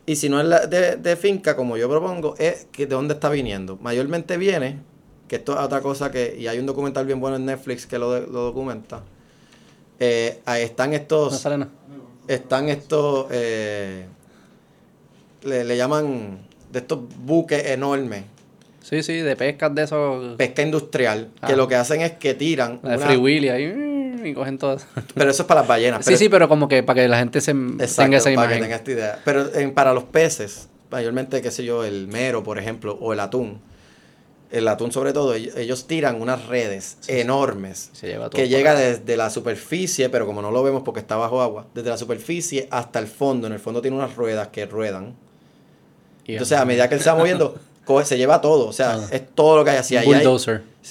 Y 0.08 0.16
si 0.16 0.28
no 0.28 0.40
es 0.40 0.46
la 0.46 0.66
de, 0.66 0.96
de 0.96 1.16
finca, 1.16 1.54
como 1.54 1.76
yo 1.76 1.88
propongo, 1.88 2.34
es 2.38 2.66
que 2.72 2.86
de 2.86 2.94
dónde 2.94 3.12
está 3.14 3.28
viniendo. 3.28 3.76
Mayormente 3.82 4.36
viene, 4.38 4.78
que 5.28 5.36
esto 5.36 5.52
es 5.52 5.58
otra 5.60 5.82
cosa 5.82 6.10
que. 6.10 6.34
Y 6.38 6.46
hay 6.46 6.58
un 6.58 6.64
documental 6.66 7.04
bien 7.04 7.20
bueno 7.20 7.36
en 7.36 7.44
Netflix 7.44 7.86
que 7.86 7.98
lo, 7.98 8.18
lo 8.20 8.40
documenta. 8.44 9.02
Eh, 10.00 10.40
ahí 10.46 10.62
están 10.62 10.94
estos. 10.94 11.44
Están 12.26 12.68
estos. 12.70 13.26
eh, 13.30 14.06
le, 15.44 15.64
le 15.64 15.76
llaman. 15.76 16.38
De 16.72 16.80
estos 16.80 16.98
buques 17.24 17.66
enormes. 17.66 18.24
Sí, 18.82 19.02
sí, 19.02 19.14
de 19.18 19.36
pescas 19.36 19.74
de 19.74 19.82
esos. 19.84 20.36
Pesca 20.36 20.62
industrial. 20.62 21.28
Que 21.46 21.52
Ah. 21.52 21.56
lo 21.56 21.66
que 21.68 21.74
hacen 21.76 22.00
es 22.02 22.12
que 22.12 22.32
tiran. 22.34 22.80
La 22.82 22.90
de 22.92 22.96
una- 22.96 23.06
Free 23.06 23.16
Willy 23.16 23.48
ahí. 23.50 23.66
Y 24.24 24.34
cogen 24.34 24.58
todas. 24.58 24.86
pero 25.14 25.30
eso 25.30 25.42
es 25.42 25.46
para 25.48 25.60
las 25.60 25.68
ballenas. 25.68 26.00
Sí, 26.04 26.06
pero- 26.10 26.18
sí, 26.18 26.28
pero 26.28 26.48
como 26.48 26.68
que 26.68 26.82
para 26.82 27.02
que 27.02 27.08
la 27.08 27.18
gente 27.18 27.40
se 27.40 27.52
Exacto, 27.52 28.02
tenga 28.02 28.16
esa 28.18 28.24
para 28.24 28.32
imagen. 28.32 28.56
que 28.58 28.62
tenga 28.62 28.76
esta 28.76 28.90
idea. 28.90 29.18
Pero 29.24 29.54
en- 29.54 29.72
para 29.74 29.92
los 29.94 30.04
peces, 30.04 30.68
mayormente, 30.90 31.40
qué 31.42 31.50
sé 31.50 31.64
yo, 31.64 31.84
el 31.84 32.08
mero, 32.08 32.42
por 32.42 32.58
ejemplo, 32.58 32.96
o 33.00 33.12
el 33.12 33.20
atún, 33.20 33.60
el 34.50 34.66
atún 34.66 34.90
sobre 34.92 35.12
todo, 35.12 35.34
ellos, 35.34 35.86
tiran 35.86 36.20
unas 36.22 36.46
redes 36.46 36.96
enormes 37.06 37.90
lleva 38.00 38.30
que 38.30 38.48
llega 38.48 38.74
desde 38.74 39.16
la 39.18 39.28
superficie, 39.28 40.08
pero 40.08 40.24
como 40.24 40.40
no 40.40 40.50
lo 40.50 40.62
vemos 40.62 40.82
porque 40.84 41.00
está 41.00 41.16
bajo 41.16 41.42
agua, 41.42 41.66
desde 41.74 41.90
la 41.90 41.98
superficie 41.98 42.66
hasta 42.70 42.98
el 42.98 43.06
fondo. 43.08 43.46
En 43.46 43.52
el 43.52 43.58
fondo 43.60 43.82
tiene 43.82 43.96
unas 43.98 44.16
ruedas 44.16 44.48
que 44.48 44.64
ruedan. 44.64 45.14
Entonces, 46.26 46.58
a 46.58 46.64
medida 46.64 46.88
que 46.88 46.94
él 46.94 47.00
se 47.02 47.10
va 47.10 47.16
moviendo, 47.16 47.56
coge- 47.86 48.04
se 48.04 48.16
lleva 48.18 48.40
todo. 48.40 48.66
O 48.68 48.72
sea, 48.72 48.94
Ah. 48.94 49.06
es 49.10 49.22
todo 49.34 49.56
lo 49.58 49.64
que 49.64 49.70
hay. 49.72 49.78
Un 49.78 49.96
ahí 50.14 50.14
hay. 50.14 50.24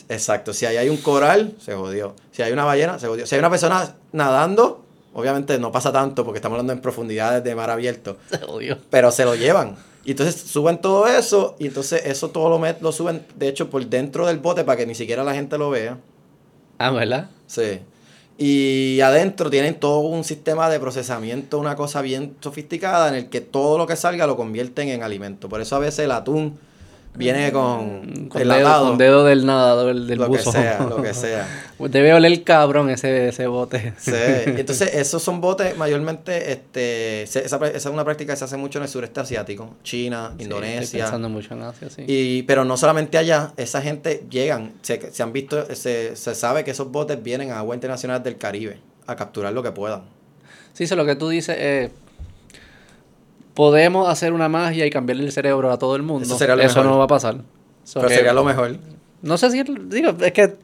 Exacto, 0.09 0.53
si 0.53 0.65
ahí 0.65 0.77
hay 0.77 0.89
un 0.89 0.97
coral, 0.97 1.53
se 1.59 1.73
jodió. 1.75 2.13
Si 2.31 2.41
hay 2.41 2.51
una 2.51 2.65
ballena, 2.65 2.99
se 2.99 3.07
jodió. 3.07 3.25
Si 3.25 3.35
hay 3.35 3.39
una 3.39 3.49
persona 3.49 3.95
nadando, 4.11 4.83
obviamente 5.13 5.57
no 5.59 5.71
pasa 5.71 5.91
tanto 5.91 6.23
porque 6.25 6.37
estamos 6.37 6.55
hablando 6.55 6.73
en 6.73 6.81
profundidades 6.81 7.43
de 7.43 7.55
mar 7.55 7.69
abierto, 7.69 8.17
Se 8.29 8.37
jodió. 8.39 8.77
pero 8.89 9.11
se 9.11 9.25
lo 9.25 9.35
llevan. 9.35 9.75
Y 10.05 10.11
entonces 10.11 10.35
suben 10.41 10.79
todo 10.79 11.05
eso 11.07 11.55
y 11.59 11.67
entonces 11.67 12.01
eso 12.05 12.29
todo 12.29 12.49
lo, 12.49 12.59
met- 12.59 12.79
lo 12.79 12.91
suben, 12.93 13.25
de 13.35 13.49
hecho, 13.49 13.69
por 13.69 13.85
dentro 13.85 14.25
del 14.25 14.37
bote 14.39 14.63
para 14.63 14.77
que 14.77 14.85
ni 14.85 14.95
siquiera 14.95 15.23
la 15.23 15.33
gente 15.33 15.57
lo 15.57 15.69
vea. 15.69 15.97
Ah, 16.77 16.91
¿verdad? 16.91 17.29
Sí. 17.47 17.79
Y 18.37 19.01
adentro 19.01 19.49
tienen 19.49 19.79
todo 19.79 19.99
un 19.99 20.23
sistema 20.23 20.69
de 20.69 20.79
procesamiento, 20.79 21.57
una 21.57 21.75
cosa 21.75 22.01
bien 22.03 22.35
sofisticada 22.39 23.09
en 23.09 23.15
el 23.15 23.29
que 23.29 23.41
todo 23.41 23.77
lo 23.79 23.87
que 23.87 23.95
salga 23.95 24.27
lo 24.27 24.37
convierten 24.37 24.89
en 24.89 25.01
alimento. 25.01 25.49
Por 25.49 25.59
eso 25.59 25.75
a 25.75 25.79
veces 25.79 25.99
el 26.05 26.11
atún 26.11 26.59
viene 27.17 27.51
con, 27.51 28.01
Mm, 28.01 28.27
Con 28.29 28.41
dedo, 28.43 28.53
enlatado, 28.55 28.87
con 28.89 28.97
dedo 28.97 29.23
del 29.25 29.45
nadador, 29.45 29.95
del 29.95 30.17
lo 30.19 30.31
que 30.31 30.39
sea, 30.39 30.79
lo 30.87 31.01
que 31.01 31.13
sea. 31.15 31.47
Debe 31.79 32.13
oler 32.13 32.43
cabrón 32.43 32.89
ese, 32.89 33.29
ese 33.29 33.47
bote. 33.47 33.93
Sí, 33.97 34.11
entonces 34.13 34.93
esos 34.95 35.21
son 35.23 35.41
botes 35.41 35.77
mayormente, 35.77 36.51
este, 36.51 37.25
se- 37.27 37.45
esa, 37.45 37.57
esa 37.57 37.77
es 37.77 37.85
una 37.85 38.03
práctica 38.05 38.33
que 38.33 38.37
se 38.37 38.45
hace 38.45 38.57
mucho 38.57 38.79
en 38.79 38.83
el 38.83 38.89
sureste 38.89 39.19
asiático, 39.19 39.75
China, 39.83 40.33
Sí, 40.37 40.43
Indonesia. 40.43 40.81
estoy 40.81 40.99
pensando 41.01 41.29
mucho 41.29 41.53
en 41.53 41.63
Asia, 41.63 41.89
sí. 41.89 42.03
Y, 42.07 42.43
pero 42.43 42.65
no 42.65 42.77
solamente 42.77 43.17
allá, 43.17 43.53
esa 43.57 43.81
gente 43.81 44.25
llegan, 44.29 44.73
se, 44.81 45.11
se 45.11 45.23
han 45.23 45.33
visto, 45.33 45.65
se, 45.75 46.15
se 46.15 46.35
sabe 46.35 46.63
que 46.63 46.71
esos 46.71 46.91
botes 46.91 47.21
vienen 47.21 47.51
a 47.51 47.59
agua 47.59 47.75
internacional 47.75 48.21
del 48.23 48.37
Caribe 48.37 48.79
a 49.05 49.15
capturar 49.15 49.53
lo 49.53 49.63
que 49.63 49.71
puedan. 49.71 50.01
Sí, 50.73 50.83
eso 50.83 50.95
lo 50.95 51.05
que 51.05 51.15
tú 51.15 51.29
dices 51.29 51.57
es... 51.59 51.91
Podemos 53.57 54.07
hacer 54.07 54.33
una 54.33 54.47
magia 54.49 54.85
y 54.85 54.91
cambiarle 54.91 55.23
el 55.25 55.31
cerebro 55.31 55.71
a 55.71 55.79
todo 55.79 55.95
el 55.95 56.03
mundo. 56.03 56.23
Eso 56.25 56.37
sería 56.37 56.55
lo 56.55 56.61
Eso 56.61 56.75
mejor. 56.79 56.91
no 56.91 56.97
va 56.99 57.05
a 57.05 57.07
pasar. 57.07 57.37
So 57.83 57.99
Pero 57.99 58.09
que- 58.09 58.15
sería 58.15 58.31
lo 58.33 58.43
mejor. 58.43 58.77
No 59.23 59.35
sé 59.39 59.49
si... 59.49 59.63
Digo, 59.63 60.11
es 60.21 60.31
que... 60.31 60.55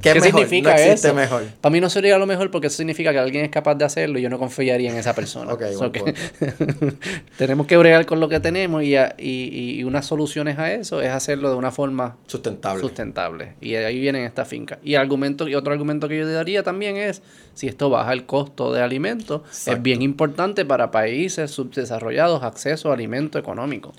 ¿Qué, 0.00 0.12
¿Qué 0.12 0.20
mejor? 0.20 0.26
significa 0.40 0.70
no 0.70 0.76
existe 0.76 1.06
eso? 1.08 1.14
mejor. 1.14 1.44
Para 1.60 1.72
mí 1.72 1.80
no 1.80 1.88
sería 1.88 2.18
lo 2.18 2.26
mejor 2.26 2.50
porque 2.50 2.66
eso 2.66 2.76
significa 2.76 3.12
que 3.12 3.18
alguien 3.18 3.44
es 3.44 3.50
capaz 3.50 3.76
de 3.76 3.84
hacerlo 3.84 4.18
y 4.18 4.22
yo 4.22 4.28
no 4.28 4.38
confiaría 4.38 4.90
en 4.90 4.96
esa 4.96 5.14
persona. 5.14 5.52
Ok, 5.54 5.62
So 5.78 5.92
que 5.92 6.02
tenemos 7.38 7.66
que 7.66 7.76
bregar 7.76 8.04
con 8.06 8.20
lo 8.20 8.28
que 8.28 8.40
tenemos 8.40 8.82
y, 8.82 8.96
a- 8.96 9.14
y, 9.18 9.78
y 9.78 9.84
unas 9.84 10.06
soluciones 10.06 10.58
a 10.58 10.72
eso 10.72 11.00
es 11.00 11.08
hacerlo 11.10 11.50
de 11.50 11.56
una 11.56 11.70
forma 11.70 12.16
Sustentable. 12.26 12.80
sustentable. 12.80 13.52
Y 13.60 13.74
ahí 13.76 13.98
vienen 14.00 14.24
estas 14.24 14.48
fincas. 14.48 14.78
Y 14.82 14.96
argumento, 14.96 15.48
y 15.48 15.54
otro 15.54 15.72
argumento 15.72 16.08
que 16.08 16.18
yo 16.18 16.28
daría 16.30 16.62
también 16.62 16.96
es 16.96 17.22
si 17.54 17.68
esto 17.68 17.88
baja 17.88 18.12
el 18.12 18.26
costo 18.26 18.72
de 18.72 18.82
alimentos, 18.82 19.42
es 19.66 19.80
bien 19.82 20.02
importante 20.02 20.64
para 20.64 20.90
países 20.90 21.50
subdesarrollados 21.50 22.42
acceso 22.42 22.90
a 22.90 22.94
alimento 22.94 23.38
económico. 23.38 23.92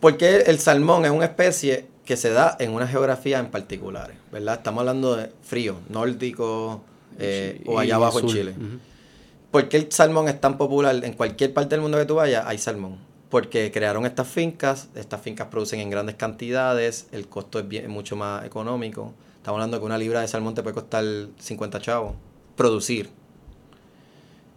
Porque 0.00 0.44
el 0.46 0.58
salmón 0.58 1.04
es 1.06 1.10
una 1.10 1.24
especie 1.24 1.86
que 2.04 2.16
se 2.16 2.30
da 2.30 2.56
en 2.58 2.72
una 2.72 2.86
geografía 2.86 3.38
en 3.38 3.50
particular, 3.50 4.12
¿verdad? 4.30 4.54
Estamos 4.56 4.80
hablando 4.80 5.16
de 5.16 5.30
frío, 5.42 5.76
nórdico 5.88 6.82
eh, 7.18 7.62
o 7.66 7.78
allá 7.78 7.96
abajo 7.96 8.20
en. 8.20 8.26
Chile. 8.28 8.50
Ujú. 8.56 8.78
¿Por 9.50 9.68
qué 9.68 9.76
el 9.78 9.92
salmón 9.92 10.28
es 10.28 10.40
tan 10.40 10.58
popular? 10.58 11.02
En 11.04 11.12
cualquier 11.14 11.54
parte 11.54 11.74
del 11.76 11.80
mundo 11.80 11.96
que 11.98 12.04
tú 12.04 12.16
vayas 12.16 12.44
hay 12.46 12.58
salmón. 12.58 12.98
Porque 13.30 13.70
crearon 13.72 14.04
estas 14.06 14.28
fincas, 14.28 14.88
estas 14.94 15.20
fincas 15.20 15.48
producen 15.48 15.80
en 15.80 15.90
grandes 15.90 16.14
cantidades, 16.16 17.06
el 17.12 17.26
costo 17.28 17.58
es 17.58 17.66
bien- 17.66 17.90
mucho 17.90 18.16
más 18.16 18.44
económico. 18.44 19.12
Estamos 19.36 19.58
hablando 19.58 19.78
que 19.80 19.86
una 19.86 19.98
libra 19.98 20.20
de 20.20 20.28
salmón 20.28 20.54
te 20.54 20.62
puede 20.62 20.74
costar 20.74 21.04
50 21.38 21.80
chavos. 21.80 22.14
Producir. 22.56 23.08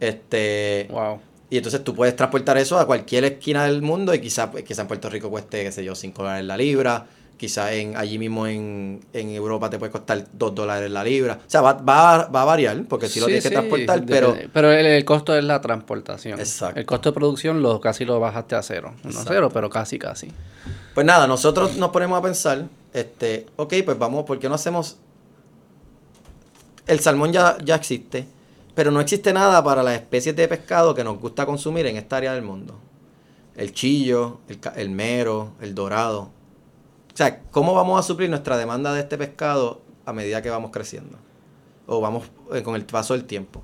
Este, 0.00 0.86
Wow. 0.90 1.20
y 1.50 1.56
entonces 1.56 1.82
tú 1.82 1.94
puedes 1.94 2.14
transportar 2.14 2.56
eso 2.58 2.78
a 2.78 2.86
cualquier 2.86 3.24
esquina 3.24 3.64
del 3.64 3.82
mundo 3.82 4.14
y 4.14 4.20
quizás 4.20 4.50
quizá 4.66 4.82
en 4.82 4.88
Puerto 4.88 5.10
Rico 5.10 5.28
cueste, 5.30 5.64
qué 5.64 5.72
sé 5.72 5.84
yo, 5.84 5.94
5 5.94 6.22
dólares 6.22 6.44
la 6.44 6.56
libra. 6.56 7.06
Quizás 7.38 7.70
en, 7.70 7.96
allí 7.96 8.18
mismo 8.18 8.46
en, 8.48 9.00
en 9.12 9.30
Europa 9.30 9.70
te 9.70 9.78
puede 9.78 9.92
costar 9.92 10.26
2 10.32 10.54
dólares 10.56 10.90
la 10.90 11.04
libra. 11.04 11.38
O 11.46 11.48
sea, 11.48 11.60
va, 11.62 11.72
va, 11.74 12.26
va 12.26 12.42
a 12.42 12.44
variar 12.44 12.84
porque 12.88 13.08
si 13.08 13.20
lo 13.20 13.26
Sí, 13.26 13.30
tienes 13.30 13.44
que 13.44 13.50
transportar, 13.50 14.04
pero... 14.04 14.36
Pero 14.52 14.72
el, 14.72 14.84
el 14.84 15.04
costo 15.04 15.36
es 15.36 15.44
la 15.44 15.60
transportación. 15.60 16.38
Exacto. 16.40 16.80
El 16.80 16.84
costo 16.84 17.10
de 17.10 17.14
producción 17.14 17.62
lo 17.62 17.80
casi 17.80 18.04
lo 18.04 18.18
bajaste 18.18 18.56
a 18.56 18.62
cero. 18.62 18.92
No 19.04 19.10
Exacto. 19.10 19.30
cero, 19.32 19.50
pero 19.54 19.70
casi, 19.70 20.00
casi. 20.00 20.32
Pues 20.94 21.06
nada, 21.06 21.28
nosotros 21.28 21.76
nos 21.76 21.90
ponemos 21.90 22.18
a 22.18 22.22
pensar, 22.22 22.66
este, 22.92 23.46
ok, 23.54 23.72
pues 23.84 23.96
vamos, 23.96 24.24
¿por 24.24 24.40
qué 24.40 24.48
no 24.48 24.56
hacemos? 24.56 24.96
El 26.88 26.98
salmón 26.98 27.32
ya, 27.32 27.56
ya 27.64 27.76
existe, 27.76 28.26
pero 28.74 28.90
no 28.90 29.00
existe 29.00 29.32
nada 29.32 29.62
para 29.62 29.84
las 29.84 29.94
especies 29.94 30.34
de 30.34 30.48
pescado 30.48 30.92
que 30.94 31.04
nos 31.04 31.20
gusta 31.20 31.46
consumir 31.46 31.86
en 31.86 31.96
esta 31.96 32.16
área 32.16 32.32
del 32.34 32.42
mundo. 32.42 32.80
El 33.56 33.72
chillo, 33.72 34.38
el, 34.48 34.58
el 34.74 34.90
mero, 34.90 35.52
el 35.60 35.74
dorado. 35.76 36.30
O 37.18 37.20
sea, 37.20 37.40
¿cómo 37.50 37.74
vamos 37.74 37.98
a 37.98 38.04
suplir 38.04 38.30
nuestra 38.30 38.56
demanda 38.56 38.94
de 38.94 39.00
este 39.00 39.18
pescado 39.18 39.80
a 40.06 40.12
medida 40.12 40.40
que 40.40 40.50
vamos 40.50 40.70
creciendo? 40.70 41.18
O 41.88 42.00
vamos 42.00 42.30
eh, 42.54 42.62
con 42.62 42.76
el 42.76 42.84
paso 42.84 43.14
del 43.14 43.24
tiempo. 43.24 43.60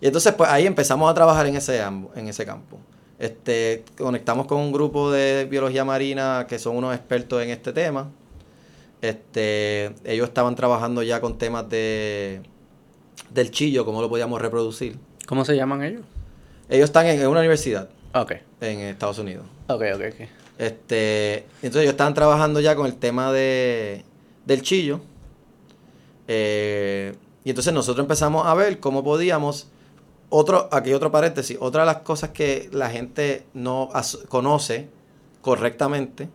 Y 0.00 0.06
entonces, 0.06 0.32
pues 0.34 0.48
ahí 0.48 0.64
empezamos 0.64 1.10
a 1.10 1.14
trabajar 1.14 1.48
en 1.48 1.56
ese, 1.56 1.80
en 1.80 2.28
ese 2.28 2.46
campo. 2.46 2.78
Este, 3.18 3.82
conectamos 3.98 4.46
con 4.46 4.58
un 4.58 4.70
grupo 4.70 5.10
de 5.10 5.48
biología 5.50 5.84
marina 5.84 6.46
que 6.48 6.60
son 6.60 6.76
unos 6.76 6.94
expertos 6.94 7.42
en 7.42 7.50
este 7.50 7.72
tema. 7.72 8.12
Este, 9.02 9.92
ellos 10.04 10.28
estaban 10.28 10.54
trabajando 10.54 11.02
ya 11.02 11.20
con 11.20 11.36
temas 11.36 11.68
de 11.68 12.42
del 13.30 13.50
chillo, 13.50 13.84
cómo 13.84 14.00
lo 14.02 14.08
podíamos 14.08 14.40
reproducir. 14.40 15.00
¿Cómo 15.26 15.44
se 15.44 15.56
llaman 15.56 15.82
ellos? 15.82 16.02
Ellos 16.68 16.84
están 16.84 17.06
en, 17.06 17.20
en 17.20 17.26
una 17.26 17.40
universidad 17.40 17.88
en 18.60 18.78
Estados 18.82 19.18
Unidos. 19.18 19.46
Ok, 19.66 19.82
ok, 19.96 20.02
ok. 20.12 20.37
Este, 20.58 21.44
entonces 21.62 21.82
ellos 21.82 21.92
estaban 21.92 22.14
trabajando 22.14 22.58
ya 22.60 22.74
con 22.74 22.86
el 22.86 22.96
tema 22.96 23.32
de, 23.32 24.04
del 24.44 24.62
chillo. 24.62 25.00
Eh, 26.26 27.14
y 27.44 27.50
entonces 27.50 27.72
nosotros 27.72 28.04
empezamos 28.04 28.46
a 28.46 28.54
ver 28.54 28.80
cómo 28.80 29.02
podíamos. 29.02 29.68
Otro, 30.30 30.68
aquí 30.72 30.92
otro 30.92 31.10
paréntesis. 31.10 31.56
Otra 31.60 31.82
de 31.82 31.86
las 31.86 31.98
cosas 31.98 32.30
que 32.30 32.68
la 32.72 32.90
gente 32.90 33.44
no 33.54 33.88
conoce 34.28 34.88
correctamente 35.40 36.28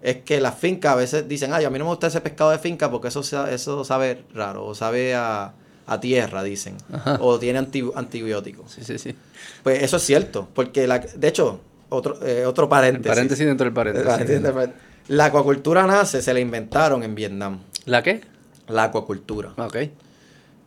es 0.00 0.18
que 0.18 0.40
las 0.40 0.54
fincas 0.56 0.92
a 0.92 0.96
veces 0.96 1.28
dicen, 1.28 1.52
ay, 1.52 1.64
a 1.64 1.70
mí 1.70 1.78
no 1.78 1.84
me 1.84 1.90
gusta 1.90 2.06
ese 2.06 2.20
pescado 2.20 2.50
de 2.50 2.58
finca 2.58 2.90
porque 2.90 3.08
eso, 3.08 3.20
eso 3.48 3.84
sabe 3.84 4.24
raro, 4.32 4.64
o 4.64 4.74
sabe 4.74 5.14
a, 5.14 5.52
a 5.86 6.00
tierra, 6.00 6.42
dicen, 6.44 6.76
Ajá. 6.92 7.18
o 7.20 7.38
tiene 7.38 7.58
anti- 7.58 7.90
antibióticos. 7.94 8.70
Sí, 8.72 8.82
sí, 8.84 8.96
sí. 8.98 9.14
Pues 9.64 9.82
eso 9.82 9.96
es 9.98 10.04
cierto, 10.04 10.48
porque 10.54 10.86
la, 10.86 11.00
de 11.00 11.28
hecho, 11.28 11.60
otro, 11.88 12.18
eh, 12.26 12.44
otro 12.46 12.64
El 12.64 12.70
paréntesis. 12.70 13.08
paréntesis 13.08 13.46
dentro 13.46 13.64
del 13.64 13.72
paréntesis. 13.74 14.70
La 15.08 15.26
acuacultura 15.26 15.86
nace, 15.86 16.20
se 16.20 16.34
la 16.34 16.40
inventaron 16.40 17.02
en 17.02 17.14
Vietnam. 17.14 17.60
¿La 17.86 18.02
qué? 18.02 18.20
La 18.68 18.84
acuacultura. 18.84 19.54
Ok. 19.56 19.76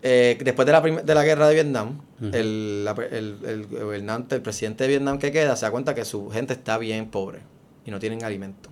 Eh, 0.03 0.39
después 0.43 0.65
de 0.65 0.71
la, 0.71 0.81
de 0.81 1.13
la 1.15 1.23
guerra 1.23 1.47
de 1.47 1.53
Vietnam, 1.53 1.99
Ujú. 2.19 2.31
el, 2.33 2.83
la- 2.85 2.95
el- 3.11 3.37
el 3.45 3.67
gobernante, 3.67 4.33
el 4.35 4.41
presidente 4.41 4.85
de 4.85 4.87
Vietnam 4.89 5.19
que 5.19 5.31
queda, 5.31 5.55
se 5.55 5.65
da 5.65 5.71
cuenta 5.71 5.93
que 5.93 6.05
su 6.05 6.29
gente 6.31 6.53
está 6.53 6.79
bien 6.79 7.09
pobre 7.11 7.39
y 7.85 7.91
no 7.91 7.99
tienen 7.99 8.23
alimento. 8.23 8.69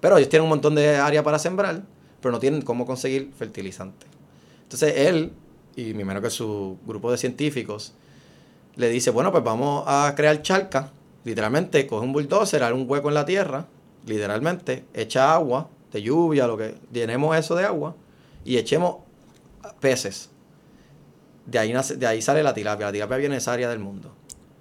Pero 0.00 0.18
ellos 0.18 0.28
tienen 0.28 0.44
un 0.44 0.50
montón 0.50 0.74
de 0.74 0.96
área 0.96 1.22
para 1.22 1.38
sembrar, 1.38 1.82
pero 2.20 2.32
no 2.32 2.38
tienen 2.38 2.60
cómo 2.60 2.84
conseguir 2.84 3.30
fertilizante. 3.36 4.06
Entonces 4.64 4.92
él, 4.94 5.32
y 5.74 5.94
me 5.94 6.02
imagino 6.02 6.20
que 6.20 6.28
su 6.30 6.76
grupo 6.86 7.10
de 7.10 7.16
científicos, 7.16 7.94
le 8.76 8.90
dice, 8.90 9.08
bueno, 9.10 9.32
pues 9.32 9.42
vamos 9.42 9.84
a 9.86 10.12
crear 10.14 10.42
charcas. 10.42 10.90
Literalmente, 11.24 11.86
coge 11.86 12.04
un 12.06 12.12
bulldozer, 12.12 12.62
hace 12.62 12.72
un 12.72 12.84
hueco 12.88 13.08
en 13.08 13.14
la 13.14 13.24
tierra, 13.24 13.66
literalmente, 14.06 14.84
echa 14.94 15.34
agua, 15.34 15.68
de 15.92 16.02
lluvia, 16.02 16.46
lo 16.46 16.56
que 16.56 16.74
llenemos 16.92 17.36
eso 17.36 17.54
de 17.56 17.64
agua, 17.64 17.94
y 18.44 18.56
echemos 18.56 18.96
peces. 19.80 20.30
De 21.46 21.58
ahí, 21.58 21.72
nace- 21.72 21.96
de 21.96 22.06
ahí 22.06 22.20
sale 22.22 22.42
la 22.42 22.52
tilapia. 22.54 22.86
La 22.86 22.92
tilapia 22.92 23.16
viene 23.16 23.34
de 23.34 23.38
esa 23.38 23.52
área 23.52 23.68
del 23.70 23.78
mundo. 23.78 24.14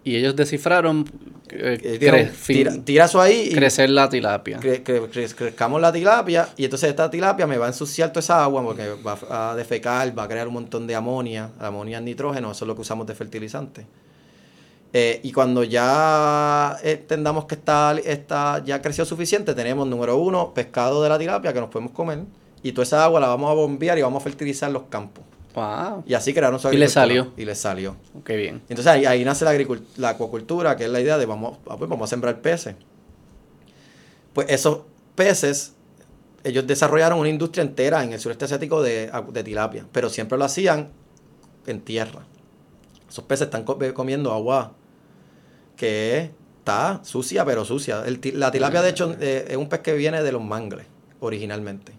Y 0.04 0.16
ellos 0.16 0.36
descifraron 0.38 1.06
eh, 1.50 1.80
Eh, 1.82 1.98
tira, 2.84 3.06
eso 3.06 3.22
ahí 3.22 3.50
y 3.52 3.56
crecer 3.56 3.90
la 3.90 4.10
tilapia. 4.10 4.60
cre- 4.60 4.84
cre- 4.84 5.10
cre- 5.10 5.34
crezcamos 5.36 5.80
la 5.82 5.92
tilapia 5.94 6.50
y 6.58 6.64
entonces 6.66 6.90
esta 6.90 7.10
tilapia 7.10 7.48
me 7.48 7.58
va 7.58 7.66
a 7.66 7.70
ensuciar 7.70 8.10
toda 8.10 8.20
esa 8.20 8.44
agua 8.44 8.62
porque 8.64 8.94
va 9.06 9.18
a 9.52 9.56
defecar, 9.56 10.18
va 10.18 10.24
a 10.24 10.28
crear 10.28 10.48
un 10.48 10.56
montón 10.56 10.88
de 10.88 10.96
amonia, 10.96 11.52
amonia 11.60 11.98
es 12.00 12.04
nitrógeno, 12.04 12.52
eso 12.52 12.66
es 12.66 12.68
lo 12.68 12.76
que 12.76 12.82
usamos 12.82 13.08
de 13.08 13.16
fertilizante. 13.16 13.86
Eh, 14.94 15.20
y 15.24 15.32
cuando 15.34 15.64
ya 15.64 16.78
entendamos 16.82 17.46
que 17.46 17.56
está, 17.56 17.96
está 18.04 18.64
ya 18.64 18.82
creció 18.82 19.06
suficiente, 19.06 19.54
tenemos 19.54 19.86
número 19.88 20.18
uno, 20.18 20.54
pescado 20.54 21.04
de 21.04 21.10
la 21.10 21.20
tilapia 21.20 21.52
que 21.54 21.60
nos 21.60 21.70
podemos 21.70 21.92
comer 21.92 22.20
y 22.64 22.72
toda 22.72 22.84
esa 22.84 23.04
agua 23.04 23.20
la 23.20 23.28
vamos 23.28 23.52
a 23.52 23.54
bombear 23.54 23.98
y 23.98 24.02
vamos 24.02 24.22
a 24.22 24.24
fertilizar 24.24 24.72
los 24.72 24.84
campos. 24.84 25.24
Wow. 25.54 26.04
Y 26.06 26.14
así 26.14 26.34
crearon 26.34 26.60
su 26.60 26.68
Y 26.70 26.78
le 26.78 26.86
agricultura. 26.86 27.02
salió. 27.02 27.34
Y 27.36 27.46
le 27.46 27.56
salió. 27.56 27.96
Qué 28.24 28.36
bien. 28.38 28.62
Entonces 28.70 28.88
ahí, 28.88 29.06
ahí 29.06 29.26
nace 29.26 29.44
la, 29.44 29.54
la 29.98 30.10
acuacultura, 30.10 30.76
que 30.78 30.86
es 30.86 30.90
la 30.90 31.02
idea 31.02 31.18
de 31.18 31.26
vamos, 31.26 31.58
ah, 31.68 31.76
pues 31.78 31.90
vamos 31.90 32.08
a 32.08 32.10
sembrar 32.10 32.42
peces. 32.42 32.76
Pues 34.34 34.48
esos 34.50 34.80
peces, 35.16 35.74
ellos 36.44 36.66
desarrollaron 36.68 37.20
una 37.20 37.30
industria 37.30 37.64
entera 37.64 38.04
en 38.04 38.14
el 38.14 38.20
sureste 38.20 38.46
asiático 38.46 38.82
de, 38.82 39.12
de 39.32 39.44
tilapia, 39.44 39.86
pero 39.92 40.10
siempre 40.10 40.38
lo 40.38 40.46
hacían 40.46 40.90
en 41.66 41.82
tierra. 41.82 42.22
Esos 43.10 43.24
peces 43.26 43.46
están 43.48 43.64
co- 43.64 43.80
comiendo 43.94 44.32
agua 44.32 44.74
que 45.78 46.32
está 46.60 47.00
sucia, 47.04 47.46
pero 47.46 47.64
sucia. 47.64 48.04
El 48.06 48.20
la 48.34 48.52
tilapia, 48.52 48.82
de 48.82 48.90
hecho, 48.90 49.16
eh, 49.22 49.46
es 49.50 49.56
un 49.58 49.70
pez 49.70 49.80
que 49.80 49.94
viene 49.94 50.22
de 50.22 50.32
los 50.34 50.44
mangles, 50.44 50.86
originalmente. 51.22 51.94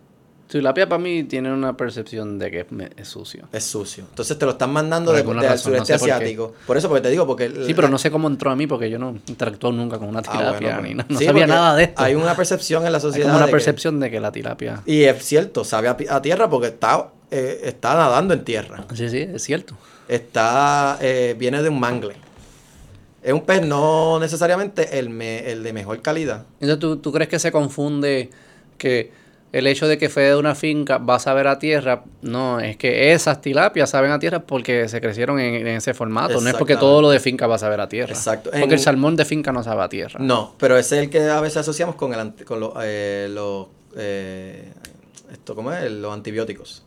Tilapia 0.49 0.89
para 0.89 0.99
mí 0.99 1.25
tiene 1.25 1.53
una 1.53 1.77
percepción 1.77 2.39
de 2.39 2.51
que 2.51 2.61
es, 2.61 2.73
me- 2.73 2.89
es 2.97 3.07
sucio. 3.07 3.47
Es 3.53 3.65
sucio. 3.65 4.05
Entonces 4.09 4.39
te 4.39 4.47
lo 4.47 4.53
están 4.53 4.73
mandando 4.73 5.13
de, 5.13 5.19
del 5.23 5.27
razón, 5.35 5.43
no 5.53 5.59
sureste 5.59 5.87
sé 5.99 6.11
asiático. 6.11 6.55
Por, 6.67 6.79
eso, 6.79 6.89
porque 6.89 7.03
te 7.03 7.11
digo, 7.11 7.27
porque... 7.27 7.51
Sí, 7.67 7.75
pero 7.75 7.89
no 7.91 7.99
sé 7.99 8.11
cómo 8.11 8.29
entró 8.29 8.51
a 8.51 8.57
mí 8.57 8.67
porque 8.67 8.89
yo 8.89 8.99
no 8.99 9.19
interactué 9.27 9.71
nunca 9.73 9.99
con 9.99 10.09
una 10.09 10.21
Ah, 10.21 10.23
tilapia 10.23 10.77
bueno, 10.79 10.89
ni 10.89 10.95
nada. 10.95 11.07
No 11.11 11.19
Sí, 11.19 11.27
sabía 11.27 11.47
nada 11.47 11.77
de 11.77 11.85
esto. 11.85 12.03
Hay 12.03 12.15
una 12.15 12.35
percepción 12.35 12.87
en 12.87 12.93
la 12.93 12.97
Hay 12.97 13.03
sociedad. 13.03 13.27
como 13.27 13.37
una 13.37 13.45
de 13.45 13.51
que- 13.51 13.57
percepción 13.57 14.01
de 14.01 14.11
que 14.11 14.21
la 14.21 14.33
tilapia. 14.33 14.83
y 14.87 15.03
es 15.03 15.23
cierto, 15.23 15.65
sabe 15.65 15.89
a, 15.89 15.97
a 16.09 16.23
tierra 16.23 16.49
porque 16.49 16.69
está, 16.69 17.11
eh, 17.31 17.61
está 17.65 17.95
nadando 17.95 18.33
en 18.33 18.43
tierra. 18.43 18.87
Sí, 18.95 19.11
sí, 19.11 19.19
es 19.19 19.43
cierto. 19.43 19.77
Está, 20.09 20.97
eh, 21.03 21.37
viene 21.39 21.63
de 21.63 21.69
un 21.69 21.79
mangle. 21.79 22.15
Es 23.29 23.35
un 23.35 23.43
pez 23.43 23.61
no 23.67 24.19
necesariamente 24.19 24.99
el, 24.99 25.11
me- 25.11 25.51
el 25.51 25.63
de 25.63 25.73
mejor 25.75 26.01
calidad. 26.01 26.47
Entonces, 26.61 26.79
¿tú, 26.79 26.97
¿tú 26.97 27.13
crees 27.13 27.29
que 27.29 27.39
se 27.39 27.53
confunde 27.53 28.31
que 28.79 29.13
el 29.53 29.67
hecho 29.67 29.87
de 29.87 29.99
que 29.99 30.09
fue 30.09 30.23
de 30.25 30.37
una 30.37 30.55
finca 30.55 30.97
va 30.97 31.17
a 31.17 31.19
saber 31.19 31.47
a 31.47 31.59
tierra? 31.59 32.05
No, 32.23 32.59
es 32.61 32.77
que 32.79 33.13
esas 33.13 33.41
tilapias 33.43 33.91
saben 33.91 34.13
a 34.13 34.19
tierra 34.19 34.41
porque 34.41 34.89
se 34.89 35.01
crecieron 35.03 35.39
en, 35.41 35.55
en 35.57 35.67
ese 35.67 35.93
formato. 35.93 36.41
No 36.41 36.49
es 36.49 36.55
porque 36.55 36.77
todo 36.77 37.03
lo 37.03 37.11
de 37.11 37.21
finca 37.21 37.47
va 37.47 37.57
a 37.57 37.59
saber 37.59 37.81
a 37.83 37.89
tierra. 37.89 38.13
Exacto. 38.13 38.49
Porque 38.51 38.65
En- 38.65 38.73
el 38.73 38.79
salmón 38.79 39.15
de 39.17 39.27
finca 39.27 39.53
no 39.53 39.63
sabe 39.63 39.83
a 39.83 39.89
tierra. 39.91 40.19
No, 40.23 40.55
pero 40.59 40.79
ese 40.79 40.97
es 40.97 41.03
el 41.05 41.11
que 41.11 41.21
a 41.29 41.41
veces 41.43 41.59
asociamos 41.59 41.97
con, 41.97 42.15
el, 42.15 42.33
con 42.47 42.61
los, 42.61 42.73
eh, 42.83 43.29
los, 43.31 43.67
eh, 43.97 44.73
esto, 45.33 45.55
¿cómo 45.55 45.71
es? 45.73 45.91
Los 45.93 46.15
antibióticos. 46.15 46.83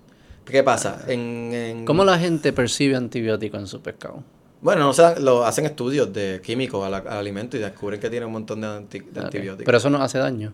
¿Qué 0.46 0.64
pasa? 0.64 1.04
En, 1.08 1.52
en- 1.54 1.86
¿Cómo 1.86 2.04
la 2.04 2.18
gente 2.18 2.52
percibe 2.52 2.96
antibiótico 2.96 3.58
en 3.58 3.68
su 3.68 3.80
pescado? 3.82 4.24
Bueno, 4.62 4.82
no 4.84 4.94
sé, 4.94 5.20
lo, 5.20 5.44
hacen 5.46 5.66
estudios 5.66 6.14
de 6.14 6.40
químicos 6.44 6.86
al, 6.86 6.94
al 6.94 7.08
alimento 7.08 7.58
y 7.58 7.60
descubren 7.60 8.00
que 8.00 8.10
tiene 8.10 8.26
un 8.28 8.32
montón 8.34 8.62
de, 8.62 8.68
anti- 8.68 9.00
de 9.00 9.20
antibióticos. 9.20 9.66
Pero 9.66 9.78
eso 9.78 9.90
no 9.90 10.02
hace 10.02 10.20
daño. 10.20 10.54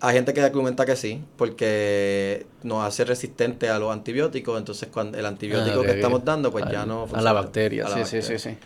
Hay 0.00 0.14
gente 0.14 0.34
que 0.34 0.40
argumenta 0.42 0.84
que 0.84 0.96
sí, 0.96 1.22
porque 1.36 2.44
nos 2.64 2.84
hace 2.84 3.04
resistente 3.04 3.68
a 3.70 3.78
los 3.78 3.92
antibióticos, 3.92 4.58
entonces 4.58 4.88
cuando 4.92 5.16
el 5.16 5.24
antibiótico 5.24 5.80
Ah, 5.80 5.86
que 5.86 5.92
estamos 5.92 6.24
dando, 6.24 6.50
pues 6.50 6.64
ya 6.70 6.84
no 6.84 7.02
A 7.02 7.06
la 7.06 7.06
funciona. 7.06 7.32
bacteria, 7.32 7.86
A 7.86 7.88
la 7.88 8.04
sí, 8.04 8.04
sí, 8.04 8.16
bacteria. 8.18 8.38
sí, 8.38 8.50
sí. 8.50 8.56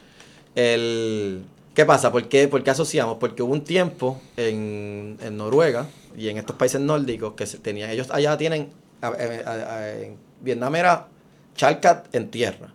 El, 0.55 1.45
¿Qué 1.75 1.85
pasa? 1.85 2.11
¿Por 2.11 2.27
qué, 2.29 2.49
por 2.49 2.63
qué 2.65 2.71
asociamos? 2.71 3.19
Porque 3.21 3.43
hubo 3.43 3.53
un 3.53 3.63
tiempo 3.63 4.19
en, 4.39 5.19
en 5.21 5.37
Noruega 5.37 5.87
y 6.17 6.29
en 6.31 6.39
estos 6.39 6.57
países 6.57 6.81
nórdicos 6.81 7.35
que 7.35 7.45
se 7.47 7.59
tenían, 7.59 7.91
ellos 7.91 8.09
allá 8.11 8.37
tienen, 8.39 8.71
en 9.19 10.17
Vietnam 10.41 10.75
era 10.75 11.07
charcat 11.55 12.13
en 12.15 12.31
tierra. 12.31 12.73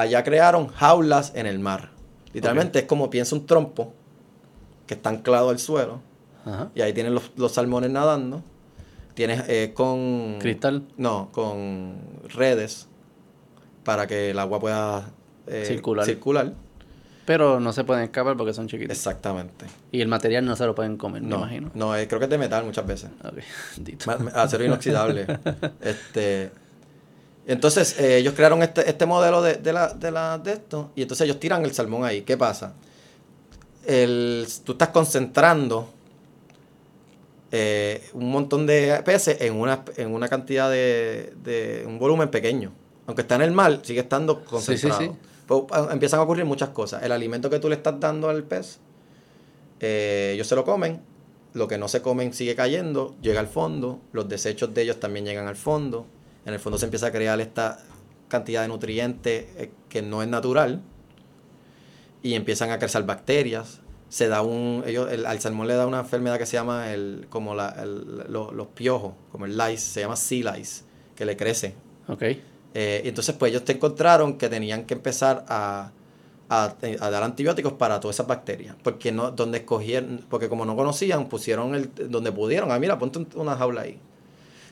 Allá 0.00 0.22
crearon 0.22 0.68
jaulas 0.68 1.32
en 1.34 1.46
el 1.46 1.58
mar. 1.58 1.90
Literalmente 2.32 2.80
es 2.80 2.84
como 2.84 3.10
piensa 3.10 3.34
un 3.34 3.46
trompo 3.46 3.94
que 4.86 4.94
está 4.94 5.10
anclado 5.10 5.50
al 5.50 5.58
suelo 5.58 6.00
Ajá. 6.44 6.70
y 6.74 6.82
ahí 6.82 6.92
tienen 6.92 7.14
los, 7.14 7.32
los 7.36 7.52
salmones 7.52 7.90
nadando. 7.90 8.42
Tienes 9.14 9.42
eh, 9.48 9.72
con... 9.74 10.36
Cristal. 10.38 10.84
No, 10.96 11.30
con 11.32 11.96
redes 12.28 12.86
para 13.82 14.06
que 14.06 14.30
el 14.30 14.38
agua 14.38 14.60
pueda 14.60 15.10
eh, 15.46 15.64
Circular. 15.66 16.04
circular. 16.04 16.52
Pero 17.24 17.58
no 17.58 17.72
se 17.72 17.84
pueden 17.84 18.04
escapar 18.04 18.36
porque 18.36 18.52
son 18.54 18.68
chiquitos. 18.68 18.96
Exactamente. 18.96 19.66
Y 19.90 20.00
el 20.00 20.08
material 20.08 20.44
no 20.44 20.54
se 20.56 20.64
lo 20.64 20.74
pueden 20.74 20.96
comer, 20.96 21.22
me 21.22 21.28
No, 21.28 21.38
imagino. 21.38 21.70
no 21.74 21.96
eh, 21.96 22.06
creo 22.06 22.20
que 22.20 22.26
es 22.26 22.30
de 22.30 22.38
metal 22.38 22.64
muchas 22.64 22.86
veces. 22.86 23.10
Acero 24.34 24.64
inoxidable. 24.64 25.26
este, 25.82 26.50
entonces, 27.48 27.98
eh, 27.98 28.18
ellos 28.18 28.34
crearon 28.34 28.62
este, 28.62 28.88
este 28.88 29.06
modelo 29.06 29.40
de, 29.40 29.54
de, 29.54 29.72
la, 29.72 29.88
de, 29.88 30.10
la, 30.10 30.36
de 30.36 30.52
esto 30.52 30.90
y 30.94 31.02
entonces 31.02 31.24
ellos 31.24 31.40
tiran 31.40 31.64
el 31.64 31.72
salmón 31.72 32.04
ahí. 32.04 32.20
¿Qué 32.20 32.36
pasa? 32.36 32.74
El, 33.86 34.46
tú 34.64 34.72
estás 34.72 34.88
concentrando 34.88 35.88
eh, 37.50 38.06
un 38.12 38.30
montón 38.30 38.66
de 38.66 39.02
peces 39.02 39.40
en 39.40 39.54
una, 39.54 39.82
en 39.96 40.12
una 40.12 40.28
cantidad 40.28 40.70
de, 40.70 41.32
de 41.42 41.84
un 41.86 41.98
volumen 41.98 42.30
pequeño. 42.30 42.70
Aunque 43.06 43.22
está 43.22 43.36
en 43.36 43.42
el 43.42 43.52
mar, 43.52 43.80
sigue 43.82 44.00
estando 44.00 44.44
concentrado. 44.44 45.00
sí. 45.00 45.10
Pues, 45.46 45.62
ah, 45.70 45.88
empiezan 45.90 46.20
a 46.20 46.24
ocurrir 46.24 46.44
muchas 46.44 46.68
cosas. 46.68 47.02
El 47.02 47.12
alimento 47.12 47.48
que 47.48 47.58
tú 47.58 47.70
le 47.70 47.76
estás 47.76 47.98
dando 47.98 48.28
al 48.28 48.44
pez, 48.44 48.78
eh, 49.80 50.32
ellos 50.34 50.46
se 50.46 50.54
lo 50.54 50.66
comen. 50.66 51.00
Lo 51.54 51.66
que 51.66 51.78
no 51.78 51.88
se 51.88 52.02
comen 52.02 52.34
sigue 52.34 52.54
cayendo, 52.54 53.16
llega 53.22 53.40
al 53.40 53.46
fondo. 53.46 54.00
Los 54.12 54.28
desechos 54.28 54.74
de 54.74 54.82
ellos 54.82 55.00
también 55.00 55.24
llegan 55.24 55.48
al 55.48 55.56
fondo. 55.56 56.04
En 56.48 56.54
el 56.54 56.60
fondo 56.60 56.78
se 56.78 56.86
empieza 56.86 57.08
a 57.08 57.12
crear 57.12 57.38
esta 57.42 57.78
cantidad 58.28 58.62
de 58.62 58.68
nutrientes 58.68 59.44
eh, 59.58 59.70
que 59.90 60.00
no 60.00 60.22
es 60.22 60.28
natural. 60.28 60.80
Y 62.22 62.34
empiezan 62.34 62.70
a 62.70 62.78
crecer 62.78 63.02
bacterias. 63.04 63.80
Se 64.08 64.28
da 64.28 64.40
un. 64.40 64.82
Ellos, 64.86 65.12
el- 65.12 65.26
al 65.26 65.38
salmón 65.40 65.66
le 65.68 65.74
da 65.74 65.86
una 65.86 66.00
enfermedad 66.00 66.38
que 66.38 66.46
se 66.46 66.54
llama 66.54 66.92
el, 66.92 67.26
como 67.28 67.54
la, 67.54 67.68
el- 67.82 68.24
lo- 68.32 68.50
los 68.52 68.66
piojos, 68.68 69.12
como 69.30 69.44
el 69.44 69.58
lice, 69.58 69.76
se 69.76 70.00
llama 70.00 70.16
sea 70.16 70.56
lice, 70.56 70.84
que 71.14 71.26
le 71.26 71.36
crece. 71.36 71.74
Ok. 72.08 72.22
Eh, 72.74 73.02
entonces, 73.04 73.34
pues 73.36 73.50
ellos 73.50 73.64
te 73.64 73.72
encontraron 73.72 74.38
que 74.38 74.48
tenían 74.48 74.84
que 74.86 74.94
empezar 74.94 75.44
a, 75.48 75.92
a, 76.48 76.74
a 77.00 77.10
dar 77.10 77.22
antibióticos 77.22 77.74
para 77.74 78.00
todas 78.00 78.16
esas 78.16 78.26
bacterias. 78.26 78.74
Porque 78.82 79.12
no, 79.12 79.30
donde 79.32 79.58
escogieron, 79.58 80.24
porque 80.30 80.48
como 80.48 80.64
no 80.64 80.74
conocían, 80.76 81.28
pusieron 81.28 81.74
el, 81.74 81.90
donde 82.10 82.32
pudieron. 82.32 82.72
Ah, 82.72 82.78
mira, 82.78 82.98
ponte 82.98 83.18
un- 83.18 83.28
una 83.34 83.54
jaula 83.54 83.82
ahí. 83.82 84.00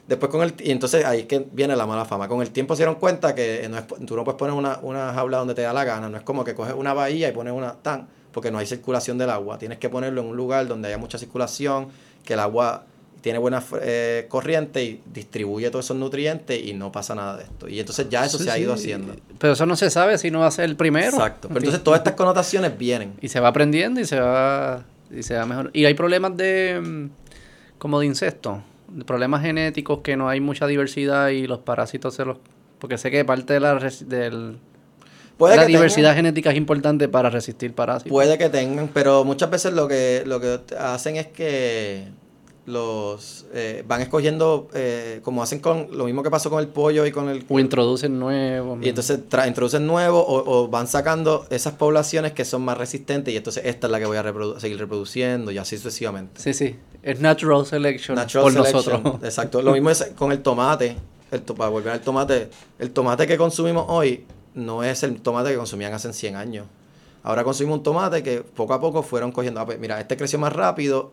Después 0.08 0.30
con 0.30 0.42
el 0.42 0.54
y 0.60 0.70
entonces 0.70 1.04
ahí 1.04 1.20
es 1.20 1.26
que 1.26 1.46
viene 1.52 1.74
la 1.74 1.86
mala 1.86 2.04
fama. 2.04 2.28
Con 2.28 2.40
el 2.40 2.50
tiempo 2.50 2.76
se 2.76 2.82
dieron 2.82 2.94
cuenta 2.94 3.34
que 3.34 3.66
no 3.68 3.78
es, 3.78 3.86
tú 4.06 4.14
no 4.14 4.22
puedes 4.22 4.38
poner 4.38 4.54
una, 4.54 4.78
una 4.82 5.12
jaula 5.12 5.38
donde 5.38 5.54
te 5.54 5.62
da 5.62 5.72
la 5.72 5.84
gana. 5.84 6.08
No 6.08 6.16
es 6.16 6.22
como 6.22 6.44
que 6.44 6.54
coges 6.54 6.74
una 6.74 6.94
bahía 6.94 7.28
y 7.28 7.32
pones 7.32 7.52
una 7.52 7.74
tan, 7.74 8.06
porque 8.30 8.50
no 8.50 8.58
hay 8.58 8.66
circulación 8.66 9.18
del 9.18 9.30
agua. 9.30 9.58
Tienes 9.58 9.78
que 9.78 9.88
ponerlo 9.88 10.20
en 10.20 10.28
un 10.28 10.36
lugar 10.36 10.68
donde 10.68 10.88
haya 10.88 10.98
mucha 10.98 11.18
circulación, 11.18 11.88
que 12.24 12.34
el 12.34 12.40
agua 12.40 12.84
tiene 13.20 13.40
buena 13.40 13.60
eh, 13.82 14.26
corriente 14.28 14.84
y 14.84 15.02
distribuye 15.12 15.68
todos 15.70 15.84
esos 15.86 15.96
nutrientes 15.96 16.64
y 16.64 16.74
no 16.74 16.92
pasa 16.92 17.16
nada 17.16 17.36
de 17.36 17.42
esto. 17.42 17.68
Y 17.68 17.80
entonces 17.80 18.08
ya 18.08 18.24
eso 18.24 18.38
Sí, 18.38 18.44
se 18.44 18.50
ha 18.52 18.58
ido 18.58 18.72
haciendo. 18.72 19.16
Pero 19.38 19.54
eso 19.54 19.66
no 19.66 19.74
se 19.74 19.90
sabe 19.90 20.16
si 20.18 20.30
no 20.30 20.38
va 20.38 20.46
a 20.46 20.50
ser 20.52 20.66
el 20.66 20.76
primero. 20.76 21.16
Exacto. 21.16 21.48
Pero 21.48 21.58
entonces 21.58 21.82
todas 21.82 21.98
estas 21.98 22.14
connotaciones 22.14 22.78
vienen. 22.78 23.14
Y 23.20 23.26
se 23.26 23.40
va 23.40 23.48
aprendiendo 23.48 24.00
y 24.00 24.04
se 24.04 24.20
va, 24.20 24.84
y 25.10 25.24
se 25.24 25.34
va 25.34 25.44
mejor. 25.44 25.70
Y 25.72 25.86
hay 25.86 25.94
problemas 25.94 26.36
de 26.36 26.80
mm, 26.80 27.10
como 27.78 27.98
de 27.98 28.06
insectos, 28.06 28.58
de 28.58 28.62
problemas 29.06 29.42
genéticos 29.42 30.00
que 30.00 30.16
no 30.16 30.28
hay 30.28 30.40
mucha 30.40 30.66
diversidad 30.66 31.28
y 31.28 31.46
los 31.46 31.58
parásitos 31.60 32.14
se 32.14 32.24
los 32.24 32.38
porque 32.78 32.98
sé 32.98 33.10
que 33.10 33.24
parte 33.24 33.54
de 33.54 33.60
la 33.60 33.74
del 34.06 34.58
Puede 35.38 35.56
la 35.56 35.62
que 35.62 35.68
diversidad 35.68 36.10
tengan- 36.10 36.16
genética 36.16 36.50
es 36.50 36.56
importante 36.56 37.08
para 37.08 37.28
resistir 37.30 37.74
parásitos. 37.74 38.10
Puede 38.10 38.38
que 38.38 38.48
tengan, 38.48 38.88
pero 38.92 39.22
muchas 39.24 39.50
veces 39.50 39.72
lo 39.74 39.86
que, 39.88 40.22
lo 40.26 40.40
que 40.40 40.60
hacen 40.78 41.16
es 41.16 41.26
que 41.26 42.04
los 42.66 43.46
eh, 43.54 43.84
van 43.86 44.02
escogiendo, 44.02 44.68
eh, 44.74 45.20
como 45.22 45.42
hacen 45.42 45.60
con 45.60 45.86
lo 45.96 46.04
mismo 46.04 46.22
que 46.22 46.30
pasó 46.30 46.50
con 46.50 46.58
el 46.60 46.66
pollo 46.68 47.06
y 47.06 47.12
con 47.12 47.28
el... 47.28 47.44
o 47.48 47.58
introducen 47.60 48.18
nuevos. 48.18 48.78
Y 48.82 48.88
entonces 48.88 49.20
tra- 49.30 49.46
introducen 49.46 49.86
nuevos 49.86 50.24
o, 50.26 50.42
o 50.44 50.68
van 50.68 50.88
sacando 50.88 51.46
esas 51.50 51.74
poblaciones 51.74 52.32
que 52.32 52.44
son 52.44 52.62
más 52.62 52.76
resistentes 52.76 53.32
y 53.32 53.36
entonces 53.36 53.64
esta 53.66 53.86
es 53.86 53.90
la 53.90 53.98
que 54.00 54.06
voy 54.06 54.16
a 54.16 54.24
reprodu- 54.24 54.58
seguir 54.58 54.78
reproduciendo 54.78 55.50
y 55.52 55.58
así 55.58 55.76
sucesivamente. 55.78 56.40
Sí, 56.42 56.52
sí. 56.52 56.76
Es 57.02 57.20
natural 57.20 57.64
selection 57.66 58.16
Natural 58.16 58.42
por 58.44 58.52
selection, 58.52 59.02
nosotros. 59.02 59.22
Exacto. 59.24 59.62
Lo 59.62 59.72
mismo 59.72 59.90
es 59.90 60.02
con 60.16 60.32
el 60.32 60.42
tomate. 60.42 60.96
El 61.30 61.42
to- 61.42 61.54
para 61.54 61.70
volver 61.70 61.92
al 61.92 62.00
tomate. 62.00 62.50
El 62.80 62.90
tomate 62.90 63.26
que 63.28 63.36
consumimos 63.36 63.86
hoy 63.88 64.24
no 64.54 64.82
es 64.82 65.02
el 65.04 65.20
tomate 65.20 65.50
que 65.50 65.56
consumían 65.56 65.92
hace 65.94 66.12
100 66.12 66.34
años. 66.34 66.66
Ahora 67.22 67.44
consumimos 67.44 67.78
un 67.78 67.82
tomate 67.84 68.22
que 68.24 68.40
poco 68.42 68.74
a 68.74 68.80
poco 68.80 69.02
fueron 69.04 69.30
cogiendo. 69.32 69.60
Ah, 69.60 69.66
pues, 69.66 69.78
mira, 69.78 70.00
este 70.00 70.16
creció 70.16 70.38
más 70.40 70.52
rápido. 70.52 71.12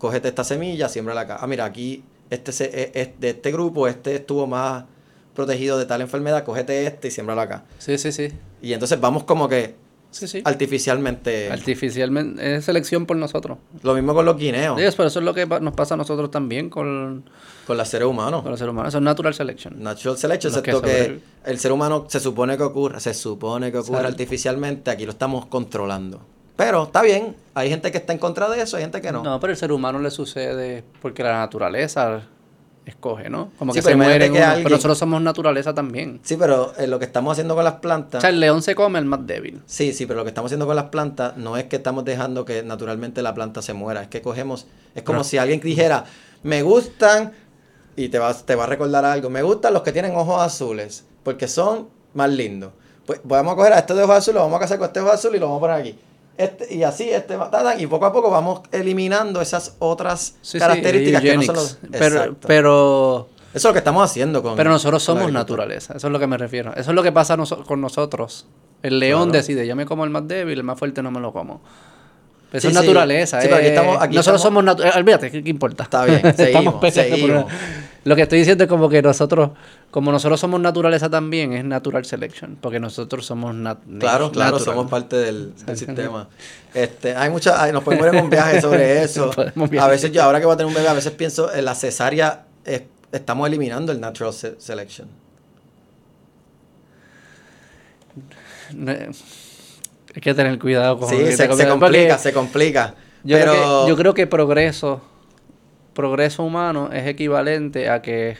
Cógete 0.00 0.26
esta 0.28 0.42
semilla, 0.42 0.88
siémbrala 0.88 1.20
acá. 1.20 1.38
Ah, 1.40 1.46
mira, 1.46 1.64
aquí 1.64 2.02
este 2.30 2.50
se- 2.50 2.64
e- 2.72 2.90
e- 3.00 3.14
de 3.20 3.30
este 3.30 3.52
grupo, 3.52 3.86
este 3.86 4.16
estuvo 4.16 4.48
más 4.48 4.84
protegido 5.34 5.78
de 5.78 5.86
tal 5.86 6.00
enfermedad. 6.00 6.42
Cógete 6.42 6.86
este 6.86 7.08
y 7.08 7.10
siémbralo 7.12 7.42
acá. 7.42 7.64
Sí, 7.78 7.96
sí, 7.98 8.10
sí. 8.10 8.28
Y 8.62 8.72
entonces 8.72 8.98
vamos 9.00 9.22
como 9.24 9.48
que 9.48 9.76
Sí, 10.10 10.26
sí. 10.26 10.42
artificialmente. 10.44 11.52
Artificialmente 11.52 12.56
es 12.56 12.64
selección 12.64 13.06
por 13.06 13.16
nosotros. 13.16 13.58
Lo 13.82 13.94
mismo 13.94 14.12
con 14.14 14.24
los 14.24 14.36
guineos, 14.36 14.76
Sí, 14.80 14.86
pero 14.96 15.08
eso 15.08 15.18
es 15.20 15.24
lo 15.24 15.34
que 15.34 15.46
nos 15.46 15.74
pasa 15.74 15.94
a 15.94 15.96
nosotros 15.96 16.30
también 16.30 16.68
con, 16.70 17.28
con 17.66 17.76
los 17.76 17.86
seres 17.88 18.08
humanos. 18.08 18.42
con 18.42 18.50
los 18.50 18.58
seres 18.58 18.72
humanos. 18.72 18.88
Eso 18.88 18.98
es 18.98 19.04
natural 19.04 19.34
selection. 19.34 19.80
Natural 19.82 20.16
selection, 20.18 20.52
que 20.54 20.58
excepto 20.70 20.82
que, 20.82 21.20
el 21.44 21.58
ser 21.58 21.70
humano 21.72 22.06
se 22.08 22.18
supone 22.20 22.56
que 22.56 22.62
ocurre, 22.64 22.98
se 23.00 23.14
supone 23.14 23.70
que 23.70 23.78
ocurre 23.78 24.06
artificialmente, 24.06 24.90
aquí 24.90 25.04
lo 25.04 25.12
estamos 25.12 25.46
controlando. 25.46 26.20
Pero 26.60 26.82
está 26.82 27.00
bien, 27.00 27.34
hay 27.54 27.70
gente 27.70 27.90
que 27.90 27.96
está 27.96 28.12
en 28.12 28.18
contra 28.18 28.50
de 28.50 28.60
eso, 28.60 28.76
hay 28.76 28.82
gente 28.82 29.00
que 29.00 29.10
no. 29.12 29.22
No, 29.22 29.40
pero 29.40 29.50
el 29.52 29.56
ser 29.56 29.72
humano 29.72 29.98
le 29.98 30.10
sucede 30.10 30.84
porque 31.00 31.22
la 31.22 31.32
naturaleza 31.38 32.20
escoge, 32.84 33.30
¿no? 33.30 33.50
Como 33.58 33.72
Sí, 33.72 33.78
que 33.78 33.82
se 33.82 33.96
mueren 33.96 34.30
que 34.32 34.38
unos, 34.38 34.46
alguien- 34.48 34.64
pero 34.64 34.76
nosotros 34.76 34.98
somos 34.98 35.22
naturaleza 35.22 35.72
también. 35.72 36.20
Sí, 36.22 36.36
pero 36.36 36.74
eh, 36.76 36.86
lo 36.86 36.98
que 36.98 37.06
estamos 37.06 37.32
haciendo 37.32 37.54
con 37.54 37.64
las 37.64 37.74
O 37.76 37.80
plantas, 37.80 38.20
sea, 38.20 38.28
el 38.28 38.40
león 38.40 38.62
se 38.62 38.74
come 38.74 38.98
el 38.98 39.06
más 39.06 39.26
débil. 39.26 39.62
sí, 39.64 39.94
sí, 39.94 40.04
pero 40.04 40.18
lo 40.18 40.24
que 40.24 40.28
estamos 40.28 40.48
haciendo 40.50 40.66
con 40.66 40.76
las 40.76 40.86
plantas 40.86 41.36
no 41.38 41.56
es 41.56 41.64
que 41.64 41.76
estamos 41.76 42.04
dejando 42.04 42.44
que 42.44 42.62
naturalmente 42.62 43.22
la 43.22 43.32
planta 43.32 43.62
se 43.62 43.72
muera, 43.72 44.02
es 44.02 44.08
que 44.08 44.20
cogemos, 44.20 44.66
es 44.94 45.02
como 45.02 45.18
No. 45.20 45.24
si 45.24 45.38
alguien 45.38 45.60
dijera, 45.60 46.04
me 46.42 46.62
gustan, 46.62 47.32
y 47.96 48.08
te 48.10 48.18
va, 48.18 48.34
te 48.34 48.54
va 48.54 48.64
a 48.64 48.66
recordar 48.66 49.04
algo, 49.06 49.30
me 49.30 49.42
gustan 49.42 49.72
los 49.72 49.82
que 49.82 49.92
tienen 49.92 50.14
ojos 50.14 50.42
azules, 50.42 51.06
porque 51.22 51.48
son 51.48 51.88
más 52.12 52.28
lindos. 52.28 52.72
Pues 53.06 53.20
vamos 53.24 53.54
a 53.54 53.56
coger 53.56 53.72
a 53.72 53.78
este 53.78 53.94
de 53.94 54.02
ojos 54.02 54.16
azules, 54.16 54.34
lo 54.36 54.40
vamos 54.42 54.56
a 54.58 54.60
casar 54.60 54.78
con 54.78 54.86
este 54.88 55.00
ojo 55.00 55.10
azul 55.10 55.34
y 55.34 55.38
lo 55.38 55.46
vamos 55.46 55.58
a 55.58 55.60
poner 55.60 55.76
aquí. 55.76 55.98
Este, 56.40 56.74
y 56.74 56.82
así, 56.84 57.10
este, 57.10 57.36
y 57.78 57.86
poco 57.86 58.06
a 58.06 58.12
poco 58.12 58.30
vamos 58.30 58.60
eliminando 58.72 59.40
esas 59.40 59.76
otras 59.78 60.36
Sí, 60.40 60.52
sí, 60.52 60.58
características 60.58 61.20
que 61.22 61.36
no 61.36 61.42
son 61.42 61.54
los... 61.56 61.78
pero, 61.92 62.36
pero 62.46 63.28
Eso 63.52 63.58
es 63.58 63.64
lo 63.64 63.72
que 63.72 63.78
estamos 63.78 64.02
haciendo 64.02 64.42
con. 64.42 64.56
Pero 64.56 64.70
nosotros 64.70 65.02
somos 65.02 65.30
naturaleza, 65.30 65.94
eso 65.96 66.06
es 66.06 66.12
lo 66.12 66.18
que 66.18 66.26
me 66.26 66.38
refiero. 66.38 66.70
Eso 66.74 66.90
es 66.92 66.94
lo 66.94 67.02
que 67.02 67.12
pasa 67.12 67.36
noso- 67.36 67.64
con 67.66 67.80
nosotros. 67.80 68.46
El 68.82 68.98
león 69.00 69.24
Claro. 69.24 69.32
decide, 69.38 69.66
yo 69.66 69.76
me 69.76 69.84
como 69.84 70.04
el 70.04 70.10
más 70.10 70.26
débil, 70.26 70.58
el 70.58 70.64
más 70.64 70.78
fuerte 70.78 71.02
no 71.02 71.10
me 71.10 71.20
lo 71.20 71.32
como. 71.32 71.60
Eso 72.52 72.62
Sí, 72.62 72.66
es 72.68 72.74
naturaleza. 72.74 73.40
Sí, 73.40 73.46
pero 73.46 73.56
aquí 73.58 73.66
eh, 73.66 73.68
estamos- 73.68 73.96
aquí 74.02 74.16
nosotros 74.16 74.40
estamos- 74.40 74.42
somos 74.42 74.64
naturaleza. 74.64 74.98
Olvídate, 74.98 75.30
¿qué, 75.30 75.44
qué 75.44 75.50
importa? 75.50 75.82
Está 75.84 76.04
bien, 76.06 76.22
seguimos, 76.36 76.94
seguimos. 76.94 77.44
Lo 78.04 78.16
que 78.16 78.22
estoy 78.22 78.38
diciendo 78.38 78.64
es 78.64 78.70
como 78.70 78.88
que 78.88 79.02
nosotros, 79.02 79.50
como 79.90 80.10
nosotros 80.10 80.40
somos 80.40 80.58
naturaleza 80.60 81.10
también, 81.10 81.52
es 81.52 81.64
natural 81.64 82.04
selection. 82.06 82.56
Porque 82.60 82.80
nosotros 82.80 83.26
somos 83.26 83.54
nat 83.54 83.78
Claro, 83.98 84.30
claro, 84.32 84.52
natural. 84.58 84.74
somos 84.76 84.90
parte 84.90 85.16
del, 85.16 85.54
del 85.66 85.76
sistema. 85.76 86.28
Este, 86.72 87.14
hay 87.14 87.28
muchas, 87.28 87.70
nos 87.72 87.84
podemos 87.84 88.06
ir 88.06 88.14
en 88.14 88.24
un 88.24 88.30
viaje 88.30 88.60
sobre 88.60 89.02
eso. 89.04 89.30
A 89.78 89.86
veces 89.88 90.12
yo, 90.12 90.22
ahora 90.22 90.40
que 90.40 90.46
voy 90.46 90.54
a 90.54 90.56
tener 90.56 90.68
un 90.68 90.74
bebé, 90.74 90.88
a 90.88 90.94
veces 90.94 91.12
pienso 91.12 91.52
en 91.52 91.64
la 91.64 91.74
cesárea, 91.74 92.46
estamos 93.12 93.46
eliminando 93.46 93.92
el 93.92 94.00
natural 94.00 94.32
se- 94.32 94.58
selection. 94.58 95.06
No, 98.74 98.92
Hay 98.92 100.20
que 100.22 100.34
tener 100.34 100.58
cuidado 100.58 100.98
con 100.98 101.08
Sí, 101.08 101.16
se, 101.36 101.48
complica, 101.48 101.78
porque 101.78 102.18
se 102.18 102.32
complica. 102.32 102.94
Yo, 103.24 103.36
pero 103.36 103.52
creo 103.52 103.82
que, 103.84 103.88
yo 103.90 103.96
creo 103.96 104.14
que 104.14 104.26
progreso, 104.26 105.02
progreso 105.94 106.42
humano 106.42 106.90
es 106.92 107.06
equivalente 107.06 107.88
a 107.88 108.02
que 108.02 108.36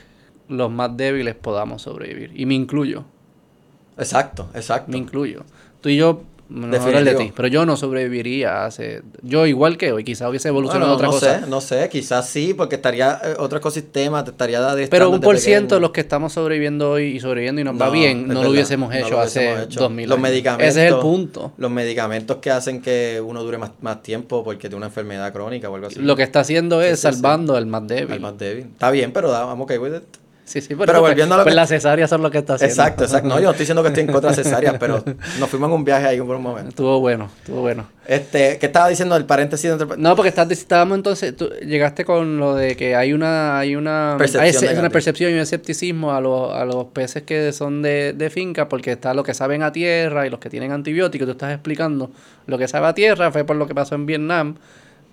los 0.47 0.71
más 0.71 0.95
débiles 0.97 1.35
podamos 1.35 1.83
sobrevivir. 1.83 2.31
Y 2.35 2.45
me 2.45 2.53
incluyo, 2.55 3.05
Exacto, 3.97 4.49
exacto. 4.53 4.91
me 4.91 4.97
incluyo. 4.97 5.43
Tú 5.81 5.89
y 5.89 5.97
yo, 5.97 6.23
no 6.51 7.01
de 7.03 7.15
ti, 7.15 7.31
pero 7.35 7.47
yo 7.47 7.65
no 7.65 7.77
sobreviviría 7.77 8.65
hace... 8.65 9.01
Yo 9.21 9.45
igual 9.47 9.77
que 9.77 9.91
hoy, 9.93 10.03
quizás 10.03 10.29
hubiese 10.29 10.49
evolucionado 10.49 10.95
Bueno, 10.95 10.95
otra 10.95 11.07
no 11.07 11.13
cosa. 11.13 11.39
sé, 11.45 11.49
no 11.49 11.61
sé, 11.61 11.89
quizás 11.89 12.27
sí, 12.27 12.53
porque 12.53 12.75
estaría 12.75 13.19
eh, 13.23 13.35
otro 13.39 13.57
ecosistema, 13.59 14.23
te 14.23 14.31
estaría 14.31 14.59
Pero 14.89 15.09
un 15.09 15.21
por 15.21 15.37
ciento 15.37 15.75
de 15.75 15.81
los 15.81 15.91
que 15.91 16.01
estamos 16.01 16.33
sobreviviendo 16.33 16.91
hoy 16.91 17.03
y 17.15 17.19
sobreviviendo 17.19 17.61
y 17.61 17.63
nos 17.63 17.79
va 17.79 17.89
bien, 17.89 18.27
no 18.27 18.43
lo 18.43 18.49
hubiésemos 18.49 18.93
hecho 18.93 19.11
lo 19.11 19.19
hace 19.21 19.63
hecho. 19.63 19.79
2000 19.79 20.09
Los 20.09 20.17
años. 20.17 20.29
medicamentos. 20.29 20.67
Ese 20.75 20.87
es 20.87 20.93
el 20.93 20.99
punto. 20.99 21.53
Los 21.57 21.71
medicamentos 21.71 22.37
que 22.37 22.51
hacen 22.51 22.81
que 22.81 23.21
uno 23.25 23.43
dure 23.43 23.57
más, 23.57 23.71
más 23.81 24.03
tiempo 24.03 24.43
porque 24.43 24.61
tiene 24.67 24.75
una 24.75 24.87
enfermedad 24.87 25.31
crónica 25.31 25.69
o 25.69 25.75
algo 25.75 25.87
así. 25.87 25.99
Lo 25.99 26.15
que 26.15 26.23
está 26.23 26.41
haciendo 26.41 26.81
es 26.81 26.99
Sí, 26.99 27.07
sí, 27.07 27.13
sí. 27.13 27.21
salvando 27.21 27.55
al 27.55 27.65
más 27.65 27.87
débil. 27.87 28.11
Al 28.13 28.19
más 28.19 28.37
débil. 28.37 28.65
Está 28.65 28.91
bien, 28.91 29.11
pero 29.13 29.31
da- 29.31 29.45
vamos 29.45 29.63
okay 29.65 29.77
with 29.77 29.95
it. 29.95 30.03
Sí, 30.51 30.59
sí, 30.59 30.75
Pero 30.75 30.85
pues- 30.99 30.99
volviendo 30.99 31.35
a 31.35 31.37
lo 31.37 31.43
pues 31.43 31.53
que- 31.53 31.55
las 31.55 31.69
cesáreas 31.69 32.09
son 32.09 32.21
lo 32.21 32.29
que 32.29 32.39
está 32.39 32.55
haciendo. 32.55 32.73
Exacto, 32.73 33.03
exacto. 33.05 33.27
No, 33.29 33.35
yo 33.35 33.43
no 33.43 33.51
estoy 33.51 33.63
diciendo 33.63 33.81
que 33.83 33.87
estoy 33.87 34.03
en 34.03 34.11
contra 34.11 34.31
de 34.31 34.35
cesáreas, 34.43 34.75
pero 34.79 35.01
nos 35.39 35.49
fuimos 35.49 35.69
en 35.69 35.73
un 35.75 35.83
viaje 35.85 36.07
ahí 36.07 36.19
por 36.19 36.35
un 36.35 36.41
momento. 36.43 36.69
Estuvo 36.69 36.99
bueno, 36.99 37.29
estuvo 37.39 37.61
bueno. 37.61 37.87
Este, 38.05 38.57
¿qué 38.57 38.65
estaba 38.65 38.89
diciendo 38.89 39.15
el 39.15 39.23
paréntesis 39.25 39.71
entre... 39.71 39.95
No, 39.95 40.15
porque 40.17 40.27
estás, 40.29 40.51
estábamos 40.51 40.97
entonces, 40.97 41.33
tú 41.37 41.49
llegaste 41.65 42.03
con 42.03 42.37
lo 42.37 42.55
de 42.55 42.75
que 42.75 42.95
hay 42.95 43.13
una, 43.13 43.59
hay 43.59 43.77
una, 43.77 44.15
Percepción 44.17 44.43
hay 44.43 44.51
negativa. 44.51 44.79
una 44.81 44.89
percepción 44.89 45.31
y 45.31 45.33
un 45.35 45.39
escepticismo 45.39 46.11
a, 46.11 46.19
los, 46.19 46.53
a 46.53 46.65
los 46.65 46.85
peces 46.87 47.23
que 47.23 47.53
son 47.53 47.81
de, 47.81 48.11
de 48.11 48.29
finca, 48.29 48.67
porque 48.67 48.91
está 48.91 49.13
los 49.13 49.23
que 49.25 49.33
saben 49.33 49.63
a 49.63 49.71
tierra 49.71 50.27
y 50.27 50.29
los 50.29 50.39
que 50.41 50.49
tienen 50.49 50.73
antibióticos. 50.73 51.25
Tú 51.27 51.31
estás 51.31 51.53
explicando 51.53 52.11
lo 52.47 52.57
que 52.57 52.67
sabe 52.67 52.87
a 52.87 52.93
tierra 52.93 53.31
fue 53.31 53.45
por 53.45 53.55
lo 53.55 53.65
que 53.67 53.73
pasó 53.75 53.95
en 53.95 54.05
Vietnam. 54.05 54.55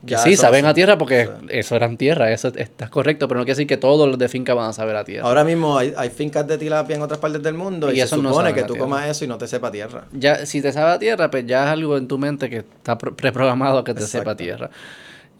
Ya, 0.02 0.18
sí, 0.18 0.36
saben 0.36 0.64
a 0.64 0.74
tierra 0.74 0.96
porque 0.96 1.24
Sí. 1.26 1.46
eso 1.50 1.74
eran 1.74 1.96
tierra, 1.96 2.30
eso 2.30 2.52
está 2.54 2.88
correcto, 2.88 3.26
pero 3.26 3.38
no 3.40 3.44
quiere 3.44 3.56
decir 3.56 3.66
que 3.66 3.76
todos 3.76 4.08
los 4.08 4.16
de 4.16 4.28
finca 4.28 4.54
van 4.54 4.70
a 4.70 4.72
saber 4.72 4.94
a 4.94 5.02
tierra. 5.04 5.26
Ahora 5.26 5.42
mismo 5.42 5.76
hay, 5.76 5.92
hay 5.96 6.08
fincas 6.10 6.46
de 6.46 6.56
tilapia 6.56 6.94
en 6.94 7.02
otras 7.02 7.18
partes 7.18 7.42
del 7.42 7.54
mundo 7.54 7.90
y, 7.90 7.94
Y 7.94 7.96
se 7.98 8.02
eso 8.04 8.16
no 8.18 8.28
supone 8.28 8.54
que 8.54 8.62
tú 8.62 8.74
tierra. 8.74 8.84
comas 8.84 9.08
eso 9.08 9.24
y 9.24 9.28
no 9.28 9.38
te 9.38 9.48
sepa 9.48 9.72
tierra. 9.72 10.04
Ya, 10.12 10.46
si 10.46 10.62
te 10.62 10.70
sabe 10.72 10.92
a 10.92 10.98
tierra, 11.00 11.30
pues 11.30 11.46
ya 11.46 11.64
es 11.64 11.70
algo 11.70 11.96
en 11.96 12.06
tu 12.06 12.16
mente 12.16 12.48
que 12.48 12.58
está 12.58 12.96
pre- 12.96 13.10
preprogramado 13.12 13.82
que 13.82 13.92
te 13.92 14.02
sepa 14.02 14.36
tierra. 14.36 14.70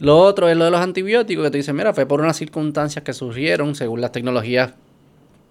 Lo 0.00 0.18
otro 0.18 0.48
es 0.48 0.56
lo 0.56 0.64
de 0.64 0.70
los 0.72 0.80
antibióticos, 0.80 1.44
que 1.44 1.50
te 1.52 1.56
dicen, 1.58 1.76
mira, 1.76 1.92
fue 1.92 2.06
por 2.06 2.20
unas 2.20 2.36
circunstancias 2.36 3.04
que 3.04 3.12
surgieron 3.12 3.74
según 3.76 4.00
las 4.00 4.10
tecnologías 4.12 4.72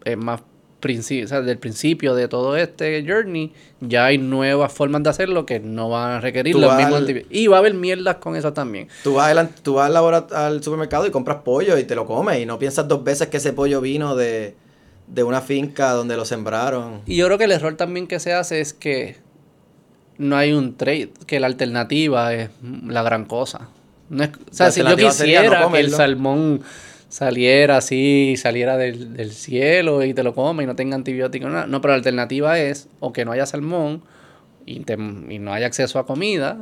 eh, 0.05 0.15
más 0.17 0.41
princi- 0.81 1.23
o 1.23 1.27
sea, 1.27 1.41
del 1.41 1.57
principio 1.57 2.15
de 2.15 2.27
todo 2.27 2.55
este 2.57 3.03
journey, 3.07 3.51
ya 3.81 4.05
hay 4.05 4.17
nuevas 4.17 4.71
formas 4.71 5.03
de 5.03 5.09
hacerlo 5.09 5.45
que 5.45 5.59
no 5.59 5.89
van 5.89 6.11
a 6.11 6.21
requerir 6.21 6.53
Tú 6.53 6.59
los 6.61 6.75
mismos 6.75 6.93
al- 6.95 7.01
antibióticos. 7.01 7.37
Y 7.37 7.47
va 7.47 7.57
a 7.57 7.59
haber 7.59 7.73
mierdas 7.73 8.17
con 8.17 8.35
eso 8.35 8.53
también. 8.53 8.87
Tú 9.03 9.15
vas, 9.15 9.35
al, 9.35 9.49
tú 9.49 9.75
vas 9.75 9.91
al, 10.33 10.63
supermercado 10.63 11.05
y 11.07 11.11
compras 11.11 11.39
pollo 11.43 11.77
y 11.77 11.83
te 11.83 11.95
lo 11.95 12.05
comes 12.05 12.39
y 12.39 12.45
no 12.45 12.59
piensas 12.59 12.87
dos 12.87 13.03
veces 13.03 13.27
que 13.27 13.37
ese 13.37 13.53
pollo 13.53 13.81
vino 13.81 14.15
de, 14.15 14.55
de 15.07 15.23
una 15.23 15.41
finca 15.41 15.91
donde 15.91 16.15
lo 16.17 16.25
sembraron. 16.25 17.01
Y 17.05 17.15
yo 17.17 17.25
creo 17.25 17.37
que 17.37 17.45
el 17.45 17.51
error 17.51 17.75
también 17.75 18.07
que 18.07 18.19
se 18.19 18.33
hace 18.33 18.61
es 18.61 18.73
que 18.73 19.17
no 20.17 20.35
hay 20.35 20.53
un 20.53 20.75
trade, 20.77 21.11
que 21.25 21.39
la 21.39 21.47
alternativa 21.47 22.33
es 22.33 22.49
la 22.87 23.03
gran 23.03 23.25
cosa. 23.25 23.69
No 24.09 24.23
es, 24.23 24.29
o 24.29 24.53
sea, 24.53 24.71
si 24.71 24.81
yo 24.81 24.89
no 24.89 24.95
quisiera 24.95 25.69
que 25.71 25.79
el 25.79 25.91
salmón 25.91 26.61
saliera 27.09 27.77
así, 27.77 28.35
saliera 28.37 28.77
del, 28.77 29.13
del 29.15 29.31
cielo 29.31 30.03
y 30.03 30.13
te 30.13 30.23
lo 30.23 30.33
come 30.33 30.63
y 30.63 30.65
no 30.65 30.75
tenga 30.75 30.95
antibióticos, 30.95 31.49
nada. 31.51 31.67
no, 31.67 31.79
pero 31.81 31.93
la 31.93 31.97
alternativa 31.97 32.59
es 32.59 32.89
o 32.99 33.13
que 33.13 33.23
no 33.25 33.31
haya 33.31 33.45
salmón 33.45 34.03
y, 34.65 34.81
te- 34.81 34.93
y 34.93 35.39
no 35.39 35.53
haya 35.53 35.67
acceso 35.67 35.99
a 35.99 36.05
comida, 36.05 36.57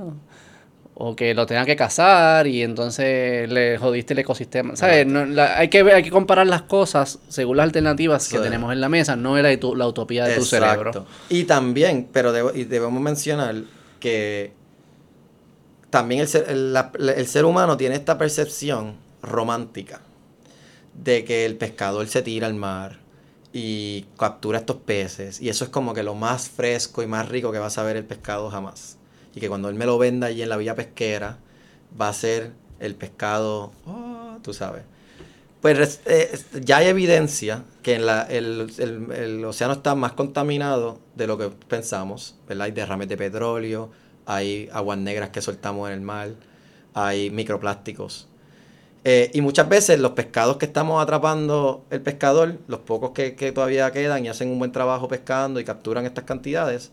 o 0.97 1.13
que 1.15 1.33
lo 1.33 1.45
tengan 1.45 1.65
que 1.65 1.75
cazar 1.75 2.47
y 2.47 2.61
entonces 2.61 3.49
le 3.49 3.77
jodiste 3.77 4.13
el 4.13 4.19
ecosistema. 4.19 4.75
¿Sabes? 4.77 5.05
No, 5.07 5.25
la- 5.25 5.57
hay, 5.57 5.67
que 5.69 5.83
ver, 5.83 5.95
hay 5.95 6.03
que 6.03 6.11
comparar 6.11 6.47
las 6.47 6.61
cosas 6.61 7.19
según 7.27 7.57
las 7.57 7.65
alternativas 7.65 8.29
que 8.29 8.37
tenemos 8.43 8.71
en 8.71 8.79
la 8.79 8.87
mesa, 8.87 9.15
no 9.15 9.35
la, 9.37 9.59
tu- 9.59 9.75
la 9.75 9.87
utopía 9.87 10.23
de 10.25 10.35
tu 10.35 10.45
cerebro. 10.45 11.05
Y 11.27 11.43
también, 11.45 12.07
pero 12.13 12.31
debo- 12.31 12.55
y 12.55 12.63
debemos 12.65 13.01
mencionar 13.01 13.55
que 13.99 14.53
también 15.89 16.21
el 16.21 16.27
ser, 16.27 16.45
el, 16.49 16.71
la- 16.73 16.91
el 16.97 17.27
ser 17.27 17.45
humano 17.45 17.75
tiene 17.77 17.95
esta 17.95 18.17
percepción 18.17 18.93
romántica 19.21 20.01
de 21.03 21.25
que 21.25 21.45
el 21.45 21.57
pescador 21.57 22.07
se 22.07 22.21
tira 22.21 22.47
al 22.47 22.55
mar 22.55 22.99
y 23.53 24.05
captura 24.17 24.59
estos 24.59 24.77
peces 24.77 25.41
y 25.41 25.49
eso 25.49 25.63
es 25.65 25.69
como 25.69 25.93
que 25.93 26.03
lo 26.03 26.15
más 26.15 26.49
fresco 26.49 27.03
y 27.03 27.07
más 27.07 27.29
rico 27.29 27.51
que 27.51 27.59
va 27.59 27.67
a 27.67 27.69
saber 27.69 27.95
el 27.97 28.05
pescado 28.05 28.49
jamás. 28.49 28.97
Y 29.35 29.39
que 29.39 29.49
cuando 29.49 29.69
él 29.69 29.75
me 29.75 29.85
lo 29.85 29.97
venda 29.97 30.27
allí 30.27 30.41
en 30.41 30.49
la 30.49 30.57
villa 30.57 30.75
pesquera 30.75 31.37
va 31.99 32.09
a 32.09 32.13
ser 32.13 32.51
el 32.79 32.95
pescado, 32.95 33.71
oh, 33.85 34.37
tú 34.41 34.53
sabes. 34.53 34.83
Pues 35.61 36.01
eh, 36.05 36.39
ya 36.61 36.77
hay 36.77 36.87
evidencia 36.87 37.63
que 37.81 37.95
el, 37.95 38.07
el- 38.29 39.11
el 39.11 39.45
océano 39.45 39.73
está 39.73 39.95
más 39.95 40.13
contaminado 40.13 40.99
de 41.15 41.25
lo 41.27 41.37
que 41.37 41.49
pensamos, 41.49 42.35
¿verdad? 42.47 42.65
Hay 42.65 42.71
derrames 42.71 43.09
de 43.09 43.17
petróleo, 43.17 43.89
hay 44.27 44.69
aguas 44.73 44.99
negras 44.99 45.29
que 45.31 45.41
soltamos 45.41 45.89
en 45.89 45.95
el 45.95 46.01
mar, 46.01 46.29
hay 46.93 47.31
microplásticos. 47.31 48.27
Eh, 49.07 49.29
y 49.35 49.41
muchas 49.41 49.69
veces 49.69 49.99
los 49.99 50.13
pescados 50.13 50.57
que 50.57 50.65
estamos 50.65 51.01
atrapando 51.01 51.85
el 51.91 52.01
pescador, 52.01 52.57
los 52.67 52.79
pocos 52.79 53.11
que, 53.11 53.35
que 53.35 53.51
todavía 53.51 53.91
quedan 53.91 54.25
y 54.25 54.29
hacen 54.29 54.49
un 54.49 54.57
buen 54.57 54.71
trabajo 54.71 55.07
pescando 55.07 55.59
y 55.59 55.63
capturan 55.63 56.07
estas 56.07 56.23
cantidades, 56.23 56.91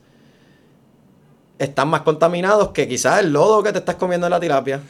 están 1.58 1.88
más 1.88 2.02
contaminados 2.02 2.68
que 2.72 2.86
quizás 2.86 3.20
el 3.20 3.32
lodo 3.32 3.62
que 3.62 3.72
te 3.72 3.78
estás 3.78 3.94
comiendo 3.94 4.26
en 4.26 4.30
la 4.32 4.40
tilapia. 4.40 4.82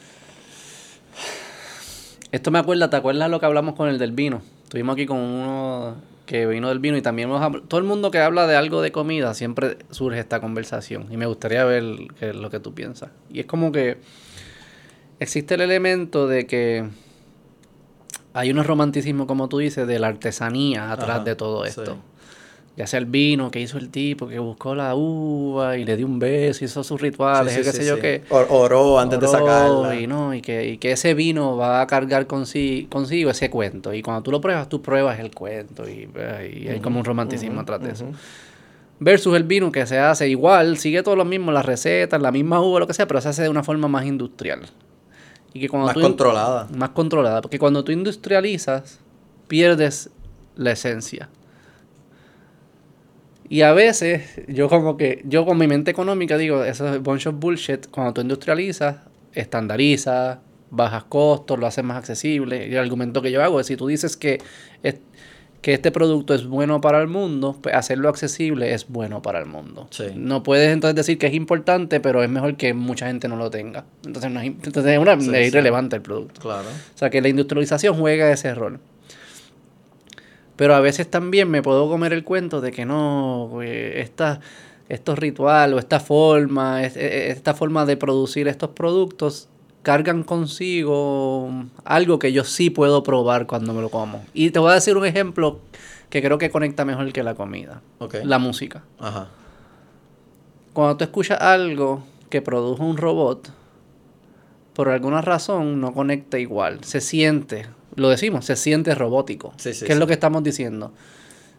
Esto 2.33 2.51
me 2.51 2.59
acuerda, 2.59 2.89
¿te 2.89 2.97
acuerdas 2.97 3.29
lo 3.29 3.39
que 3.39 3.45
hablamos 3.45 3.75
con 3.75 3.87
el 3.87 3.97
del 3.97 4.11
vino? 4.11 4.41
Estuvimos 4.63 4.95
aquí 4.95 5.05
con 5.05 5.17
uno 5.17 5.95
que 6.25 6.45
vino 6.45 6.67
del 6.67 6.79
vino 6.79 6.97
y 6.97 7.01
también 7.01 7.29
hemos 7.29 7.67
todo 7.69 7.79
el 7.79 7.85
mundo 7.85 8.11
que 8.11 8.19
habla 8.19 8.47
de 8.47 8.55
algo 8.57 8.81
de 8.81 8.91
comida 8.91 9.33
siempre 9.33 9.77
surge 9.91 10.19
esta 10.19 10.41
conversación 10.41 11.07
y 11.11 11.17
me 11.17 11.25
gustaría 11.25 11.63
ver 11.63 11.83
lo 12.35 12.49
que 12.49 12.59
tú 12.59 12.73
piensas. 12.73 13.11
Y 13.31 13.39
es 13.39 13.45
como 13.45 13.71
que 13.71 13.97
existe 15.19 15.55
el 15.55 15.61
elemento 15.61 16.27
de 16.27 16.47
que 16.47 16.89
hay 18.33 18.51
un 18.51 18.63
romanticismo, 18.63 19.27
como 19.27 19.47
tú 19.49 19.59
dices, 19.59 19.87
de 19.87 19.99
la 19.99 20.07
artesanía 20.07 20.91
atrás 20.91 21.09
Ajá, 21.17 21.23
de 21.23 21.35
todo 21.35 21.63
sí. 21.63 21.69
esto. 21.69 21.97
Ya 22.75 22.87
sea 22.87 22.97
el 22.97 23.05
vino 23.05 23.51
que 23.51 23.59
hizo 23.61 23.77
el 23.77 23.89
tipo, 23.89 24.27
que 24.27 24.39
buscó 24.39 24.73
la 24.73 24.95
uva 24.95 25.77
y 25.77 25.85
le 25.85 25.95
dio 25.95 26.07
un 26.07 26.17
beso, 26.17 26.65
hizo 26.65 26.83
sus 26.83 26.99
rituales, 26.99 27.53
Sí, 27.53 27.59
sí, 27.63 27.65
qué 27.69 27.77
sé 27.77 27.85
yo 27.85 27.99
qué. 27.99 28.23
Or- 28.31 28.47
oró 28.49 28.97
antes 28.97 29.19
de 29.19 29.27
Oró 29.27 29.37
sacarla. 29.37 29.95
Y, 29.99 30.07
no, 30.07 30.33
y, 30.33 30.41
que, 30.41 30.67
y 30.67 30.77
que 30.79 30.91
ese 30.93 31.13
vino 31.13 31.55
va 31.55 31.81
a 31.81 31.85
cargar 31.87 32.27
consi- 32.27 32.89
consigo 32.89 33.29
ese 33.29 33.51
cuento. 33.51 33.93
Y 33.93 34.01
cuando 34.01 34.23
tú 34.23 34.31
lo 34.31 34.41
pruebas, 34.41 34.69
tú 34.69 34.81
pruebas 34.81 35.19
el 35.19 35.29
cuento. 35.29 35.87
Y, 35.87 36.09
eh, 36.15 36.61
y 36.63 36.67
hay 36.67 36.79
como 36.79 36.97
un 36.97 37.05
romanticismo 37.05 37.61
atrás 37.61 37.79
de 37.83 37.91
eso. 37.91 38.07
Versus 38.99 39.35
el 39.35 39.43
vino 39.43 39.71
que 39.71 39.85
se 39.85 39.99
hace 39.99 40.27
igual, 40.29 40.77
sigue 40.79 41.03
todo 41.03 41.15
lo 41.15 41.25
mismo, 41.25 41.51
las 41.51 41.65
recetas, 41.67 42.19
la 42.21 42.31
misma 42.31 42.59
uva, 42.59 42.79
lo 42.79 42.87
que 42.87 42.93
sea, 42.95 43.07
pero 43.07 43.21
se 43.21 43.29
hace 43.29 43.43
de 43.43 43.49
una 43.49 43.61
forma 43.63 43.87
más 43.87 44.05
industrial. 44.05 44.61
Y 45.53 45.59
que 45.59 45.69
cuando 45.69 45.87
Más 45.87 45.93
tú- 45.95 46.01
controlada. 46.01 46.67
Más 46.75 46.89
controlada. 46.89 47.41
Porque 47.41 47.59
cuando 47.59 47.83
tú 47.83 47.91
industrializas, 47.91 48.99
pierdes 49.47 50.09
la 50.55 50.71
esencia. 50.71 51.29
Y 53.49 53.61
a 53.61 53.73
veces, 53.73 54.41
yo 54.47 54.67
como 54.69 54.97
que, 54.97 55.21
yo 55.25 55.45
con 55.45 55.57
mi 55.57 55.67
mente 55.67 55.91
económica 55.91 56.37
digo, 56.37 56.63
eso 56.63 56.91
es 56.93 57.01
bunch 57.01 57.27
of 57.27 57.35
bullshit. 57.39 57.87
Cuando 57.87 58.13
tú 58.13 58.21
industrializas, 58.21 58.97
estandarizas, 59.33 60.39
bajas 60.71 61.03
costos, 61.03 61.59
lo 61.59 61.67
haces 61.67 61.83
más 61.83 61.97
accesible. 61.97 62.67
Y 62.67 62.71
el 62.71 62.79
argumento 62.79 63.21
que 63.21 63.31
yo 63.31 63.43
hago 63.43 63.59
es, 63.59 63.67
si 63.67 63.75
tú 63.75 63.87
dices 63.87 64.17
que, 64.17 64.41
que 65.63 65.73
este 65.73 65.91
producto 65.91 66.33
es 66.35 66.45
bueno 66.45 66.81
para 66.81 67.01
el 67.01 67.07
mundo, 67.07 67.57
pues 67.61 67.73
hacerlo 67.73 68.09
accesible 68.09 68.73
es 68.73 68.87
bueno 68.89 69.21
para 69.21 69.39
el 69.39 69.45
mundo. 69.45 69.87
Sí. 69.91 70.03
No 70.13 70.43
puedes 70.43 70.69
entonces 70.73 70.93
decir 70.95 71.17
que 71.17 71.27
es 71.27 71.33
importante, 71.33 71.99
pero 72.01 72.21
es 72.21 72.29
mejor 72.29 72.57
que 72.57 72.73
mucha 72.73 73.07
gente 73.07 73.27
no 73.29 73.37
lo 73.37 73.49
tenga. 73.49 73.85
Entonces, 74.05 74.29
no 74.29 74.41
es, 74.41 74.47
entonces 74.47 74.85
es, 74.87 74.99
una, 74.99 75.19
Sí, 75.19 75.29
es 75.29 75.35
sí. 75.37 75.47
irrelevante 75.47 75.95
el 75.95 76.01
producto. 76.01 76.41
Claro. 76.41 76.67
O 76.67 76.97
sea, 76.97 77.09
que 77.09 77.21
la 77.21 77.29
industrialización 77.29 77.95
juega 77.97 78.29
ese 78.31 78.53
rol. 78.53 78.79
Pero 80.55 80.75
a 80.75 80.81
veces 80.81 81.09
también 81.09 81.49
me 81.49 81.61
puedo 81.61 81.89
comer 81.89 82.13
el 82.13 82.23
cuento 82.23 82.61
de 82.61 82.71
que 82.71 82.85
no, 82.85 83.47
pues, 83.51 83.95
esta, 83.95 84.39
estos 84.89 85.17
rituales 85.17 85.75
o 85.75 85.79
esta 85.79 85.99
forma, 85.99 86.83
es- 86.83 86.95
e- 86.97 87.31
esta 87.31 87.53
forma 87.53 87.85
de 87.85 87.97
producir 87.97 88.47
estos 88.47 88.69
productos 88.71 89.49
cargan 89.83 90.23
consigo 90.23 91.51
algo 91.85 92.17
que 92.19 92.31
yo 92.33 92.43
sí 92.43 92.69
puedo 92.69 93.03
probar 93.03 93.45
cuando 93.47 93.73
me 93.73 93.81
lo 93.81 93.89
como. 93.89 94.23
Y 94.33 94.49
te 94.51 94.59
voy 94.59 94.71
a 94.71 94.75
decir 94.75 94.97
un 94.97 95.05
ejemplo 95.05 95.59
que 96.09 96.21
creo 96.21 96.37
que 96.37 96.49
conecta 96.49 96.85
mejor 96.85 97.11
que 97.13 97.21
la 97.23 97.35
comida. 97.35 97.81
La 98.23 98.39
música. 98.39 98.83
Ajá. 98.99 99.27
Cuando 100.73 100.97
tú 100.97 101.03
escuchas 101.03 101.39
algo 101.41 102.03
que 102.29 102.41
produjo 102.41 102.83
un 102.83 102.97
robot, 102.97 103.51
por 104.73 104.89
alguna 104.89 105.21
razón 105.21 105.79
no 105.81 105.93
conecta 105.93 106.39
igual. 106.39 106.83
Se 106.83 106.99
siente, 107.01 107.67
lo 107.95 108.09
decimos, 108.09 108.45
se 108.45 108.55
siente 108.55 108.95
robótico. 108.95 109.53
Sí, 109.57 109.73
sí, 109.73 109.85
¿Qué 109.85 109.91
es 109.91 109.97
sí. 109.97 109.99
lo 109.99 110.07
que 110.07 110.13
estamos 110.13 110.43
diciendo? 110.43 110.91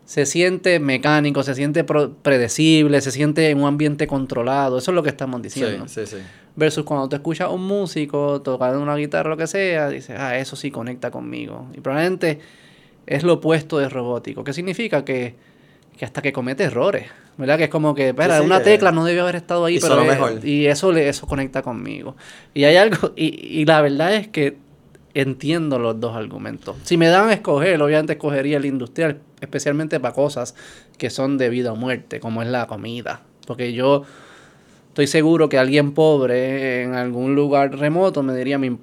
Se 0.05 0.27
siente 0.27 0.81
mecánico, 0.81 1.43
se 1.43 1.55
siente 1.55 1.85
predecible, 1.85 3.01
se 3.01 3.11
siente 3.11 3.49
en 3.51 3.61
un 3.61 3.67
ambiente 3.69 4.07
controlado. 4.07 4.79
Eso 4.79 4.91
es 4.91 4.95
lo 4.95 5.03
que 5.03 5.09
estamos 5.11 5.39
Sí, 5.39 5.43
diciendo. 5.45 5.89
sí, 5.89 6.07
sí. 6.07 6.17
Versus 6.57 6.85
cuando 6.85 7.09
tú 7.09 7.17
escuchas 7.17 7.47
a 7.49 7.51
un 7.51 7.67
músico 7.67 8.41
tocando 8.43 8.81
una 8.81 8.95
guitarra 8.97 9.29
o 9.29 9.31
lo 9.31 9.37
que 9.37 9.47
sea, 9.49 9.89
dices, 9.89 10.17
ah, 10.19 10.39
eso 10.39 10.55
sí 10.55 10.71
conecta 10.71 11.11
conmigo. 11.11 11.67
Y 11.77 11.81
probablemente 11.81 12.39
es 13.07 13.25
lo 13.25 13.35
opuesto 13.35 13.79
de 13.79 13.89
robótico. 13.89 14.45
¿Qué 14.45 14.53
significa? 14.53 15.05
Que, 15.05 15.35
que 15.99 16.05
hasta 16.05 16.23
que 16.23 16.33
comete 16.33 16.65
errores. 16.65 17.07
¿Verdad? 17.37 17.59
Que 17.59 17.65
es 17.65 17.71
como 17.71 17.97
que, 17.97 18.11
espera, 18.11 18.39
sí, 18.39 18.45
una 18.47 18.59
que- 18.59 18.65
tecla 18.67 18.93
no 18.93 19.05
debió 19.05 19.23
haber 19.25 19.35
estado 19.35 19.65
ahí, 19.65 19.81
pero 19.81 19.97
sonó 19.97 20.03
es- 20.03 20.09
mejor. 20.21 20.47
y 20.47 20.67
eso 20.67 20.93
le, 20.93 21.09
eso 21.09 21.27
conecta 21.27 21.63
conmigo. 21.63 22.15
Y 22.55 22.63
hay 22.63 22.77
algo, 22.77 23.13
y, 23.17 23.61
y 23.61 23.65
la 23.65 23.81
verdad 23.83 24.15
es 24.15 24.29
que 24.29 24.57
entiendo 25.15 25.81
los 25.81 25.99
dos 25.99 26.15
argumentos. 26.17 26.77
Si 26.85 26.97
me 26.97 27.09
dan 27.09 27.29
a 27.29 27.33
escoger, 27.33 27.83
obviamente 27.83 28.13
escogería 28.13 28.57
el 28.59 28.65
industrial, 28.65 29.21
especialmente 29.41 29.99
para 29.99 30.15
cosas 30.15 30.55
que 30.99 31.11
son 31.11 31.37
de 31.39 31.49
vida 31.51 31.73
o 31.73 31.77
muerte, 31.77 32.21
como 32.21 32.43
es 32.43 32.49
la 32.49 32.69
comida. 32.69 33.23
Porque 33.47 33.73
yo 33.73 34.03
estoy 34.95 35.09
seguro 35.09 35.49
que 35.49 35.59
alguien 35.59 35.93
pobre 35.93 36.85
en 36.85 36.95
algún 36.95 37.35
lugar 37.35 37.77
remoto 37.77 38.23
me 38.23 38.33
diría, 38.37 38.59
"Me 38.59 38.71
imp- 38.71 38.79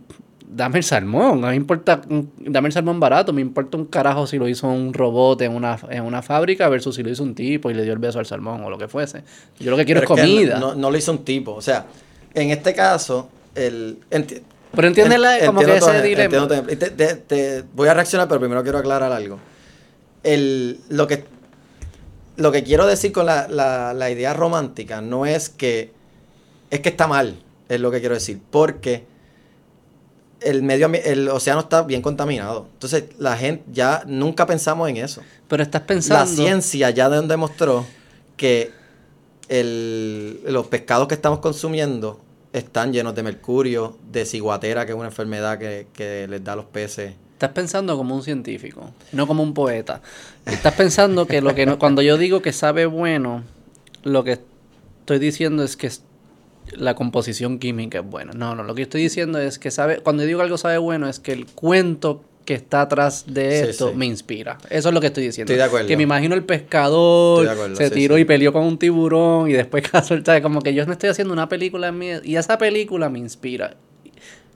dame 0.45 0.79
el 0.79 0.83
salmón, 0.83 1.39
no 1.39 1.47
me 1.47 1.55
importa, 1.55 2.01
un- 2.09 2.29
dame 2.37 2.67
el 2.67 2.73
salmón 2.73 2.99
barato, 2.99 3.31
me 3.31 3.39
importa 3.39 3.77
un 3.77 3.85
carajo 3.85 4.27
si 4.27 4.37
lo 4.37 4.49
hizo 4.49 4.67
un 4.67 4.93
robot 4.93 5.41
en 5.43 5.53
una, 5.55 5.79
en 5.89 6.03
una 6.03 6.21
fábrica 6.21 6.67
versus 6.67 6.97
si 6.97 7.03
lo 7.03 7.09
hizo 7.09 7.23
un 7.23 7.33
tipo 7.33 7.71
y 7.71 7.73
le 7.73 7.83
dio 7.83 7.93
el 7.93 7.99
beso 7.99 8.19
al 8.19 8.25
salmón 8.25 8.61
o 8.61 8.69
lo 8.69 8.77
que 8.77 8.89
fuese. 8.89 9.23
Yo 9.61 9.71
lo 9.71 9.77
que 9.77 9.85
quiero 9.85 10.01
Pero 10.01 10.15
es 10.15 10.21
comida. 10.21 10.59
no, 10.59 10.75
no 10.75 10.91
lo 10.91 10.97
hizo 10.97 11.13
un 11.13 11.23
tipo. 11.23 11.53
O 11.53 11.61
sea, 11.61 11.85
en 12.33 12.49
este 12.51 12.73
caso, 12.73 13.29
el. 13.55 13.99
enti- 14.11 14.41
Pero 14.75 14.87
entiendes 14.89 15.17
la- 15.19 15.39
en- 15.39 15.45
como 15.45 15.61
que 15.61 15.77
ese 15.77 16.01
dilema. 16.01 16.47
te- 16.49 16.75
te- 16.75 17.15
te- 17.15 17.63
voy 17.73 17.87
a 17.87 17.93
reaccionar, 17.93 18.27
pero 18.27 18.41
primero 18.41 18.61
quiero 18.63 18.79
aclarar 18.79 19.13
algo. 19.13 19.39
El, 20.23 20.77
lo, 20.89 21.07
que, 21.07 21.23
lo 22.35 22.51
que 22.51 22.63
quiero 22.63 22.85
decir 22.85 23.13
con 23.13 23.25
la, 23.25 23.47
la, 23.47 23.93
la 23.93 24.09
idea 24.11 24.33
romántica 24.33 24.99
no 25.01 25.25
es 25.25 25.47
que. 25.47 26.00
Es 26.71 26.79
que 26.79 26.89
está 26.89 27.05
mal, 27.05 27.35
es 27.69 27.79
lo 27.79 27.91
que 27.91 27.99
quiero 27.99 28.15
decir. 28.15 28.39
Porque 28.49 29.03
el 30.39 30.63
medio 30.63 30.87
el 30.87 31.29
océano 31.29 31.59
está 31.59 31.83
bien 31.83 32.01
contaminado. 32.01 32.67
Entonces, 32.73 33.03
la 33.19 33.37
gente 33.37 33.63
ya 33.71 34.03
nunca 34.07 34.47
pensamos 34.47 34.89
en 34.89 34.97
eso. 34.97 35.21
Pero 35.47 35.61
estás 35.61 35.81
pensando... 35.83 36.23
La 36.23 36.25
ciencia 36.25 36.89
ya 36.89 37.09
de- 37.09 37.21
demostró 37.27 37.85
que 38.37 38.71
el- 39.49 40.41
los 40.45 40.67
pescados 40.67 41.07
que 41.07 41.13
estamos 41.15 41.39
consumiendo 41.39 42.19
están 42.53 42.91
llenos 42.91 43.13
de 43.15 43.23
mercurio, 43.23 43.97
de 44.11 44.25
ciguatera, 44.25 44.85
que 44.85 44.93
es 44.93 44.97
una 44.97 45.07
enfermedad 45.07 45.57
que, 45.59 45.87
que 45.93 46.27
les 46.27 46.43
da 46.43 46.53
a 46.53 46.55
los 46.55 46.65
peces. 46.65 47.13
Estás 47.33 47.51
pensando 47.51 47.97
como 47.97 48.15
un 48.15 48.23
científico, 48.23 48.91
no 49.13 49.25
como 49.27 49.41
un 49.43 49.53
poeta. 49.53 50.01
Estás 50.45 50.73
pensando 50.73 51.25
que 51.27 51.41
lo 51.41 51.53
que 51.55 51.65
no- 51.65 51.77
cuando 51.79 52.01
yo 52.01 52.17
digo 52.17 52.41
que 52.41 52.51
sabe 52.53 52.85
bueno, 52.87 53.43
lo 54.03 54.23
que 54.23 54.39
estoy 55.01 55.19
diciendo 55.19 55.63
es 55.63 55.75
que 55.77 55.91
la 56.71 56.95
composición 56.95 57.59
química 57.59 57.99
es 57.99 58.05
buena. 58.05 58.33
No, 58.33 58.55
no, 58.55 58.63
lo 58.63 58.75
que 58.75 58.83
estoy 58.83 59.01
diciendo 59.01 59.39
es 59.39 59.59
que 59.59 59.71
sabe, 59.71 59.99
cuando 59.99 60.23
digo 60.23 60.39
que 60.39 60.43
algo 60.43 60.57
sabe 60.57 60.77
bueno 60.77 61.07
es 61.07 61.19
que 61.19 61.33
el 61.33 61.45
cuento 61.45 62.23
que 62.45 62.55
está 62.55 62.81
atrás 62.81 63.25
de 63.27 63.69
esto 63.69 63.89
sí. 63.89 63.95
me 63.95 64.05
inspira. 64.05 64.57
Eso 64.69 64.89
es 64.89 64.93
lo 64.93 65.01
que 65.01 65.07
estoy 65.07 65.25
diciendo. 65.25 65.51
Estoy 65.51 65.57
de 65.57 65.63
acuerdo. 65.63 65.87
Que 65.87 65.97
me 65.97 66.03
imagino 66.03 66.35
el 66.35 66.43
pescador, 66.43 67.47
acuerdo, 67.47 67.75
se 67.75 67.89
sí, 67.89 67.93
tiró 67.93 68.17
y 68.17 68.25
peleó 68.25 68.51
con 68.51 68.63
un 68.63 68.77
tiburón 68.77 69.49
y 69.49 69.53
después 69.53 69.83
¿sabes? 69.91 70.41
como 70.41 70.61
que 70.61 70.73
yo 70.73 70.85
me 70.87 70.93
estoy 70.93 71.09
haciendo 71.09 71.33
una 71.33 71.47
película 71.49 71.89
en 71.89 71.97
mí 71.97 72.07
y 72.23 72.35
esa 72.35 72.57
película 72.57 73.09
me 73.09 73.19
inspira. 73.19 73.75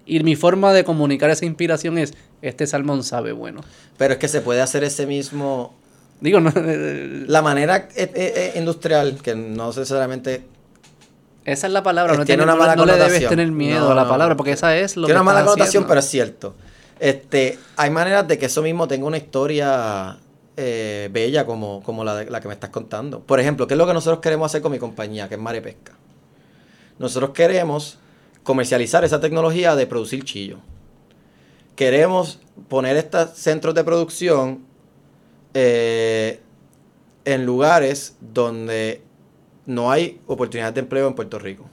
Y 0.06 0.20
mi 0.24 0.36
forma 0.36 0.72
de 0.72 0.84
comunicar 0.84 1.30
esa 1.30 1.46
inspiración 1.46 1.98
es, 1.98 2.14
este 2.42 2.68
salmón 2.68 3.04
sabe 3.04 3.32
bueno. 3.32 3.62
Pero 3.98 4.14
es 4.14 4.20
que 4.20 4.28
se 4.28 4.42
puede 4.42 4.62
hacer 4.62 4.84
ese 4.84 5.08
mismo... 5.08 5.76
Digo, 6.22 6.40
no, 6.40 6.52
La 7.28 7.42
manera 7.42 7.90
eh, 7.96 8.12
eh, 8.14 8.34
eh, 8.36 8.54
industrial, 8.56 9.18
que 9.22 9.36
no 9.36 9.68
necesariamente... 9.68 10.44
esa 11.46 11.68
es 11.68 11.74
la 11.74 11.84
palabra, 11.84 12.16
no, 12.16 12.24
Eh, 12.24 12.26
tiene 12.26 12.40
tiene- 12.44 12.52
una 12.52 12.60
mala 12.60 12.76
no 12.76 12.86
le 12.86 12.94
debes 12.94 13.06
connotación. 13.06 13.30
tener 13.30 13.52
miedo 13.52 13.86
No, 13.86 13.92
a 13.92 13.96
la 13.96 14.04
no. 14.04 14.10
palabra, 14.10 14.36
porque 14.36 14.52
esa 14.52 14.76
es 14.78 14.98
lo 14.98 15.06
Tiene 15.06 15.18
que 15.20 15.22
una 15.22 15.24
mala 15.24 15.40
connotación, 15.42 15.68
haciendo. 15.70 15.88
pero 15.88 16.00
es 16.00 16.06
cierto. 16.10 16.56
Este, 17.00 17.58
hay 17.78 17.90
maneras 17.90 18.28
de 18.28 18.38
que 18.38 18.46
eso 18.48 18.62
mismo 18.62 18.88
tenga 18.88 19.06
una 19.06 19.18
historia 19.18 20.18
eh, 20.58 21.10
bella 21.12 21.46
como, 21.46 21.84
como 21.84 22.04
la, 22.06 22.16
de- 22.16 22.30
la 22.32 22.40
que 22.40 22.48
me 22.48 22.54
estás 22.54 22.70
contando. 22.70 23.20
Por 23.20 23.40
ejemplo, 23.42 23.68
¿qué 23.68 23.74
es 23.74 23.78
lo 23.78 23.86
que 23.86 23.94
nosotros 23.94 24.20
queremos 24.22 24.50
hacer 24.52 24.62
con 24.62 24.72
mi 24.72 24.80
compañía, 24.80 25.28
que 25.28 25.36
es 25.36 25.42
Mare 25.42 25.62
Pesca? 25.62 25.92
Nosotros 26.98 27.32
queremos 27.32 28.00
comercializar 28.44 29.04
esa 29.04 29.20
tecnología 29.20 29.76
de 29.76 29.86
producir 29.86 30.24
chillo. 30.24 30.60
Queremos 31.76 32.40
poner 32.70 32.96
estos 32.96 33.32
centros 33.32 33.76
de 33.76 33.84
producción 33.84 34.66
eh, 35.54 36.40
en 37.26 37.46
lugares 37.46 38.16
donde 38.22 39.02
no 39.66 39.92
hay 39.92 40.20
oportunidades 40.28 40.76
de 40.76 40.82
empleo 40.82 41.08
en 41.08 41.16
Puerto 41.16 41.40
Rico. 41.40 41.66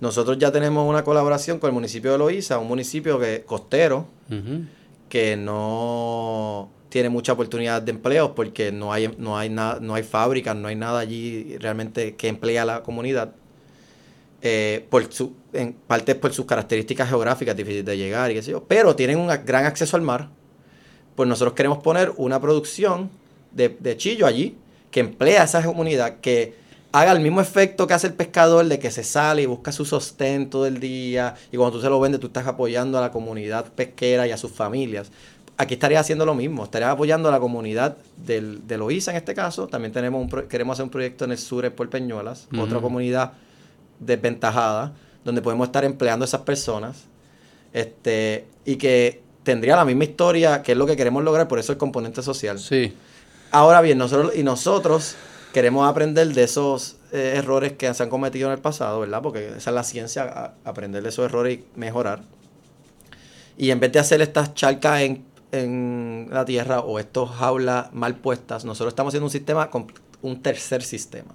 Nosotros 0.00 0.36
ya 0.38 0.50
tenemos 0.50 0.88
una 0.88 1.04
colaboración 1.04 1.58
con 1.58 1.68
el 1.68 1.74
municipio 1.74 2.12
de 2.12 2.18
Loíza, 2.18 2.58
un 2.58 2.66
municipio 2.66 3.20
que, 3.20 3.42
costero 3.46 4.06
que 5.08 5.36
no 5.36 6.70
tiene 6.88 7.08
mucha 7.08 7.34
oportunidad 7.34 7.82
de 7.82 7.92
empleo 7.92 8.34
porque 8.34 8.72
no 8.72 8.92
hay, 8.92 9.14
no 9.18 9.38
hay 9.38 9.48
no 9.48 9.94
hay 9.94 10.02
fábricas, 10.02 10.56
no 10.56 10.68
hay 10.68 10.74
nada 10.74 10.98
allí 10.98 11.56
realmente 11.58 12.16
que 12.16 12.28
emplee 12.28 12.58
a 12.58 12.64
la 12.64 12.82
comunidad. 12.82 13.32
Eh, 14.44 14.86
por 14.90 15.12
su, 15.12 15.34
en 15.52 15.72
parte 15.74 16.16
por 16.16 16.32
sus 16.32 16.46
características 16.46 17.08
geográficas 17.08 17.56
difíciles 17.56 17.84
de 17.84 17.96
llegar 17.96 18.28
y 18.32 18.34
qué 18.34 18.42
sé 18.42 18.50
yo, 18.50 18.64
pero 18.64 18.96
tienen 18.96 19.18
un 19.18 19.28
gran 19.46 19.66
acceso 19.66 19.96
al 19.96 20.02
mar. 20.02 20.30
Pues 21.14 21.28
nosotros 21.28 21.54
queremos 21.54 21.78
poner 21.78 22.12
una 22.16 22.40
producción 22.40 23.08
de, 23.52 23.68
de 23.68 23.96
chillo 23.96 24.26
allí 24.26 24.56
que 24.90 24.98
emplea 24.98 25.42
a 25.42 25.44
esa 25.44 25.62
comunidad, 25.62 26.18
que 26.18 26.54
haga 26.92 27.12
el 27.12 27.20
mismo 27.20 27.40
efecto 27.40 27.86
que 27.86 27.94
hace 27.94 28.06
el 28.06 28.14
pescador 28.14 28.66
de 28.66 28.78
que 28.78 28.90
se 28.90 29.02
sale 29.02 29.42
y 29.42 29.46
busca 29.46 29.72
su 29.72 29.84
sostento 29.84 30.62
del 30.64 30.78
día 30.78 31.34
y 31.50 31.56
cuando 31.56 31.76
tú 31.78 31.82
se 31.82 31.88
lo 31.88 31.98
vendes 31.98 32.20
tú 32.20 32.26
estás 32.28 32.46
apoyando 32.46 32.98
a 32.98 33.00
la 33.00 33.10
comunidad 33.10 33.66
pesquera 33.72 34.26
y 34.26 34.30
a 34.30 34.36
sus 34.36 34.52
familias. 34.52 35.10
Aquí 35.56 35.74
estaría 35.74 36.00
haciendo 36.00 36.24
lo 36.26 36.34
mismo, 36.34 36.64
estaría 36.64 36.90
apoyando 36.90 37.28
a 37.28 37.32
la 37.32 37.38
comunidad 37.40 37.96
del, 38.16 38.66
de 38.66 38.78
Loíza 38.78 39.10
en 39.10 39.18
este 39.18 39.34
caso. 39.34 39.68
También 39.68 39.92
tenemos 39.92 40.20
un 40.20 40.28
pro- 40.28 40.48
queremos 40.48 40.74
hacer 40.74 40.84
un 40.84 40.90
proyecto 40.90 41.24
en 41.24 41.32
el 41.32 41.38
sur 41.38 41.70
por 41.72 41.88
Peñuelas, 41.88 42.48
otra 42.58 42.80
comunidad 42.80 43.32
desventajada, 44.00 44.92
donde 45.24 45.42
podemos 45.42 45.66
estar 45.68 45.84
empleando 45.84 46.24
a 46.24 46.26
esas 46.26 46.40
personas 46.40 47.04
este, 47.72 48.46
y 48.64 48.76
que 48.76 49.22
tendría 49.44 49.76
la 49.76 49.84
misma 49.84 50.04
historia, 50.04 50.62
que 50.62 50.72
es 50.72 50.78
lo 50.78 50.86
que 50.86 50.96
queremos 50.96 51.22
lograr, 51.22 51.48
por 51.48 51.58
eso 51.58 51.72
el 51.72 51.78
componente 51.78 52.22
social. 52.22 52.58
Sí. 52.58 52.92
Ahora 53.50 53.80
bien, 53.82 53.98
nosotros 53.98 54.32
y 54.34 54.42
nosotros 54.42 55.14
queremos 55.52 55.88
aprender 55.88 56.28
de 56.28 56.42
esos 56.42 56.96
eh, 57.12 57.34
errores 57.36 57.74
que 57.74 57.92
se 57.92 58.02
han 58.02 58.08
cometido 58.08 58.48
en 58.48 58.54
el 58.54 58.60
pasado, 58.60 59.00
¿verdad? 59.00 59.22
Porque 59.22 59.48
esa 59.48 59.70
es 59.70 59.74
la 59.74 59.84
ciencia, 59.84 60.54
aprender 60.64 61.02
de 61.02 61.10
esos 61.10 61.26
errores 61.26 61.58
y 61.58 61.78
mejorar. 61.78 62.22
Y 63.56 63.70
en 63.70 63.78
vez 63.78 63.92
de 63.92 63.98
hacer 63.98 64.22
estas 64.22 64.54
charcas 64.54 65.02
en, 65.02 65.30
la 66.30 66.46
tierra 66.46 66.80
o 66.80 66.98
estos 66.98 67.30
jaulas 67.30 67.92
mal 67.92 68.16
puestas, 68.16 68.64
nosotros 68.64 68.92
estamos 68.92 69.10
haciendo 69.10 69.26
un 69.26 69.30
sistema, 69.30 69.68
un 70.22 70.42
tercer 70.42 70.82
sistema, 70.82 71.34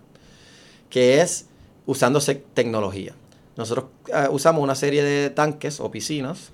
que 0.89 1.22
es 1.22 1.45
usándose 1.85 2.34
tecnología. 2.34 3.14
Nosotros 3.56 3.85
eh, 4.07 4.27
usamos 4.31 4.64
una 4.64 4.73
serie 4.73 5.03
de 5.03 5.30
tanques 5.30 5.80
o 5.80 5.91
piscinas, 5.91 6.49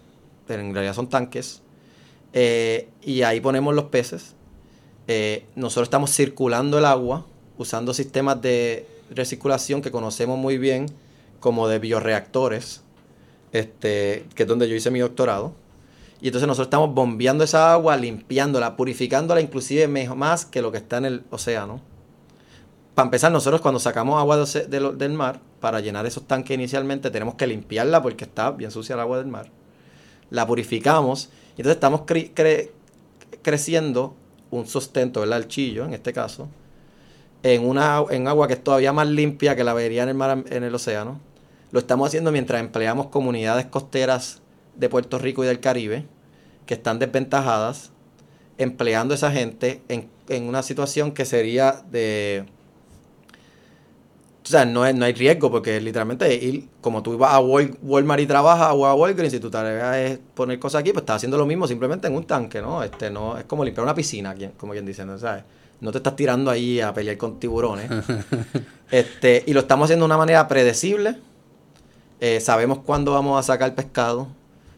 pero 0.45 0.61
en 0.61 0.73
realidad 0.73 0.93
son 0.93 1.07
tanques, 1.07 1.61
eh, 2.33 2.89
y 3.01 3.21
ahí 3.21 3.39
ponemos 3.39 3.73
los 3.73 3.85
peces. 3.85 4.35
Nosotros 5.55 5.85
estamos 5.85 6.13
circulando 6.13 6.77
el 6.77 6.85
agua 6.85 7.25
usando 7.57 7.93
sistemas 7.93 8.41
de 8.41 8.87
recirculación 9.09 9.81
que 9.81 9.91
conocemos 9.91 10.37
muy 10.37 10.57
bien, 10.57 10.87
como 11.39 11.67
de 11.67 11.79
bioreactores, 11.79 12.81
este, 13.51 14.25
que 14.35 14.43
es 14.43 14.49
donde 14.49 14.67
yo 14.69 14.75
hice 14.75 14.91
mi 14.91 14.99
doctorado. 14.99 15.53
Y 16.21 16.27
entonces 16.27 16.47
nosotros 16.47 16.67
estamos 16.67 16.93
bombeando 16.93 17.43
esa 17.43 17.73
agua, 17.73 17.97
limpiándola, 17.97 18.77
purificándola 18.77 19.41
inclusive 19.41 19.87
más 20.15 20.45
que 20.45 20.61
lo 20.61 20.71
que 20.71 20.77
está 20.77 20.97
en 20.97 21.05
el 21.05 21.23
océano. 21.31 21.81
Para 22.95 23.07
empezar, 23.07 23.31
nosotros 23.31 23.59
cuando 23.59 23.79
sacamos 23.79 24.17
agua 24.19 24.37
del 24.37 25.13
mar, 25.13 25.41
para 25.59 25.81
llenar 25.81 26.05
esos 26.05 26.25
tanques 26.25 26.55
inicialmente, 26.55 27.11
tenemos 27.11 27.35
que 27.35 27.47
limpiarla 27.47 28.01
porque 28.01 28.23
está 28.23 28.51
bien 28.51 28.71
sucia 28.71 28.93
el 28.93 29.01
agua 29.01 29.17
del 29.17 29.27
mar. 29.27 29.49
La 30.29 30.47
purificamos 30.47 31.29
y 31.57 31.61
entonces 31.61 31.75
estamos 31.75 32.01
cre- 32.01 32.69
creciendo 33.41 34.15
un 34.49 34.65
sustento, 34.67 35.21
¿verdad? 35.21 35.39
El 35.39 35.47
chillo, 35.47 35.85
en 35.85 35.93
este 35.93 36.13
caso, 36.13 36.47
en, 37.43 37.67
una, 37.67 38.03
en 38.09 38.27
agua 38.27 38.47
que 38.47 38.53
es 38.53 38.63
todavía 38.63 38.93
más 38.93 39.07
limpia 39.07 39.55
que 39.55 39.63
la 39.63 39.73
vería 39.73 40.03
en 40.03 40.09
el 40.09 40.15
mar, 40.15 40.43
en 40.49 40.63
el 40.63 40.73
océano. 40.73 41.19
Lo 41.71 41.79
estamos 41.79 42.07
haciendo 42.07 42.31
mientras 42.31 42.61
empleamos 42.61 43.07
comunidades 43.07 43.65
costeras 43.65 44.41
de 44.75 44.89
Puerto 44.89 45.19
Rico 45.19 45.43
y 45.43 45.47
del 45.47 45.59
Caribe 45.59 46.05
que 46.65 46.73
están 46.75 46.99
desventajadas, 46.99 47.91
empleando 48.57 49.13
esa 49.13 49.31
gente 49.31 49.81
en, 49.89 50.09
en 50.29 50.43
una 50.47 50.63
situación 50.63 51.11
que 51.11 51.25
sería 51.25 51.83
de 51.91 52.45
o 54.43 54.47
sea, 54.47 54.65
no, 54.65 54.91
no 54.91 55.05
hay 55.05 55.13
riesgo 55.13 55.49
porque 55.49 55.79
literalmente 55.79 56.33
ir, 56.35 56.67
como 56.81 57.01
tú 57.01 57.17
vas 57.17 57.33
a 57.33 57.39
Walmart 57.39 58.21
y 58.21 58.25
trabajas 58.25 58.73
o 58.73 58.85
a 58.85 58.93
Walgreens 58.93 59.33
y 59.33 59.39
tu 59.39 59.49
tarea 59.49 60.01
es 60.01 60.19
poner 60.33 60.59
cosas 60.59 60.81
aquí, 60.81 60.91
pues 60.91 61.03
estás 61.03 61.17
haciendo 61.17 61.37
lo 61.37 61.45
mismo 61.45 61.65
simplemente 61.65 62.07
en 62.07 62.15
un 62.15 62.25
tanque, 62.25 62.61
¿no? 62.61 62.83
Este 62.83 63.09
no 63.09 63.37
es 63.37 63.45
como 63.45 63.63
limpiar 63.63 63.85
una 63.85 63.95
piscina, 63.95 64.35
como 64.57 64.73
quien 64.73 64.85
dice, 64.85 65.05
¿no? 65.05 65.17
¿Sabes? 65.17 65.45
No 65.83 65.91
te 65.91 65.99
estás 65.99 66.15
tirando 66.15 66.49
ahí 66.49 66.79
a 66.79 66.93
pelear 66.93 67.17
con 67.17 67.39
tiburones. 67.39 67.91
este, 68.91 69.43
y 69.45 69.53
lo 69.53 69.59
estamos 69.59 69.85
haciendo 69.85 70.03
de 70.03 70.07
una 70.07 70.17
manera 70.17 70.47
predecible. 70.47 71.17
Eh, 72.19 72.39
sabemos 72.39 72.79
cuándo 72.79 73.11
vamos 73.11 73.39
a 73.39 73.43
sacar 73.43 73.75
pescado 73.75 74.27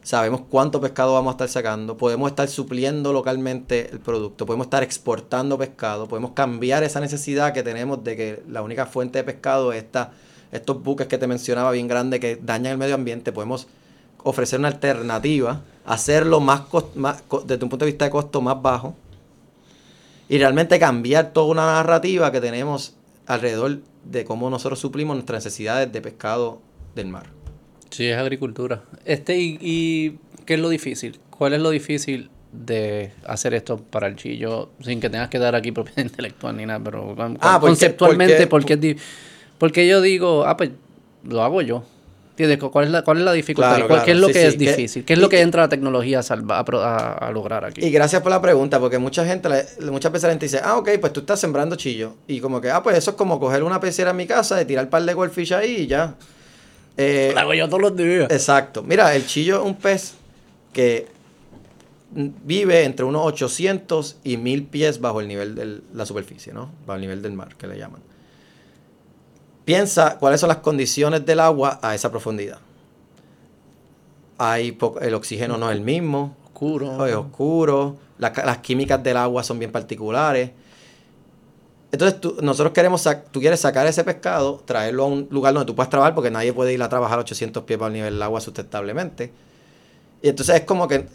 sabemos 0.06 0.42
cuánto 0.52 0.80
pescado 0.80 1.14
vamos 1.14 1.32
a 1.32 1.34
estar 1.34 1.50
sacando, 1.50 1.98
podemos 1.98 2.30
estar 2.30 2.48
supliendo 2.48 3.12
localmente 3.12 3.90
el 3.92 4.00
producto, 4.00 4.46
podemos 4.46 4.68
estar 4.68 4.84
exportando 4.84 5.58
pescado, 5.58 6.08
podemos 6.08 6.32
cambiar 6.34 6.84
esa 6.84 7.00
necesidad 7.00 7.54
que 7.54 7.64
tenemos 7.64 8.04
de 8.04 8.16
que 8.16 8.44
la 8.48 8.62
única 8.62 8.86
fuente 8.86 9.18
de 9.18 9.24
pescado 9.24 9.74
es 9.74 9.86
estos 10.52 10.84
buques 10.84 11.08
que 11.08 11.18
te 11.18 11.26
mencionaba 11.26 11.72
bien 11.72 11.88
grandes 11.88 12.20
que 12.20 12.36
dañan 12.36 12.74
el 12.74 12.78
medio 12.78 12.94
ambiente, 12.94 13.32
podemos 13.32 13.68
ofrecer 14.24 14.60
una 14.60 14.68
alternativa, 14.68 15.62
hacerlo 15.86 16.40
más, 16.40 16.62
más 16.94 17.24
desde 17.48 17.64
un 17.64 17.70
punto 17.72 17.86
de 17.86 17.92
vista 17.92 18.06
de 18.06 18.12
costo 18.12 18.42
más 18.42 18.62
bajo 18.62 18.94
y 20.30 20.38
realmente 20.38 20.80
cambiar 20.80 21.34
toda 21.34 21.48
una 21.48 21.66
narrativa 21.66 22.32
que 22.32 22.42
tenemos 22.42 22.96
alrededor 23.28 23.80
de 24.04 24.26
cómo 24.26 24.50
nosotros 24.50 24.80
suplimos 24.80 25.16
nuestras 25.16 25.44
necesidades 25.44 25.92
de 25.92 26.02
pescado 26.02 26.62
del 26.96 27.08
mar. 27.08 27.28
Sí, 27.90 28.08
es 28.08 28.18
agricultura. 28.18 28.84
Este, 29.06 29.38
y, 29.38 30.18
qué 30.46 30.56
es 30.56 30.60
lo 30.60 30.70
difícil? 30.70 31.20
¿Cuál 31.30 31.54
es 31.54 31.62
lo 31.62 31.70
difícil 31.70 32.30
de 32.52 33.12
hacer 33.26 33.54
esto 33.54 33.78
para 33.78 34.08
el 34.08 34.16
chillo 34.16 34.70
sin 34.82 35.00
que 35.00 35.10
tengas 35.10 35.30
que 35.30 35.40
dar 35.40 35.56
aquí 35.56 35.72
propiedad 35.72 36.04
intelectual 36.04 36.56
ni 36.56 36.66
nada, 36.66 36.82
pero 36.84 37.16
ah, 37.42 37.58
conceptualmente, 37.60 38.48
porque, 38.48 38.98
porque, 39.58 39.88
yo 39.88 40.02
digo, 40.02 40.46
ah, 40.46 40.56
pues 40.56 40.72
lo 41.24 41.44
hago 41.44 41.62
yo. 41.62 41.84
¿Cuál 42.72 42.86
es 42.86 42.92
la, 42.92 43.02
cuál 43.04 43.20
es 43.20 43.24
la 43.24 43.32
dificultad? 43.32 44.04
¿Qué 44.04 44.12
es 44.12 44.18
lo 44.18 44.28
que 44.28 44.48
es 44.48 44.58
difícil? 44.58 45.06
¿Qué 45.06 45.14
es 45.14 45.20
lo 45.20 45.30
que 45.30 45.40
entra 45.42 45.64
la 45.64 45.70
tecnología 45.70 46.20
a, 46.20 47.32
lograr 47.32 47.64
aquí? 47.64 47.86
Y 47.86 47.92
gracias 47.92 48.22
por 48.22 48.32
la 48.32 48.42
pregunta, 48.42 48.80
porque 48.80 48.98
mucha 48.98 49.26
gente, 49.26 49.50
muchas 49.90 50.12
veces 50.12 50.24
la 50.24 50.30
gente 50.32 50.46
dice, 50.46 50.60
ah, 50.64 50.78
ok, 50.78 50.90
pues 51.00 51.14
tú 51.14 51.22
estás 51.22 51.40
sembrando 51.40 51.76
chillo. 51.76 52.16
Y 52.28 52.42
como 52.42 52.60
que, 52.60 52.70
ah, 52.70 52.84
pues 52.84 52.98
eso 52.98 53.12
es 53.12 53.18
como 53.18 53.40
coger 53.40 53.64
una 53.64 53.80
pecera 53.80 54.12
en 54.12 54.18
mi 54.18 54.28
casa, 54.28 54.58
de 54.58 54.66
tirar 54.66 54.86
un 54.86 54.90
par 54.90 55.04
de 55.04 55.14
goldfish 55.14 55.54
ahí 55.54 55.76
y 55.82 55.88
ya. 55.88 56.16
Eh, 56.98 57.34
hago 57.38 57.54
yo 57.54 57.68
todos 57.68 57.82
los 57.82 57.96
días. 57.96 58.30
Exacto. 58.32 58.84
Mira, 58.84 59.16
el 59.16 59.26
chillo 59.26 59.62
es 59.62 59.66
un 59.66 59.76
pez 59.76 60.14
que 60.74 61.08
vive 62.12 62.84
entre 62.84 63.06
unos 63.06 63.26
800 63.26 64.18
y 64.24 64.38
1000 64.38 64.64
pies 64.66 65.00
bajo 65.00 65.22
el 65.22 65.28
nivel 65.28 65.56
de 65.56 65.82
la 65.94 66.06
superficie, 66.06 66.54
¿no? 66.54 66.70
Bajo 66.86 66.96
el 66.96 67.02
nivel 67.02 67.22
del 67.22 67.34
mar, 67.34 67.56
que 67.58 67.68
le 67.68 67.78
llaman. 67.78 68.02
Piensa 69.66 70.18
cuáles 70.20 70.40
son 70.40 70.50
las 70.50 70.60
condiciones 70.60 71.26
del 71.26 71.40
agua 71.40 71.80
a 71.82 71.96
esa 71.96 72.12
profundidad. 72.12 72.60
Hay 74.38 74.78
el 75.02 75.14
oxígeno 75.14 75.58
no 75.58 75.70
es 75.70 75.76
el 75.76 75.82
mismo. 75.82 76.36
Oscuro. 76.46 77.06
Es 77.06 77.16
oscuro. 77.16 77.98
las 78.20 78.58
químicas 78.60 79.02
del 79.02 79.18
agua 79.18 79.44
son 79.44 79.58
bien 79.60 79.72
particulares. 79.72 80.52
Entonces 81.92 82.20
nosotros 82.42 82.74
queremos, 82.74 83.08
tú 83.32 83.40
quieres 83.40 83.60
sacar 83.60 83.88
ese 83.88 84.04
pescado, 84.04 84.62
traerlo 84.66 85.04
a 85.04 85.08
un 85.08 85.28
lugar 85.32 85.54
donde 85.54 85.66
tú 85.66 85.76
puedas 85.76 85.90
trabajar, 85.90 86.14
porque 86.14 86.30
nadie 86.30 86.52
puede 86.52 86.74
ir 86.74 86.84
a 86.84 86.90
trabajar 86.90 87.18
800 87.20 87.64
pies 87.64 87.80
para 87.80 87.88
el 87.88 87.94
nivel 87.94 88.14
del 88.14 88.22
agua 88.22 88.42
sustentablemente. 88.42 89.32
Y 90.22 90.30
entonces 90.30 90.56
es 90.56 90.62
como 90.64 90.88
que 90.88 91.08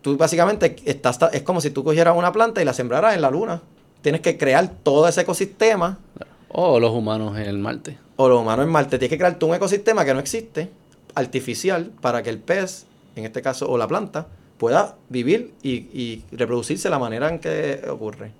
tú 0.00 0.16
básicamente 0.16 0.76
estás, 0.84 1.18
es 1.32 1.42
como 1.42 1.60
si 1.60 1.70
tú 1.70 1.82
cogieras 1.82 2.16
una 2.16 2.32
planta 2.32 2.62
y 2.62 2.64
la 2.64 2.72
sembraras 2.72 3.14
en 3.14 3.20
la 3.20 3.30
luna. 3.30 3.60
Tienes 4.00 4.20
que 4.20 4.38
crear 4.38 4.68
todo 4.82 5.08
ese 5.08 5.22
ecosistema. 5.22 5.98
O 6.48 6.80
los 6.80 6.92
humanos 6.92 7.36
en 7.38 7.44
el 7.44 7.58
Marte. 7.58 7.98
O 8.16 8.28
los 8.28 8.40
humanos 8.40 8.66
en 8.66 8.72
Marte. 8.72 8.98
Tienes 8.98 9.10
que 9.10 9.18
crear 9.18 9.38
tú 9.38 9.46
un 9.46 9.54
ecosistema 9.54 10.04
que 10.04 10.14
no 10.14 10.20
existe, 10.20 10.70
artificial, 11.14 11.92
para 12.00 12.22
que 12.22 12.30
el 12.30 12.38
pez, 12.38 12.86
en 13.16 13.24
este 13.24 13.42
caso, 13.42 13.68
o 13.68 13.78
la 13.78 13.86
planta, 13.86 14.28
pueda 14.56 14.96
vivir 15.08 15.52
y, 15.62 15.72
y 15.72 16.24
reproducirse 16.32 16.88
de 16.88 16.90
la 16.90 16.98
manera 16.98 17.28
en 17.28 17.38
que 17.38 17.82
ocurre 17.88 18.32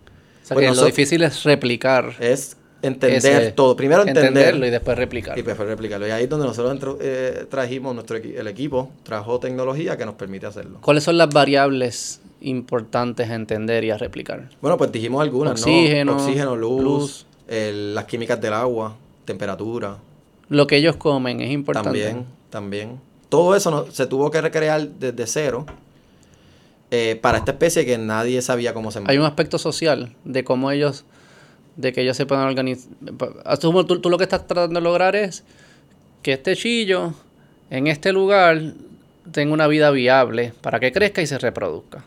lo 0.54 0.84
difícil 0.84 1.22
es 1.22 1.44
replicar. 1.44 2.14
Es 2.20 2.56
entender 2.82 3.52
todo. 3.52 3.76
Primero 3.76 4.06
entenderlo 4.06 4.66
y 4.66 4.70
después 4.70 4.96
replicarlo. 4.96 5.40
Y 5.40 5.44
después 5.44 5.68
replicarlo. 5.68 6.06
Y 6.06 6.10
ahí 6.10 6.24
es 6.24 6.30
donde 6.30 6.46
nosotros 6.46 6.96
eh, 7.00 7.46
trajimos, 7.50 7.94
nuestro 7.94 8.16
el 8.16 8.46
equipo 8.46 8.90
trajo 9.02 9.38
tecnología 9.40 9.96
que 9.96 10.06
nos 10.06 10.14
permite 10.14 10.46
hacerlo. 10.46 10.78
¿Cuáles 10.80 11.04
son 11.04 11.18
las 11.18 11.28
variables 11.30 12.20
importantes 12.40 13.28
a 13.30 13.34
entender 13.34 13.84
y 13.84 13.90
a 13.90 13.98
replicar? 13.98 14.48
Bueno, 14.60 14.76
pues 14.76 14.92
dijimos 14.92 15.22
algunas, 15.22 15.60
Oxígeno, 15.60 16.12
¿no? 16.12 16.22
Oxígeno, 16.22 16.56
luz, 16.56 17.26
las 17.48 18.04
químicas 18.04 18.40
del 18.40 18.52
agua, 18.52 18.96
temperatura. 19.24 19.98
Lo 20.48 20.66
que 20.66 20.76
ellos 20.76 20.96
comen 20.96 21.40
es 21.40 21.50
importante. 21.50 21.88
También, 21.88 22.26
también. 22.50 23.00
Todo 23.28 23.54
eso 23.54 23.90
se 23.90 24.06
tuvo 24.06 24.30
que 24.30 24.40
recrear 24.40 24.88
desde 24.88 25.26
cero 25.26 25.66
eh, 26.90 27.18
para 27.20 27.38
esta 27.38 27.52
especie 27.52 27.84
que 27.84 27.98
nadie 27.98 28.40
sabía 28.40 28.72
cómo 28.72 28.90
se 28.90 29.02
Hay 29.06 29.18
un 29.18 29.24
aspecto 29.24 29.58
social 29.58 30.14
de 30.24 30.44
cómo 30.44 30.70
ellos, 30.70 31.04
de 31.76 31.92
que 31.92 32.00
ellos 32.00 32.16
se 32.16 32.24
puedan 32.24 32.46
organizar. 32.46 32.90
Tú 33.60 34.10
lo 34.10 34.18
que 34.18 34.24
estás 34.24 34.46
tratando 34.46 34.80
de 34.80 34.84
lograr 34.84 35.14
es 35.14 35.44
que 36.22 36.32
este 36.32 36.56
chillo 36.56 37.12
en 37.70 37.86
este 37.86 38.12
lugar 38.12 38.72
tenga 39.30 39.52
una 39.52 39.66
vida 39.66 39.90
viable 39.90 40.54
para 40.62 40.80
que 40.80 40.92
crezca 40.92 41.20
y 41.20 41.26
se 41.26 41.38
reproduzca. 41.38 42.04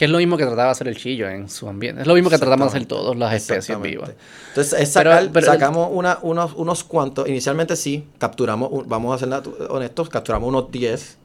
Que 0.00 0.06
es 0.06 0.10
lo 0.10 0.16
mismo 0.16 0.38
que 0.38 0.44
trataba 0.46 0.64
de 0.64 0.70
hacer 0.70 0.88
el 0.88 0.96
chillo 0.96 1.28
en 1.28 1.50
su 1.50 1.68
ambiente. 1.68 2.00
Es 2.00 2.06
lo 2.06 2.14
mismo 2.14 2.30
que 2.30 2.38
tratamos 2.38 2.72
de 2.72 2.78
hacer 2.78 2.88
todas 2.88 3.14
las 3.18 3.34
especies 3.34 3.78
vivas. 3.82 4.12
Entonces, 4.48 4.88
sacamos 4.88 5.90
una, 5.92 6.18
unos, 6.22 6.54
unos 6.54 6.84
cuantos. 6.84 7.28
Inicialmente 7.28 7.76
sí, 7.76 8.06
capturamos, 8.16 8.88
vamos 8.88 9.14
a 9.14 9.26
ser 9.26 9.42
honestos, 9.68 10.08
capturamos 10.08 10.48
unos 10.48 10.70
10 10.70 11.18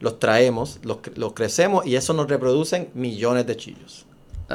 los 0.00 0.18
traemos, 0.18 0.80
los, 0.82 0.98
los 1.14 1.32
crecemos 1.32 1.86
y 1.86 1.94
eso 1.94 2.12
nos 2.12 2.28
reproducen 2.28 2.88
millones 2.92 3.46
de 3.46 3.56
chillos. 3.56 4.04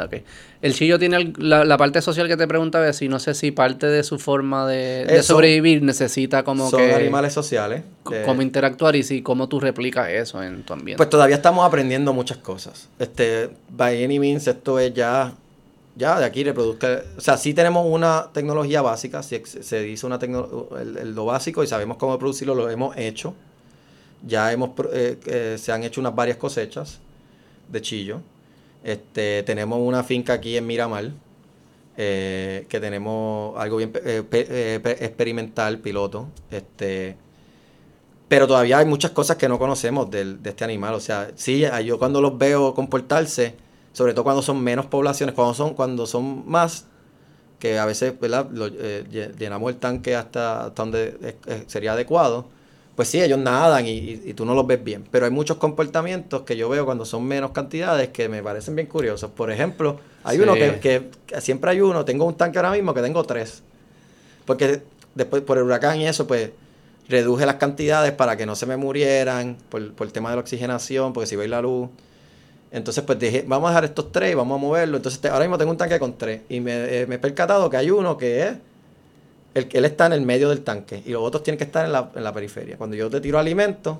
Okay. 0.05 0.23
El 0.61 0.73
chillo 0.73 0.97
tiene 0.97 1.33
la, 1.37 1.77
parte 1.77 2.01
social 2.01 2.27
que 2.27 2.35
te 2.35 2.47
preguntaba, 2.47 2.91
si 2.93 3.07
no 3.07 3.19
sé 3.19 3.33
si 3.33 3.51
parte 3.51 3.87
de 3.87 4.03
su 4.03 4.17
forma 4.17 4.67
de, 4.67 5.21
sobrevivir 5.21 5.83
necesita 5.83 6.43
como 6.43 6.69
son 6.69 6.81
animales 6.81 7.33
sociales. 7.33 7.83
Cómo 8.03 8.41
interactuar 8.41 8.95
y 8.95 9.03
si 9.03 9.21
cómo 9.21 9.47
tú 9.47 9.59
replicas 9.59 10.09
eso 10.09 10.41
en 10.41 10.63
tu 10.63 10.73
ambiente. 10.73 10.97
Pues 10.97 11.09
todavía 11.09 11.35
estamos 11.35 11.65
aprendiendo 11.65 12.13
muchas 12.13 12.37
cosas. 12.37 12.89
Este, 12.97 13.49
by 13.69 14.03
any 14.03 14.19
means, 14.19 14.47
esto 14.47 14.79
es 14.79 14.93
ya, 14.93 15.33
ya 15.95 16.19
de 16.19 16.25
aquí 16.25 16.43
reproduzca. 16.43 17.03
O 17.17 17.21
sea, 17.21 17.37
sí 17.37 17.53
tenemos 17.53 17.85
una 17.87 18.29
tecnología 18.33 18.81
básica, 18.81 19.21
si 19.21 19.39
se 19.45 19.81
dice 19.81 20.05
una 20.07 20.17
lo 20.17 21.25
básico 21.25 21.63
y 21.63 21.67
sabemos 21.67 21.97
cómo 21.97 22.17
producirlo, 22.17 22.55
lo 22.55 22.69
hemos 22.69 22.97
hecho. 22.97 23.35
Ya 24.25 24.51
hemos, 24.51 24.71
eh, 24.91 25.19
eh, 25.27 25.55
se 25.59 25.71
han 25.71 25.83
hecho 25.83 26.01
unas 26.01 26.15
varias 26.15 26.37
cosechas 26.37 26.99
de 27.71 27.81
chillo. 27.81 28.21
Este, 28.87 29.43
tenemos 29.43 29.79
una 29.81 30.01
finca 30.01 30.31
aquí 30.31 30.55
en 30.55 30.65
Miramar, 30.65 31.11
eh, 31.97 32.65
que 32.69 32.79
tenemos 32.79 33.59
algo 33.59 33.75
bien 33.75 33.91
experimental, 33.93 35.79
piloto. 35.79 36.29
Este, 36.49 37.17
pero 38.29 38.47
todavía 38.47 38.77
hay 38.77 38.85
muchas 38.85 39.11
cosas 39.11 39.35
que 39.35 39.49
no 39.49 39.59
conocemos 39.59 40.09
de 40.09 40.37
este 40.41 40.63
animal. 40.63 40.93
O 40.93 41.01
sea, 41.01 41.31
sí, 41.35 41.65
yo 41.83 41.99
cuando 41.99 42.21
los 42.21 42.37
veo 42.37 42.73
comportarse, 42.73 43.55
sobre 43.91 44.13
todo 44.13 44.23
cuando 44.23 44.41
son 44.41 44.63
menos 44.63 44.85
poblaciones, 44.85 45.35
cuando 45.35 45.53
son, 45.53 45.73
cuando 45.73 46.07
son 46.07 46.49
más, 46.49 46.85
que 47.59 47.79
a 47.79 47.85
veces 47.85 48.17
¿verdad? 48.17 48.49
llenamos 49.37 49.69
el 49.69 49.79
tanque 49.79 50.15
hasta, 50.15 50.67
hasta 50.67 50.81
donde 50.81 51.35
sería 51.67 51.91
adecuado 51.91 52.56
pues 52.97 53.09
sí, 53.09 53.21
ellos 53.21 53.37
nadan 53.37 53.85
y, 53.85 54.33
tú 54.33 54.43
no 54.43 54.55
los 54.55 54.65
ves 54.65 54.83
bien. 54.83 55.05
Pero 55.11 55.25
hay 55.25 55.31
muchos 55.31 55.57
comportamientos 55.57 56.41
que 56.41 56.57
yo 56.57 56.67
veo 56.67 56.83
cuando 56.83 57.05
son 57.05 57.25
menos 57.25 57.51
cantidades 57.51 58.09
que 58.09 58.27
me 58.27 58.41
parecen 58.41 58.75
bien 58.75 58.87
curiosos. 58.87 59.29
Por 59.29 59.51
ejemplo, 59.51 59.99
hay 60.23 60.39
uno 60.39 60.55
que, 60.55 61.11
siempre 61.39 61.69
hay 61.69 61.81
uno, 61.81 62.05
tengo 62.05 62.25
un 62.25 62.33
tanque 62.33 62.57
ahora 62.57 62.71
mismo 62.71 62.95
que 62.95 63.03
tengo 63.03 63.23
tres. 63.23 63.61
Porque 64.45 64.81
después 65.13 65.43
por 65.43 65.59
el 65.59 65.65
huracán 65.65 66.01
y 66.01 66.07
eso, 66.07 66.25
pues 66.25 66.49
reduje 67.07 67.45
las 67.45 67.57
cantidades 67.57 68.13
para 68.13 68.35
que 68.35 68.47
no 68.47 68.55
se 68.55 68.65
me 68.65 68.77
murieran 68.77 69.57
por, 69.69 69.79
el 69.79 70.11
tema 70.11 70.31
de 70.31 70.37
la 70.37 70.41
oxigenación, 70.41 71.13
porque 71.13 71.27
si 71.27 71.35
veis 71.35 71.51
la 71.51 71.61
luz. 71.61 71.89
Entonces, 72.71 73.03
pues 73.03 73.19
dije, 73.19 73.45
vamos 73.47 73.67
a 73.67 73.73
dejar 73.73 73.85
estos 73.85 74.11
tres 74.11 74.31
y 74.31 74.33
vamos 74.33 74.55
a 74.55 74.59
moverlo. 74.59 74.97
Entonces, 74.97 75.23
ahora 75.25 75.45
mismo 75.45 75.59
tengo 75.59 75.69
un 75.69 75.77
tanque 75.77 75.99
con 75.99 76.17
tres. 76.17 76.41
Y 76.49 76.61
me, 76.61 77.01
eh, 77.01 77.05
me 77.05 77.15
he 77.15 77.19
percatado 77.19 77.69
que 77.69 77.77
hay 77.77 77.91
uno 77.91 78.17
que 78.17 78.41
es 78.41 78.53
él 79.59 79.85
está 79.85 80.05
en 80.07 80.13
el 80.13 80.21
medio 80.21 80.49
del 80.49 80.61
tanque 80.61 81.01
y 81.05 81.11
los 81.11 81.21
otros 81.23 81.43
tienen 81.43 81.57
que 81.57 81.63
estar 81.65 81.85
en 81.85 81.91
la, 82.23 82.33
periferia. 82.33 82.77
Cuando 82.77 82.95
yo 82.95 83.09
te 83.09 83.21
tiro 83.21 83.39
alimento, 83.39 83.99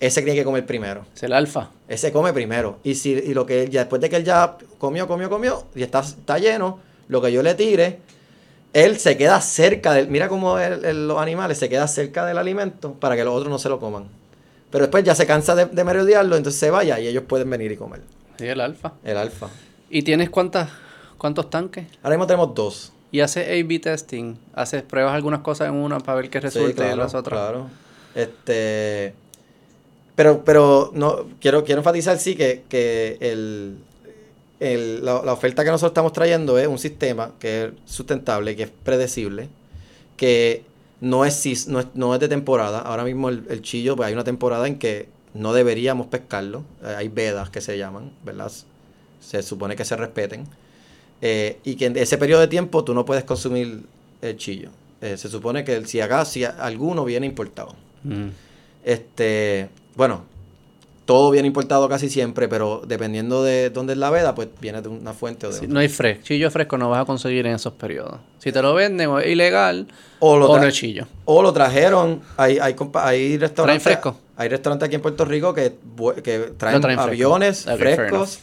ese 0.00 0.22
tiene 0.22 0.38
que 0.38 0.44
comer 0.44 0.64
primero. 0.66 1.04
Es 1.14 1.22
el 1.22 1.32
alfa. 1.32 1.70
Ese 1.88 2.12
come 2.12 2.32
primero. 2.32 2.78
Y 2.84 2.94
si 2.94 3.10
y 3.12 3.34
lo 3.34 3.46
que 3.46 3.68
ya 3.70 3.80
después 3.80 4.00
de 4.02 4.08
que 4.10 4.16
él 4.16 4.24
ya 4.24 4.56
comió, 4.78 5.06
comió, 5.08 5.28
comió, 5.30 5.64
y 5.74 5.82
está, 5.82 6.00
está 6.00 6.38
lleno, 6.38 6.80
lo 7.08 7.20
que 7.22 7.32
yo 7.32 7.42
le 7.42 7.54
tire, 7.54 7.98
él 8.72 8.98
se 8.98 9.16
queda 9.16 9.40
cerca 9.40 9.92
del. 9.94 10.08
Mira 10.08 10.28
cómo 10.28 10.58
el- 10.58 10.84
el- 10.84 11.08
los 11.08 11.18
animales 11.20 11.58
se 11.58 11.68
quedan 11.68 11.88
cerca 11.88 12.26
del 12.26 12.36
alimento 12.38 12.92
para 12.94 13.16
que 13.16 13.24
los 13.24 13.34
otros 13.34 13.50
no 13.50 13.58
se 13.58 13.68
lo 13.68 13.78
coman. 13.80 14.04
Pero 14.70 14.84
después 14.84 15.02
ya 15.04 15.14
se 15.14 15.26
cansa 15.26 15.54
de, 15.54 15.66
de 15.66 15.84
merodearlo, 15.84 16.36
entonces 16.36 16.58
se 16.60 16.70
vaya 16.70 16.98
y 17.00 17.06
ellos 17.06 17.24
pueden 17.26 17.48
venir 17.48 17.72
y 17.72 17.76
comer. 17.76 18.02
Sí, 18.38 18.46
el 18.46 18.60
alfa. 18.60 18.92
El 19.04 19.16
alfa. 19.16 19.48
¿Y 19.88 20.02
tienes 20.02 20.28
cuántas, 20.28 20.68
cuántos 21.16 21.48
tanques? 21.48 21.86
Ahora 22.02 22.16
mismo 22.16 22.26
tenemos 22.26 22.54
dos. 22.54 22.92
Y 23.12 23.20
haces 23.20 23.46
A-B 23.48 23.78
testing. 23.78 24.36
Haces 24.54 24.82
pruebas 24.82 25.14
algunas 25.14 25.40
cosas 25.40 25.68
en 25.68 25.74
una 25.74 26.00
para 26.00 26.16
ver 26.20 26.30
qué 26.30 26.38
Sí, 26.38 26.44
resulta 26.44 26.90
en 26.90 26.98
las 26.98 27.14
otras. 27.14 27.38
Claro. 27.38 27.68
Este. 28.14 29.14
Pero, 30.14 30.44
pero 30.44 30.90
no, 30.94 31.26
quiero, 31.40 31.64
quiero 31.64 31.80
enfatizar 31.80 32.18
sí 32.18 32.34
que, 32.36 32.64
que 32.68 33.18
el, 33.20 33.76
el- 34.60 35.04
la, 35.04 35.22
la 35.22 35.32
oferta 35.34 35.62
que 35.62 35.70
nosotros 35.70 35.90
estamos 35.90 36.12
trayendo 36.14 36.58
es 36.58 36.66
un 36.66 36.78
sistema 36.78 37.32
que 37.38 37.64
es 37.64 37.70
sustentable, 37.84 38.56
que 38.56 38.62
es 38.64 38.70
predecible, 38.82 39.48
que 40.16 40.64
no 41.02 41.26
es, 41.26 41.68
no 41.68 41.80
es, 41.80 41.86
no 41.94 42.14
es 42.14 42.20
de 42.20 42.28
temporada. 42.28 42.78
Ahora 42.80 43.04
mismo 43.04 43.28
el, 43.28 43.44
el 43.50 43.60
chillo, 43.60 43.94
pues 43.94 44.06
hay 44.08 44.14
una 44.14 44.24
temporada 44.24 44.66
en 44.66 44.78
que 44.78 45.08
no 45.34 45.52
deberíamos 45.52 46.06
pescarlo. 46.06 46.64
Eh, 46.82 46.94
hay 46.96 47.08
vedas 47.08 47.50
que 47.50 47.60
se 47.60 47.76
llaman, 47.76 48.10
¿verdad? 48.24 48.50
Se 49.20 49.42
supone 49.42 49.76
que 49.76 49.84
se 49.84 49.96
respeten. 49.96 50.46
Eh, 51.22 51.58
y 51.64 51.76
que 51.76 51.86
en 51.86 51.96
ese 51.96 52.18
periodo 52.18 52.40
de 52.42 52.48
tiempo 52.48 52.84
tú 52.84 52.92
no 52.94 53.04
puedes 53.04 53.24
consumir 53.24 53.82
el 54.22 54.36
chillo. 54.36 54.68
Eh, 55.00 55.16
se 55.16 55.28
supone 55.28 55.64
que 55.64 55.74
el- 55.76 55.86
si 55.86 56.00
acá, 56.00 56.24
si 56.24 56.44
alguno 56.44 57.04
viene 57.04 57.26
importado. 57.26 57.74
Mm. 58.04 58.28
Este, 58.84 59.68
bueno, 59.94 60.24
todo 61.04 61.30
viene 61.30 61.46
importado 61.48 61.88
casi 61.88 62.08
siempre, 62.08 62.48
pero 62.48 62.82
dependiendo 62.86 63.42
de 63.44 63.70
dónde 63.70 63.92
es 63.94 63.98
la 63.98 64.10
veda, 64.10 64.34
pues 64.34 64.48
viene 64.60 64.82
de 64.82 64.88
una 64.88 65.12
fuente 65.12 65.46
o 65.46 65.50
de 65.50 65.54
Sí, 65.54 65.64
otra. 65.64 65.74
no 65.74 65.80
hay 65.80 65.88
fresco. 65.88 66.24
Chillo 66.24 66.50
fresco 66.50 66.76
no 66.78 66.90
vas 66.90 67.02
a 67.02 67.04
conseguir 67.04 67.46
en 67.46 67.54
esos 67.54 67.72
periodos. 67.74 68.20
Si 68.38 68.52
te 68.52 68.60
lo 68.62 68.74
venden 68.74 69.08
o 69.08 69.18
es 69.18 69.28
ilegal 69.28 69.86
O 70.18 70.36
lo, 70.36 70.50
o 70.50 70.58
no 70.58 70.64
es 70.64 70.74
chillo. 70.74 71.06
o 71.24 71.42
lo 71.42 71.52
trajeron, 71.52 72.20
hay, 72.36 72.58
hay, 72.58 72.74
hay 72.94 73.38
restaurantes. 73.38 73.82
¿Traen 73.82 74.00
fresco? 74.00 74.18
Hay 74.36 74.48
restaurantes 74.48 74.86
aquí 74.86 74.96
en 74.96 75.02
Puerto 75.02 75.24
Rico 75.24 75.54
que, 75.54 75.74
que 76.22 76.52
traen, 76.58 76.84
aviones 76.98 77.64
frescos 77.78 78.40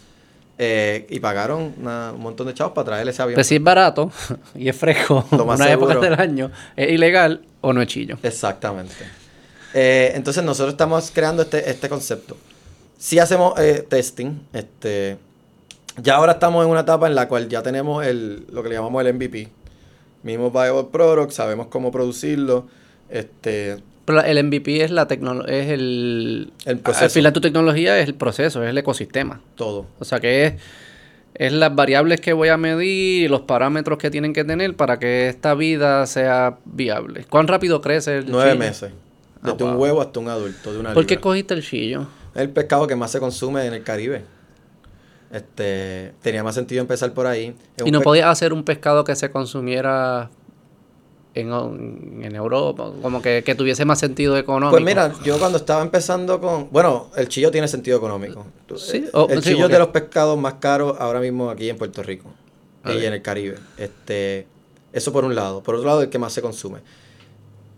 eh, 0.58 1.08
y 1.10 1.20
pagaron 1.20 1.74
una- 1.80 2.12
un 2.14 2.22
montón 2.22 2.48
de 2.48 2.54
chavos 2.54 2.74
para 2.74 2.86
traer 2.86 3.08
ese 3.08 3.22
avión. 3.22 3.36
Pero 3.36 3.44
si 3.44 3.56
es 3.56 3.64
barato 3.64 4.12
y 4.56 4.70
es 4.70 4.76
fresco 4.76 5.26
Lo 5.32 5.46
más 5.46 5.60
una 5.60 5.72
época 5.72 5.96
del 5.96 6.14
año, 6.20 6.52
es 6.76 6.92
ilegal 6.92 7.42
o 7.62 7.74
no 7.74 7.82
es 7.82 7.88
chillo. 7.88 8.18
Exactamente. 8.24 8.94
Eh, 9.74 10.12
entonces 10.16 10.44
nosotros 10.44 10.74
estamos 10.74 11.12
creando 11.14 11.42
este, 11.44 11.70
este 11.70 11.90
concepto. 11.90 12.38
Si 12.98 13.20
hacemos 13.20 13.60
eh, 13.60 13.86
testing, 13.90 14.40
este, 14.54 15.18
ya 16.02 16.16
ahora 16.16 16.34
estamos 16.34 16.64
en 16.64 16.72
una 16.72 16.82
etapa 16.82 17.08
en 17.08 17.16
la 17.16 17.28
cual 17.28 17.50
ya 17.50 17.62
tenemos 17.64 18.06
el, 18.06 18.46
lo 18.52 18.62
que 18.64 18.70
le 18.70 18.76
llamamos 18.76 19.04
el 19.04 19.14
MVP. 19.14 19.50
Mismo 20.22 20.52
Viable 20.52 20.86
Product, 20.92 21.32
sabemos 21.32 21.68
cómo 21.68 21.92
producirlo. 21.92 22.68
Este, 23.10 23.78
el 24.08 24.44
MVP 24.44 24.84
es 24.84 24.92
la 24.92 25.08
tecnología, 25.08 25.56
es 25.56 25.70
el... 25.70 26.52
El 26.66 26.80
proceso. 26.80 27.06
Al 27.06 27.12
final 27.12 27.34
tu 27.34 27.42
tecnología 27.42 28.00
es 28.00 28.08
el 28.08 28.16
proceso, 28.16 28.64
es 28.64 28.70
el 28.70 28.78
ecosistema. 28.78 29.42
todo. 29.56 29.86
O 30.00 30.06
sea 30.06 30.20
que 30.20 30.46
es, 30.46 30.54
es 31.36 31.54
las 31.54 31.74
variables 31.74 32.20
que 32.22 32.34
voy 32.34 32.50
a 32.50 32.58
medir 32.58 33.24
y 33.24 33.28
los 33.28 33.42
parámetros 33.42 33.98
que 33.98 34.12
tienen 34.12 34.34
que 34.34 34.44
tener 34.44 34.76
para 34.76 35.00
que 35.00 35.30
esta 35.30 35.54
vida 35.56 36.06
sea 36.06 36.58
viable. 36.66 37.26
¿Cuán 37.30 37.48
rápido 37.48 37.82
crece 37.82 38.18
el 38.18 38.30
Nueve 38.30 38.52
chillo? 38.52 38.60
meses. 38.60 38.92
Ah, 39.42 39.52
Desde 39.52 39.64
un 39.64 39.76
huevo 39.78 40.02
hasta 40.02 40.20
un 40.20 40.30
adulto 40.30 40.72
de 40.74 40.80
una 40.80 40.94
¿Por 40.94 41.06
qué 41.06 41.18
cogiste 41.18 41.54
el 41.54 41.64
chillo? 41.64 42.08
Es 42.36 42.42
el 42.42 42.50
pescado 42.50 42.88
que 42.88 42.96
más 42.96 43.12
se 43.12 43.20
consume 43.20 43.66
en 43.66 43.74
el 43.74 43.84
Caribe. 43.84 44.24
Este, 45.32 46.14
tenía 46.22 46.44
más 46.44 46.56
sentido 46.56 46.82
empezar 46.82 47.14
por 47.14 47.26
ahí. 47.26 47.56
Es 47.78 47.86
¿Y 47.88 47.92
no 47.92 48.02
podías 48.02 48.28
hacer 48.28 48.54
un 48.54 48.64
pescado 48.64 49.04
que 49.04 49.16
se 49.16 49.32
consumiera 49.32 50.30
en, 51.36 52.22
en 52.24 52.36
Europa? 52.36 52.92
Como 53.02 53.22
que, 53.22 53.44
que 53.44 53.56
tuviese 53.56 53.86
más 53.86 54.00
sentido 54.00 54.38
económico. 54.38 54.72
Pues 54.72 54.84
mira, 54.84 55.14
yo 55.24 55.40
cuando 55.40 55.58
estaba 55.58 55.82
empezando 55.82 56.40
con... 56.40 56.70
Bueno, 56.72 57.08
el 57.16 57.28
chillo 57.28 57.50
tiene 57.52 57.68
sentido 57.68 57.98
económico. 57.98 58.46
Sí, 58.76 59.06
oh, 59.14 59.28
el 59.30 59.44
sí, 59.44 59.50
chillo 59.50 59.66
es 59.66 59.72
de 59.72 59.80
los 59.80 59.88
pescados 59.90 60.38
más 60.38 60.56
caros 60.56 60.96
ahora 61.00 61.20
mismo 61.20 61.50
aquí 61.50 61.70
en 61.70 61.78
Puerto 61.78 62.04
Rico 62.04 62.30
A 62.84 62.94
y 62.94 63.06
en 63.06 63.14
el 63.14 63.22
Caribe. 63.22 63.58
Este, 63.78 64.46
eso 64.92 65.12
por 65.12 65.26
un 65.26 65.34
lado. 65.36 65.62
Por 65.62 65.76
otro 65.76 65.88
lado, 65.88 66.02
el 66.04 66.10
que 66.10 66.20
más 66.20 66.34
se 66.34 66.42
consume. 66.42 66.80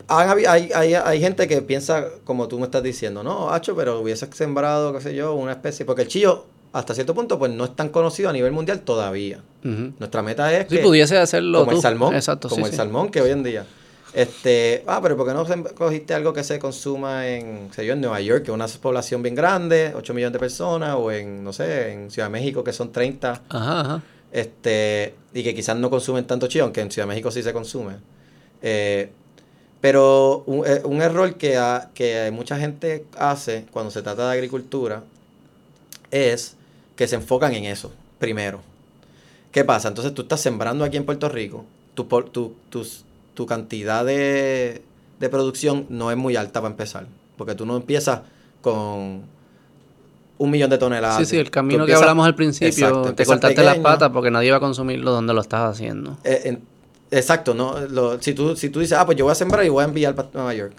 Habi- 0.07 0.45
hay, 0.47 0.69
hay, 0.75 0.93
hay 0.93 1.19
gente 1.19 1.47
que 1.47 1.61
piensa, 1.61 2.05
como 2.25 2.47
tú 2.47 2.59
me 2.59 2.65
estás 2.65 2.83
diciendo, 2.83 3.23
no, 3.23 3.51
Hacho, 3.51 3.75
pero 3.75 3.99
hubiese 4.01 4.29
sembrado, 4.33 4.93
qué 4.93 5.01
sé 5.01 5.15
yo, 5.15 5.33
una 5.33 5.53
especie... 5.53 5.83
Porque 5.83 6.03
el 6.03 6.07
chillo, 6.07 6.45
hasta 6.79 6.93
cierto 6.93 7.13
punto, 7.15 7.39
pues 7.39 7.51
no 7.51 7.65
es 7.65 7.75
tan 7.75 7.89
conocido 7.89 8.29
a 8.29 8.33
nivel 8.33 8.51
mundial 8.51 8.81
todavía. 8.81 9.39
Nuestra 9.63 10.21
meta 10.21 10.53
es 10.53 10.67
Si 10.69 10.75
que 10.77 10.83
pudiese 10.83 11.17
hacerlo 11.17 11.59
como 11.59 11.71
tú. 11.71 11.77
el 11.77 11.81
salmón, 11.81 12.13
Exacto, 12.15 12.49
como 12.49 12.65
sí, 12.65 12.69
el 12.69 12.71
sí. 12.71 12.77
salmón 12.77 13.09
que 13.09 13.21
hoy 13.21 13.31
en 13.31 13.43
día. 13.43 13.65
Este, 14.13 14.83
ah, 14.87 14.99
pero 15.01 15.17
¿por 15.17 15.27
qué 15.27 15.33
no 15.33 15.45
cogiste 15.73 16.13
algo 16.13 16.31
que 16.33 16.43
se 16.43 16.57
consuma 16.59 17.27
en, 17.27 17.69
sé 17.73 17.85
yo, 17.85 17.93
en 17.93 18.01
Nueva 18.01 18.21
York, 18.21 18.43
que 18.43 18.51
es 18.51 18.55
una 18.55 18.67
población 18.67 19.21
bien 19.23 19.35
grande, 19.35 19.93
8 19.95 20.13
millones 20.13 20.33
de 20.33 20.39
personas, 20.39 20.95
o 20.97 21.11
en, 21.11 21.43
no 21.43 21.51
sé, 21.51 21.91
en 21.91 22.11
Ciudad 22.11 22.27
de 22.27 22.31
México, 22.31 22.63
que 22.63 22.71
son 22.71 22.91
30, 22.93 23.41
Ajá, 23.49 23.79
ajá. 23.81 24.01
este, 24.31 25.15
y 25.33 25.43
que 25.43 25.53
quizás 25.55 25.75
no 25.77 25.89
consumen 25.89 26.25
tanto 26.25 26.47
chillo, 26.47 26.63
aunque 26.65 26.81
en 26.81 26.91
Ciudad 26.91 27.07
de 27.07 27.09
México 27.13 27.29
sí 27.31 27.41
se 27.43 27.51
consume. 27.51 27.93
Eh, 28.61 29.09
pero 29.81 30.43
un, 30.45 30.65
eh, 30.65 30.81
un 30.85 31.01
error 31.01 31.35
que, 31.35 31.59
que 31.93 32.31
mucha 32.33 32.57
gente 32.57 33.05
hace 33.17 33.65
cuando 33.71 33.91
se 33.91 34.01
trata 34.01 34.27
de 34.27 34.33
agricultura 34.33 35.03
es 36.11 36.54
que 36.95 37.07
se 37.07 37.15
enfocan 37.15 37.53
en 37.53 37.65
eso 37.65 37.91
primero. 38.19 38.61
¿Qué 39.51 39.63
pasa? 39.63 39.87
Entonces 39.87 40.13
tú 40.13 40.23
estás 40.23 40.41
sembrando 40.41 40.83
aquí 40.83 40.97
en 40.97 41.05
Puerto 41.05 41.29
Rico, 41.29 41.65
tu, 41.93 42.07
por- 42.07 42.29
tu, 42.29 42.55
tus- 42.69 43.05
tu 43.33 43.45
cantidad 43.45 44.05
de, 44.05 44.81
de 45.19 45.29
producción 45.29 45.85
no 45.89 46.11
es 46.11 46.17
muy 46.17 46.35
alta 46.35 46.61
para 46.61 46.71
empezar, 46.71 47.07
porque 47.37 47.55
tú 47.55 47.65
no 47.65 47.75
empiezas 47.77 48.21
con 48.61 49.23
un 50.37 50.49
millón 50.51 50.69
de 50.69 50.77
toneladas. 50.77 51.17
Sí, 51.19 51.25
sí, 51.25 51.37
el 51.37 51.49
camino 51.49 51.85
que 51.85 51.93
hablamos 51.93 52.25
al 52.25 52.35
principio, 52.35 52.67
Exacto, 52.87 53.13
te 53.13 53.25
cortaste 53.25 53.63
las 53.63 53.77
patas 53.77 54.09
porque 54.09 54.31
nadie 54.31 54.47
iba 54.47 54.57
a 54.57 54.59
consumirlo 54.59 55.11
donde 55.11 55.33
lo 55.33 55.41
estás 55.41 55.69
haciendo. 55.71 56.17
Eh, 56.25 56.41
en- 56.45 56.61
exacto, 57.11 57.53
¿no? 57.53 57.79
Lo- 57.87 58.21
si, 58.21 58.33
tú, 58.33 58.55
si 58.57 58.69
tú 58.69 58.79
dices, 58.81 58.97
ah, 58.97 59.05
pues 59.05 59.17
yo 59.17 59.23
voy 59.25 59.31
a 59.31 59.35
sembrar 59.35 59.65
y 59.65 59.69
voy 59.69 59.81
a 59.83 59.85
enviar 59.87 60.15
para 60.15 60.29
Nueva 60.33 60.53
York, 60.53 60.73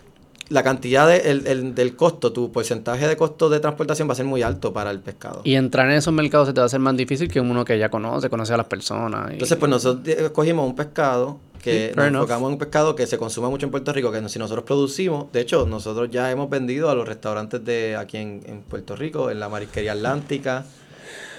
la 0.48 0.62
cantidad 0.62 1.08
de- 1.08 1.30
el- 1.30 1.46
el- 1.46 1.74
del 1.74 1.96
costo, 1.96 2.32
tu 2.32 2.52
porcentaje 2.52 3.08
de 3.08 3.16
costo 3.16 3.48
de 3.48 3.58
transportación 3.60 4.08
va 4.08 4.12
a 4.12 4.16
ser 4.16 4.26
muy 4.26 4.42
alto 4.42 4.72
para 4.72 4.90
el 4.92 5.00
pescado. 5.00 5.40
Y 5.44 5.54
entrar 5.54 5.90
en 5.90 5.96
esos 5.96 6.14
mercados 6.14 6.46
se 6.48 6.54
te 6.54 6.60
va 6.60 6.64
a 6.64 6.66
hacer 6.66 6.78
más 6.80 6.96
difícil 6.96 7.28
que 7.28 7.40
uno 7.40 7.64
que 7.64 7.78
ya 7.78 7.88
conoce, 7.88 8.30
conoce 8.30 8.54
a 8.54 8.56
las 8.56 8.66
personas. 8.66 9.30
y- 9.30 9.32
Entonces, 9.34 9.58
pues 9.58 9.68
nosotros 9.70 10.06
eh, 10.06 10.30
cogimos 10.32 10.66
un 10.68 10.76
pescado 10.76 11.38
que 11.62 11.88
Sí, 11.90 11.96
nos 11.96 12.06
enfocamos 12.06 12.46
en 12.48 12.52
un 12.52 12.58
pescado 12.60 12.94
que 12.94 13.08
se 13.08 13.18
consume 13.18 13.48
mucho 13.48 13.66
en 13.66 13.72
Puerto 13.72 13.92
Rico, 13.92 14.12
que 14.12 14.28
si 14.28 14.38
nosotros 14.38 14.64
producimos, 14.64 15.32
de 15.32 15.40
hecho, 15.40 15.66
nosotros 15.66 16.08
ya 16.12 16.30
hemos 16.30 16.48
vendido 16.48 16.90
a 16.90 16.94
los 16.94 17.08
restaurantes 17.08 17.64
de 17.64 17.96
aquí 17.96 18.18
en, 18.18 18.40
en 18.46 18.60
Puerto 18.62 18.94
Rico, 18.94 19.30
en 19.32 19.40
la 19.40 19.48
Marisquería 19.48 19.94
Atlántica, 19.94 20.64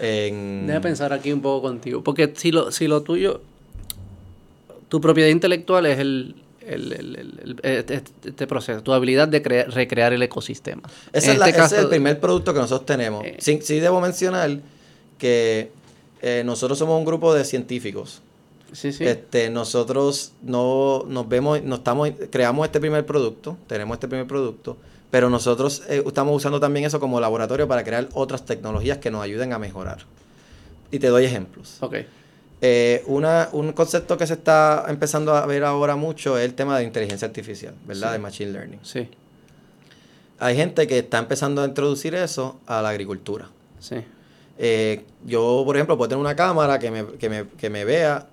en... 0.01 0.67
Déjame 0.67 0.81
pensar 0.81 1.13
aquí 1.13 1.31
un 1.31 1.41
poco 1.41 1.61
contigo. 1.67 2.03
Porque 2.03 2.34
si 2.35 2.51
lo, 2.51 2.71
si 2.71 2.88
lo 2.88 3.03
tuyo, 3.03 3.39
tu 4.89 4.99
propiedad 4.99 5.29
intelectual 5.29 5.85
es 5.85 5.99
el, 5.99 6.35
el- 6.68 6.94
el- 6.94 7.15
el- 7.15 7.60
el- 7.64 7.77
este, 7.77 8.02
este 8.26 8.48
proceso, 8.48 8.81
tu 8.84 8.94
habilidad 8.94 9.27
de 9.27 9.41
crea- 9.41 9.65
recrear 9.65 10.14
el 10.14 10.22
ecosistema. 10.23 10.84
Ese, 11.14 11.31
es 11.31 11.38
este 11.38 11.49
ese 11.49 11.64
es 11.64 11.72
el 11.73 11.88
primer 11.89 12.19
producto 12.19 12.53
que 12.53 12.60
nosotros 12.60 12.85
tenemos. 12.85 13.26
Eh. 13.26 13.38
Sí, 13.39 13.60
sí 13.61 13.80
debo 13.80 13.99
mencionar 14.02 14.60
que 15.18 15.72
eh, 16.22 16.44
nosotros 16.45 16.77
somos 16.80 16.98
un 16.98 17.06
grupo 17.06 17.34
de 17.34 17.44
científicos. 17.45 18.22
Sí, 18.73 18.91
sí. 18.91 19.06
Este, 19.06 19.49
nosotros 19.49 20.34
no 20.44 21.06
nos 21.07 21.30
vemos, 21.30 21.61
no 21.64 21.76
estamos, 21.76 22.10
creamos 22.30 22.65
este 22.65 22.80
primer 22.80 23.06
producto, 23.06 23.57
tenemos 23.68 23.95
este 23.95 24.07
primer 24.07 24.27
producto, 24.27 24.77
pero 25.10 25.30
nosotros 25.30 25.84
eh, 25.88 26.03
estamos 26.06 26.35
usando 26.35 26.60
también 26.60 26.85
eso 26.85 26.99
como 26.99 27.19
laboratorio 27.22 27.68
para 27.68 27.84
crear 27.84 28.10
otras 28.14 28.45
tecnologías 28.45 28.98
que 28.98 29.10
nos 29.10 29.23
ayuden 29.23 29.53
a 29.53 29.60
mejorar. 29.60 29.99
Y 30.91 30.99
te 30.99 31.07
doy 31.07 31.23
ejemplos. 31.26 31.77
Ok. 31.81 31.95
Eh, 32.61 33.03
una, 33.05 33.49
un 33.51 33.71
concepto 33.73 34.17
que 34.17 34.25
se 34.25 34.34
está 34.34 34.85
empezando 34.88 35.35
a 35.35 35.45
ver 35.45 35.63
ahora 35.63 35.95
mucho 35.95 36.38
es 36.39 36.45
el 36.45 36.55
tema 36.55 36.77
de 36.79 36.85
inteligencia 36.85 37.27
artificial, 37.27 37.75
¿verdad? 37.85 38.07
Sí. 38.09 38.13
De 38.13 38.19
machine 38.19 38.51
learning. 38.51 38.79
Sí, 38.81 39.07
Hay 40.39 40.55
gente 40.55 40.88
que 40.88 40.99
está 40.99 41.19
empezando 41.19 41.61
a 41.61 41.65
introducir 41.65 42.15
eso 42.15 42.59
a 42.67 42.81
la 42.81 42.89
agricultura. 42.89 43.47
sí. 43.79 43.97
Eh, 44.59 45.03
yo, 45.23 45.61
por 45.67 45.75
ejemplo, 45.75 45.97
puedo 45.97 46.09
tener 46.09 46.19
una 46.19 46.35
cámara 46.35 46.79
que 46.79 46.89
me, 46.89 47.05
que 47.19 47.29
me, 47.29 47.47
que 47.47 47.69
me 47.69 47.85
vea, 47.85 48.25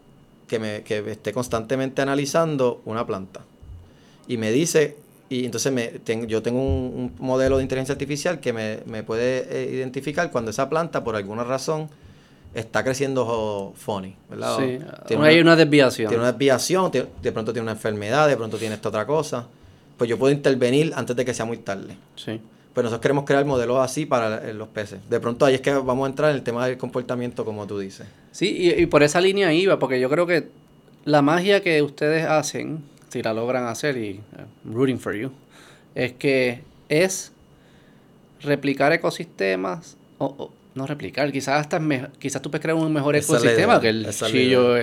que 0.48 0.58
me 0.58 0.82
que 0.82 1.00
esté 1.10 1.34
constantemente 1.34 2.00
analizando 2.00 2.80
una 2.86 3.06
planta. 3.06 3.42
Y 4.26 4.38
me 4.38 4.50
dice, 4.50 4.96
y 5.28 5.44
entonces 5.44 5.70
me, 5.70 5.86
ten- 5.88 6.26
yo 6.26 6.40
tengo 6.42 6.60
un, 6.60 7.12
un 7.18 7.26
modelo 7.26 7.58
de 7.58 7.62
inteligencia 7.62 7.92
artificial 7.92 8.40
que 8.40 8.54
me, 8.54 8.78
me 8.86 9.02
puede 9.02 9.46
eh, 9.50 9.70
identificar 9.74 10.30
cuando 10.30 10.50
esa 10.50 10.70
planta, 10.70 11.04
por 11.04 11.14
alguna 11.14 11.44
razón, 11.44 11.90
está 12.54 12.82
creciendo 12.84 13.72
funny, 13.76 14.14
¿verdad? 14.30 14.58
Sí, 14.58 14.78
Tiene 15.06 15.26
hay 15.26 15.34
una- 15.40 15.52
una 15.52 15.56
desviación. 15.56 16.08
tiene 16.08 16.22
una 16.22 16.32
desviación, 16.32 16.90
de 16.90 17.32
pronto 17.32 17.52
tiene 17.52 17.62
una 17.64 17.72
enfermedad, 17.72 18.28
de 18.28 18.36
pronto 18.36 18.56
tiene 18.58 18.74
esta 18.76 18.88
otra 18.88 19.06
cosa. 19.06 19.46
Pues 19.96 20.08
yo 20.10 20.18
puedo 20.18 20.32
intervenir 20.32 20.92
antes 20.96 21.14
de 21.16 21.24
que 21.24 21.34
sea 21.34 21.44
muy 21.44 21.58
tarde. 21.58 21.96
Sí. 22.16 22.40
Pues 22.72 22.82
nosotros 22.82 23.00
queremos 23.02 23.24
crear 23.24 23.44
modelos 23.44 23.78
así 23.78 24.04
para 24.06 24.52
los 24.52 24.66
peces. 24.68 24.98
De 25.08 25.20
pronto 25.20 25.44
ahí 25.46 25.54
es 25.54 25.60
que 25.60 25.72
vamos 25.72 26.06
a 26.06 26.10
entrar 26.10 26.30
en 26.30 26.36
el 26.36 26.42
tema 26.42 26.66
del 26.66 26.76
comportamiento, 26.76 27.44
como 27.44 27.66
tú 27.66 27.78
dices. 27.78 28.06
Sí, 28.32 28.56
y, 28.56 28.70
y 28.82 28.86
por 28.86 29.02
esa 29.04 29.20
línea 29.20 29.52
iba, 29.52 29.78
porque 29.78 30.00
yo 30.00 30.10
creo 30.10 30.26
que 30.26 30.48
la 31.04 31.22
magia 31.22 31.62
que 31.62 31.80
ustedes 31.82 32.26
hacen, 32.26 32.82
si 33.10 33.22
la 33.22 33.32
logran 33.32 33.66
hacer, 33.66 33.96
y 33.96 34.20
uh, 34.66 34.72
rooting 34.72 34.98
for 34.98 35.14
you, 35.14 35.30
es 35.94 36.14
que 36.14 36.62
es 36.88 37.30
replicar 38.42 38.92
ecosistemas, 38.92 39.96
o, 40.18 40.50
no 40.74 40.86
replicar, 40.86 41.30
quizás 41.30 41.60
hasta 41.60 41.80
quizás 42.18 42.42
tú 42.42 42.50
puedes 42.50 42.62
crear 42.62 42.76
un 42.76 42.92
mejor 42.92 43.14
ecosistema 43.14 43.80
que 43.80 43.90
el 43.90 44.08
chillo 44.10 44.74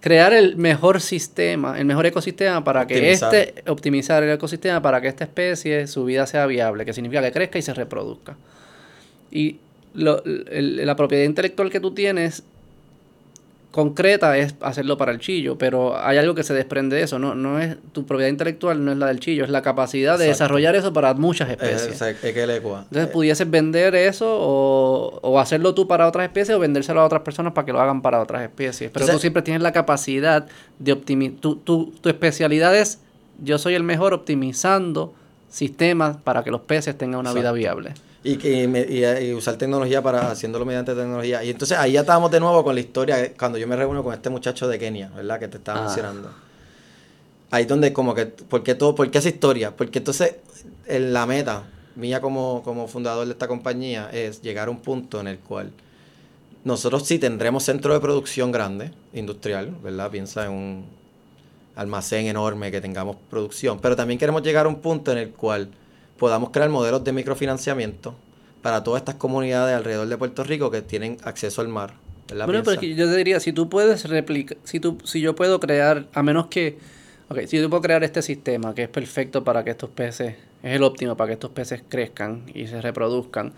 Crear 0.00 0.34
el 0.34 0.56
mejor 0.56 1.00
sistema, 1.00 1.78
el 1.78 1.86
mejor 1.86 2.06
ecosistema 2.06 2.62
para 2.62 2.86
que 2.86 3.12
este, 3.12 3.54
optimizar 3.66 4.22
el 4.22 4.30
ecosistema 4.30 4.82
para 4.82 5.00
que 5.00 5.08
esta 5.08 5.24
especie, 5.24 5.86
su 5.86 6.04
vida 6.04 6.26
sea 6.26 6.46
viable, 6.46 6.84
que 6.84 6.92
significa 6.92 7.22
que 7.22 7.32
crezca 7.32 7.58
y 7.58 7.62
se 7.62 7.74
reproduzca. 7.74 8.36
Y 9.30 9.56
lo, 9.94 10.22
la 10.24 10.94
propiedad 10.94 11.24
intelectual 11.24 11.70
que 11.70 11.80
tú 11.80 11.92
tienes 11.92 12.44
concreta 13.76 14.38
es 14.38 14.54
hacerlo 14.62 14.96
para 14.96 15.12
el 15.12 15.18
chillo, 15.18 15.58
pero 15.58 15.98
hay 15.98 16.16
algo 16.16 16.34
que 16.34 16.42
se 16.42 16.54
desprende 16.54 16.96
de 16.96 17.02
eso, 17.02 17.18
no, 17.18 17.34
no 17.34 17.60
es 17.60 17.76
tu 17.92 18.06
propiedad 18.06 18.30
intelectual 18.30 18.82
no 18.82 18.90
es 18.90 18.96
la 18.96 19.08
del 19.08 19.20
chillo, 19.20 19.44
es 19.44 19.50
la 19.50 19.60
capacidad 19.60 20.18
de 20.18 20.28
desarrollar 20.28 20.74
eso 20.76 20.94
para 20.94 21.12
muchas 21.12 21.50
especies. 21.50 22.00
Entonces 22.84 23.12
pudieses 23.12 23.50
vender 23.50 23.94
eso 23.94 24.26
o, 24.30 25.38
hacerlo 25.38 25.74
tú 25.74 25.86
para 25.86 26.08
otras 26.08 26.24
especies 26.24 26.56
o 26.56 26.58
vendérselo 26.58 27.02
a 27.02 27.04
otras 27.04 27.20
personas 27.20 27.52
para 27.52 27.66
que 27.66 27.72
lo 27.72 27.80
hagan 27.82 28.00
para 28.00 28.22
otras 28.22 28.42
especies, 28.44 28.90
pero 28.90 29.06
tú 29.06 29.18
siempre 29.18 29.42
tienes 29.42 29.62
la 29.62 29.72
capacidad 29.72 30.46
de 30.78 30.92
optimizar, 30.92 31.38
tu, 31.40 31.56
tu, 31.56 31.92
tu 32.00 32.08
especialidad 32.08 32.74
es 32.74 33.00
yo 33.42 33.58
soy 33.58 33.74
el 33.74 33.82
mejor 33.82 34.14
optimizando 34.14 35.12
sistemas 35.50 36.16
para 36.16 36.42
que 36.42 36.50
los 36.50 36.62
peces 36.62 36.96
tengan 36.96 37.20
una 37.20 37.34
vida 37.34 37.52
viable 37.52 37.92
y, 38.26 38.36
que, 38.38 39.22
y, 39.22 39.32
usar 39.34 39.56
tecnología 39.56 40.02
para 40.02 40.32
haciéndolo 40.32 40.64
mediante 40.64 40.94
tecnología. 40.94 41.44
Y 41.44 41.50
entonces 41.50 41.78
ahí 41.78 41.92
ya 41.92 42.00
estábamos 42.00 42.30
de 42.32 42.40
nuevo 42.40 42.64
con 42.64 42.74
la 42.74 42.80
historia 42.80 43.32
cuando 43.38 43.56
yo 43.56 43.68
me 43.68 43.76
reúno 43.76 44.02
con 44.02 44.12
este 44.12 44.30
muchacho 44.30 44.66
de 44.66 44.78
Kenia, 44.80 45.10
¿verdad? 45.14 45.38
Que 45.38 45.46
te 45.46 45.58
estaba 45.58 45.80
ah. 45.80 45.84
mencionando. 45.84 46.30
Ahí 47.52 47.66
donde 47.66 47.92
como 47.92 48.14
que, 48.14 48.26
¿por 48.26 48.64
qué 48.64 48.74
todo, 48.74 48.96
por 48.96 49.08
qué 49.12 49.18
esa 49.18 49.28
historia? 49.28 49.76
Porque 49.76 49.98
entonces 49.98 50.34
en 50.86 51.12
la 51.12 51.24
meta 51.24 51.62
mía 51.94 52.20
como, 52.20 52.62
como 52.64 52.88
fundador 52.88 53.26
de 53.26 53.32
esta 53.32 53.46
compañía 53.46 54.10
es 54.12 54.42
llegar 54.42 54.66
a 54.66 54.72
un 54.72 54.80
punto 54.80 55.20
en 55.20 55.28
el 55.28 55.38
cual 55.38 55.70
nosotros 56.64 57.06
sí 57.06 57.20
tendremos 57.20 57.62
centro 57.62 57.94
de 57.94 58.00
producción 58.00 58.50
grande, 58.50 58.90
industrial, 59.12 59.72
¿verdad? 59.84 60.10
Piensa 60.10 60.46
en 60.46 60.50
un 60.50 60.84
almacén 61.76 62.26
enorme 62.26 62.72
que 62.72 62.80
tengamos 62.80 63.16
producción, 63.30 63.78
pero 63.80 63.94
también 63.94 64.18
queremos 64.18 64.42
llegar 64.42 64.66
a 64.66 64.68
un 64.68 64.80
punto 64.80 65.12
en 65.12 65.18
el 65.18 65.30
cual 65.30 65.70
podamos 66.18 66.50
crear 66.50 66.68
modelos 66.68 67.04
de 67.04 67.12
microfinanciamiento 67.12 68.14
para 68.62 68.82
todas 68.82 69.00
estas 69.00 69.14
comunidades 69.16 69.76
alrededor 69.76 70.08
de 70.08 70.16
Puerto 70.16 70.44
Rico 70.44 70.70
que 70.70 70.82
tienen 70.82 71.18
acceso 71.22 71.60
al 71.60 71.68
mar. 71.68 71.94
Bueno, 72.28 72.62
pero 72.64 72.80
yo 72.80 73.08
te 73.08 73.16
diría, 73.16 73.38
si 73.38 73.52
tú 73.52 73.68
puedes 73.68 74.08
replicar, 74.08 74.58
si, 74.64 74.80
tú, 74.80 74.98
si 75.04 75.20
yo 75.20 75.36
puedo 75.36 75.60
crear, 75.60 76.06
a 76.12 76.22
menos 76.22 76.48
que, 76.48 76.76
ok, 77.28 77.42
si 77.46 77.60
yo 77.60 77.70
puedo 77.70 77.82
crear 77.82 78.02
este 78.02 78.22
sistema 78.22 78.74
que 78.74 78.84
es 78.84 78.88
perfecto 78.88 79.44
para 79.44 79.62
que 79.62 79.70
estos 79.70 79.90
peces, 79.90 80.34
es 80.62 80.74
el 80.74 80.82
óptimo 80.82 81.16
para 81.16 81.28
que 81.28 81.34
estos 81.34 81.52
peces 81.52 81.82
crezcan 81.88 82.42
y 82.52 82.66
se 82.66 82.80
reproduzcan, 82.80 83.52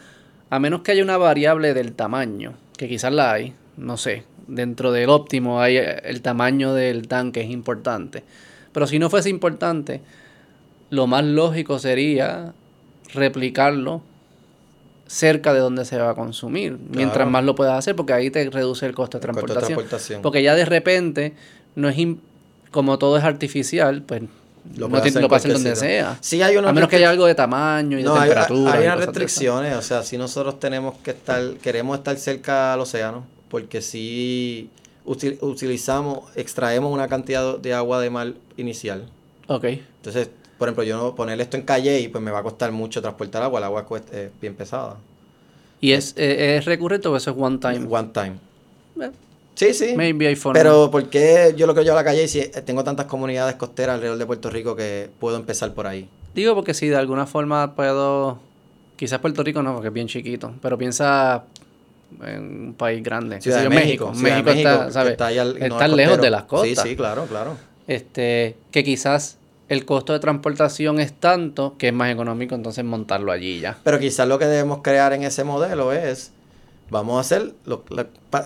a 0.50 0.58
menos 0.58 0.82
que 0.82 0.92
haya 0.92 1.02
una 1.02 1.16
variable 1.16 1.72
del 1.72 1.94
tamaño, 1.94 2.54
que 2.76 2.88
quizás 2.88 3.12
la 3.12 3.32
hay, 3.32 3.54
no 3.78 3.96
sé, 3.96 4.24
dentro 4.46 4.92
del 4.92 5.08
óptimo 5.08 5.60
hay 5.60 5.78
el 5.78 6.20
tamaño 6.20 6.74
del 6.74 7.08
tanque 7.08 7.40
es 7.40 7.50
importante, 7.50 8.24
pero 8.72 8.86
si 8.86 8.98
no 8.98 9.08
fuese 9.08 9.30
importante, 9.30 10.02
lo 10.90 11.06
más 11.06 11.24
lógico 11.24 11.78
sería 11.78 12.52
replicarlo 13.14 14.02
cerca 15.06 15.54
de 15.54 15.60
donde 15.60 15.84
se 15.84 15.98
va 15.98 16.10
a 16.10 16.14
consumir, 16.14 16.78
mientras 16.90 17.28
más 17.28 17.42
lo 17.44 17.54
puedas 17.54 17.78
hacer, 17.78 17.96
porque 17.96 18.12
ahí 18.12 18.30
te 18.30 18.48
reduce 18.50 18.84
el 18.86 18.94
costo 18.94 19.18
de, 19.18 19.22
transportación, 19.22 20.22
Porque 20.22 20.42
ya 20.42 20.54
de 20.54 20.66
repente, 20.66 21.34
no 21.74 21.88
es 21.88 21.96
como 22.70 22.98
todo 22.98 23.16
es 23.16 23.24
artificial, 23.24 24.02
pues 24.02 24.22
lo, 24.76 24.88
no 24.88 25.20
lo 25.20 25.28
pasen 25.28 25.52
donde 25.54 25.76
sea. 25.76 26.18
hay 26.30 26.56
a 26.56 26.72
menos 26.72 26.88
que 26.90 26.96
haya 26.96 27.08
algo 27.08 27.24
de 27.24 27.34
tamaño 27.34 27.98
y 27.98 28.02
de 28.02 28.10
temperatura. 28.10 28.72
Hay, 28.74 28.84
unas 28.84 28.98
restricciones, 28.98 29.74
o 29.76 29.82
sea, 29.82 30.02
si 30.02 30.18
nosotros 30.18 30.60
tenemos 30.60 30.96
que 31.02 31.12
estar, 31.12 31.54
queremos 31.54 31.96
estar 31.98 32.16
cerca 32.18 32.74
al 32.74 32.80
océano, 32.80 33.24
porque 33.48 33.80
si 33.80 34.68
utilizamos, 35.06 36.24
extraemos 36.36 36.92
una 36.92 37.08
cantidad 37.08 37.56
de 37.58 37.72
agua 37.72 38.00
de 38.02 38.10
mar 38.10 38.34
inicial. 38.58 39.08
Ok. 39.46 39.64
Entonces, 39.64 40.28
por 40.58 40.68
ejemplo, 40.68 40.82
yo 40.82 40.96
no 40.96 41.14
poner 41.14 41.40
esto 41.40 41.56
en 41.56 41.62
calle 41.62 42.00
y 42.00 42.08
pues 42.08 42.22
me 42.22 42.30
va 42.30 42.40
a 42.40 42.42
costar 42.42 42.72
mucho 42.72 43.00
transportar 43.00 43.42
agua, 43.42 43.60
el 43.60 43.64
agua 43.64 43.86
es 44.12 44.30
bien 44.40 44.54
pesada. 44.54 44.96
¿Y 45.80 45.92
es, 45.92 46.14
eh, 46.16 46.56
es 46.56 46.64
recurrente 46.64 47.06
o 47.08 47.16
eso 47.16 47.30
es 47.30 47.36
one 47.38 47.58
time? 47.58 47.86
One 47.88 48.10
time. 48.12 48.36
Eh, 49.00 49.10
sí, 49.54 49.72
sí. 49.72 49.94
Maybe 49.96 50.36
Pero 50.52 50.90
¿por 50.90 51.08
qué 51.08 51.54
yo 51.56 51.66
lo 51.68 51.74
que 51.74 51.84
yo 51.84 51.92
a 51.92 51.96
la 51.96 52.04
calle 52.04 52.24
y 52.24 52.28
si 52.28 52.42
tengo 52.64 52.82
tantas 52.82 53.06
comunidades 53.06 53.54
costeras 53.54 53.94
alrededor 53.94 54.18
de 54.18 54.26
Puerto 54.26 54.50
Rico 54.50 54.74
que 54.74 55.08
puedo 55.20 55.36
empezar 55.36 55.72
por 55.74 55.86
ahí? 55.86 56.08
Digo 56.34 56.54
porque 56.56 56.74
si 56.74 56.88
de 56.88 56.96
alguna 56.96 57.26
forma 57.26 57.74
puedo... 57.74 58.40
Quizás 58.96 59.20
Puerto 59.20 59.44
Rico 59.44 59.62
no, 59.62 59.74
porque 59.74 59.88
es 59.88 59.94
bien 59.94 60.08
chiquito, 60.08 60.52
pero 60.60 60.76
piensa 60.76 61.44
en 62.24 62.66
un 62.66 62.74
país 62.74 63.00
grande. 63.00 63.40
Ciudad 63.40 63.62
de 63.62 63.68
México. 63.68 64.12
México, 64.12 64.50
está, 64.50 64.90
¿sabes? 64.90 65.12
está, 65.12 65.88
lejos 65.88 66.20
de 66.20 66.30
las 66.30 66.42
costas. 66.44 66.82
Sí, 66.82 66.90
sí, 66.90 66.96
claro, 66.96 67.26
claro. 67.26 67.56
Este, 67.86 68.56
que 68.72 68.82
quizás 68.82 69.38
el 69.68 69.84
costo 69.84 70.12
de 70.12 70.18
transportación 70.18 70.98
es 70.98 71.12
tanto 71.12 71.74
que 71.78 71.88
es 71.88 71.94
más 71.94 72.10
económico 72.10 72.54
entonces 72.54 72.84
montarlo 72.84 73.32
allí 73.32 73.60
ya. 73.60 73.76
Pero 73.84 73.98
quizás 73.98 74.26
lo 74.26 74.38
que 74.38 74.46
debemos 74.46 74.80
crear 74.82 75.12
en 75.12 75.22
ese 75.24 75.44
modelo 75.44 75.92
es, 75.92 76.32
vamos 76.90 77.18
a 77.18 77.20
hacer 77.20 77.52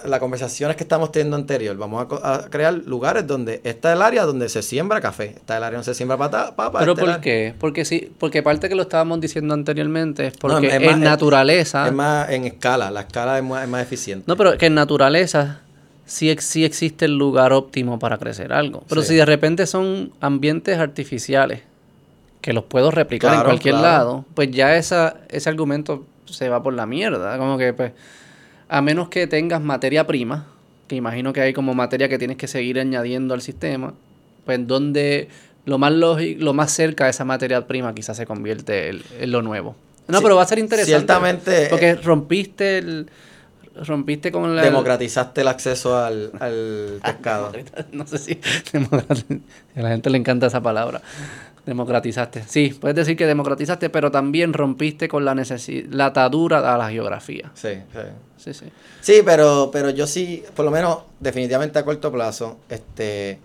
las 0.05 0.20
conversaciones 0.20 0.77
que 0.77 0.82
estamos 0.82 1.12
teniendo 1.12 1.36
anterior, 1.36 1.77
vamos 1.77 2.07
a, 2.23 2.49
crear 2.51 2.74
lugares 2.74 3.27
donde 3.27 3.61
está 3.65 3.93
el 3.93 4.03
área 4.03 4.24
donde 4.24 4.49
se 4.49 4.62
siembra 4.62 5.01
café, 5.01 5.27
está 5.36 5.59
el 5.59 5.62
área 5.62 5.78
donde 5.78 5.93
se 5.93 5.94
siembra 5.94 6.19
papa. 6.19 6.78
¿Pero 6.78 6.97
por 6.97 7.20
qué? 7.20 7.55
Porque 7.59 7.85
sí, 7.85 8.12
porque 8.19 8.43
parte 8.43 8.69
que 8.69 8.74
lo 8.74 8.82
estábamos 8.82 9.20
diciendo 9.20 9.55
anteriormente 9.55 10.27
es 10.28 10.36
porque 10.36 10.74
en 10.74 11.01
naturaleza... 11.01 11.86
Es, 11.86 11.93
más 11.93 12.31
en 12.31 12.44
escala, 12.44 12.90
la 12.90 13.03
escala 13.03 13.39
es 13.39 13.44
más, 13.44 13.62
es 13.62 13.69
más 13.69 13.82
eficiente. 13.82 14.24
No, 14.27 14.36
pero 14.36 14.59
que 14.59 14.66
en 14.66 14.74
naturaleza 14.74 15.61
sí, 16.04 16.30
existe 16.30 17.04
el 17.04 17.16
lugar 17.16 17.52
óptimo 17.52 17.98
para 17.98 18.18
crecer 18.18 18.52
algo. 18.52 18.84
Pero 18.88 19.02
si 19.02 19.14
de 19.14 19.24
repente 19.24 19.66
son 19.66 20.12
ambientes 20.20 20.78
artificiales 20.78 21.62
que 22.40 22.52
los 22.52 22.64
puedo 22.64 22.90
replicar 22.90 23.34
en 23.34 23.42
cualquier 23.44 23.76
lado, 23.76 24.24
pues 24.34 24.50
ya 24.50 24.76
esa, 24.76 25.16
ese 25.28 25.48
argumento 25.48 26.04
se 26.26 26.48
va 26.48 26.62
por 26.62 26.74
la 26.74 26.86
mierda. 26.86 27.38
Como 27.38 27.56
que, 27.56 27.72
pues, 27.72 27.92
a 28.68 28.82
menos 28.82 29.08
que 29.08 29.26
tengas 29.26 29.60
materia 29.60 30.06
prima, 30.06 30.46
que 30.88 30.96
imagino 30.96 31.32
que 31.32 31.40
hay 31.40 31.52
como 31.52 31.74
materia 31.74 32.08
que 32.08 32.18
tienes 32.18 32.36
que 32.36 32.48
seguir 32.48 32.80
añadiendo 32.80 33.34
al 33.34 33.42
sistema, 33.42 33.94
pues 34.44 34.66
donde 34.66 35.28
lo 35.64 35.78
más 35.78 35.92
lógico, 35.92 36.42
lo 36.42 36.52
más 36.52 36.72
cerca 36.72 37.04
de 37.04 37.10
esa 37.10 37.24
materia 37.24 37.66
prima 37.66 37.94
quizás 37.94 38.16
se 38.16 38.26
convierte 38.26 38.88
en, 38.88 39.32
lo 39.32 39.42
nuevo. 39.42 39.76
No, 40.08 40.20
pero 40.20 40.36
va 40.36 40.42
a 40.42 40.46
ser 40.46 40.58
interesante. 40.58 40.96
Ciertamente. 40.96 41.68
Porque 41.70 41.90
eh, 41.90 41.94
rompiste 41.94 42.78
el 42.78 43.08
rompiste 43.74 44.32
con 44.32 44.55
la... 44.55 44.62
Democratizaste 44.62 45.40
el 45.40 45.49
acceso 45.49 45.97
al, 45.97 46.32
al 46.40 47.01
pescado. 47.05 47.53
no 47.93 48.07
sé 48.07 48.19
si 48.19 48.40
a 49.77 49.81
la 49.81 49.89
gente 49.90 50.11
le 50.11 50.19
encanta 50.19 50.47
esa 50.47 50.61
palabra. 50.61 51.01
Democratizaste. 51.65 52.43
Sí, 52.49 52.77
puedes 52.81 52.97
decir 52.97 53.16
que 53.16 53.27
democratizaste, 53.27 53.89
pero 53.89 54.11
también 54.11 54.53
rompiste 54.53 55.09
con 55.09 55.24
la 55.24 55.35
necesidad, 55.35 55.89
la 55.90 56.07
atadura 56.07 56.74
a 56.74 56.77
la 56.77 56.90
geografía. 56.90 57.53
Sí, 57.55 57.74
sí. 57.93 58.01
Sí, 58.36 58.55
sí. 58.55 58.66
Sí, 59.01 59.23
pero, 59.24 59.70
pero 59.73 59.90
yo 59.90 60.09
sí, 60.09 60.43
por 60.57 60.65
lo 60.65 60.73
menos 60.73 60.99
definitivamente 61.20 61.78
a 61.78 61.85
corto 61.85 62.11
plazo, 62.11 62.59
este 62.69 63.39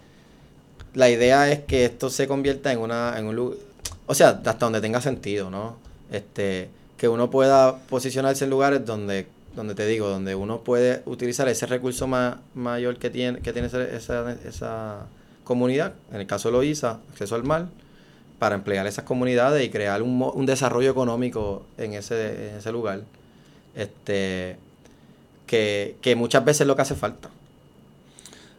la 0.96 1.12
idea 1.12 1.52
es 1.52 1.60
que 1.60 1.86
esto 1.86 2.10
se 2.10 2.28
convierta 2.28 2.72
en 2.72 2.80
una 2.80 3.20
en 3.20 3.28
un 3.28 3.36
lugar, 3.36 3.60
o 4.08 4.16
sea, 4.16 4.30
hasta 4.30 4.54
donde 4.54 4.82
tenga 4.82 5.00
sentido, 5.00 5.52
¿no? 5.52 5.78
Este, 6.12 6.70
que 6.98 7.08
uno 7.08 7.30
pueda 7.30 7.78
posicionarse 7.78 8.46
en 8.46 8.50
lugares 8.50 8.84
donde 8.84 9.28
donde 9.58 9.74
te 9.74 9.88
digo, 9.88 10.08
donde 10.08 10.36
uno 10.36 10.62
puede 10.62 11.02
utilizar 11.06 11.48
ese 11.50 11.66
recurso 11.66 12.06
más, 12.06 12.38
mayor 12.54 12.98
que 12.98 13.10
tiene, 13.10 13.40
que 13.40 13.52
tiene 13.54 13.68
esa, 13.68 14.32
esa 14.32 15.08
comunidad, 15.44 15.96
en 16.12 16.22
el 16.22 16.28
caso 16.28 16.50
de 16.50 16.54
Loíza, 16.54 17.00
acceso 17.10 17.34
al 17.34 17.44
mar, 17.44 17.68
para 18.38 18.54
emplear 18.54 18.86
esas 18.86 19.04
comunidades 19.04 19.66
y 19.66 19.72
crear 19.72 20.04
un, 20.04 20.46
desarrollo 20.46 20.92
económico 20.92 21.66
en 21.80 21.94
ese, 21.94 22.50
en 22.52 22.58
ese 22.58 22.72
lugar. 22.72 23.02
Este, 23.76 24.58
que, 25.48 25.96
que 26.02 26.16
muchas 26.16 26.46
veces 26.46 26.62
es 26.62 26.68
lo 26.68 26.76
que 26.76 26.84
hace 26.84 26.96
falta. 26.96 27.30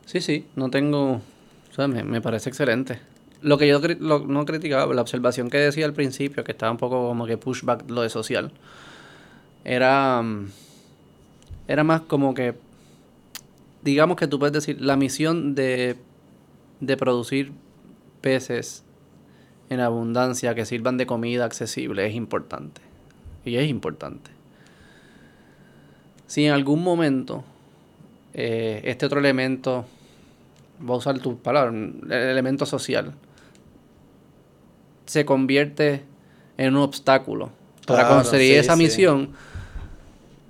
Sí, 0.04 0.20
sí, 0.20 0.46
no 0.56 0.68
tengo, 0.68 1.12
o 1.12 1.74
sea, 1.76 1.86
me, 1.86 2.02
me 2.02 2.20
parece 2.20 2.48
excelente. 2.48 2.98
Lo 3.40 3.56
que 3.56 3.68
yo 3.68 3.78
no 3.78 4.44
criticaba, 4.46 4.92
la 4.92 5.02
observación 5.02 5.48
que 5.48 5.58
decía 5.58 5.86
al 5.86 5.92
principio, 5.92 6.42
que 6.42 6.50
estaba 6.50 6.72
un 6.72 6.78
poco 6.78 7.06
como 7.06 7.24
que 7.24 7.36
pushback 7.36 7.88
lo 7.88 8.02
de 8.02 8.10
social, 8.10 8.50
era... 9.64 10.24
Era 11.69 11.85
más 11.85 12.01
como 12.01 12.35
que, 12.35 12.55
digamos 13.82 14.16
que 14.16 14.27
tú 14.27 14.39
puedes 14.39 14.53
decir, 14.53 14.81
la 14.81 14.97
misión 14.97 15.55
de, 15.55 15.97
de 16.81 16.97
producir 16.97 17.53
peces 18.20 18.85
en 19.70 19.81
abundancia, 19.81 20.55
que 20.55 20.65
sirvan 20.65 20.97
de 20.97 21.07
comida 21.07 21.45
accesible, 21.45 22.07
es 22.07 22.15
importante. 22.15 22.81
Y 23.45 23.57
es 23.57 23.69
importante. 23.69 24.31
Si 26.27 26.45
en 26.45 26.53
algún 26.53 26.82
momento 26.82 27.45
eh, 28.35 28.81
este 28.85 29.07
otro 29.07 29.20
elemento, 29.20 29.85
voy 30.78 30.95
a 30.95 30.99
usar 30.99 31.19
tu 31.19 31.39
palabra, 31.39 31.70
el 31.70 32.12
elemento 32.12 32.66
social, 32.66 33.15
se 35.07 35.24
convierte 35.24 36.05
en 36.57 36.77
un 36.77 36.82
obstáculo 36.82 37.51
para 37.86 38.09
conseguir 38.09 38.59
esa 38.59 38.77
misión, 38.77 39.31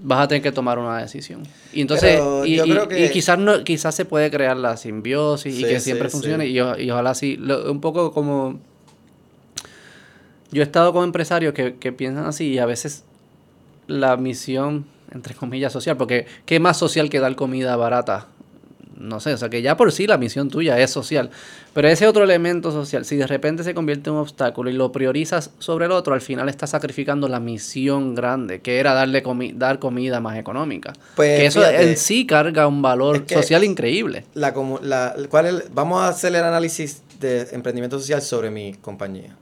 vas 0.01 0.21
a 0.21 0.29
tener 0.29 0.43
que 0.43 0.53
tomar 0.53 0.79
una 0.79 0.99
decisión. 0.99 1.43
Y 1.73 1.81
entonces, 1.81 2.21
y, 2.45 3.09
quizás 3.11 3.39
no, 3.39 3.65
quizás 3.65 3.95
se 3.95 4.05
puede 4.05 4.31
crear 4.31 4.57
la 4.57 4.77
simbiosis 4.77 5.59
y 5.59 5.65
que 5.65 5.81
siempre 5.81 6.09
funcione. 6.09 6.47
Y, 6.47 6.61
ojalá 6.61 7.15
sí. 7.15 7.39
un 7.69 7.81
poco 7.81 8.13
como. 8.13 8.61
Yo 10.51 10.63
he 10.63 10.65
estado 10.65 10.93
con 10.95 11.05
empresarios 11.05 11.53
que, 11.53 11.77
que 11.77 11.93
piensan 11.93 12.25
así 12.25 12.47
y 12.47 12.59
a 12.59 12.65
veces 12.65 13.05
la 13.87 14.17
misión, 14.17 14.87
entre 15.13 15.35
comillas, 15.35 15.73
social, 15.73 15.99
porque 15.99 16.27
¿qué 16.47 16.59
más 16.59 16.79
social 16.79 17.11
que 17.11 17.21
dar 17.21 17.37
comida 17.37 17.77
barata 17.77 18.29
no 18.99 19.21
sé, 19.21 19.35
o 19.35 19.37
sea 19.37 19.49
que 19.49 19.63
ya 19.63 19.77
por 19.77 19.93
sí 19.93 20.07
la 20.07 20.19
misión 20.19 20.49
tuya 20.49 20.79
es 20.79 20.91
social, 20.91 21.31
pero 21.75 21.89
ese 21.89 22.07
otro 22.07 22.25
elemento 22.25 22.73
social, 22.73 23.05
si 23.05 23.17
de 23.17 23.27
repente 23.27 23.65
se 23.65 23.75
convierte 23.75 24.11
en 24.11 24.17
un 24.17 24.23
obstáculo 24.23 24.71
y 24.71 24.73
lo 24.73 24.93
priorizas 24.93 25.51
sobre 25.59 25.87
el 25.87 25.93
otro, 25.93 26.15
al 26.15 26.21
final 26.21 26.49
estás 26.49 26.71
sacrificando 26.71 27.29
la 27.29 27.41
misión 27.41 28.15
grande, 28.15 28.61
que 28.61 28.79
era 28.79 28.95
darle 28.95 29.23
dar 29.55 29.79
comida 29.79 30.21
más 30.21 30.39
económica. 30.39 30.93
Pues, 31.17 31.39
que 31.41 31.47
eso 31.47 31.69
en 31.69 31.97
sí 31.97 32.27
carga 32.27 32.67
un 32.67 32.83
valor 32.83 33.25
social 33.29 33.65
increíble. 33.65 34.25
La, 34.35 34.55
la, 34.83 35.15
¿cuál 35.29 35.65
vamos 35.73 36.03
a 36.03 36.09
hacer 36.09 36.35
el 36.35 36.45
análisis 36.45 37.03
de 37.19 37.49
emprendimiento 37.53 37.99
social 37.99 38.23
sobre 38.23 38.51
mi 38.51 38.75
compañía. 38.75 39.37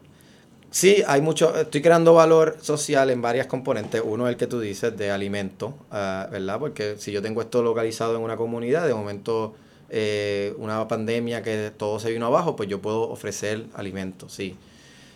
Sí, 0.77 1.03
hay 1.07 1.23
mucho, 1.23 1.59
estoy 1.59 1.81
creando 1.81 2.13
valor 2.13 2.59
social 2.61 3.09
en 3.09 3.23
varias 3.23 3.47
componentes. 3.47 4.03
Uno 4.05 4.27
es 4.27 4.33
el 4.33 4.37
que 4.37 4.47
tú 4.47 4.61
dices 4.61 4.95
de 4.95 5.11
alimento, 5.11 5.73
ah, 5.91 6.29
¿verdad? 6.31 6.59
Porque 6.59 6.97
si 6.99 7.13
yo 7.13 7.23
tengo 7.23 7.41
esto 7.41 7.63
localizado 7.63 8.15
en 8.15 8.21
una 8.21 8.37
comunidad, 8.37 8.87
de 8.87 8.93
momento 8.93 9.55
eh, 9.89 10.53
una 10.59 10.87
pandemia 10.87 11.43
que 11.43 11.73
todo 11.75 11.99
se 11.99 12.11
vino 12.11 12.27
abajo, 12.27 12.57
pues 12.57 12.69
yo 12.69 12.83
puedo 12.83 13.09
ofrecer 13.09 13.65
alimento, 13.73 14.29
sí. 14.29 14.55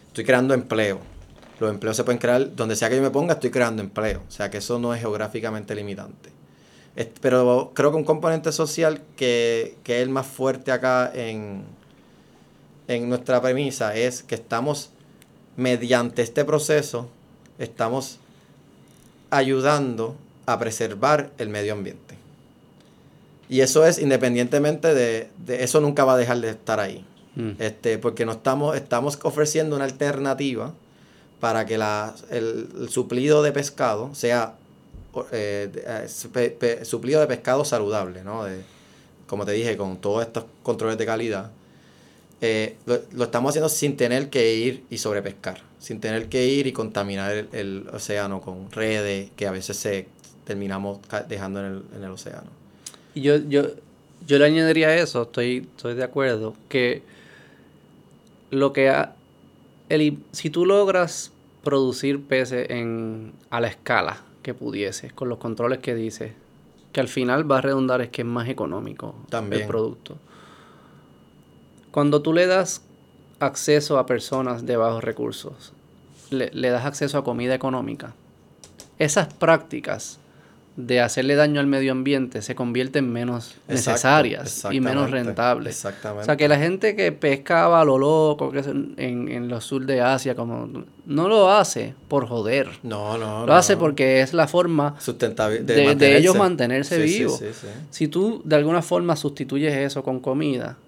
Estoy 0.07 0.25
creando 0.25 0.55
empleo. 0.55 0.99
Los 1.59 1.71
empleos 1.71 1.95
se 1.95 2.05
pueden 2.05 2.19
crear, 2.19 2.57
donde 2.57 2.75
sea 2.75 2.89
que 2.89 2.97
yo 2.97 3.03
me 3.03 3.11
ponga, 3.11 3.35
estoy 3.35 3.51
creando 3.51 3.83
empleo. 3.83 4.23
O 4.27 4.31
sea 4.31 4.51
que 4.51 4.57
eso 4.57 4.79
no 4.79 4.95
es 4.95 5.03
geográficamente 5.03 5.75
limitante. 5.75 6.31
pero 7.21 7.73
creo 7.75 7.91
que 7.91 7.99
un 7.99 8.05
componente 8.05 8.51
social 8.51 9.03
que, 9.15 9.77
que 9.85 9.99
es 9.99 10.05
el 10.05 10.09
más 10.09 10.27
fuerte 10.27 10.73
acá 10.73 11.13
en, 11.15 11.65
en 12.89 13.11
nuestra 13.11 13.43
premisa 13.43 13.95
es 13.95 14.23
que 14.23 14.37
estamos 14.37 14.93
mediante 15.57 16.23
este 16.23 16.45
proceso 16.45 17.09
estamos 17.59 18.19
ayudando 19.31 20.17
a 20.47 20.59
preservar 20.59 21.31
el 21.39 21.49
medio 21.49 21.73
ambiente. 21.73 22.17
Y 23.49 23.61
eso 23.61 23.85
es 23.85 23.99
independientemente 23.99 24.95
de, 24.95 25.31
eso 25.49 25.81
nunca 25.81 26.05
va 26.05 26.15
a 26.15 26.17
dejar 26.17 26.41
de 26.41 26.51
estar 26.51 26.81
ahí. 26.81 27.05
Mm. 27.37 27.51
Este, 27.59 27.99
porque 27.99 28.25
no 28.25 28.33
estamos, 28.33 28.77
estamos 28.77 29.19
ofreciendo 29.23 29.77
una 29.77 29.85
alternativa 29.85 30.73
para 31.39 31.67
que 31.67 31.79
la, 31.79 32.15
el, 32.31 32.89
suplido 32.91 33.43
de 33.43 33.53
pescado 33.53 34.15
sea 34.15 34.55
eh, 35.33 35.71
eh, 36.61 36.85
suplido 36.85 37.21
de 37.21 37.27
pescado 37.27 37.65
saludable, 37.65 38.23
¿no? 38.23 38.45
como 39.27 39.47
te 39.47 39.53
dije, 39.53 39.77
con 39.77 39.97
todos 39.99 40.27
estos 40.27 40.45
controles 40.63 40.99
de 40.99 41.07
calidad 41.07 41.51
eh, 42.41 42.77
lo, 42.87 43.25
estamos 43.25 43.51
haciendo 43.51 43.69
sin 43.69 43.97
tener 43.97 44.31
que 44.31 44.55
ir 44.55 44.85
y 44.89 44.99
sobrepescar, 44.99 45.61
sin 45.79 46.01
tener 46.01 46.29
que 46.29 46.47
ir 46.47 46.67
y 46.67 46.73
contaminar 46.73 47.49
el, 47.53 47.87
océano 47.93 48.41
con 48.41 48.71
redes 48.71 49.31
que 49.37 49.47
a 49.47 49.51
veces 49.51 49.77
se 49.77 50.07
terminamos 50.45 51.01
dejando 51.29 51.61
en 51.61 51.67
el, 51.67 51.83
en 51.97 52.05
el 52.05 52.11
océano. 52.11 52.49
Y 53.15 53.23
yo, 53.23 53.37
yo, 53.37 53.65
yo 54.27 54.39
le 54.39 54.47
añadiría 54.47 54.95
eso, 54.97 55.23
estoy, 55.23 55.69
estoy 55.77 55.95
de 55.95 56.05
acuerdo, 56.05 56.55
que 56.69 57.03
lo 58.51 58.73
que 58.73 58.93
el, 59.89 60.19
si 60.33 60.51
tú 60.51 60.67
logras 60.67 61.33
producir 61.63 62.23
peces 62.23 62.71
en, 62.71 63.33
a 63.51 63.61
la 63.61 63.69
escala 63.69 64.23
que 64.43 64.55
pudiese, 64.55 65.11
con 65.11 65.29
los 65.29 65.39
controles 65.39 65.81
que 65.81 65.95
dices, 65.95 66.33
que 66.93 67.01
al 67.01 67.09
final 67.09 67.51
va 67.51 67.59
a 67.59 67.61
redundar 67.61 68.01
es 68.01 68.09
que 68.09 68.23
es 68.23 68.29
más 68.29 68.49
económico 68.49 69.15
el 69.51 69.67
producto. 69.67 70.17
Cuando 71.91 72.23
tú 72.23 72.33
le 72.33 72.47
das 72.47 72.83
acceso 73.41 73.99
a 73.99 74.07
personas 74.07 74.67
de 74.67 74.77
bajos 74.77 75.03
recursos, 75.03 75.73
le, 76.31 76.71
das 76.71 76.87
acceso 76.87 77.19
a 77.19 77.25
comida 77.25 77.55
económica, 77.55 78.15
esas 78.99 79.33
prácticas 79.33 80.19
de 80.77 81.01
hacerle 81.01 81.35
daño 81.35 81.61
al 81.61 81.67
medio 81.67 81.93
ambiente 81.93 82.43
se 82.43 82.55
convierten 82.55 83.13
menos 83.13 83.57
necesarias 83.67 84.67
y 84.71 84.81
menos 84.81 85.11
rentables. 85.11 85.75
Exactamente. 85.75 86.23
O 86.23 86.25
sea, 86.27 86.37
que 86.37 86.49
la 86.49 86.59
gente 86.59 86.95
que 86.95 87.11
pescaba 87.13 87.81
a 87.81 87.85
lo 87.85 87.99
loco 87.99 88.53
que 88.53 88.61
en, 88.61 89.29
en 89.29 89.49
los 89.49 89.65
sur 89.65 89.85
de 89.85 90.01
Asia, 90.01 90.35
como 90.35 90.85
no 91.07 91.29
lo 91.29 91.51
hace 91.51 91.95
por 92.09 92.29
joder. 92.29 92.69
No, 92.83 93.19
no. 93.19 93.47
Lo 93.47 93.55
hace 93.55 93.77
porque 93.77 94.21
es 94.21 94.33
la 94.33 94.47
forma 94.47 94.97
de, 95.19 95.95
de, 95.97 96.17
ellos 96.17 96.37
mantenerse 96.37 96.99
vivos. 96.99 97.43
si 97.91 98.09
tú 98.09 98.41
de 98.45 98.57
alguna 98.57 98.81
forma 98.81 99.17
sustituyes 99.17 99.75
eso 99.75 100.03
con 100.03 100.21
comida, 100.21 100.79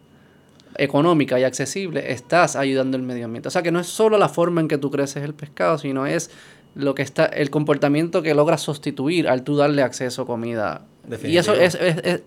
económica 0.76 1.38
y 1.38 1.44
accesible, 1.44 2.12
estás 2.12 2.56
ayudando 2.56 2.96
al 2.96 3.02
medio 3.02 3.26
ambiente. 3.26 3.48
O 3.48 3.50
sea 3.50 3.62
que 3.62 3.72
no 3.72 3.80
es 3.80 3.86
solo 3.86 4.18
la 4.18 4.28
forma 4.28 4.60
en 4.60 4.68
que 4.68 4.78
tú 4.78 4.90
creces 4.90 5.22
el 5.22 5.34
pescado, 5.34 5.78
sino 5.78 6.06
es 6.06 6.30
lo 6.74 6.94
que 6.94 7.02
está, 7.02 7.26
el 7.26 7.50
comportamiento 7.50 8.22
que 8.22 8.34
logras 8.34 8.62
sustituir 8.62 9.28
al 9.28 9.42
tú 9.42 9.56
darle 9.56 9.82
acceso 9.82 10.22
a 10.22 10.26
comida. 10.26 10.82
Y 11.24 11.36
eso 11.36 11.54
es, 11.54 11.76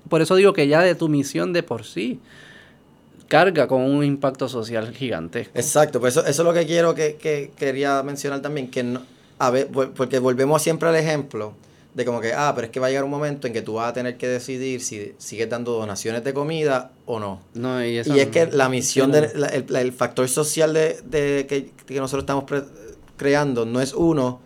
por 0.09 0.21
eso 0.21 0.35
digo 0.35 0.53
que 0.53 0.67
ya 0.67 0.81
de 0.81 0.95
tu 0.95 1.07
misión 1.07 1.53
de 1.53 1.63
por 1.63 1.85
sí 1.85 2.19
carga 3.27 3.67
con 3.67 3.81
un 3.81 4.03
impacto 4.03 4.47
social 4.47 4.93
gigantesco. 4.93 5.57
Exacto, 5.57 5.99
pues 5.99 6.15
eso, 6.15 6.25
eso 6.25 6.41
es 6.41 6.45
lo 6.45 6.53
que 6.53 6.65
quiero 6.65 6.93
que, 6.93 7.15
que 7.15 7.51
quería 7.57 8.03
mencionar 8.03 8.41
también, 8.41 8.69
que 8.69 8.83
no, 8.83 9.01
a 9.39 9.49
ver, 9.49 9.67
porque 9.67 10.19
volvemos 10.19 10.61
siempre 10.61 10.89
al 10.89 10.95
ejemplo 10.95 11.53
de 11.95 12.03
como 12.03 12.19
que, 12.19 12.33
ah, 12.33 12.51
pero 12.53 12.65
es 12.65 12.71
que 12.71 12.81
va 12.81 12.87
a 12.87 12.89
llegar 12.89 13.05
un 13.05 13.09
momento 13.09 13.47
en 13.47 13.53
que 13.53 13.61
tú 13.61 13.75
vas 13.75 13.89
a 13.89 13.93
tener 13.93 14.17
que 14.17 14.27
decidir 14.27 14.81
si 14.81 15.13
sigues 15.17 15.49
dando 15.49 15.71
donaciones 15.71 16.25
de 16.25 16.33
comida 16.33 16.91
o 17.05 17.21
no. 17.21 17.41
no 17.53 17.83
y, 17.83 18.01
y 18.05 18.19
es 18.19 18.27
que 18.27 18.47
la 18.47 18.67
misión, 18.67 19.13
del 19.13 19.31
el, 19.73 19.93
factor 19.93 20.27
social 20.27 20.73
de, 20.73 20.99
de 21.05 21.45
que, 21.47 21.71
que, 21.85 21.99
nosotros 22.01 22.23
estamos 22.23 22.43
creando 23.15 23.65
no 23.65 23.79
es 23.79 23.93
uno 23.93 24.41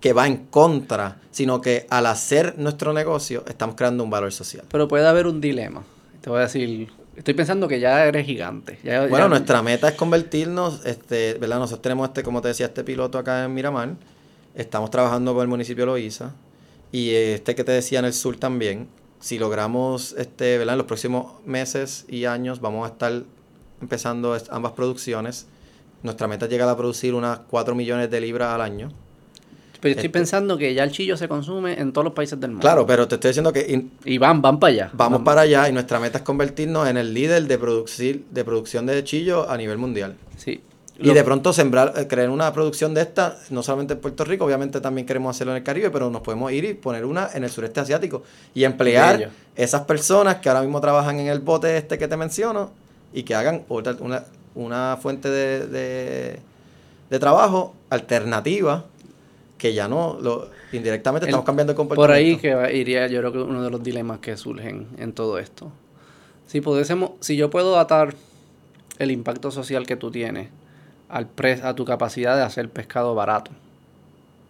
que 0.00 0.14
va 0.14 0.26
en 0.26 0.46
contra, 0.46 1.18
sino 1.30 1.60
que 1.60 1.86
al 1.90 2.06
hacer 2.06 2.54
nuestro 2.56 2.94
negocio 2.94 3.44
estamos 3.48 3.76
creando 3.76 4.02
un 4.02 4.08
valor 4.08 4.32
social. 4.32 4.64
Pero 4.70 4.88
puede 4.88 5.06
haber 5.06 5.26
un 5.26 5.42
dilema. 5.42 5.84
Te 6.22 6.30
voy 6.30 6.38
a 6.38 6.42
decir, 6.44 6.88
estoy 7.16 7.34
pensando 7.34 7.68
que 7.68 7.80
ya 7.80 8.06
eres 8.06 8.24
gigante. 8.24 8.78
bueno, 9.10 9.28
nuestra 9.28 9.62
meta 9.62 9.88
es 9.88 9.94
convertirnos, 9.94 10.86
este, 10.86 11.34
¿verdad? 11.34 11.58
Nosotros 11.58 11.82
tenemos 11.82 12.08
este, 12.08 12.22
como 12.22 12.40
te 12.40 12.48
decía, 12.48 12.64
este 12.66 12.82
piloto 12.82 13.18
acá 13.18 13.44
en 13.44 13.52
Miramar. 13.52 13.90
Estamos 14.54 14.90
trabajando 14.90 15.34
con 15.34 15.42
el 15.42 15.48
municipio 15.48 15.82
de 15.82 15.86
Loíza 15.86 16.32
y 16.94 17.10
este 17.10 17.56
que 17.56 17.64
te 17.64 17.72
decía 17.72 17.98
en 17.98 18.04
el 18.04 18.12
sur 18.12 18.36
también, 18.36 18.86
si 19.18 19.36
logramos, 19.36 20.14
este, 20.16 20.58
¿verdad? 20.58 20.74
En 20.74 20.78
los 20.78 20.86
próximos 20.86 21.44
meses 21.44 22.04
y 22.08 22.24
años 22.24 22.60
vamos 22.60 22.88
a 22.88 22.92
estar 22.92 23.24
empezando 23.80 24.38
ambas 24.50 24.72
producciones. 24.74 25.48
Nuestra 26.04 26.28
meta 26.28 26.44
es 26.44 26.52
llegar 26.52 26.68
a 26.68 26.76
producir 26.76 27.14
unas 27.14 27.40
4 27.50 27.74
millones 27.74 28.12
de 28.12 28.20
libras 28.20 28.54
al 28.54 28.60
año. 28.60 28.92
Pero 29.80 29.90
estoy 29.90 30.06
este 30.06 30.10
pensando 30.10 30.56
que 30.56 30.72
ya 30.72 30.84
el 30.84 30.92
chillo 30.92 31.16
se 31.16 31.26
consume 31.26 31.80
en 31.80 31.92
todos 31.92 32.04
los 32.04 32.14
países 32.14 32.38
del 32.38 32.52
mundo. 32.52 32.62
Claro, 32.62 32.86
pero 32.86 33.08
te 33.08 33.16
estoy 33.16 33.30
diciendo 33.30 33.52
que... 33.52 33.88
y 34.04 34.18
van, 34.18 34.40
van 34.40 34.60
para 34.60 34.72
allá. 34.72 34.90
Vamos 34.92 35.22
para 35.22 35.40
allá 35.40 35.68
y 35.68 35.72
nuestra 35.72 35.98
meta 35.98 36.18
es 36.18 36.24
convertirnos 36.24 36.86
en 36.86 36.96
el 36.96 37.12
líder 37.12 37.48
de, 37.48 37.58
producir, 37.58 38.24
de 38.30 38.44
producción 38.44 38.86
de 38.86 39.02
chillo 39.02 39.50
a 39.50 39.56
nivel 39.56 39.78
mundial. 39.78 40.14
Sí, 40.36 40.60
y 40.98 41.12
de 41.12 41.24
pronto 41.24 41.52
sembrar, 41.52 41.92
eh, 41.96 42.06
crear 42.06 42.30
una 42.30 42.52
producción 42.52 42.94
de 42.94 43.02
esta, 43.02 43.38
no 43.50 43.62
solamente 43.62 43.94
en 43.94 44.00
Puerto 44.00 44.24
Rico, 44.24 44.44
obviamente 44.44 44.80
también 44.80 45.06
queremos 45.06 45.34
hacerlo 45.34 45.52
en 45.52 45.58
el 45.58 45.62
Caribe, 45.64 45.90
pero 45.90 46.08
nos 46.10 46.22
podemos 46.22 46.52
ir 46.52 46.64
y 46.64 46.74
poner 46.74 47.04
una 47.04 47.28
en 47.34 47.42
el 47.42 47.50
sureste 47.50 47.80
asiático 47.80 48.22
y 48.54 48.64
emplear 48.64 49.30
esas 49.56 49.82
personas 49.82 50.36
que 50.36 50.48
ahora 50.48 50.62
mismo 50.62 50.80
trabajan 50.80 51.18
en 51.18 51.26
el 51.26 51.40
bote 51.40 51.76
este 51.76 51.98
que 51.98 52.06
te 52.06 52.16
menciono 52.16 52.70
y 53.12 53.24
que 53.24 53.34
hagan 53.34 53.64
otra, 53.68 53.96
una, 54.00 54.24
una 54.54 54.96
fuente 55.00 55.28
de, 55.28 55.66
de, 57.10 57.18
trabajo 57.18 57.74
alternativa 57.90 58.84
que 59.56 59.72
ya 59.72 59.86
no, 59.86 60.18
lo, 60.20 60.48
indirectamente 60.72 61.26
estamos 61.26 61.46
cambiando 61.46 61.72
el 61.72 61.76
comportamiento. 61.76 62.40
Por 62.40 62.56
ahí 62.56 62.68
que 62.68 62.76
iría 62.76 63.06
yo 63.06 63.20
creo 63.20 63.32
que 63.32 63.38
uno 63.38 63.62
de 63.62 63.70
los 63.70 63.82
dilemas 63.82 64.18
que 64.18 64.36
surgen 64.36 64.88
en 64.98 65.12
todo 65.12 65.38
esto. 65.38 65.70
Si, 66.46 66.60
pudiésemos, 66.60 67.12
si 67.20 67.36
yo 67.36 67.50
puedo 67.50 67.78
atar 67.78 68.14
el 68.98 69.10
impacto 69.12 69.50
social 69.52 69.86
que 69.86 69.96
tú 69.96 70.10
tienes 70.10 70.48
al 71.08 71.28
a 71.62 71.74
tu 71.74 71.84
capacidad 71.84 72.36
de 72.36 72.42
hacer 72.42 72.68
pescado 72.68 73.14
barato. 73.14 73.50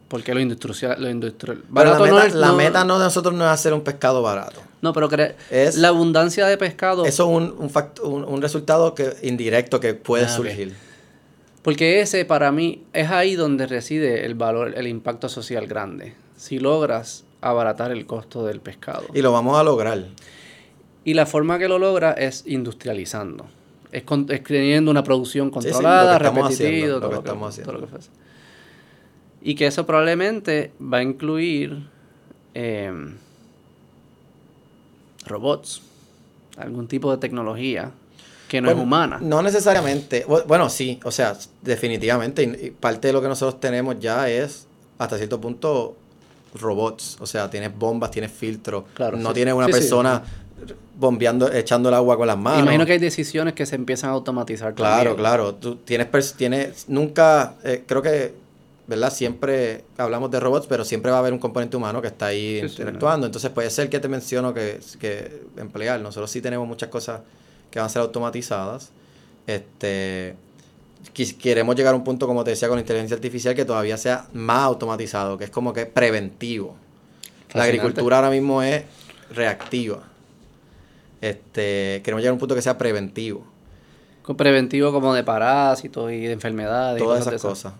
Porque 0.09 0.35
lo 0.35 0.41
industrial, 0.41 1.03
lo 1.03 1.11
industrial 1.11 1.63
barato 1.69 2.07
la, 2.07 2.13
meta, 2.13 2.29
no 2.29 2.41
la 2.41 2.53
meta 2.53 2.85
no 2.85 2.99
de 2.99 3.05
nosotros 3.05 3.35
no 3.35 3.45
es 3.45 3.51
hacer 3.51 3.73
un 3.73 3.81
pescado 3.81 4.23
barato. 4.23 4.61
No, 4.83 4.93
pero 4.93 5.09
es, 5.51 5.77
la 5.77 5.89
abundancia 5.89 6.47
de 6.47 6.59
pescado. 6.59 7.05
Eso 7.07 7.25
es 7.25 7.29
un, 7.37 7.71
un, 8.03 8.25
un, 8.25 8.43
resultado 8.43 8.95
que 8.95 9.15
indirecto 9.23 9.81
que 9.81 9.95
puede 9.95 10.27
ah, 10.27 10.29
surgir. 10.29 10.75
Porque 11.63 12.01
ese 12.01 12.27
para 12.27 12.53
mí 12.53 12.85
es 12.93 13.11
ahí 13.11 13.35
donde 13.35 13.67
reside 13.67 14.27
el 14.27 14.35
valor, 14.35 14.75
el 14.77 14.87
impacto 14.87 15.31
social 15.31 15.67
grande. 15.67 16.15
Si 16.37 16.59
logras 16.59 17.25
abaratar 17.41 17.91
el 17.91 18.07
costo 18.07 18.45
del 18.45 18.61
pescado. 18.61 19.07
Y 19.15 19.23
lo 19.23 19.33
vamos 19.33 19.59
a 19.59 19.63
lograr. 19.63 20.05
Y 21.05 21.15
la 21.15 21.27
forma 21.27 21.59
que 21.59 21.69
lo 21.69 21.79
logra 21.79 22.13
es 22.13 22.45
industrializando. 22.47 23.47
Es, 23.95 24.03
con, 24.03 24.27
es 24.29 24.43
teniendo 24.43 24.91
una 24.91 25.05
producción 25.05 25.51
controlada, 25.51 26.19
repetitiva, 26.19 26.99
todo, 26.99 27.01
lo 27.01 27.11
que 27.11 27.17
estamos 27.17 27.49
haciendo. 27.51 27.89
Y 29.41 29.55
que 29.55 29.67
eso 29.67 29.87
probablemente 29.87 30.73
va 30.81 30.99
a 30.99 31.03
incluir 31.03 31.87
em, 32.55 33.15
robots, 35.27 35.83
algún 36.57 36.89
tipo 36.89 37.11
de 37.13 37.19
tecnología 37.19 37.93
que 38.49 38.61
no 38.61 38.71
es 38.71 38.77
humana. 38.77 39.19
No 39.21 39.43
necesariamente. 39.43 40.27
Bueno, 40.47 40.69
sí, 40.69 40.99
o 41.05 41.11
sea, 41.11 41.37
definitivamente. 41.63 42.75
Parte 42.79 43.09
de 43.09 43.13
lo 43.13 43.23
que 43.23 43.29
nosotros 43.29 43.61
tenemos 43.61 44.01
ya 44.01 44.29
es, 44.29 44.67
hasta 44.99 45.17
cierto 45.17 45.41
punto, 45.41 45.97
robots. 46.55 47.17
O 47.21 47.27
sea, 47.27 47.49
tienes 47.49 47.77
bombas, 47.77 48.11
tienes 48.11 48.33
filtros. 48.33 48.85
no 49.17 49.33
tienes 49.33 49.55
una 49.55 49.67
persona 49.67 50.23
bombeando, 50.97 51.53
echando 51.53 51.89
el 51.89 51.95
agua 51.95 52.17
con 52.17 52.27
las 52.27 52.39
manos. 52.39 52.63
Imagino 52.63 52.87
que 52.87 52.93
hay 52.93 52.99
decisiones 52.99 53.55
que 53.55 53.67
se 53.67 53.77
empiezan 53.77 54.11
a 54.11 54.13
automatizar. 54.15 54.75
Claro, 54.75 55.17
claro. 55.17 55.55
Tú 55.55 55.77
tienes, 55.77 56.35
tienes 56.35 56.89
nunca, 56.89 57.55
eh, 57.65 57.85
creo 57.87 58.03
que, 58.03 58.35
¿verdad? 58.87 59.13
Siempre 59.13 59.85
hablamos 59.99 60.31
de 60.31 60.41
robots, 60.41 60.67
pero 60.67 60.85
siempre 60.85 61.11
va 61.11 61.19
a 61.19 61.21
haber 61.21 61.33
un 61.33 61.39
componente 61.39 61.77
humano 61.77 62.01
que 62.01 62.09
está 62.09 62.27
ahí 62.27 62.61
interactuando. 62.63 63.27
Entonces 63.27 63.51
puede 63.51 63.71
ser 63.71 63.89
que 63.89 64.01
te 64.01 64.09
menciono 64.09 64.55
que, 64.55 64.81
que 65.01 65.43
emplear. 65.57 66.01
Nosotros 66.01 66.31
sí 66.31 66.41
tenemos 66.41 66.67
muchas 66.67 66.89
cosas 66.89 67.21
que 67.71 67.79
van 67.79 67.87
a 67.87 67.89
ser 67.89 68.03
automatizadas. 68.03 68.91
Este, 69.47 70.37
queremos 71.41 71.77
llegar 71.77 71.95
a 71.95 71.97
un 71.97 72.05
punto, 72.05 72.27
como 72.27 72.45
te 72.45 72.51
decía, 72.51 72.69
con 72.69 72.79
inteligencia 72.79 73.15
artificial 73.15 73.55
que 73.55 73.65
todavía 73.65 73.97
sea 73.97 74.27
más 74.33 74.63
automatizado, 74.63 75.37
que 75.39 75.45
es 75.45 75.51
como 75.51 75.73
que 75.73 75.87
preventivo. 75.87 76.77
La 77.53 77.65
agricultura 77.65 78.17
ahora 78.17 78.31
mismo 78.31 78.63
es 78.63 78.83
reactiva. 79.31 80.03
Este, 81.25 82.01
queremos 82.03 82.21
llegar 82.21 82.31
a 82.31 82.35
un 82.35 82.39
punto 82.39 82.55
que 82.55 82.63
sea 82.63 82.77
preventivo. 82.79 83.45
Preventivo 84.37 84.93
como 84.93 85.15
de 85.15 85.23
parásitos 85.23 86.11
y 86.13 86.21
de 86.21 86.33
enfermedades. 86.33 87.03
Todas 87.03 87.27
esas 87.27 87.41
cosas. 87.41 87.75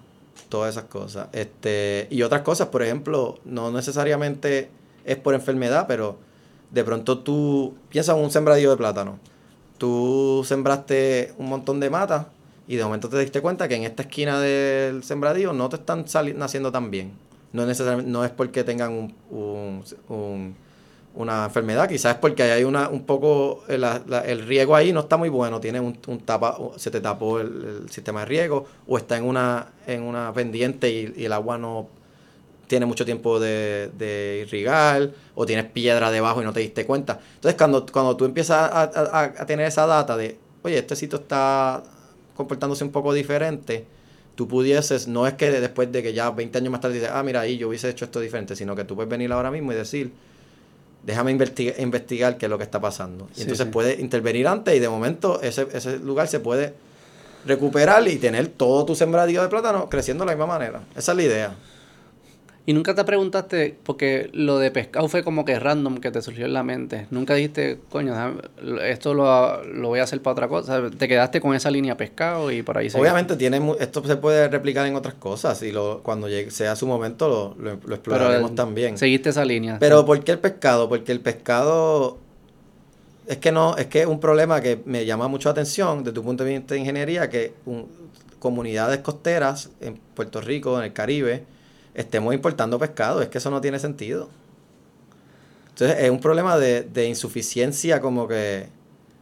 Todas 0.49 0.77
esas 0.77 0.85
cosas. 0.85 1.29
Este, 1.33 2.07
y 2.11 2.23
otras 2.23 2.43
cosas, 2.43 2.69
por 2.69 2.83
ejemplo, 2.83 3.39
no 3.45 3.71
necesariamente 3.71 4.69
es 5.05 5.17
por 5.17 5.35
enfermedad, 5.35 5.87
pero 5.89 6.19
de 6.71 6.85
pronto 6.85 7.19
tú 7.19 7.75
piensas 7.89 8.17
en 8.17 8.23
un 8.23 8.31
sembradío 8.31 8.71
de 8.71 8.77
plátano 8.77 9.19
tú 9.79 10.43
sembraste 10.47 11.35
un 11.39 11.49
montón 11.49 11.81
de 11.81 11.91
matas 11.91 12.27
y 12.67 12.77
de 12.77 12.85
momento 12.85 13.09
te 13.09 13.19
diste 13.19 13.41
cuenta 13.41 13.69
que 13.69 13.75
en 13.75 13.85
esta 13.85 14.03
esquina 14.03 14.41
del 14.41 15.03
sembradío 15.03 15.53
no 15.53 15.69
te 15.69 15.77
están 15.77 16.07
naciendo 16.37 16.73
tan 16.73 16.91
bien. 16.91 17.13
No 17.53 17.63
es, 17.63 17.69
necesariamente, 17.69 18.11
no 18.11 18.25
es 18.25 18.31
porque 18.31 18.65
tengan 18.65 19.13
un, 19.31 20.55
una 21.15 21.45
enfermedad, 21.45 21.89
quizás 21.89 22.17
porque 22.17 22.43
hay 22.43 22.65
una, 22.65 22.89
un 22.89 23.05
poco, 23.05 23.65
el, 23.69 23.85
el 24.27 24.47
riego 24.47 24.75
ahí 24.75 24.93
no 24.93 25.01
está 25.01 25.17
muy 25.17 25.29
bueno, 25.29 25.61
tiene 25.61 25.81
un, 25.81 25.97
un 26.09 26.21
tapa, 26.21 26.59
se 26.77 26.91
te 26.91 27.01
tapó 27.01 27.41
el, 27.41 27.89
sistema 27.89 28.21
de 28.21 28.27
riego, 28.27 28.67
o 28.87 28.99
está 28.99 29.17
en 29.17 29.25
una, 29.25 29.69
en 29.87 30.03
una 30.03 30.33
pendiente 30.33 30.91
y 30.91 31.25
el 31.25 31.33
agua 31.33 31.57
no 31.59 31.89
tiene 32.67 32.87
mucho 32.87 33.05
tiempo 33.05 33.39
de, 33.41 34.45
irrigar 34.47 35.11
o 35.35 35.47
tienes 35.47 35.67
piedra 35.67 36.11
debajo 36.11 36.43
y 36.43 36.45
no 36.45 36.53
te 36.53 36.61
diste 36.61 36.87
cuenta. 36.87 37.21
Entonces, 37.35 37.57
cuando, 37.57 37.87
cuando 37.87 38.17
tú 38.17 38.25
empiezas 38.25 38.71
a, 38.73 39.47
tener 39.47 39.67
esa 39.67 39.87
data 39.87 40.17
de, 40.17 40.39
oye, 40.63 40.79
este 40.79 40.97
sitio 40.97 41.19
está 41.19 41.83
comportándose 42.37 42.85
un 42.85 42.91
poco 42.91 43.13
diferente, 43.13 43.87
tú 44.35 44.49
pudieses, 44.49 45.07
no 45.07 45.27
es 45.27 45.35
que 45.35 45.51
después 45.51 45.93
de 45.93 46.03
que 46.03 46.13
ya 46.13 46.31
20 46.31 46.59
años 46.59 46.73
más 46.73 46.81
tarde 46.81 46.97
dices, 46.97 47.11
ah, 47.13 47.23
mira, 47.23 47.41
ahí 47.41 47.59
yo 47.59 47.69
hubiese 47.69 47.89
hecho 47.89 48.05
esto 48.05 48.21
diferente, 48.21 48.57
sino 48.57 48.75
que 48.75 48.85
tú 48.85 48.97
puedes 48.97 49.11
venir 49.11 49.31
ahora 49.33 49.51
mismo 49.51 49.73
y 49.73 49.77
decir, 49.77 50.13
déjame 51.05 51.31
investigar, 51.31 51.81
investigar 51.81 52.39
qué 52.39 52.47
es 52.47 52.51
lo 52.51 52.59
que 52.59 52.65
está 52.65 52.81
pasando. 52.81 53.29
Y 53.37 53.43
entonces 53.43 53.67
puedes 53.67 53.99
intervenir 54.01 54.47
antes 54.49 54.75
y 54.75 54.79
de 54.79 54.89
momento 54.89 55.41
ese, 55.43 55.67
ese 55.73 55.99
lugar 55.99 56.29
se 56.29 56.41
puede 56.41 56.75
recuperar 57.47 58.07
y 58.09 58.17
tener 58.17 58.49
todo 58.49 58.85
tu 58.85 58.95
sembradío 58.95 59.43
de 59.43 59.49
plátano 59.49 59.89
creciendo 59.89 60.25
de 60.25 60.31
la 60.31 60.37
misma 60.37 60.47
manera. 60.47 60.83
Esa 60.97 61.13
es 61.13 61.17
la 61.17 61.23
idea. 61.23 61.55
Y 62.67 62.73
nunca 62.73 62.95
te 62.95 63.05
preguntaste, 63.05 63.77
porque 63.83 64.31
lo 64.33 64.59
de 64.59 64.71
pescado 64.71 65.07
fue 65.09 65.23
como 65.23 65.45
que 65.45 65.59
random 65.59 65.99
que 65.99 66.11
te 66.11 66.23
surgió 66.23 66.47
en 66.47 66.55
la 66.55 66.63
mente. 66.63 67.07
Nunca 67.11 67.35
dijiste, 67.35 67.79
coño, 67.91 68.15
esto 68.83 69.13
lo, 69.13 69.89
voy 69.89 70.01
a 70.01 70.05
hacer 70.05 70.23
para 70.23 70.33
otra 70.33 70.49
cosa. 70.49 70.91
Te 70.91 71.07
quedaste 71.07 71.43
con 71.43 71.55
esa 71.55 71.71
línea 71.71 71.99
pescado 71.99 72.51
y 72.51 72.63
por 72.63 72.79
ahí 72.79 72.89
se. 72.89 72.99
Obviamente, 72.99 73.37
tiene, 73.37 73.61
esto 73.81 74.03
se 74.07 74.17
puede 74.17 74.49
replicar 74.49 74.87
en 74.87 74.97
otras 74.97 75.13
cosas 75.13 75.63
y 75.63 75.73
lo, 75.73 76.01
cuando 76.03 76.27
llegue, 76.27 76.51
sea 76.51 76.75
su 76.75 76.87
momento 76.87 77.55
lo, 77.59 77.73
exploraremos 77.95 78.55
también. 78.55 78.97
Seguiste 78.97 79.29
esa 79.29 79.45
línea. 79.45 79.79
Pero 79.79 80.07
¿por 80.07 80.25
qué 80.25 80.33
el 80.33 80.39
pescado? 80.39 80.89
Porque 80.89 81.13
el 81.13 81.21
pescado. 81.21 82.19
Es 83.27 83.39
que 83.39 83.53
no, 83.53 83.77
es 83.77 83.87
que 83.87 84.03
es 84.03 84.07
un 84.07 84.21
problema 84.21 84.61
que 84.63 84.81
me 84.85 85.05
llama 85.05 85.29
mucho 85.29 85.49
la 85.49 85.53
atención 85.53 85.99
desde 85.99 86.15
tu 86.15 86.23
punto 86.23 86.45
de 86.45 86.59
vista 86.59 86.75
de 86.75 86.81
ingeniería, 86.81 87.29
que 87.29 87.53
comunidades 88.39 88.99
costeras 89.01 89.71
en 89.81 89.99
Puerto 90.15 90.41
Rico, 90.43 90.79
en 90.79 90.85
el 90.85 90.93
Caribe, 90.93 91.45
estemos 91.95 92.35
importando 92.35 92.79
pescado. 92.79 93.23
Es 93.23 93.29
que 93.29 93.39
eso 93.39 93.51
no 93.51 93.61
tiene 93.61 93.79
sentido. 93.79 94.29
Entonces 95.71 95.99
es 96.01 96.11
un 96.11 96.21
problema 96.21 96.57
de, 96.57 97.07
insuficiencia 97.09 98.01
como 98.01 98.29
que... 98.29 98.69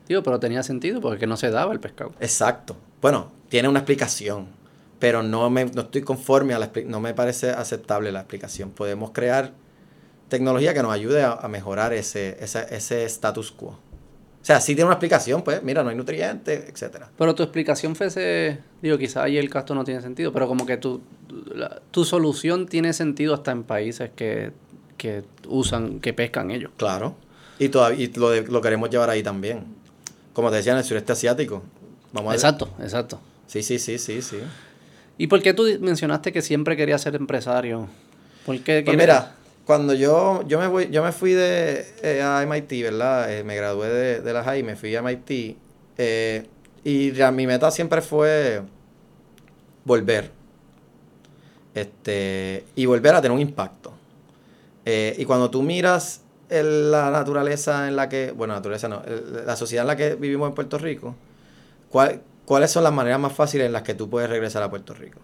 Tío, 0.06 0.22
pero 0.22 0.40
tenía 0.40 0.62
sentido 0.62 1.00
porque 1.00 1.26
no 1.26 1.36
se 1.36 1.50
daba 1.50 1.72
el 1.72 1.80
pescado. 1.80 2.12
Exacto. 2.20 2.76
Bueno, 3.00 3.30
tiene 3.48 3.68
una 3.68 3.78
explicación, 3.78 4.48
pero 4.98 5.22
no, 5.22 5.48
me, 5.48 5.64
no 5.66 5.82
estoy 5.82 6.02
conforme 6.02 6.54
a 6.54 6.58
la 6.58 6.70
no 6.86 7.00
me 7.00 7.14
parece 7.14 7.50
aceptable 7.50 8.12
la 8.12 8.20
explicación. 8.20 8.70
Podemos 8.70 9.12
crear 9.12 9.52
tecnología 10.28 10.74
que 10.74 10.82
nos 10.82 10.92
ayude 10.92 11.22
a, 11.22 11.46
mejorar 11.48 11.92
ese, 11.92 12.36
ese, 12.40 12.66
ese 12.70 13.04
status 13.04 13.52
quo. 13.52 13.78
O 14.42 14.44
sea, 14.44 14.60
sí 14.60 14.74
tiene 14.74 14.86
una 14.86 14.94
explicación, 14.94 15.42
pues, 15.42 15.62
mira, 15.62 15.84
no 15.84 15.90
hay 15.90 15.96
nutrientes, 15.96 16.68
etcétera. 16.68 17.08
Pero 17.16 17.32
tu 17.32 17.44
explicación 17.44 17.94
fue 17.94 18.06
ese, 18.06 18.58
digo, 18.82 18.98
quizás 18.98 19.18
ahí 19.24 19.38
el 19.38 19.48
casto 19.48 19.72
no 19.72 19.84
tiene 19.84 20.00
sentido, 20.00 20.32
pero 20.32 20.48
como 20.48 20.66
que 20.66 20.78
tu, 20.78 21.00
tu 21.92 22.04
solución 22.04 22.66
tiene 22.66 22.92
sentido 22.92 23.34
hasta 23.34 23.52
en 23.52 23.62
países 23.62 24.10
que, 24.16 24.50
usan, 25.46 26.00
que 26.00 26.12
pescan 26.12 26.50
ellos. 26.50 26.72
Claro. 26.76 27.14
Y, 27.60 27.68
todavía, 27.68 28.08
lo, 28.16 28.34
lo 28.34 28.60
queremos 28.60 28.90
llevar 28.90 29.10
ahí 29.10 29.22
también. 29.22 29.64
Como 30.32 30.50
te 30.50 30.56
decía, 30.56 30.72
en 30.72 30.78
el 30.78 30.84
sureste 30.84 31.12
asiático. 31.12 31.62
Vamos 32.12 32.34
exacto, 32.34 32.68
exacto. 32.80 33.20
Sí, 33.46 33.62
sí, 33.62 33.78
sí, 33.78 33.96
sí, 33.98 34.22
sí. 34.22 34.38
¿Y 35.18 35.28
por 35.28 35.40
qué 35.40 35.54
tú 35.54 35.64
mencionaste 35.80 36.32
que 36.32 36.42
siempre 36.42 36.76
querías 36.76 37.00
ser 37.00 37.14
empresario? 37.14 37.86
¿Por 38.44 38.58
qué 38.60 38.82
pues 38.84 38.96
mira, 38.96 39.36
cuando 39.64 39.94
yo, 39.94 40.42
yo 40.46 40.58
me 40.58 40.66
voy, 40.66 40.88
yo 40.90 41.02
me 41.02 41.12
fui 41.12 41.32
de 41.32 41.86
eh, 42.02 42.22
a 42.22 42.42
MIT, 42.42 42.82
¿verdad? 42.82 43.32
Eh, 43.32 43.44
me 43.44 43.54
gradué 43.54 43.88
de, 43.88 44.20
de, 44.20 44.32
la 44.32 44.42
high, 44.42 44.62
me 44.62 44.76
fui 44.76 44.94
a 44.96 45.02
MIT. 45.02 45.56
Eh, 45.98 46.46
y 46.84 47.12
mi 47.32 47.46
meta 47.46 47.70
siempre 47.70 48.02
fue 48.02 48.62
volver. 49.84 50.30
Este, 51.74 52.64
y 52.74 52.86
volver 52.86 53.14
a 53.14 53.22
tener 53.22 53.34
un 53.34 53.40
impacto. 53.40 53.92
y 54.84 55.24
cuando 55.24 55.48
tú 55.48 55.62
miras 55.62 56.22
la 56.50 57.10
naturaleza 57.10 57.88
en 57.88 57.96
la 57.96 58.08
que, 58.08 58.32
bueno, 58.32 58.52
naturaleza 58.54 58.88
no, 58.88 59.02
la 59.46 59.56
sociedad 59.56 59.84
en 59.84 59.86
la 59.86 59.96
que 59.96 60.16
vivimos 60.16 60.48
en 60.48 60.54
Puerto 60.54 60.76
Rico, 60.76 61.14
¿cuáles 62.44 62.70
son 62.70 62.84
las 62.84 62.92
maneras 62.92 63.20
más 63.20 63.32
fáciles 63.32 63.66
en 63.66 63.72
las 63.72 63.82
que 63.82 63.94
tú 63.94 64.10
puedes 64.10 64.28
regresar 64.28 64.62
a 64.62 64.68
Puerto 64.68 64.92
Rico? 64.92 65.20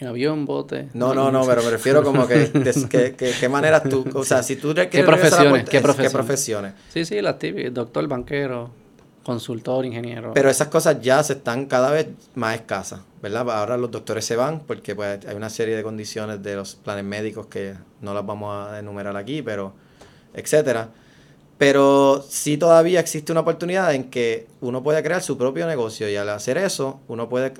En 0.00 0.06
avión, 0.06 0.44
bote. 0.44 0.88
No, 0.94 1.12
no, 1.12 1.32
no, 1.32 1.44
pero 1.46 1.62
me 1.62 1.70
refiero 1.70 2.02
como 2.04 2.26
que, 2.28 3.14
qué 3.40 3.48
maneras 3.48 3.82
tú, 3.84 4.04
o 4.14 4.24
sea, 4.24 4.42
si 4.42 4.56
tú 4.56 4.72
¿Qué 4.74 5.02
profesiones? 5.02 5.68
¿Qué, 5.68 5.80
profesiones? 5.80 6.10
¿Qué 6.10 6.10
profesiones? 6.10 6.72
Sí, 6.92 7.04
sí, 7.04 7.20
las 7.20 7.38
típicas, 7.38 7.74
doctor, 7.74 8.06
banquero, 8.06 8.70
consultor, 9.24 9.84
ingeniero. 9.84 10.32
Pero 10.34 10.50
esas 10.50 10.68
cosas 10.68 11.00
ya 11.00 11.22
se 11.22 11.34
están 11.34 11.66
cada 11.66 11.90
vez 11.90 12.06
más 12.34 12.54
escasas, 12.54 13.00
¿verdad? 13.20 13.50
Ahora 13.50 13.76
los 13.76 13.90
doctores 13.90 14.24
se 14.24 14.36
van 14.36 14.60
porque 14.60 14.94
pues 14.94 15.24
hay 15.26 15.34
una 15.34 15.50
serie 15.50 15.76
de 15.76 15.82
condiciones 15.82 16.42
de 16.42 16.54
los 16.54 16.76
planes 16.76 17.04
médicos 17.04 17.46
que 17.46 17.74
no 18.00 18.14
las 18.14 18.24
vamos 18.24 18.68
a 18.68 18.78
enumerar 18.78 19.16
aquí, 19.16 19.42
pero 19.42 19.72
etcétera. 20.32 20.90
Pero 21.58 22.24
sí 22.28 22.56
todavía 22.56 23.00
existe 23.00 23.32
una 23.32 23.40
oportunidad 23.40 23.92
en 23.92 24.10
que 24.10 24.46
uno 24.60 24.84
puede 24.84 25.02
crear 25.02 25.22
su 25.22 25.36
propio 25.36 25.66
negocio 25.66 26.08
y 26.08 26.14
al 26.14 26.28
hacer 26.28 26.56
eso 26.56 27.00
uno 27.08 27.28
puede 27.28 27.52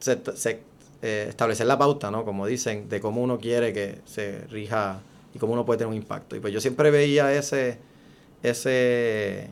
se, 0.00 0.60
eh, 1.06 1.26
establecer 1.28 1.66
la 1.66 1.76
pauta, 1.76 2.10
¿no? 2.10 2.24
Como 2.24 2.46
dicen, 2.46 2.88
de 2.88 2.98
cómo 2.98 3.20
uno 3.20 3.38
quiere 3.38 3.74
que 3.74 4.00
se 4.06 4.46
rija 4.48 5.00
y 5.34 5.38
cómo 5.38 5.52
uno 5.52 5.66
puede 5.66 5.76
tener 5.76 5.90
un 5.90 5.96
impacto. 5.96 6.34
Y 6.34 6.40
pues 6.40 6.50
yo 6.50 6.62
siempre 6.62 6.90
veía 6.90 7.30
ese, 7.34 7.76
ese, 8.42 9.50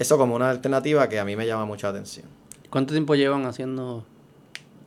eso 0.00 0.18
como 0.18 0.34
una 0.34 0.50
alternativa 0.50 1.08
que 1.08 1.20
a 1.20 1.24
mí 1.24 1.36
me 1.36 1.46
llama 1.46 1.66
mucha 1.66 1.88
atención. 1.88 2.26
¿Cuánto 2.68 2.94
tiempo 2.94 3.14
llevan 3.14 3.46
haciendo? 3.46 4.04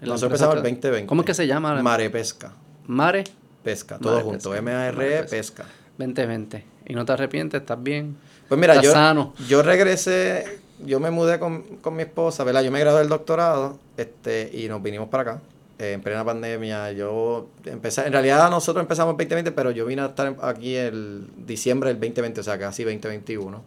Nosotros 0.01 0.23
empezamos 0.23 0.57
el 0.57 0.63
2020. 0.63 1.07
¿Cómo 1.07 1.21
es 1.21 1.27
que 1.27 1.33
se 1.33 1.47
llama? 1.47 1.81
Mare 1.81 2.09
Pesca. 2.09 2.51
Mare. 2.87 3.23
Pesca, 3.63 3.97
todo 3.97 4.19
junto. 4.19 4.53
M-A-R-E, 4.53 5.23
pesca. 5.23 5.63
2020. 5.97 6.65
¿Y 6.87 6.93
no 6.93 7.05
te 7.05 7.13
arrepientes? 7.13 7.61
¿Estás 7.61 7.81
bien? 7.81 8.17
Pues 8.49 8.59
mira, 8.59 8.81
yo, 8.81 9.33
yo 9.47 9.63
regresé 9.63 10.59
yo 10.83 10.99
me 10.99 11.09
mudé 11.09 11.39
con, 11.39 11.61
con 11.77 11.95
mi 11.95 12.03
esposa, 12.03 12.43
¿verdad? 12.43 12.63
Yo 12.63 12.71
me 12.71 12.79
gradué 12.79 12.99
del 12.99 13.09
doctorado 13.09 13.79
este, 13.97 14.49
y 14.53 14.67
nos 14.67 14.83
vinimos 14.83 15.09
para 15.09 15.21
acá. 15.21 15.41
Eh, 15.79 15.93
en 15.93 16.01
plena 16.01 16.23
pandemia, 16.23 16.91
yo 16.93 17.49
empecé, 17.65 18.05
en 18.07 18.13
realidad 18.13 18.49
nosotros 18.49 18.81
empezamos 18.83 19.11
en 19.13 19.17
2020, 19.17 19.51
pero 19.51 19.71
yo 19.71 19.85
vine 19.85 20.01
a 20.03 20.05
estar 20.07 20.35
aquí 20.41 20.75
el 20.75 21.27
diciembre 21.45 21.89
del 21.89 21.99
2020, 21.99 22.39
o 22.41 22.43
sea, 22.43 22.57
casi 22.57 22.83
2021. 22.83 23.61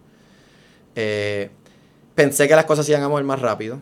Eh, 0.94 1.51
pensé 2.14 2.48
que 2.48 2.56
las 2.56 2.64
cosas 2.64 2.89
iban 2.89 3.02
a 3.02 3.09
mover 3.09 3.24
más 3.24 3.40
rápido. 3.40 3.78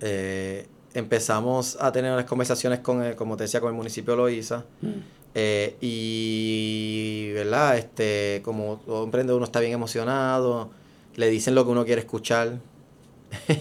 Eh, 0.00 0.66
empezamos 0.94 1.76
a 1.80 1.92
tener 1.92 2.12
unas 2.12 2.24
conversaciones 2.26 2.80
con, 2.80 3.02
el- 3.02 3.16
como 3.16 3.36
te 3.36 3.44
decía, 3.44 3.60
con 3.60 3.70
el 3.70 3.76
municipio 3.76 4.12
de 4.12 4.16
Loíza. 4.18 4.64
Eh, 5.34 5.76
y, 5.82 7.32
¿verdad? 7.32 7.76
Este, 7.76 8.40
como 8.44 8.80
todo 8.86 9.04
emprendedor 9.04 9.36
uno 9.38 9.44
está 9.44 9.60
bien 9.60 9.72
emocionado, 9.72 10.70
le 11.16 11.28
dicen 11.28 11.54
lo 11.54 11.64
que 11.64 11.70
uno 11.72 11.84
quiere 11.84 12.00
escuchar. 12.00 12.58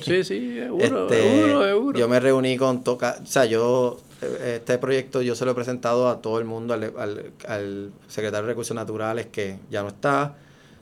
Sí, 0.02 0.24
sí, 0.24 0.56
seguro, 0.60 0.84
Este, 1.10 1.22
seguro, 1.22 1.64
seguro. 1.64 2.00
Yo 2.00 2.08
me 2.08 2.20
reuní 2.20 2.58
con 2.58 2.84
toca, 2.84 3.18
o 3.22 3.26
sea, 3.26 3.46
yo 3.46 3.98
eh, 4.22 4.56
este 4.58 4.78
proyecto 4.78 5.22
yo 5.22 5.36
se 5.36 5.46
lo 5.46 5.52
he 5.52 5.56
presentado 5.56 6.10
a 6.10 6.22
todo 6.22 6.40
el 6.40 6.46
mundo, 6.46 6.74
al, 6.74 6.84
al- 6.98 7.32
al 7.48 7.92
secretario 8.08 8.44
de 8.44 8.52
Recursos 8.54 8.76
Naturales 8.76 9.28
que 9.28 9.60
ya 9.70 9.82
no 9.84 9.90
está, 9.90 10.36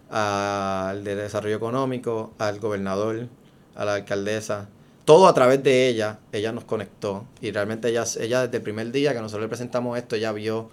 al 0.09 1.03
de 1.03 1.15
Desarrollo 1.15 1.55
Económico, 1.55 2.33
al 2.37 2.59
gobernador, 2.59 3.27
a 3.75 3.85
la 3.85 3.95
alcaldesa, 3.95 4.69
todo 5.05 5.27
a 5.27 5.33
través 5.33 5.61
de 5.63 5.87
ella, 5.87 6.19
ella 6.31 6.51
nos 6.51 6.63
conectó 6.65 7.25
y 7.41 7.51
realmente 7.51 7.89
ella, 7.89 8.03
ella 8.19 8.41
desde 8.43 8.57
el 8.57 8.63
primer 8.63 8.91
día 8.91 9.13
que 9.13 9.19
nosotros 9.19 9.41
le 9.43 9.49
presentamos 9.49 9.97
esto, 9.97 10.15
ella 10.15 10.31
vio 10.31 10.69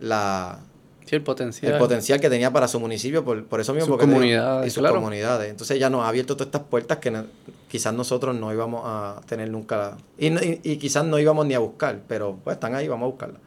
la, 0.00 0.60
Sí, 1.10 1.16
el 1.16 1.22
potencial. 1.22 1.72
el 1.72 1.78
potencial 1.78 2.20
que 2.20 2.30
tenía 2.30 2.52
para 2.52 2.68
su 2.68 2.78
municipio, 2.78 3.24
por, 3.24 3.44
por 3.44 3.60
eso 3.60 3.74
mismo. 3.74 3.86
Sus 3.86 3.90
porque 3.90 4.04
te 4.04 4.10
digo, 4.10 4.20
comunidades, 4.20 4.66
Y 4.68 4.70
sus 4.70 4.78
claro. 4.80 4.94
comunidades. 4.94 5.50
Entonces 5.50 5.76
ella 5.76 5.90
nos 5.90 6.04
ha 6.04 6.08
abierto 6.08 6.36
todas 6.36 6.46
estas 6.46 6.62
puertas 6.62 6.98
que 6.98 7.10
no- 7.10 7.24
quizás 7.68 7.92
nosotros 7.92 8.36
no 8.36 8.52
íbamos 8.52 8.82
a 8.84 9.20
tener 9.26 9.50
nunca. 9.50 9.96
Y, 10.16 10.30
no- 10.30 10.40
y, 10.40 10.60
y 10.62 10.76
quizás 10.76 11.04
no 11.04 11.18
íbamos 11.18 11.46
ni 11.46 11.54
a 11.54 11.58
buscar, 11.58 11.98
pero 12.06 12.38
pues 12.44 12.54
están 12.54 12.76
ahí, 12.76 12.86
vamos 12.86 13.06
a 13.06 13.10
buscarlas. 13.10 13.40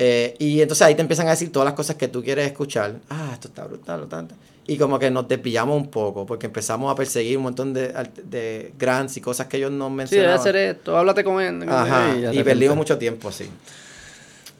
Eh, 0.00 0.36
y 0.38 0.60
entonces 0.62 0.86
ahí 0.86 0.94
te 0.94 1.02
empiezan 1.02 1.26
a 1.26 1.30
decir 1.30 1.50
todas 1.50 1.64
las 1.66 1.74
cosas 1.74 1.96
que 1.96 2.06
tú 2.06 2.22
quieres 2.22 2.46
escuchar. 2.46 2.94
Ah, 3.10 3.30
esto 3.32 3.48
está 3.48 3.64
brutal, 3.64 4.06
tanto. 4.08 4.36
Y 4.68 4.76
como 4.78 4.98
que 5.00 5.10
nos 5.10 5.26
desviamos 5.26 5.76
un 5.76 5.88
poco, 5.90 6.26
porque 6.26 6.46
empezamos 6.46 6.92
a 6.92 6.94
perseguir 6.94 7.36
un 7.38 7.42
montón 7.44 7.72
de, 7.74 7.92
de 8.22 8.72
grants 8.78 9.16
y 9.16 9.20
cosas 9.20 9.48
que 9.48 9.56
ellos 9.56 9.70
Sí, 9.72 9.76
mencionaban. 9.76 10.08
debe 10.10 10.32
hacer 10.34 10.56
esto, 10.56 10.96
háblate 10.96 11.24
con 11.24 11.40
él. 11.42 11.68
Ajá, 11.68 12.16
ya 12.16 12.32
y 12.32 12.36
te 12.36 12.44
perdimos 12.44 12.76
mucho 12.76 12.96
tiempo, 12.98 13.32
sí. 13.32 13.48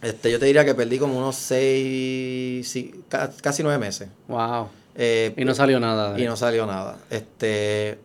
Este, 0.03 0.31
yo 0.31 0.39
te 0.39 0.47
diría 0.47 0.65
que 0.65 0.75
perdí 0.75 0.99
como 0.99 1.19
unos 1.19 1.37
seis, 1.37 2.69
sí, 2.69 3.03
casi 3.43 3.63
nueve 3.63 3.79
meses. 3.79 4.09
Wow. 4.29 4.69
Eh, 4.95 5.33
Y 5.37 5.45
no 5.45 5.55
salió 5.55 5.81
nada. 5.81 6.13
de- 6.15 6.23
y 6.23 6.25
no 6.25 6.37
salió 6.37 6.67
nada. 6.67 6.99
Este, 7.11 7.99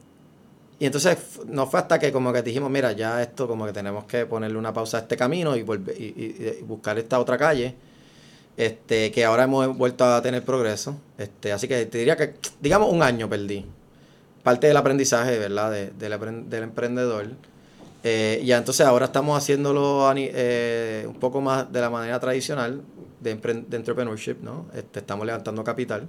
y 0.79 0.85
entonces 0.85 1.17
no 1.47 1.67
fue 1.67 1.79
hasta 1.79 1.99
que 1.99 2.11
como 2.11 2.33
que 2.33 2.41
dijimos, 2.41 2.69
mira, 2.71 2.91
ya 2.93 3.21
esto 3.21 3.47
como 3.47 3.65
que 3.65 3.73
tenemos 3.73 4.05
que 4.05 4.25
ponerle 4.25 4.57
una 4.57 4.73
pausa 4.73 4.97
a 4.97 4.99
este 5.01 5.15
camino 5.17 5.55
y, 5.55 5.61
volver, 5.63 5.95
y, 5.99 6.05
y- 6.05 6.57
y 6.59 6.63
buscar 6.63 6.97
esta 6.97 7.19
otra 7.19 7.37
calle. 7.37 7.75
Este, 8.55 9.11
que 9.11 9.25
ahora 9.25 9.43
hemos 9.45 9.75
vuelto 9.75 10.05
a 10.05 10.21
tener 10.21 10.43
progreso. 10.43 10.95
Este, 11.17 11.51
así 11.51 11.67
que 11.67 11.85
te 11.87 11.97
diría 11.97 12.15
que, 12.15 12.35
digamos, 12.61 12.91
un 12.91 13.01
año 13.01 13.27
perdí. 13.27 13.65
Parte 14.43 14.67
del 14.67 14.77
aprendizaje, 14.77 15.39
¿verdad? 15.39 15.71
De- 15.71 15.91
del, 15.91 16.49
del 16.49 16.63
emprendedor. 16.63 17.29
Eh, 18.03 18.39
y 18.41 18.47
ya 18.47 18.57
entonces 18.57 18.85
ahora 18.85 19.05
estamos 19.05 19.37
haciéndolo 19.37 20.11
eh, 20.15 21.05
un 21.07 21.15
poco 21.15 21.39
más 21.41 21.71
de 21.71 21.79
la 21.79 21.89
manera 21.89 22.19
tradicional 22.19 22.81
de, 23.21 23.35
de 23.35 23.77
entrepreneurship, 23.77 24.35
¿no? 24.41 24.65
Este, 24.75 24.99
estamos 24.99 25.25
levantando 25.25 25.63
capital. 25.63 26.07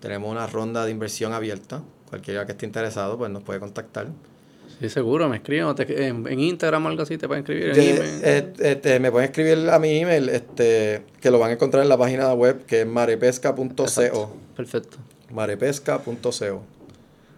Tenemos 0.00 0.30
una 0.30 0.46
ronda 0.46 0.84
de 0.84 0.92
inversión 0.92 1.32
abierta. 1.32 1.82
Cualquiera 2.08 2.46
que 2.46 2.52
esté 2.52 2.66
interesado, 2.66 3.18
pues 3.18 3.30
nos 3.32 3.42
puede 3.42 3.58
contactar. 3.58 4.06
Sí, 4.80 4.88
seguro, 4.88 5.28
me 5.28 5.38
escriben. 5.38 5.74
te- 5.74 6.06
en, 6.06 6.24
en 6.28 6.38
Instagram 6.38 6.86
o 6.86 6.88
algo 6.88 7.02
así 7.02 7.18
te 7.18 7.26
pueden 7.26 7.42
escribir. 7.42 7.70
En 7.70 7.80
email. 7.80 8.20
eh, 8.22 8.52
este, 8.60 9.00
me 9.00 9.10
pueden 9.10 9.28
escribir 9.28 9.68
a 9.70 9.78
mi 9.80 9.98
email, 9.98 10.28
este, 10.28 11.02
que 11.20 11.32
lo 11.32 11.40
van 11.40 11.50
a 11.50 11.54
encontrar 11.54 11.82
en 11.82 11.88
la 11.88 11.98
página 11.98 12.32
web, 12.32 12.64
que 12.64 12.82
es 12.82 12.86
marepesca.co. 12.86 14.36
Perfecto. 14.56 14.98
marepesca.co. 15.32 16.62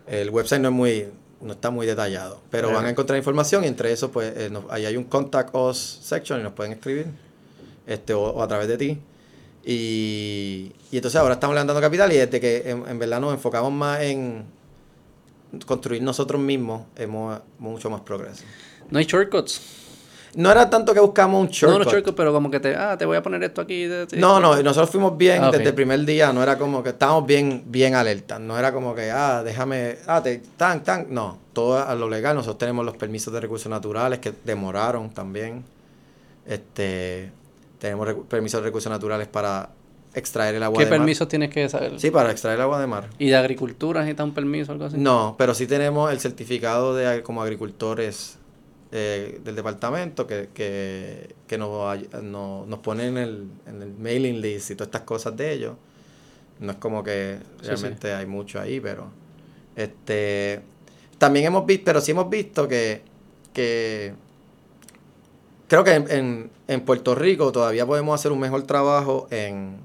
El 0.07 0.31
website 0.31 0.61
no 0.61 0.69
es 0.69 0.75
muy, 0.75 1.07
no 1.41 1.53
está 1.53 1.71
muy 1.71 1.87
detallado, 1.87 2.41
pero 2.51 2.69
van 2.75 2.85
a 2.87 2.91
encontrar 2.91 3.17
información 3.19 3.65
y 3.65 3.67
entre 3.69 3.93
eso, 3.93 4.11
pues, 4.11 4.33
eh, 4.37 4.51
nos- 4.51 4.65
ahí 4.71 4.85
hay 4.87 4.97
un 4.97 5.05
contact 5.05 5.55
us 5.55 5.99
section 6.03 6.41
y 6.41 6.43
nos 6.43 6.53
pueden 6.53 6.73
escribir, 6.73 7.07
este, 7.87 8.13
o, 8.15 8.23
o 8.23 8.43
a 8.43 8.49
través 8.49 8.69
de 8.69 8.77
ti. 8.79 8.99
Y, 9.65 10.73
y 10.91 10.97
entonces 10.97 11.21
ahora 11.21 11.35
estamos 11.35 11.55
levantando 11.55 11.81
capital 11.81 12.13
y 12.13 12.17
desde 12.17 12.41
que 12.41 12.71
en, 12.71 12.89
en 12.89 12.99
verdad 12.99 13.21
nos 13.21 13.33
enfocamos 13.35 13.73
más 13.73 14.01
en 14.03 14.45
construir 15.67 16.03
nosotros 16.03 16.41
mismos, 16.41 16.83
hemos 16.97 17.41
mucho 17.59 17.91
más 17.91 18.01
progreso. 18.03 18.45
No 18.91 18.99
hay 18.99 19.05
shortcuts. 19.05 19.61
No 20.37 20.51
era 20.51 20.71
tanto 20.71 20.95
que 20.95 21.01
buscamos 21.01 21.41
un 21.41 21.47
No, 21.47 21.53
shortcut. 21.53 21.85
no 21.87 21.91
shortcuts, 21.91 22.17
pero 22.17 22.33
como 22.33 22.51
que 22.51 22.61
te, 22.61 22.77
ah, 22.77 22.97
te 22.97 23.05
voy 23.05 23.17
a 23.17 23.23
poner 23.23 23.43
esto 23.43 23.61
aquí. 23.63 23.85
de- 23.87 24.07
de- 24.07 24.17
No, 24.19 24.39
no, 24.41 24.63
nosotros 24.63 24.89
fuimos 24.91 25.17
bien 25.17 25.43
Ah, 25.43 25.51
desde 25.51 25.69
el 25.69 25.75
primer 25.75 26.05
día, 26.05 26.33
no 26.33 26.43
era 26.43 26.57
como 26.57 26.83
que 26.83 26.91
estábamos 26.91 27.27
bien, 27.27 27.65
bien 27.67 27.95
alerta, 27.95 28.39
no 28.39 28.57
era 28.59 28.73
como 28.73 28.95
que, 28.95 29.11
ah, 29.11 29.43
déjame, 29.43 29.97
ah, 30.07 30.23
te, 30.23 30.41
tan, 30.57 30.85
tan, 30.85 31.07
no, 31.11 31.39
todo 31.53 31.79
a 31.85 31.95
lo 31.95 32.09
legal, 32.09 32.37
nosotros 32.37 32.59
tenemos 32.59 32.85
los 32.85 32.97
permisos 32.97 33.33
de 33.33 33.41
recursos 33.41 33.69
naturales 33.71 34.21
que 34.21 34.33
demoraron 34.45 35.11
también, 35.11 35.65
este, 36.47 37.31
tenemos 37.79 38.09
permisos 38.29 38.61
de 38.61 38.67
recursos 38.67 38.91
naturales 38.91 39.29
para 39.29 39.71
extraer 40.15 40.57
el 40.57 40.63
agua 40.63 40.79
¿Qué 40.79 40.85
de 40.87 40.91
mar. 40.91 40.99
permisos 41.01 41.29
tienes 41.29 41.51
que 41.51 41.69
saber? 41.69 41.99
Sí, 42.01 42.11
para 42.11 42.31
extraer 42.31 42.57
el 42.57 42.63
agua 42.63 42.81
de 42.81 42.87
mar. 42.87 43.09
¿Y 43.19 43.29
de 43.29 43.37
agricultura 43.37 44.01
necesitas 44.01 44.25
un 44.27 44.35
permiso 44.35 44.73
o 44.73 44.75
algo 44.75 44.87
así? 44.87 44.97
No, 44.99 45.35
pero 45.39 45.55
sí 45.55 45.67
tenemos 45.67 46.11
el 46.13 46.19
certificado 46.21 46.95
de 46.97 47.23
como 47.23 47.43
agricultores 47.43 48.37
eh, 48.93 49.41
del 49.45 49.55
departamento 49.57 50.27
que, 50.27 50.49
que, 50.55 51.35
que 51.47 51.59
nos, 51.59 51.99
no- 52.23 52.65
nos 52.67 52.79
ponen 52.81 53.17
en 53.17 53.19
el, 53.19 53.45
en 53.67 53.83
el 53.83 53.93
mailing 53.95 54.41
list 54.41 54.71
y 54.71 54.75
todas 54.75 54.89
estas 54.89 55.03
cosas 55.03 55.37
de 55.37 55.53
ellos. 55.53 55.75
No 56.61 56.73
es 56.73 56.79
como 56.79 57.03
que 57.03 57.39
Sí, 57.63 57.69
realmente 57.69 58.13
hay 58.13 58.27
mucho 58.27 58.61
ahí, 58.61 58.81
pero 58.81 59.09
este 59.77 60.61
también 61.19 61.47
hemos 61.47 61.67
visto, 61.67 61.85
pero 61.85 62.01
sí 62.01 62.11
hemos 62.13 62.29
visto 62.31 62.67
que, 62.69 63.03
que 63.53 64.15
creo 65.69 65.85
que 65.85 65.95
en, 65.95 66.11
en, 66.11 66.51
en 66.69 66.81
Puerto 66.83 67.15
Rico 67.15 67.53
todavía 67.53 67.87
podemos 67.87 68.19
hacer 68.19 68.33
un 68.33 68.41
mejor 68.41 68.63
trabajo 68.65 69.27
en 69.31 69.77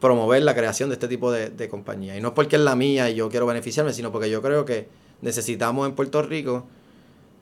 promover 0.00 0.42
la 0.42 0.54
creación 0.54 0.88
de 0.88 0.94
este 0.94 1.08
tipo 1.08 1.30
de, 1.30 1.50
de 1.50 1.68
compañías. 1.68 2.16
Y 2.16 2.20
no 2.20 2.28
es 2.28 2.34
porque 2.34 2.56
es 2.56 2.62
la 2.62 2.74
mía 2.74 3.10
y 3.10 3.14
yo 3.16 3.28
quiero 3.28 3.46
beneficiarme, 3.46 3.92
sino 3.92 4.10
porque 4.12 4.30
yo 4.30 4.40
creo 4.42 4.64
que 4.64 4.88
necesitamos 5.20 5.88
en 5.88 5.94
Puerto 5.94 6.22
Rico 6.22 6.66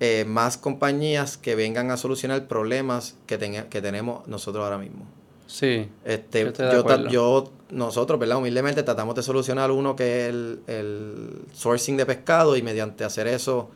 eh, 0.01 0.25
más 0.27 0.57
compañías 0.57 1.37
que 1.37 1.55
vengan 1.55 1.91
a 1.91 1.97
solucionar 1.97 2.47
problemas 2.47 3.16
que, 3.27 3.39
tenga- 3.39 3.69
que 3.69 3.81
tenemos 3.83 4.27
nosotros 4.29 4.62
ahora 4.65 4.79
mismo. 4.79 5.05
Sí. 5.47 5.89
Este, 6.05 6.45
Yo 7.11 7.51
nosotros, 7.70 8.20
¿verdad? 8.20 8.37
Humildemente 8.39 8.83
tratamos 8.83 9.15
de 9.15 9.23
solucionar 9.23 9.70
uno 9.70 9.97
que 9.97 10.25
es 10.25 10.29
el, 10.31 10.61
el 10.66 11.43
sourcing 11.55 11.97
de 11.97 12.07
pescado 12.07 12.57
y 12.57 12.62
mediante 12.62 13.03
hacer 13.05 13.27
eso, 13.27 13.70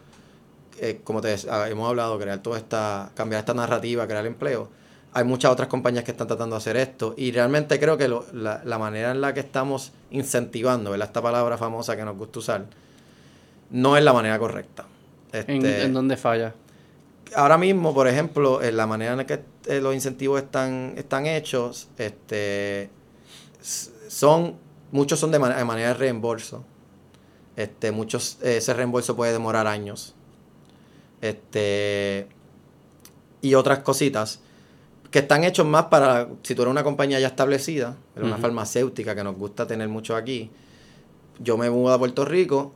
eh, 0.80 1.00
como 1.02 1.20
te 1.20 1.34
ah, 1.50 1.68
hemos 1.68 1.88
hablado, 1.88 2.18
crear 2.18 2.38
toda 2.42 2.58
esta, 2.58 3.10
cambiar 3.14 3.40
esta 3.40 3.54
narrativa, 3.54 4.06
crear 4.06 4.26
empleo. 4.26 4.68
Hay 5.14 5.24
muchas 5.24 5.50
otras 5.50 5.68
compañías 5.68 6.04
que 6.04 6.10
están 6.12 6.26
tratando 6.26 6.56
de 6.56 6.58
hacer 6.58 6.76
esto 6.76 7.14
y 7.16 7.32
realmente 7.32 7.78
creo 7.80 7.96
que 7.98 8.08
lo- 8.08 8.24
la, 8.32 8.62
la 8.64 8.78
manera 8.78 9.10
en 9.10 9.20
la 9.20 9.34
que 9.34 9.40
estamos 9.40 9.92
incentivando, 10.10 10.90
¿verdad? 10.90 11.08
Esta 11.08 11.20
palabra 11.22 11.58
famosa 11.58 11.96
que 11.96 12.04
nos 12.04 12.16
gusta 12.16 12.38
usar, 12.38 12.64
no 13.70 13.96
es 13.96 14.04
la 14.04 14.12
manera 14.12 14.38
correcta. 14.38 14.84
¿En, 15.32 15.56
Este, 15.64 15.82
en 15.84 15.92
dónde 15.94 16.16
falla? 16.16 16.54
ahora 17.34 17.56
mismo, 17.56 17.94
por 17.94 18.08
ejemplo, 18.08 18.62
en 18.62 18.76
la 18.76 18.86
manera 18.86 19.12
en 19.12 19.18
la 19.18 19.26
que 19.26 19.40
eh, 19.66 19.80
los 19.80 19.94
incentivos 19.94 20.42
están, 20.42 20.94
están 20.96 21.26
hechos, 21.26 21.88
este, 21.96 22.90
son, 24.08 24.56
muchos 24.90 25.18
son 25.18 25.30
de, 25.30 25.38
man- 25.38 25.56
de 25.56 25.64
manera 25.64 25.88
de 25.88 25.94
reembolso. 25.94 26.64
Este, 27.56 27.90
muchos, 27.92 28.38
eh, 28.42 28.58
ese 28.58 28.74
reembolso 28.74 29.16
puede 29.16 29.32
demorar 29.32 29.66
años. 29.66 30.14
Este, 31.20 32.26
y 33.40 33.54
otras 33.54 33.78
cositas 33.80 34.40
que 35.10 35.20
están 35.20 35.44
hechos 35.44 35.66
más 35.66 35.84
para, 35.86 36.28
si 36.42 36.54
tú 36.54 36.62
eres 36.62 36.70
una 36.72 36.82
compañía 36.84 37.20
ya 37.20 37.26
establecida, 37.28 37.96
eres 38.16 38.26
una 38.26 38.38
farmacéutica 38.38 39.14
que 39.14 39.22
nos 39.24 39.36
gusta 39.36 39.66
tener 39.66 39.88
mucho 39.88 40.16
aquí, 40.16 40.50
yo 41.38 41.56
me 41.58 41.68
mudo 41.70 41.92
a 41.92 41.98
Puerto 41.98 42.24
Rico 42.24 42.72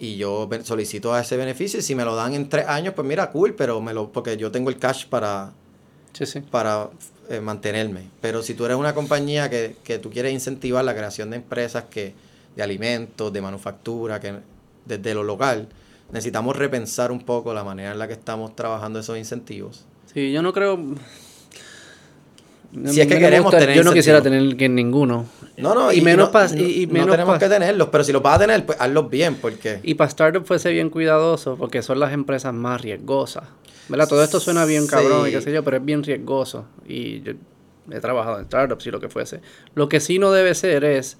y 0.00 0.16
yo 0.16 0.48
solicito 0.64 1.16
ese 1.16 1.36
beneficio 1.36 1.78
y 1.78 1.82
si 1.82 1.94
me 1.94 2.04
lo 2.04 2.16
dan 2.16 2.34
en 2.34 2.48
tres 2.48 2.66
años, 2.66 2.94
pues 2.94 3.06
mira, 3.06 3.30
cool, 3.30 3.54
pero 3.54 3.80
me 3.80 3.92
lo, 3.94 4.10
porque 4.10 4.36
yo 4.36 4.50
tengo 4.50 4.70
el 4.70 4.78
cash 4.78 5.06
para, 5.06 5.52
Sí, 6.14 6.24
sí. 6.26 6.40
para 6.40 6.88
eh, 7.28 7.40
mantenerme. 7.40 8.08
Pero 8.22 8.42
si 8.42 8.54
tú 8.54 8.64
eres 8.64 8.78
una 8.78 8.94
compañía 8.94 9.48
que, 9.50 9.76
que 9.84 9.98
tú 9.98 10.10
quieres 10.10 10.32
incentivar 10.32 10.84
la 10.84 10.94
creación 10.94 11.30
de 11.30 11.36
empresas 11.36 11.84
que, 11.90 12.14
de 12.56 12.62
alimentos, 12.62 13.32
de 13.32 13.40
manufactura, 13.42 14.18
que 14.18 14.36
desde 14.86 15.14
lo 15.14 15.22
local, 15.22 15.68
necesitamos 16.10 16.56
repensar 16.56 17.12
un 17.12 17.20
poco 17.20 17.52
la 17.52 17.62
manera 17.62 17.92
en 17.92 17.98
la 17.98 18.08
que 18.08 18.14
estamos 18.14 18.56
trabajando 18.56 18.98
esos 19.00 19.18
incentivos. 19.18 19.84
Sí, 20.12 20.32
yo 20.32 20.42
no 20.42 20.52
creo. 20.52 20.78
Si 22.86 23.00
es 23.00 23.06
que 23.08 23.18
queremos 23.18 23.50
tener 23.50 23.74
Yo 23.76 23.82
no 23.82 23.92
quisiera 23.92 24.22
tener 24.22 24.56
que 24.56 24.68
ninguno. 24.68 25.26
No, 25.56 25.74
no, 25.74 25.92
y, 25.92 26.00
menos 26.00 26.32
no, 26.32 26.56
y, 26.56 26.82
y 26.82 26.86
no 26.86 26.92
menos 26.94 27.10
tenemos 27.10 27.34
pa- 27.34 27.38
que 27.38 27.48
tenerlos, 27.48 27.88
pero 27.90 28.02
si 28.04 28.12
los 28.12 28.22
vas 28.22 28.36
a 28.36 28.38
tener, 28.40 28.64
pues 28.64 28.80
hazlos 28.80 29.10
bien, 29.10 29.34
porque... 29.34 29.80
Y 29.82 29.94
para 29.94 30.08
startup 30.08 30.44
fuese 30.46 30.70
bien 30.70 30.88
cuidadoso, 30.88 31.56
porque 31.56 31.82
son 31.82 32.00
las 32.00 32.12
empresas 32.12 32.54
más 32.54 32.80
riesgosas. 32.80 33.44
¿Verdad? 33.88 34.08
Todo 34.08 34.22
esto 34.22 34.38
suena 34.40 34.64
bien 34.64 34.84
Sí. 34.84 34.88
cabrón 34.88 35.28
y 35.28 35.32
qué 35.32 35.40
sé 35.42 35.52
yo, 35.52 35.62
pero 35.64 35.76
es 35.78 35.84
bien 35.84 36.02
riesgoso. 36.04 36.64
Y 36.86 37.20
yo 37.22 37.32
he 37.90 38.00
trabajado 38.00 38.38
en 38.38 38.44
startups 38.46 38.86
y 38.86 38.90
lo 38.92 39.00
que 39.00 39.08
fuese. 39.08 39.40
Lo 39.74 39.88
que 39.88 39.98
sí 40.00 40.18
no 40.20 40.30
debe 40.32 40.54
ser 40.54 40.84
es. 40.84 41.18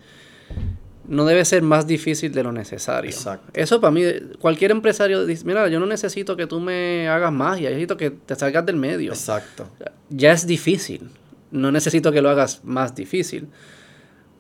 No 1.09 1.25
debe 1.25 1.45
ser 1.45 1.63
más 1.63 1.87
difícil 1.89 2.31
de 2.33 2.45
lo 2.45 2.53
necesario. 2.53 3.11
Exacto. 3.11 3.51
Eso 3.53 3.81
para 3.81 3.91
mí, 3.91 4.03
cualquier 4.39 4.71
empresario 4.71 5.27
dice: 5.27 5.45
Mira, 5.45 5.67
yo 5.69 5.81
no 5.81 5.87
necesito 5.87 6.37
que 6.37 6.47
tú 6.47 6.61
me 6.61 7.09
hagas 7.09 7.33
magia, 7.33 7.65
yo 7.71 7.75
necesito 7.75 7.97
que 7.97 8.11
te 8.11 8.37
salgas 8.37 8.65
del 8.65 8.77
medio. 8.77 9.11
Exacto. 9.13 9.67
Ya 10.09 10.31
es 10.33 10.47
difícil. 10.47 11.11
No 11.51 11.73
necesito 11.73 12.13
que 12.13 12.23
lo 12.23 12.31
hagas 12.31 12.61
más 12.65 12.95
difícil. 12.95 13.49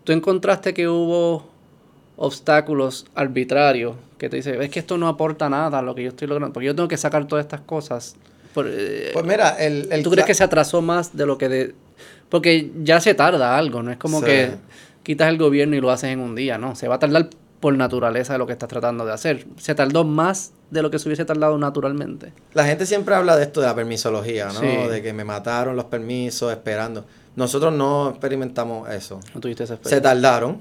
Tú 0.05 0.13
encontraste 0.13 0.73
que 0.75 0.89
hubo 0.89 1.49
obstáculos 2.17 3.07
arbitrarios 3.15 3.97
que 4.19 4.29
te 4.29 4.37
dicen, 4.37 4.61
es 4.61 4.71
que 4.71 4.79
esto 4.81 4.99
no 4.99 5.09
aporta 5.09 5.49
nada 5.49 5.79
a 5.79 5.83
lo 5.83 5.95
que 5.95 6.03
yo 6.03 6.09
estoy 6.11 6.29
logrando, 6.29 6.53
porque 6.53 6.67
yo 6.67 6.75
tengo 6.75 6.89
que 6.89 6.97
sacar 6.99 7.27
todas 7.27 7.45
estas 7.45 7.63
cosas. 7.63 8.17
Por, 8.53 8.67
eh, 8.69 9.11
Pues 9.13 9.25
mira, 9.25 9.51
el... 9.59 9.89
el 9.91 10.03
¿Tú 10.03 10.11
crees 10.11 10.27
que 10.27 10.35
se 10.35 10.45
atrasó 10.45 10.83
más 10.83 11.17
de 11.17 11.25
lo 11.25 11.39
que 11.39 11.49
de... 11.49 11.75
Porque 12.29 12.71
ya 12.83 13.01
se 13.01 13.15
tarda 13.15 13.57
algo, 13.57 13.83
no 13.83 13.91
es 13.91 13.97
como 13.97 14.21
Sí. 14.21 14.27
que 14.27 14.51
quitas 15.03 15.29
el 15.31 15.39
gobierno 15.39 15.77
y 15.77 15.81
lo 15.81 15.91
haces 15.91 16.11
en 16.11 16.21
un 16.21 16.35
día, 16.35 16.59
no, 16.59 16.75
se 16.75 16.87
va 16.89 16.97
a 16.97 16.99
tardar 16.99 17.31
por 17.61 17.77
naturaleza 17.77 18.33
de 18.33 18.39
lo 18.39 18.47
que 18.47 18.53
estás 18.55 18.69
tratando 18.69 19.05
de 19.05 19.13
hacer. 19.13 19.47
Se 19.59 19.75
tardó 19.75 20.05
más 20.05 20.53
de 20.71 20.83
lo 20.83 20.91
que 20.91 20.99
se 20.99 21.09
hubiese 21.09 21.25
tardado 21.27 21.59
naturalmente. 21.59 22.33
La 22.55 22.65
gente 22.65 22.87
siempre 22.87 23.15
habla 23.15 23.37
de 23.37 23.45
esto 23.45 23.61
de 23.61 23.67
la 23.67 23.75
permisología, 23.75 24.47
¿no? 24.47 24.61
Sí. 24.61 24.67
De 24.67 25.03
que 25.03 25.13
me 25.13 25.25
mataron 25.25 25.77
los 25.77 25.85
permisos 25.85 26.51
esperando. 26.51 27.05
Nosotros 27.37 27.73
no 27.73 28.11
experimentamos 28.11 28.89
eso. 28.91 29.21
No 29.35 29.41
tuviste 29.41 29.65
esa 29.65 29.75
Se 29.75 29.81
experiencia. 29.81 30.11
tardaron, 30.11 30.59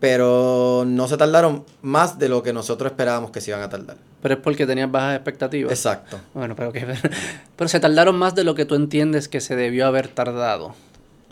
pero 0.00 0.84
no 0.86 1.06
se 1.08 1.16
tardaron 1.18 1.64
más 1.82 2.18
de 2.18 2.28
lo 2.30 2.42
que 2.42 2.52
nosotros 2.52 2.90
esperábamos 2.90 3.30
que 3.30 3.40
se 3.40 3.50
iban 3.50 3.62
a 3.62 3.68
tardar. 3.68 3.96
Pero 4.22 4.34
es 4.34 4.40
porque 4.40 4.66
tenías 4.66 4.90
bajas 4.90 5.16
expectativas. 5.16 5.70
Exacto. 5.72 6.18
Bueno, 6.32 6.56
pero 6.56 6.72
que 6.72 6.86
pero 7.56 7.68
se 7.68 7.80
tardaron 7.80 8.16
más 8.16 8.34
de 8.34 8.44
lo 8.44 8.54
que 8.54 8.64
tú 8.64 8.74
entiendes 8.74 9.28
que 9.28 9.40
se 9.40 9.56
debió 9.56 9.86
haber 9.86 10.08
tardado. 10.08 10.74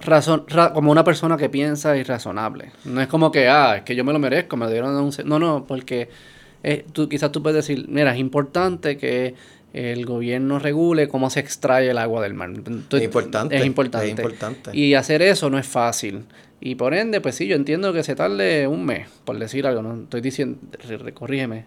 Razón, 0.00 0.44
ra- 0.48 0.72
como 0.72 0.92
una 0.92 1.02
persona 1.04 1.36
que 1.36 1.48
piensa 1.48 1.96
y 1.96 2.02
razonable. 2.04 2.70
No 2.84 3.00
es 3.00 3.08
como 3.08 3.32
que, 3.32 3.48
ah, 3.48 3.76
es 3.78 3.82
que 3.82 3.96
yo 3.96 4.04
me 4.04 4.12
lo 4.12 4.18
merezco, 4.18 4.56
me 4.56 4.66
lo 4.66 4.70
dieron 4.70 4.94
un... 4.96 5.12
se-". 5.12 5.24
No, 5.24 5.38
no, 5.38 5.64
porque 5.66 6.08
eh, 6.62 6.84
tú, 6.92 7.08
quizás 7.08 7.32
tú 7.32 7.42
puedes 7.42 7.56
decir, 7.66 7.86
mira, 7.88 8.12
es 8.12 8.18
importante 8.18 8.96
que 8.96 9.34
el 9.72 10.06
gobierno 10.06 10.58
regule 10.58 11.08
cómo 11.08 11.30
se 11.30 11.40
extrae 11.40 11.90
el 11.90 11.98
agua 11.98 12.22
del 12.22 12.34
mar. 12.34 12.50
Es 12.50 13.02
importante, 13.02 13.56
Es 13.56 13.66
importante. 13.66 14.06
es 14.06 14.10
importante. 14.12 14.70
Y 14.76 14.94
hacer 14.94 15.20
eso 15.22 15.50
no 15.50 15.58
es 15.58 15.66
fácil. 15.66 16.24
Y 16.60 16.74
por 16.76 16.94
ende, 16.94 17.20
pues 17.20 17.34
sí, 17.36 17.46
yo 17.46 17.54
entiendo 17.56 17.92
que 17.92 18.02
se 18.02 18.14
tarde 18.16 18.66
un 18.66 18.84
mes, 18.84 19.08
por 19.24 19.38
decir 19.38 19.66
algo, 19.66 19.82
no 19.82 19.94
estoy 20.02 20.20
diciendo, 20.20 20.58
corrígeme. 21.14 21.64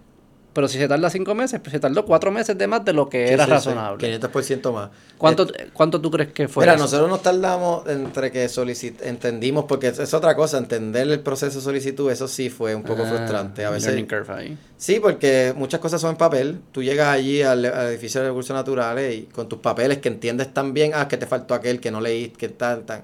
Pero 0.53 0.67
si 0.67 0.77
se 0.77 0.87
tarda 0.87 1.09
cinco 1.09 1.33
meses, 1.33 1.61
pues 1.61 1.71
se 1.71 1.79
tardó 1.79 2.03
cuatro 2.05 2.29
meses 2.29 2.57
de 2.57 2.67
más 2.67 2.83
de 2.83 2.91
lo 2.91 3.07
que 3.07 3.25
Sí, 3.27 3.33
era 3.33 3.45
sí, 3.45 3.47
sí, 3.49 3.53
razonable. 3.53 4.19
500% 4.19 4.73
más. 4.73 4.89
¿Cuánto, 5.17 5.43
Eh, 5.55 5.69
¿Cuánto 5.73 6.01
tú 6.01 6.11
crees 6.11 6.33
que 6.33 6.49
fue? 6.49 6.63
Mira, 6.63 6.73
eso? 6.73 6.83
nosotros 6.83 7.09
nos 7.09 7.21
tardamos 7.21 7.87
entre 7.87 8.31
que 8.31 8.49
solicit 8.49 9.01
entendimos, 9.01 9.63
porque 9.65 9.87
es, 9.87 9.99
es 9.99 10.13
otra 10.13 10.35
cosa, 10.35 10.57
entender 10.57 11.07
el 11.07 11.21
proceso 11.21 11.59
de 11.59 11.63
solicitud, 11.63 12.11
eso 12.11 12.27
sí 12.27 12.49
fue 12.49 12.75
un 12.75 12.83
poco 12.83 13.03
Ah, 13.03 13.07
frustrante. 13.07 13.63
A 13.63 13.69
veces, 13.69 13.93
learning 13.93 14.07
curve 14.07 14.33
ahí. 14.33 14.57
Sí, 14.77 14.99
porque 14.99 15.53
muchas 15.55 15.79
cosas 15.79 16.01
son 16.01 16.11
en 16.11 16.17
papel. 16.17 16.59
Tú 16.73 16.83
llegas 16.83 17.07
allí 17.07 17.41
al, 17.43 17.63
al 17.65 17.87
edificio 17.87 18.19
de 18.21 18.27
recursos 18.27 18.53
naturales 18.53 19.15
y 19.15 19.21
con 19.27 19.47
tus 19.47 19.59
papeles 19.59 19.99
que 19.99 20.09
entiendes 20.09 20.53
tan 20.53 20.73
bien, 20.73 20.91
ah, 20.95 21.07
que 21.07 21.15
te 21.17 21.27
faltó 21.27 21.53
aquel 21.53 21.79
que 21.79 21.91
no 21.91 22.01
leíste, 22.01 22.37
que 22.37 22.49
tal, 22.49 22.83
tan. 22.83 23.03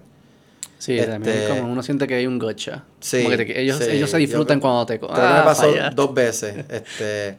Sí, 0.80 0.98
Este- 0.98 1.12
también 1.12 1.36
es 1.38 1.50
como 1.50 1.72
uno 1.72 1.82
siente 1.82 2.06
que 2.08 2.16
hay 2.16 2.28
un 2.28 2.38
gotcha. 2.38 2.84
Sí, 3.00 3.24
Como 3.24 3.36
que 3.36 3.46
te- 3.46 3.62
ellos, 3.62 3.78
sí. 3.78 3.86
ellos 3.92 4.10
se 4.12 4.18
disfrutan 4.18 4.58
Yo- 4.58 4.62
cuando 4.62 4.86
te... 4.86 5.00
Creo 5.00 5.12
ah, 5.12 5.38
me 5.40 5.44
pasó 5.44 5.64
fallaste. 5.72 5.96
dos 5.96 6.14
veces. 6.14 6.56
Este, 6.70 7.38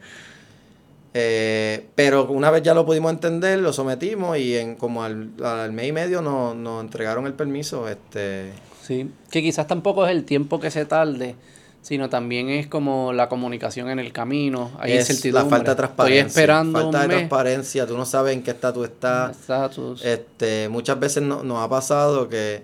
eh, 1.13 1.87
pero 1.95 2.29
una 2.31 2.51
vez 2.51 2.61
ya 2.61 2.73
lo 2.73 2.85
pudimos 2.85 3.11
entender, 3.11 3.59
lo 3.59 3.73
sometimos 3.73 4.37
y 4.37 4.55
en 4.55 4.75
como 4.75 5.03
al, 5.03 5.29
al 5.43 5.71
mes 5.71 5.87
y 5.87 5.91
medio 5.91 6.21
nos, 6.21 6.55
nos 6.55 6.81
entregaron 6.83 7.25
el 7.25 7.33
permiso. 7.33 7.87
Este, 7.89 8.51
Sí, 8.83 9.09
que 9.31 9.41
quizás 9.41 9.67
tampoco 9.67 10.05
es 10.05 10.11
el 10.11 10.23
tiempo 10.25 10.59
que 10.59 10.69
se 10.71 10.85
tarde, 10.85 11.35
sino 11.81 12.09
también 12.09 12.49
es 12.49 12.67
como 12.67 13.13
la 13.13 13.29
comunicación 13.29 13.89
en 13.89 13.99
el 13.99 14.11
camino. 14.11 14.71
Hay 14.79 14.93
es 14.93 15.09
incertidumbre. 15.09 15.43
la 15.43 15.49
falta 15.49 15.71
de 15.71 15.75
transparencia. 15.77 16.21
Estoy 16.25 16.29
esperando 16.41 16.79
falta 16.81 16.97
un 16.97 17.01
de 17.03 17.07
mes. 17.07 17.17
transparencia, 17.17 17.87
tú 17.87 17.97
no 17.97 18.05
sabes 18.05 18.33
en 18.33 18.43
qué 18.43 18.51
estatus 18.51 18.85
estás. 18.87 19.37
Estatus. 19.39 20.03
Este, 20.05 20.69
muchas 20.69 20.99
veces 20.99 21.23
no- 21.23 21.43
nos 21.43 21.59
ha 21.63 21.69
pasado 21.69 22.29
que 22.29 22.63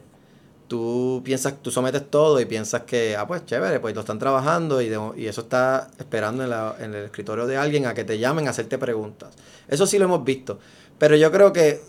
tú 0.68 1.22
piensas, 1.24 1.62
tú 1.62 1.72
sometes 1.72 2.10
todo 2.10 2.40
y 2.40 2.46
piensas 2.46 2.84
que, 2.84 3.16
ah, 3.16 3.28
pues 3.28 3.46
chévere, 3.46 3.80
pues 3.80 3.94
lo 3.96 4.02
están 4.02 4.20
trabajando 4.20 4.82
y, 4.82 4.90
de- 4.90 5.12
y 5.18 5.28
eso 5.28 5.42
está 5.42 5.90
esperando 6.00 6.44
en, 6.44 6.50
la- 6.50 6.76
en 6.80 6.94
el 6.94 7.06
escritorio 7.06 7.46
de 7.48 7.58
alguien 7.58 7.86
a 7.86 7.94
que 7.94 8.04
te 8.04 8.18
llamen 8.20 8.48
a 8.48 8.52
hacerte 8.52 8.78
preguntas. 8.78 9.34
Eso 9.68 9.86
sí 9.86 9.98
lo 10.00 10.06
hemos 10.06 10.24
visto. 10.24 10.60
Pero 10.98 11.16
yo 11.16 11.32
creo 11.32 11.52
que, 11.54 11.82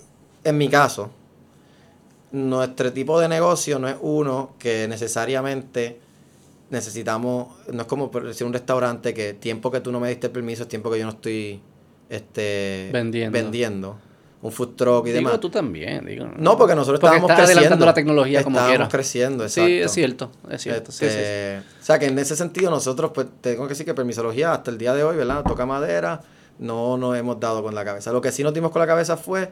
en 0.45 0.59
mi 0.59 0.69
caso, 0.69 1.11
nuestro 2.33 2.93
tipo 2.93 3.19
de 3.21 3.29
negocio 3.29 3.79
no 3.79 3.89
es 3.89 3.97
uno 4.01 4.55
que 4.59 4.87
necesariamente 4.89 6.01
necesitamos, 6.71 7.49
no 7.73 7.83
es 7.83 7.87
como 7.89 8.11
por 8.11 8.25
decir 8.27 8.47
un 8.47 8.53
restaurante 8.53 9.15
que 9.15 9.35
tiempo 9.35 9.71
que 9.71 9.81
tú 9.81 9.93
no 9.93 10.01
me 10.01 10.09
diste 10.09 10.29
permiso 10.29 10.65
es 10.65 10.69
tiempo 10.69 10.91
que 10.91 10.99
yo 10.99 11.05
no 11.05 11.13
estoy 11.13 11.61
este, 12.09 12.91
Vendiendo. 12.93 13.33
vendiendo. 13.39 13.99
Un 14.47 14.53
food 14.53 14.75
truck 14.77 15.07
y 15.07 15.11
digo, 15.13 15.29
demás. 15.29 15.41
tú 15.41 15.51
también, 15.51 16.05
digo. 16.07 16.27
No, 16.37 16.57
porque 16.57 16.75
nosotros 16.75 17.01
Porque 17.01 17.17
estábamos 17.17 17.37
creciendo. 17.37 17.61
adelantando 17.61 17.87
la 17.87 17.95
tecnología 17.95 18.43
como 18.45 18.57
Estábamos 18.57 18.77
quiera. 18.77 18.89
creciendo, 18.89 19.45
exacto. 19.45 19.67
Sí, 19.69 19.79
es 19.81 19.91
cierto, 19.93 20.31
es 20.51 20.63
cierto. 20.63 20.93
sí, 20.93 20.99
sí, 20.99 21.11
sí. 21.11 21.17
Este, 21.19 21.59
O 21.81 21.85
sea, 21.85 21.99
que 21.99 22.07
en 22.07 22.19
ese 22.19 22.37
sentido 22.37 22.71
nosotros, 22.71 23.11
pues, 23.15 23.27
tengo 23.41 23.65
que 23.65 23.71
decir 23.71 23.87
que 23.87 23.95
permisología 23.95 24.53
hasta 24.53 24.71
el 24.71 24.79
día 24.79 24.95
de 24.95 25.05
hoy, 25.05 25.17
¿verdad? 25.17 25.43
Toca 25.43 25.67
madera, 25.67 26.21
no 26.59 26.97
nos 26.97 27.17
hemos 27.17 27.39
dado 27.41 27.63
con 27.63 27.75
la 27.75 27.85
cabeza. 27.85 28.13
Lo 28.13 28.21
que 28.21 28.31
sí 28.33 28.43
nos 28.43 28.55
dimos 28.55 28.71
con 28.71 28.81
la 28.81 28.87
cabeza 28.87 29.17
fue 29.17 29.51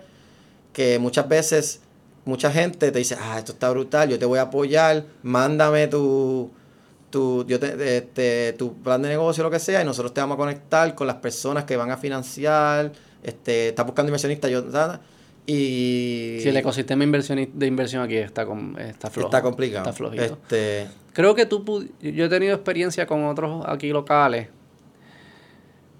que 0.72 0.98
muchas 0.98 1.28
veces 1.28 1.80
mucha 2.24 2.50
gente 2.50 2.90
te 2.90 2.98
dice, 2.98 3.16
ah, 3.20 3.38
esto 3.38 3.52
está 3.52 3.70
brutal, 3.70 4.08
yo 4.08 4.18
te 4.18 4.24
voy 4.24 4.38
a 4.38 4.42
apoyar, 4.42 5.04
mándame 5.22 5.88
tu, 5.88 6.50
tu, 7.10 7.44
yo 7.46 7.60
te- 7.60 7.98
este, 7.98 8.54
tu 8.54 8.74
plan 8.82 9.02
de 9.02 9.08
negocio, 9.10 9.42
lo 9.44 9.50
que 9.50 9.58
sea, 9.58 9.82
y 9.82 9.84
nosotros 9.84 10.14
te 10.14 10.20
vamos 10.20 10.36
a 10.36 10.38
conectar 10.38 10.94
con 10.94 11.06
las 11.06 11.16
personas 11.16 11.64
que 11.64 11.76
van 11.76 11.90
a 11.90 11.96
financiar, 11.96 12.92
este, 13.24 13.68
estás 13.68 13.84
buscando 13.86 14.10
inversionistas, 14.10 14.50
yo, 14.50 14.62
nada, 14.62 15.00
y... 15.46 16.38
Sí, 16.40 16.48
el 16.48 16.56
ecosistema 16.56 17.04
de 17.04 17.66
inversión 17.66 18.02
aquí 18.02 18.16
está, 18.16 18.46
con, 18.46 18.78
está 18.78 19.10
flojo. 19.10 19.28
Está 19.28 19.42
complicado. 19.42 19.84
Está 19.84 19.92
flojito. 19.92 20.22
Este, 20.22 20.86
Creo 21.12 21.34
que 21.34 21.46
tú, 21.46 21.88
yo 22.00 22.24
he 22.24 22.28
tenido 22.28 22.54
experiencia 22.54 23.06
con 23.06 23.24
otros 23.24 23.64
aquí 23.66 23.90
locales. 23.90 24.48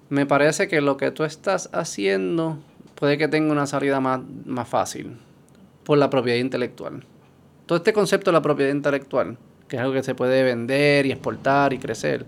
Me 0.09 0.25
parece 0.25 0.67
que 0.67 0.81
lo 0.81 0.97
que 0.97 1.11
tú 1.11 1.23
estás 1.23 1.69
haciendo 1.73 2.59
puede 2.95 3.17
que 3.17 3.27
tenga 3.27 3.51
una 3.51 3.67
salida 3.67 3.99
más, 3.99 4.21
más 4.45 4.67
fácil 4.67 5.17
por 5.83 5.97
la 5.97 6.09
propiedad 6.09 6.39
intelectual. 6.39 7.05
Todo 7.65 7.77
este 7.77 7.93
concepto 7.93 8.31
de 8.31 8.33
la 8.33 8.41
propiedad 8.41 8.71
intelectual, 8.71 9.37
que 9.67 9.77
es 9.77 9.81
algo 9.81 9.93
que 9.93 10.03
se 10.03 10.15
puede 10.15 10.43
vender 10.43 11.05
y 11.05 11.11
exportar 11.11 11.73
y 11.73 11.77
crecer, 11.77 12.25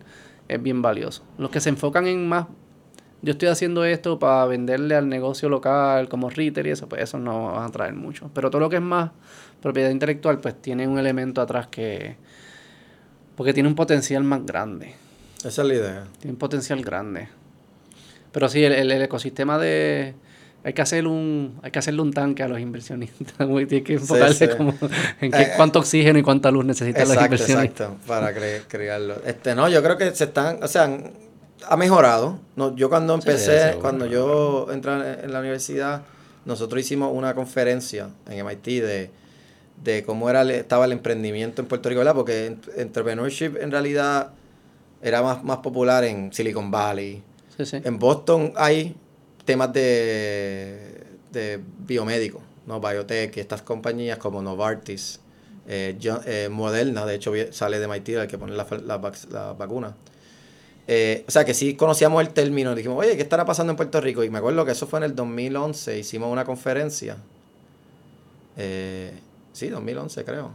es 0.48 0.62
bien 0.62 0.82
valioso. 0.82 1.24
Los 1.38 1.50
que 1.50 1.60
se 1.60 1.70
enfocan 1.70 2.08
en 2.08 2.28
más, 2.28 2.48
yo 3.22 3.32
estoy 3.32 3.50
haciendo 3.50 3.84
esto 3.86 4.20
para 4.20 4.46
venderle 4.46 4.96
al 4.96 5.10
negocio 5.10 5.50
local 5.50 6.08
como 6.10 6.30
retail 6.30 6.68
y 6.68 6.70
eso, 6.72 6.88
pues 6.88 7.02
eso 7.02 7.18
no 7.20 7.54
va 7.54 7.66
a 7.66 7.70
traer 7.70 7.94
mucho. 7.94 8.30
Pero 8.34 8.50
todo 8.50 8.60
lo 8.62 8.70
que 8.70 8.76
es 8.78 8.82
más 8.82 9.12
propiedad 9.62 9.90
intelectual, 9.90 10.40
pues 10.40 10.62
tiene 10.62 10.88
un 10.88 11.00
elemento 11.00 11.42
atrás 11.42 11.68
que, 11.68 12.16
porque 13.36 13.54
tiene 13.54 13.70
un 13.70 13.76
potencial 13.76 14.24
más 14.24 14.46
grande. 14.46 14.94
esa 15.40 15.62
es 15.62 15.68
la 15.68 15.74
idea. 15.74 16.04
Tiene 16.20 16.34
un 16.34 16.38
potencial 16.40 16.82
grande. 16.84 17.28
Pero 18.32 18.50
sí, 18.50 18.64
el, 18.64 18.74
el- 18.74 18.92
el 18.92 19.02
ecosistema 19.02 19.58
de... 19.58 20.14
Hay 20.64 20.74
que, 20.74 20.82
hacer 20.82 21.08
un, 21.08 21.60
hay 21.64 21.72
que 21.72 21.80
hacerle 21.80 22.02
un 22.02 22.12
tanque 22.12 22.44
a 22.44 22.48
los 22.50 22.60
inversionistas. 22.60 23.48
güey. 23.48 23.66
Tiene 23.68 23.84
que 23.86 23.94
enfocarse 23.94 24.48
sí. 24.52 24.58
como 24.58 24.74
en 25.22 25.32
qué, 25.32 25.42
Eh, 25.44 25.52
cuánto 25.56 25.80
oxígeno 25.80 26.20
y 26.20 26.24
cuánta 26.24 26.52
luz 26.52 26.66
necesitan 26.66 27.04
los 27.04 27.12
Exacto, 27.12 27.36
inversionistas. 27.36 27.88
exacto, 27.92 28.08
para 28.08 28.36
cre- 28.36 28.64
crearlo. 28.68 29.16
Este, 29.26 29.56
no, 29.56 29.70
yo 29.70 29.82
creo 29.82 29.98
que 29.98 30.14
se 30.14 30.26
están, 30.26 30.62
o 30.62 30.68
sea, 30.68 30.86
ha 31.70 31.78
mejorado. 31.78 32.40
No, 32.56 32.76
yo 32.76 32.90
cuando 32.90 33.14
empecé, 33.14 33.76
cuando 33.82 34.06
yo 34.06 34.68
entré 34.72 34.92
en- 35.24 35.32
la 35.32 35.40
universidad, 35.40 36.02
nosotros 36.46 36.80
hicimos 36.82 37.12
una 37.14 37.34
conferencia 37.36 38.10
en 38.30 38.40
MIT 38.40 38.82
de, 38.82 39.10
de 39.84 40.04
cómo 40.04 40.30
era 40.30 40.44
estaba 40.52 40.86
el 40.86 40.92
emprendimiento 40.94 41.62
en 41.62 41.68
Puerto 41.68 41.90
Rico, 41.90 42.00
¿verdad? 42.00 42.16
Porque 42.16 42.46
en- 42.48 42.62
entrepreneurship 42.78 43.58
en 43.60 43.72
realidad 43.72 44.32
era 45.02 45.22
más, 45.22 45.44
más 45.44 45.58
popular 45.58 46.04
en 46.04 46.32
Silicon 46.34 46.72
Valley. 46.72 47.22
Sí, 47.58 47.66
sí. 47.66 47.78
En 47.84 48.00
Boston 48.00 48.54
hay 48.56 48.96
temas 49.46 49.72
de, 49.74 51.04
de 51.32 51.60
biomédico, 51.80 52.42
¿no? 52.66 52.80
Biotech, 52.80 53.36
estas 53.38 53.62
compañías 53.62 54.18
como 54.18 54.42
Novartis, 54.42 55.20
eh, 55.68 55.98
eh, 56.26 56.50
Moderna, 56.52 57.06
de 57.06 57.16
hecho 57.16 57.34
sale 57.52 57.78
de 57.80 57.86
MIT 57.86 58.10
el 58.10 58.28
que 58.28 58.38
pone 58.38 58.54
la, 58.56 58.66
fa- 58.66 58.78
la 58.78 59.00
la 59.32 59.54
vacuna. 59.54 59.96
Eh, 60.88 61.26
o 61.28 61.32
sea 61.32 61.44
que 61.44 61.54
sí 61.54 61.76
conocíamos 61.76 62.22
el 62.22 62.30
término, 62.30 62.74
dijimos, 62.74 62.98
oye, 62.98 63.18
¿qué 63.18 63.22
estará 63.22 63.46
pasando 63.46 63.72
en 63.72 63.78
Puerto 63.78 64.00
Rico? 64.00 64.24
Y 64.24 64.30
me 64.30 64.38
acuerdo 64.38 64.64
que 64.66 64.72
eso 64.72 64.88
fue 64.88 65.00
en 65.00 65.04
el 65.04 65.16
2011, 65.16 66.00
hicimos 66.00 66.32
una 66.32 66.46
conferencia. 66.46 67.18
Eh, 68.56 69.12
sí, 69.52 69.68
2011 69.68 70.24
creo. 70.24 70.52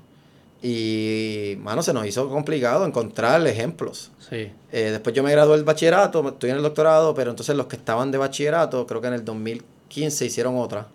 Y, 0.62 1.56
mano, 1.58 1.82
se 1.82 1.92
nos 1.92 2.06
hizo 2.06 2.28
complicado 2.30 2.86
encontrar 2.86 3.44
ejemplos. 3.46 4.12
Sí. 4.30 4.50
Eh, 4.70 4.90
después 4.92 5.14
yo 5.14 5.22
me 5.22 5.32
gradué 5.32 5.56
del 5.56 5.64
bachillerato, 5.64 6.26
estoy 6.28 6.50
en 6.50 6.56
el 6.56 6.62
doctorado, 6.62 7.14
pero 7.14 7.30
entonces 7.30 7.54
los 7.56 7.66
que 7.66 7.76
estaban 7.76 8.10
de 8.10 8.18
bachillerato, 8.18 8.86
creo 8.86 9.00
que 9.00 9.08
en 9.08 9.14
el 9.14 9.24
2015 9.24 10.24
hicieron 10.24 10.56
otra. 10.56 10.86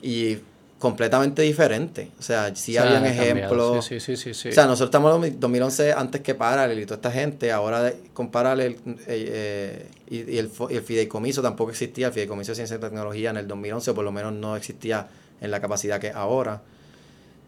Y 0.00 0.38
completamente 0.78 1.42
diferente. 1.42 2.10
O 2.18 2.22
sea, 2.22 2.54
sí 2.54 2.76
O 2.76 2.82
sea, 2.82 2.88
habían 2.96 3.06
ejemplos. 3.06 3.84
Sí, 3.84 3.98
sí, 4.00 4.16
sí, 4.16 4.34
sí. 4.34 4.48
O 4.50 4.52
sea, 4.52 4.66
nosotros 4.66 4.88
estamos 4.88 5.24
en 5.26 5.40
2011 5.40 5.92
antes 5.92 6.20
que 6.20 6.34
Paralel 6.34 6.78
y 6.80 6.84
toda 6.84 6.96
esta 6.96 7.10
gente. 7.10 7.50
Ahora 7.52 7.92
con 8.12 8.30
Paralel 8.30 8.76
eh, 8.86 9.06
eh, 9.06 9.88
y, 10.10 10.32
y 10.34 10.38
el, 10.38 10.50
y 10.70 10.74
el 10.76 10.82
fideicomiso 10.82 11.40
tampoco 11.40 11.70
existía. 11.70 12.08
El 12.08 12.12
fideicomiso 12.12 12.52
de 12.52 12.56
ciencia 12.56 12.76
y 12.76 12.80
tecnología 12.80 13.30
en 13.30 13.38
el 13.38 13.48
2011, 13.48 13.90
o 13.90 13.94
por 13.94 14.04
lo 14.04 14.12
menos 14.12 14.32
no 14.34 14.54
existía 14.56 15.08
en 15.40 15.50
la 15.50 15.60
capacidad 15.60 15.98
que 15.98 16.08
es 16.08 16.14
ahora. 16.14 16.60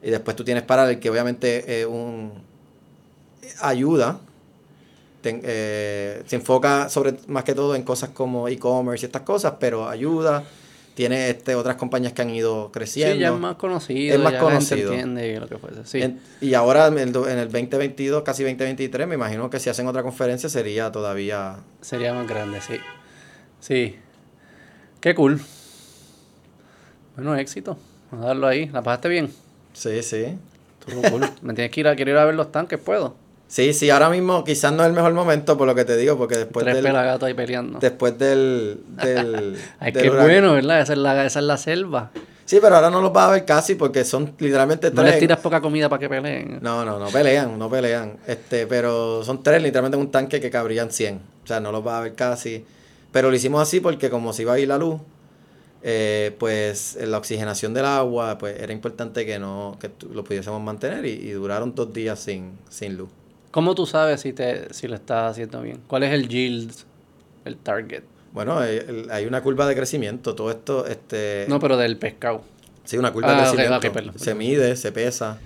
Y 0.03 0.11
después 0.11 0.35
tú 0.37 0.45
tienes 0.45 0.63
Paralel, 0.63 0.99
que 0.99 1.11
obviamente 1.11 1.81
es 1.81 1.87
un 1.87 2.33
ayuda. 3.61 4.21
Ten- 5.21 5.41
eh, 5.45 6.23
se 6.27 6.37
enfoca 6.37 6.89
sobre 6.89 7.15
más 7.27 7.43
que 7.45 7.55
todo 7.55 7.75
en 7.75 7.83
cosas 7.83 8.11
como 8.11 8.47
e-commerce 8.49 9.05
y 9.05 9.07
estas 9.07 9.23
cosas, 9.23 9.55
pero 9.59 9.89
ayuda. 9.89 10.45
Tiene 10.99 11.31
este, 11.31 11.55
otras 11.55 11.77
compañías 11.77 12.13
que 12.13 12.23
han 12.23 12.31
ido 12.31 12.73
creciendo. 12.73 13.15
Sí, 13.15 13.21
ya 13.21 13.29
es 13.29 13.39
más 13.39 13.55
conocido. 13.55 14.17
Es 14.17 14.21
más 14.21 14.33
ya 14.33 14.43
la 14.43 14.51
gente 14.51 14.65
conocido. 14.67 14.93
entiende 14.95 15.39
lo 15.39 15.47
que 15.49 15.57
fuese. 15.57 15.85
Sí. 15.85 16.03
En- 16.03 16.19
y 16.41 16.55
ahora 16.55 16.89
en 16.89 16.99
el, 16.99 17.15
en 17.15 17.39
el 17.39 17.47
2022, 17.53 18.25
casi 18.25 18.43
2023, 18.43 19.07
me 19.07 19.15
imagino 19.15 19.49
que 19.49 19.61
si 19.61 19.71
hacen 19.71 19.87
otra 19.87 20.03
conferencia 20.03 20.49
sería 20.49 20.91
todavía... 20.91 21.59
Sería 21.83 22.13
más 22.15 22.27
grande, 22.27 22.61
sí. 22.61 22.75
Sí. 23.61 23.95
Qué 25.01 25.15
cool. 25.15 25.41
Bueno, 27.15 27.37
éxito. 27.37 27.79
Vamos 28.11 28.25
a 28.25 28.29
darlo 28.31 28.49
ahí. 28.49 28.67
¿La 28.67 28.83
pasaste 28.83 29.09
bien? 29.09 29.31
Sí, 29.75 30.03
sí. 30.03 30.37
Cool. 30.85 31.31
Me 31.43 31.55
tienes 31.55 31.71
que 31.71 31.79
ir 31.79 31.87
a, 31.87 31.95
quiero 31.95 32.11
ir 32.11 32.17
a 32.17 32.25
ver 32.25 32.35
los 32.35 32.51
tanques, 32.51 32.81
¿puedo? 32.81 33.15
Sí, 33.49 33.73
sí, 33.73 33.89
ahora 33.89 34.11
mismo 34.11 34.45
quizás 34.45 34.73
no 34.75 34.83
es 34.83 34.89
el 34.89 34.95
mejor 34.95 35.15
momento 35.15 35.57
por 35.57 35.67
lo 35.67 35.75
que 35.75 35.85
te 35.87 35.97
digo, 35.97 36.19
porque 36.19 36.37
después 36.37 36.65
Tres 36.65 36.77
del... 36.77 36.85
pelagatos 36.85 37.27
ahí 37.27 37.35
peleando. 37.35 37.79
Después 37.79 38.19
del... 38.19 38.81
del, 38.89 39.57
Ay, 39.81 39.91
del 39.93 40.11
huracán- 40.11 40.23
bueno, 40.25 40.53
¿verdad? 40.53 40.81
Esa 40.83 40.93
es, 40.93 40.99
la, 40.99 41.25
esa 41.25 41.39
es 41.39 41.45
la 41.47 41.57
selva. 41.57 42.11
Sí, 42.45 42.59
pero 42.63 42.77
ahora 42.77 42.91
no 42.91 43.01
los 43.01 43.13
vas 43.13 43.29
a 43.29 43.31
ver 43.33 43.45
casi 43.47 43.75
porque 43.75 44.05
son 44.05 44.35
literalmente 44.39 44.91
No 44.91 45.01
tres. 45.03 45.13
les 45.13 45.21
tiras 45.21 45.39
poca 45.41 45.61
comida 45.61 45.89
para 45.89 46.01
que 46.01 46.09
peleen. 46.09 46.59
No, 46.63 46.85
no, 46.85 46.99
no 46.99 47.07
pelean, 47.09 47.59
no 47.59 47.69
pelean. 47.71 48.17
Este, 48.27 48.67
pero 48.67 49.23
son 49.25 49.43
tres 49.43 49.63
literalmente 49.63 49.97
en 49.97 50.03
un 50.03 50.11
tanque 50.11 50.41
que 50.41 50.51
cabrían 50.51 50.91
100. 50.91 51.21
O 51.45 51.47
sea, 51.47 51.61
no 51.61 51.73
los 51.73 51.83
vas 51.85 51.95
a 51.95 52.01
ver 52.03 52.15
casi. 52.15 52.65
Pero 53.13 53.31
lo 53.31 53.37
hicimos 53.37 53.63
así 53.63 53.81
porque 53.81 54.09
como 54.11 54.33
se 54.35 54.43
iba 54.43 54.53
a 54.55 54.59
ir 54.59 54.69
la 54.69 54.77
luz, 54.79 55.01
eh, 55.83 56.35
pues 56.39 56.99
la 57.01 57.19
oxigenación 57.19 57.73
del 57.73 57.85
agua, 57.87 58.37
pues 58.39 58.59
era 58.61 58.73
importante 58.73 59.25
que 59.25 59.39
no 59.39 59.77
que 59.81 59.91
lo 60.13 60.25
pudiésemos 60.25 60.61
mantener 60.63 61.05
y, 61.07 61.11
y 61.13 61.31
duraron 61.33 61.75
dos 61.75 61.93
días 61.93 62.19
sin, 62.19 62.53
sin 62.69 62.97
luz. 62.97 63.09
¿Cómo 63.51 63.75
tú 63.75 63.87
sabes 63.87 64.21
si, 64.21 64.33
te, 64.33 64.73
si 64.75 64.89
lo 64.89 64.95
estás 64.97 65.33
haciendo 65.33 65.63
bien? 65.63 65.81
¿Cuál 65.87 66.03
es 66.05 66.13
el 66.13 66.29
yield, 66.29 66.73
el 67.45 67.57
target? 67.57 68.03
Bueno, 68.33 68.63
eh, 68.63 68.85
el- 68.87 69.11
hay 69.11 69.25
una 69.27 69.43
curva 69.43 69.67
de 69.67 69.75
crecimiento. 69.75 70.35
Todo 70.35 70.51
esto, 70.51 70.87
este, 70.87 71.47
No, 71.49 71.59
pero 71.59 71.77
del 71.77 71.97
pescado. 71.97 72.43
sí, 72.85 72.99
una 72.99 73.13
curva 73.13 73.31
Ah, 73.33 73.35
de 73.37 73.49
ok, 73.49 73.55
crecimiento. 73.57 73.93
perdón, 73.93 74.19
se 74.19 74.35
mide, 74.35 74.77
se 74.77 74.93
pesa 74.93 75.39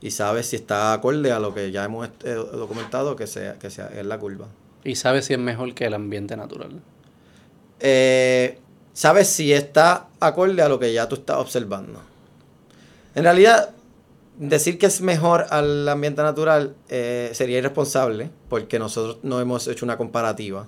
y 0.00 0.12
sabes 0.12 0.46
si 0.46 0.56
está 0.56 0.92
acorde 0.92 1.32
a 1.32 1.40
lo 1.40 1.52
que 1.52 1.72
ya 1.72 1.84
hemos 1.84 2.08
eh, 2.24 2.34
documentado 2.34 3.16
que 3.16 3.26
sea, 3.26 3.54
que 3.54 3.70
sea 3.70 3.88
es 3.88 4.06
la 4.06 4.18
curva. 4.18 4.46
Y 4.84 4.94
sabes 4.94 5.24
si 5.26 5.32
es 5.32 5.38
mejor 5.40 5.74
que 5.74 5.86
el 5.86 5.94
ambiente 5.94 6.36
natural. 6.36 6.80
eh, 7.80 8.58
sabes 8.92 9.28
si 9.28 9.52
está 9.52 10.06
acorde 10.20 10.62
a 10.62 10.68
lo 10.68 10.78
que 10.78 10.92
ya 10.92 11.08
tú 11.08 11.16
estás 11.16 11.36
observando. 11.38 12.00
En 13.14 13.24
realidad, 13.24 13.70
decir 14.38 14.78
que 14.78 14.86
es 14.86 15.00
mejor 15.00 15.46
al 15.50 15.88
ambiente 15.88 16.22
natural 16.22 16.74
eh, 16.88 17.30
sería 17.32 17.58
irresponsable, 17.58 18.30
porque 18.48 18.78
nosotros 18.78 19.18
no 19.22 19.40
hemos 19.40 19.66
hecho 19.66 19.84
una 19.84 19.96
comparativa. 19.96 20.66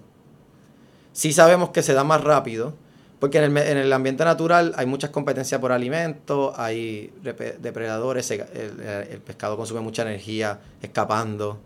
Sí 1.12 1.32
sabemos 1.32 1.70
que 1.70 1.82
se 1.82 1.94
da 1.94 2.04
más 2.04 2.22
rápido, 2.22 2.74
porque 3.18 3.38
en 3.38 3.44
el, 3.44 3.56
en 3.56 3.76
el 3.76 3.92
ambiente 3.92 4.24
natural 4.24 4.72
hay 4.76 4.86
muchas 4.86 5.10
competencias 5.10 5.60
por 5.60 5.72
alimentos, 5.72 6.54
hay 6.56 7.12
depredadores, 7.22 8.30
el, 8.30 8.40
el 9.10 9.20
pescado 9.20 9.56
consume 9.56 9.80
mucha 9.80 10.02
energía 10.02 10.60
escapando, 10.82 11.58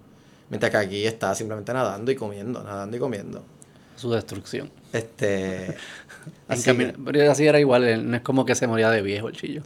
mientras 0.50 0.70
que 0.70 0.76
aquí 0.76 1.06
está 1.06 1.34
simplemente 1.34 1.72
nadando 1.72 2.10
y 2.10 2.16
comiendo, 2.16 2.62
nadando 2.62 2.96
y 2.96 3.00
comiendo. 3.00 3.44
Su 3.96 4.10
destrucción. 4.10 4.70
Este. 4.92 5.76
Así 6.48 6.72
pero 7.04 7.30
así 7.30 7.46
era 7.46 7.60
igual, 7.60 7.84
eh, 7.84 7.96
no 7.96 8.16
es 8.16 8.22
como 8.22 8.46
que 8.46 8.54
se 8.54 8.66
moría 8.66 8.90
de 8.90 9.02
viejo 9.02 9.28
el 9.28 9.36
chillo. 9.36 9.62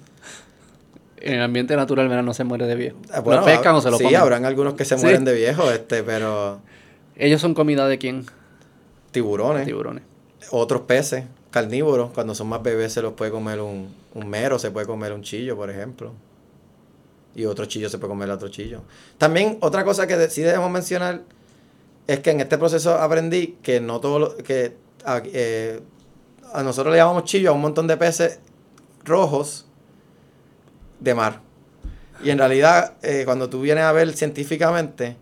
En 1.23 1.35
el 1.35 1.43
ambiente 1.43 1.75
natural, 1.77 2.09
mira, 2.09 2.23
no 2.23 2.33
se 2.35 2.45
muere 2.45 2.67
de 2.67 2.75
viejo. 2.75 2.97
ah, 3.13 3.21
bueno, 3.21 3.41
lo 3.41 3.47
pescan 3.47 3.75
o 3.75 3.81
se 3.81 3.91
lo 3.91 3.99
sí, 3.99 4.05
comen. 4.05 4.21
habrán 4.21 4.45
algunos 4.45 4.75
que 4.75 4.85
se 4.85 4.97
Sí. 4.97 5.03
mueren 5.03 5.25
de 5.25 5.35
viejo, 5.35 5.71
este, 5.71 6.03
pero 6.03 6.61
Ellos 7.17 7.41
son 7.41 7.55
comida 7.55 7.87
de 7.89 7.99
quién? 7.99 8.27
tiburones, 9.11 9.65
Tiburones. 9.67 10.03
otros 10.51 10.83
peces, 10.83 11.25
carnívoros, 11.51 12.11
cuando 12.13 12.35
son 12.35 12.49
más 12.49 12.63
bebés 12.63 12.93
se 12.93 13.03
los 13.03 13.15
puede 13.15 13.31
comer 13.31 13.61
un, 13.61 13.95
un 14.15 14.29
mero, 14.29 14.59
se 14.59 14.71
puede 14.71 14.87
comer 14.87 15.13
un 15.13 15.23
chillo, 15.23 15.57
por 15.57 15.71
ejemplo. 15.71 16.13
Y 17.35 17.45
otro 17.47 17.67
chillo 17.67 17.89
se 17.89 17.99
puede 17.99 18.11
comer 18.11 18.31
otro 18.31 18.49
chillo. 18.49 18.83
También 19.17 19.59
otra 19.61 19.85
cosa 19.85 20.07
que 20.07 20.29
sí 20.31 20.43
debemos 20.43 20.71
mencionar 20.71 21.23
es 22.07 22.21
que 22.21 22.31
en 22.31 22.41
este 22.41 22.59
proceso 22.59 22.95
aprendí 22.99 23.59
que 23.63 23.81
no 23.81 24.01
todo 24.01 24.19
lo, 24.19 24.37
que 24.37 24.75
a, 25.05 25.23
eh, 25.25 25.81
a 26.53 26.63
nosotros 26.63 26.93
le 26.93 26.99
llamamos 26.99 27.25
chillo 27.25 27.51
a 27.51 27.53
un 27.53 27.61
montón 27.61 27.87
de 27.87 27.97
peces 27.97 28.41
rojos 29.05 29.67
de 31.01 31.15
mar. 31.15 31.41
Y 32.23 32.31
en 32.31 32.39
realidad, 32.39 32.95
eh, 33.03 33.23
cuando 33.25 33.49
tú 33.49 33.61
vienes 33.61 33.85
a 33.85 33.93
ver 33.93 34.13
científicamente, 34.13 35.17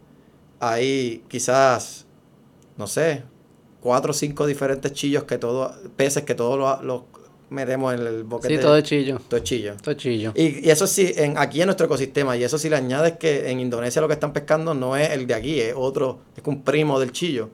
hay 0.60 1.22
quizás, 1.28 2.06
no 2.76 2.86
sé, 2.86 3.22
cuatro 3.80 4.12
o 4.12 4.14
cinco 4.14 4.46
diferentes 4.46 4.92
chillos 4.92 5.24
que 5.24 5.38
todos, 5.38 5.72
peces 5.96 6.24
que 6.24 6.34
todos 6.34 6.58
los, 6.58 6.82
los 6.82 7.02
metemos 7.50 7.94
en 7.94 8.06
el 8.06 8.24
boquete. 8.24 8.56
Sí, 8.56 8.60
todo 8.60 8.76
es 8.76 8.84
chillo. 8.84 9.20
todo 9.28 9.36
es 9.36 9.44
chillo. 9.44 9.74
Todo 9.82 9.90
es 9.92 9.96
chillo. 9.98 10.32
Y, 10.34 10.66
y 10.66 10.70
eso 10.70 10.86
sí, 10.86 11.12
en, 11.16 11.36
aquí 11.36 11.60
en 11.60 11.66
nuestro 11.66 11.86
ecosistema, 11.86 12.36
y 12.36 12.42
eso 12.44 12.58
sí 12.58 12.70
le 12.70 12.76
añades 12.76 13.18
que 13.18 13.50
en 13.50 13.60
Indonesia 13.60 14.00
lo 14.00 14.08
que 14.08 14.14
están 14.14 14.32
pescando 14.32 14.72
no 14.74 14.96
es 14.96 15.10
el 15.10 15.26
de 15.26 15.34
aquí, 15.34 15.60
es 15.60 15.74
otro, 15.76 16.20
es 16.36 16.42
un 16.46 16.62
primo 16.62 16.98
del 16.98 17.12
chillo. 17.12 17.50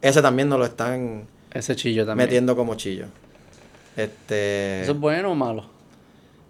Ese 0.00 0.22
también 0.22 0.48
nos 0.48 0.58
lo 0.58 0.64
están 0.64 1.26
Ese 1.52 1.76
chillo 1.76 2.06
también. 2.06 2.26
metiendo 2.26 2.56
como 2.56 2.74
chillo. 2.74 3.06
Este, 3.96 4.82
¿Eso 4.82 4.92
es 4.92 4.98
bueno 4.98 5.32
o 5.32 5.34
malo? 5.34 5.66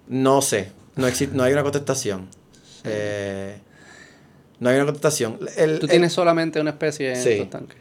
no 0.06 0.40
sé, 0.40 0.72
no, 0.98 1.06
existe, 1.06 1.36
no 1.36 1.42
hay 1.42 1.52
una 1.52 1.62
contestación. 1.62 2.26
Eh, 2.84 3.58
no 4.60 4.68
hay 4.68 4.76
una 4.76 4.84
contestación. 4.86 5.38
El- 5.56 5.78
Tú 5.78 5.86
el- 5.86 5.90
tienes 5.90 6.12
solamente 6.12 6.60
una 6.60 6.70
especie 6.70 7.10
en 7.14 7.22
Sí. 7.22 7.38
tu 7.38 7.46
tanque. 7.46 7.76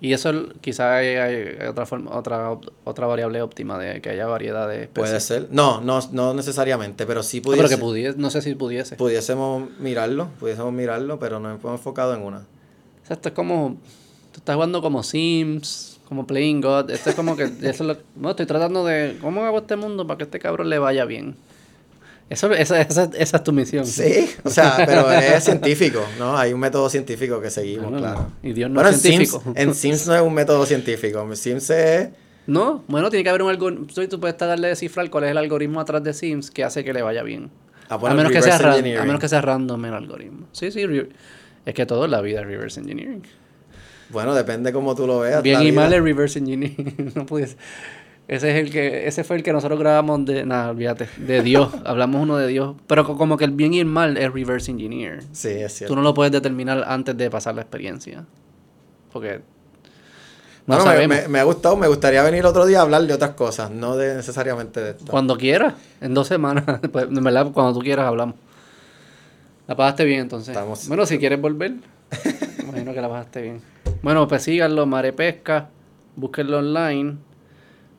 Y 0.00 0.12
eso 0.12 0.32
quizás 0.60 0.86
hay, 0.96 1.06
hay 1.16 1.66
otra 1.66 1.86
forma, 1.86 2.10
otra 2.14 2.58
otra 2.84 3.06
variable 3.06 3.40
óptima 3.40 3.78
de 3.78 4.02
que 4.02 4.10
haya 4.10 4.26
variedad 4.26 4.68
de 4.68 4.82
especies. 4.82 4.92
puede 5.08 5.20
ser. 5.20 5.48
No, 5.50 5.80
no, 5.80 6.00
no 6.12 6.34
necesariamente, 6.34 7.06
pero 7.06 7.22
sí 7.22 7.38
No, 7.38 7.44
pero 7.44 7.56
pudiese, 7.56 7.74
que 7.76 7.80
pudiese, 7.80 8.18
no 8.18 8.30
sé 8.30 8.42
si 8.42 8.54
pudiese. 8.54 8.96
pudiésemos 8.96 9.70
mirarlo, 9.78 10.28
pudiésemos 10.40 10.72
mirarlo, 10.74 11.18
pero 11.18 11.40
no 11.40 11.50
hemos 11.54 11.64
enfocado 11.72 12.14
en 12.14 12.20
una. 12.22 12.38
O 12.38 13.06
sea, 13.06 13.14
esto 13.14 13.28
es 13.30 13.34
como. 13.34 13.78
Tú 14.32 14.40
estás 14.40 14.56
jugando 14.56 14.82
como 14.82 15.02
Sims, 15.04 15.98
como 16.08 16.26
Playing 16.26 16.60
God. 16.60 16.90
Esto 16.90 17.10
es 17.10 17.16
como 17.16 17.36
que. 17.36 17.44
Eso 17.62 17.62
es 17.62 17.80
lo, 17.80 17.96
no, 18.16 18.30
estoy 18.30 18.46
tratando 18.46 18.84
de. 18.84 19.16
¿Cómo 19.22 19.44
hago 19.44 19.58
este 19.58 19.76
mundo 19.76 20.06
para 20.06 20.18
que 20.18 20.24
este 20.24 20.38
cabrón 20.38 20.68
le 20.68 20.78
vaya 20.78 21.04
bien? 21.06 21.36
Eso, 22.30 22.50
esa, 22.52 22.80
esa, 22.80 23.10
esa 23.16 23.36
es 23.36 23.44
tu 23.44 23.52
misión. 23.52 23.86
Sí, 23.86 24.30
o 24.42 24.50
sea, 24.50 24.76
pero 24.86 25.10
es 25.12 25.44
científico, 25.44 26.00
¿no? 26.18 26.36
Hay 26.36 26.52
un 26.52 26.60
método 26.60 26.88
científico 26.88 27.40
que 27.40 27.50
seguimos, 27.50 27.90
Bueno, 27.90 27.98
claro. 27.98 28.32
Y 28.42 28.52
Dios 28.52 28.70
no 28.70 28.76
Bueno, 28.76 28.90
es 28.90 28.96
en 28.96 29.00
científico. 29.02 29.42
Sims, 29.44 29.56
en 29.56 29.74
Sims 29.74 30.06
no 30.06 30.14
es 30.16 30.22
un 30.22 30.34
método 30.34 30.64
científico. 30.64 31.20
En 31.20 31.36
Sims 31.36 31.70
es... 31.70 32.08
No, 32.46 32.82
bueno, 32.88 33.10
tiene 33.10 33.24
que 33.24 33.30
haber 33.30 33.42
un 33.42 33.50
algoritmo. 33.50 33.86
Tú 33.86 34.20
puedes 34.20 34.36
tratar 34.36 34.58
de 34.58 34.68
descifrar 34.68 35.08
cuál 35.10 35.24
es 35.24 35.30
el 35.30 35.38
algoritmo 35.38 35.80
atrás 35.80 36.02
de 36.02 36.12
Sims 36.12 36.50
que 36.50 36.64
hace 36.64 36.84
que 36.84 36.92
le 36.92 37.02
vaya 37.02 37.22
bien. 37.22 37.50
Ah, 37.88 37.98
a, 38.02 38.14
menos 38.14 38.32
que 38.32 38.42
sea 38.42 38.56
a 38.56 39.04
menos 39.04 39.20
que 39.20 39.28
sea 39.28 39.40
random 39.40 39.84
el 39.84 39.94
algoritmo. 39.94 40.46
Sí, 40.52 40.70
sí. 40.70 40.82
Es 41.66 41.74
que 41.74 41.86
todo 41.86 42.06
en 42.06 42.10
la 42.10 42.20
vida 42.20 42.40
es 42.40 42.46
reverse 42.46 42.80
engineering. 42.80 43.22
Bueno, 44.10 44.34
depende 44.34 44.72
cómo 44.72 44.94
tú 44.94 45.06
lo 45.06 45.20
veas. 45.20 45.42
Bien 45.42 45.62
y 45.62 45.72
mal 45.72 45.92
es 45.92 46.02
reverse 46.02 46.38
engineering. 46.38 47.12
no 47.14 47.26
pudiese. 47.26 47.56
Ese 48.26 48.50
es 48.52 48.56
el 48.66 48.72
que, 48.72 49.06
ese 49.06 49.22
fue 49.22 49.36
el 49.36 49.42
que 49.42 49.52
nosotros 49.52 49.78
grabamos 49.78 50.24
de, 50.24 50.46
nada, 50.46 50.70
olvídate, 50.70 51.08
de 51.18 51.42
Dios. 51.42 51.70
Hablamos 51.84 52.22
uno 52.22 52.36
de 52.38 52.46
Dios. 52.46 52.74
Pero 52.86 53.04
co- 53.04 53.18
como 53.18 53.36
que 53.36 53.44
el 53.44 53.50
bien 53.50 53.74
y 53.74 53.80
el 53.80 53.86
mal 53.86 54.16
es 54.16 54.32
reverse 54.32 54.70
engineer. 54.70 55.22
Sí, 55.32 55.48
es 55.48 55.72
Tú 55.72 55.78
cierto. 55.78 55.96
no 55.96 56.02
lo 56.02 56.14
puedes 56.14 56.32
determinar 56.32 56.84
antes 56.86 57.16
de 57.16 57.28
pasar 57.30 57.54
la 57.54 57.60
experiencia. 57.60 58.24
Porque 59.12 59.40
no 60.66 60.76
Bueno, 60.76 60.84
me, 60.86 60.90
sabemos. 60.92 61.16
me- 61.22 61.28
me 61.28 61.38
ha 61.40 61.44
gustado, 61.44 61.76
me 61.76 61.86
gustaría 61.86 62.22
venir 62.22 62.46
otro 62.46 62.64
día 62.64 62.78
a 62.78 62.82
hablar 62.82 63.02
de 63.06 63.12
otras 63.12 63.32
cosas, 63.32 63.70
no 63.70 63.94
de 63.98 64.14
necesariamente 64.14 64.80
de 64.80 64.90
esto. 64.92 65.04
Cuando 65.10 65.36
quieras, 65.36 65.74
en 66.00 66.14
dos 66.14 66.26
semanas. 66.26 66.64
Pues, 66.90 67.04
en 67.04 67.22
verdad, 67.22 67.50
cuando 67.52 67.74
tú 67.74 67.80
quieras 67.80 68.06
hablamos. 68.06 68.36
La 69.66 69.76
pasaste 69.76 70.04
bien 70.04 70.20
entonces. 70.20 70.48
Estamos- 70.48 70.88
Bueno, 70.88 71.04
si 71.04 71.18
quieres 71.18 71.40
volver, 71.40 71.74
imagino 72.62 72.94
que 72.94 73.00
la 73.02 73.08
pasaste 73.10 73.42
bien. 73.42 73.60
Bueno, 74.02 74.26
pues 74.28 74.42
síganlo, 74.42 74.86
Mare 74.86 75.12
Pesca, 75.12 75.68
búsquenlo 76.16 76.58
online, 76.58 77.16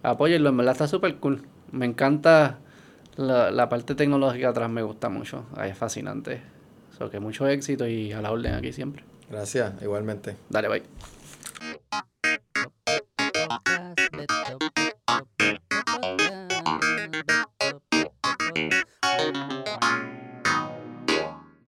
apóyenlo, 0.05 0.49
en 0.49 0.57
verdad 0.57 0.73
está 0.73 0.87
súper 0.87 1.15
cool. 1.17 1.43
Me 1.71 1.85
encanta 1.85 2.59
la, 3.17 3.51
la, 3.51 3.69
parte 3.69 3.95
tecnológica 3.95 4.49
atrás, 4.49 4.69
me 4.69 4.81
gusta 4.81 5.09
mucho, 5.09 5.45
es 5.63 5.77
fascinante. 5.77 6.41
So 6.97 7.09
que 7.09 7.19
mucho 7.19 7.47
éxito 7.47 7.87
y 7.87 8.13
a 8.13 8.21
la 8.21 8.31
orden 8.31 8.53
aquí 8.53 8.71
siempre. 8.71 9.03
Gracias, 9.29 9.73
igualmente. 9.81 10.37
Dale, 10.49 10.67
bye. 10.69 10.83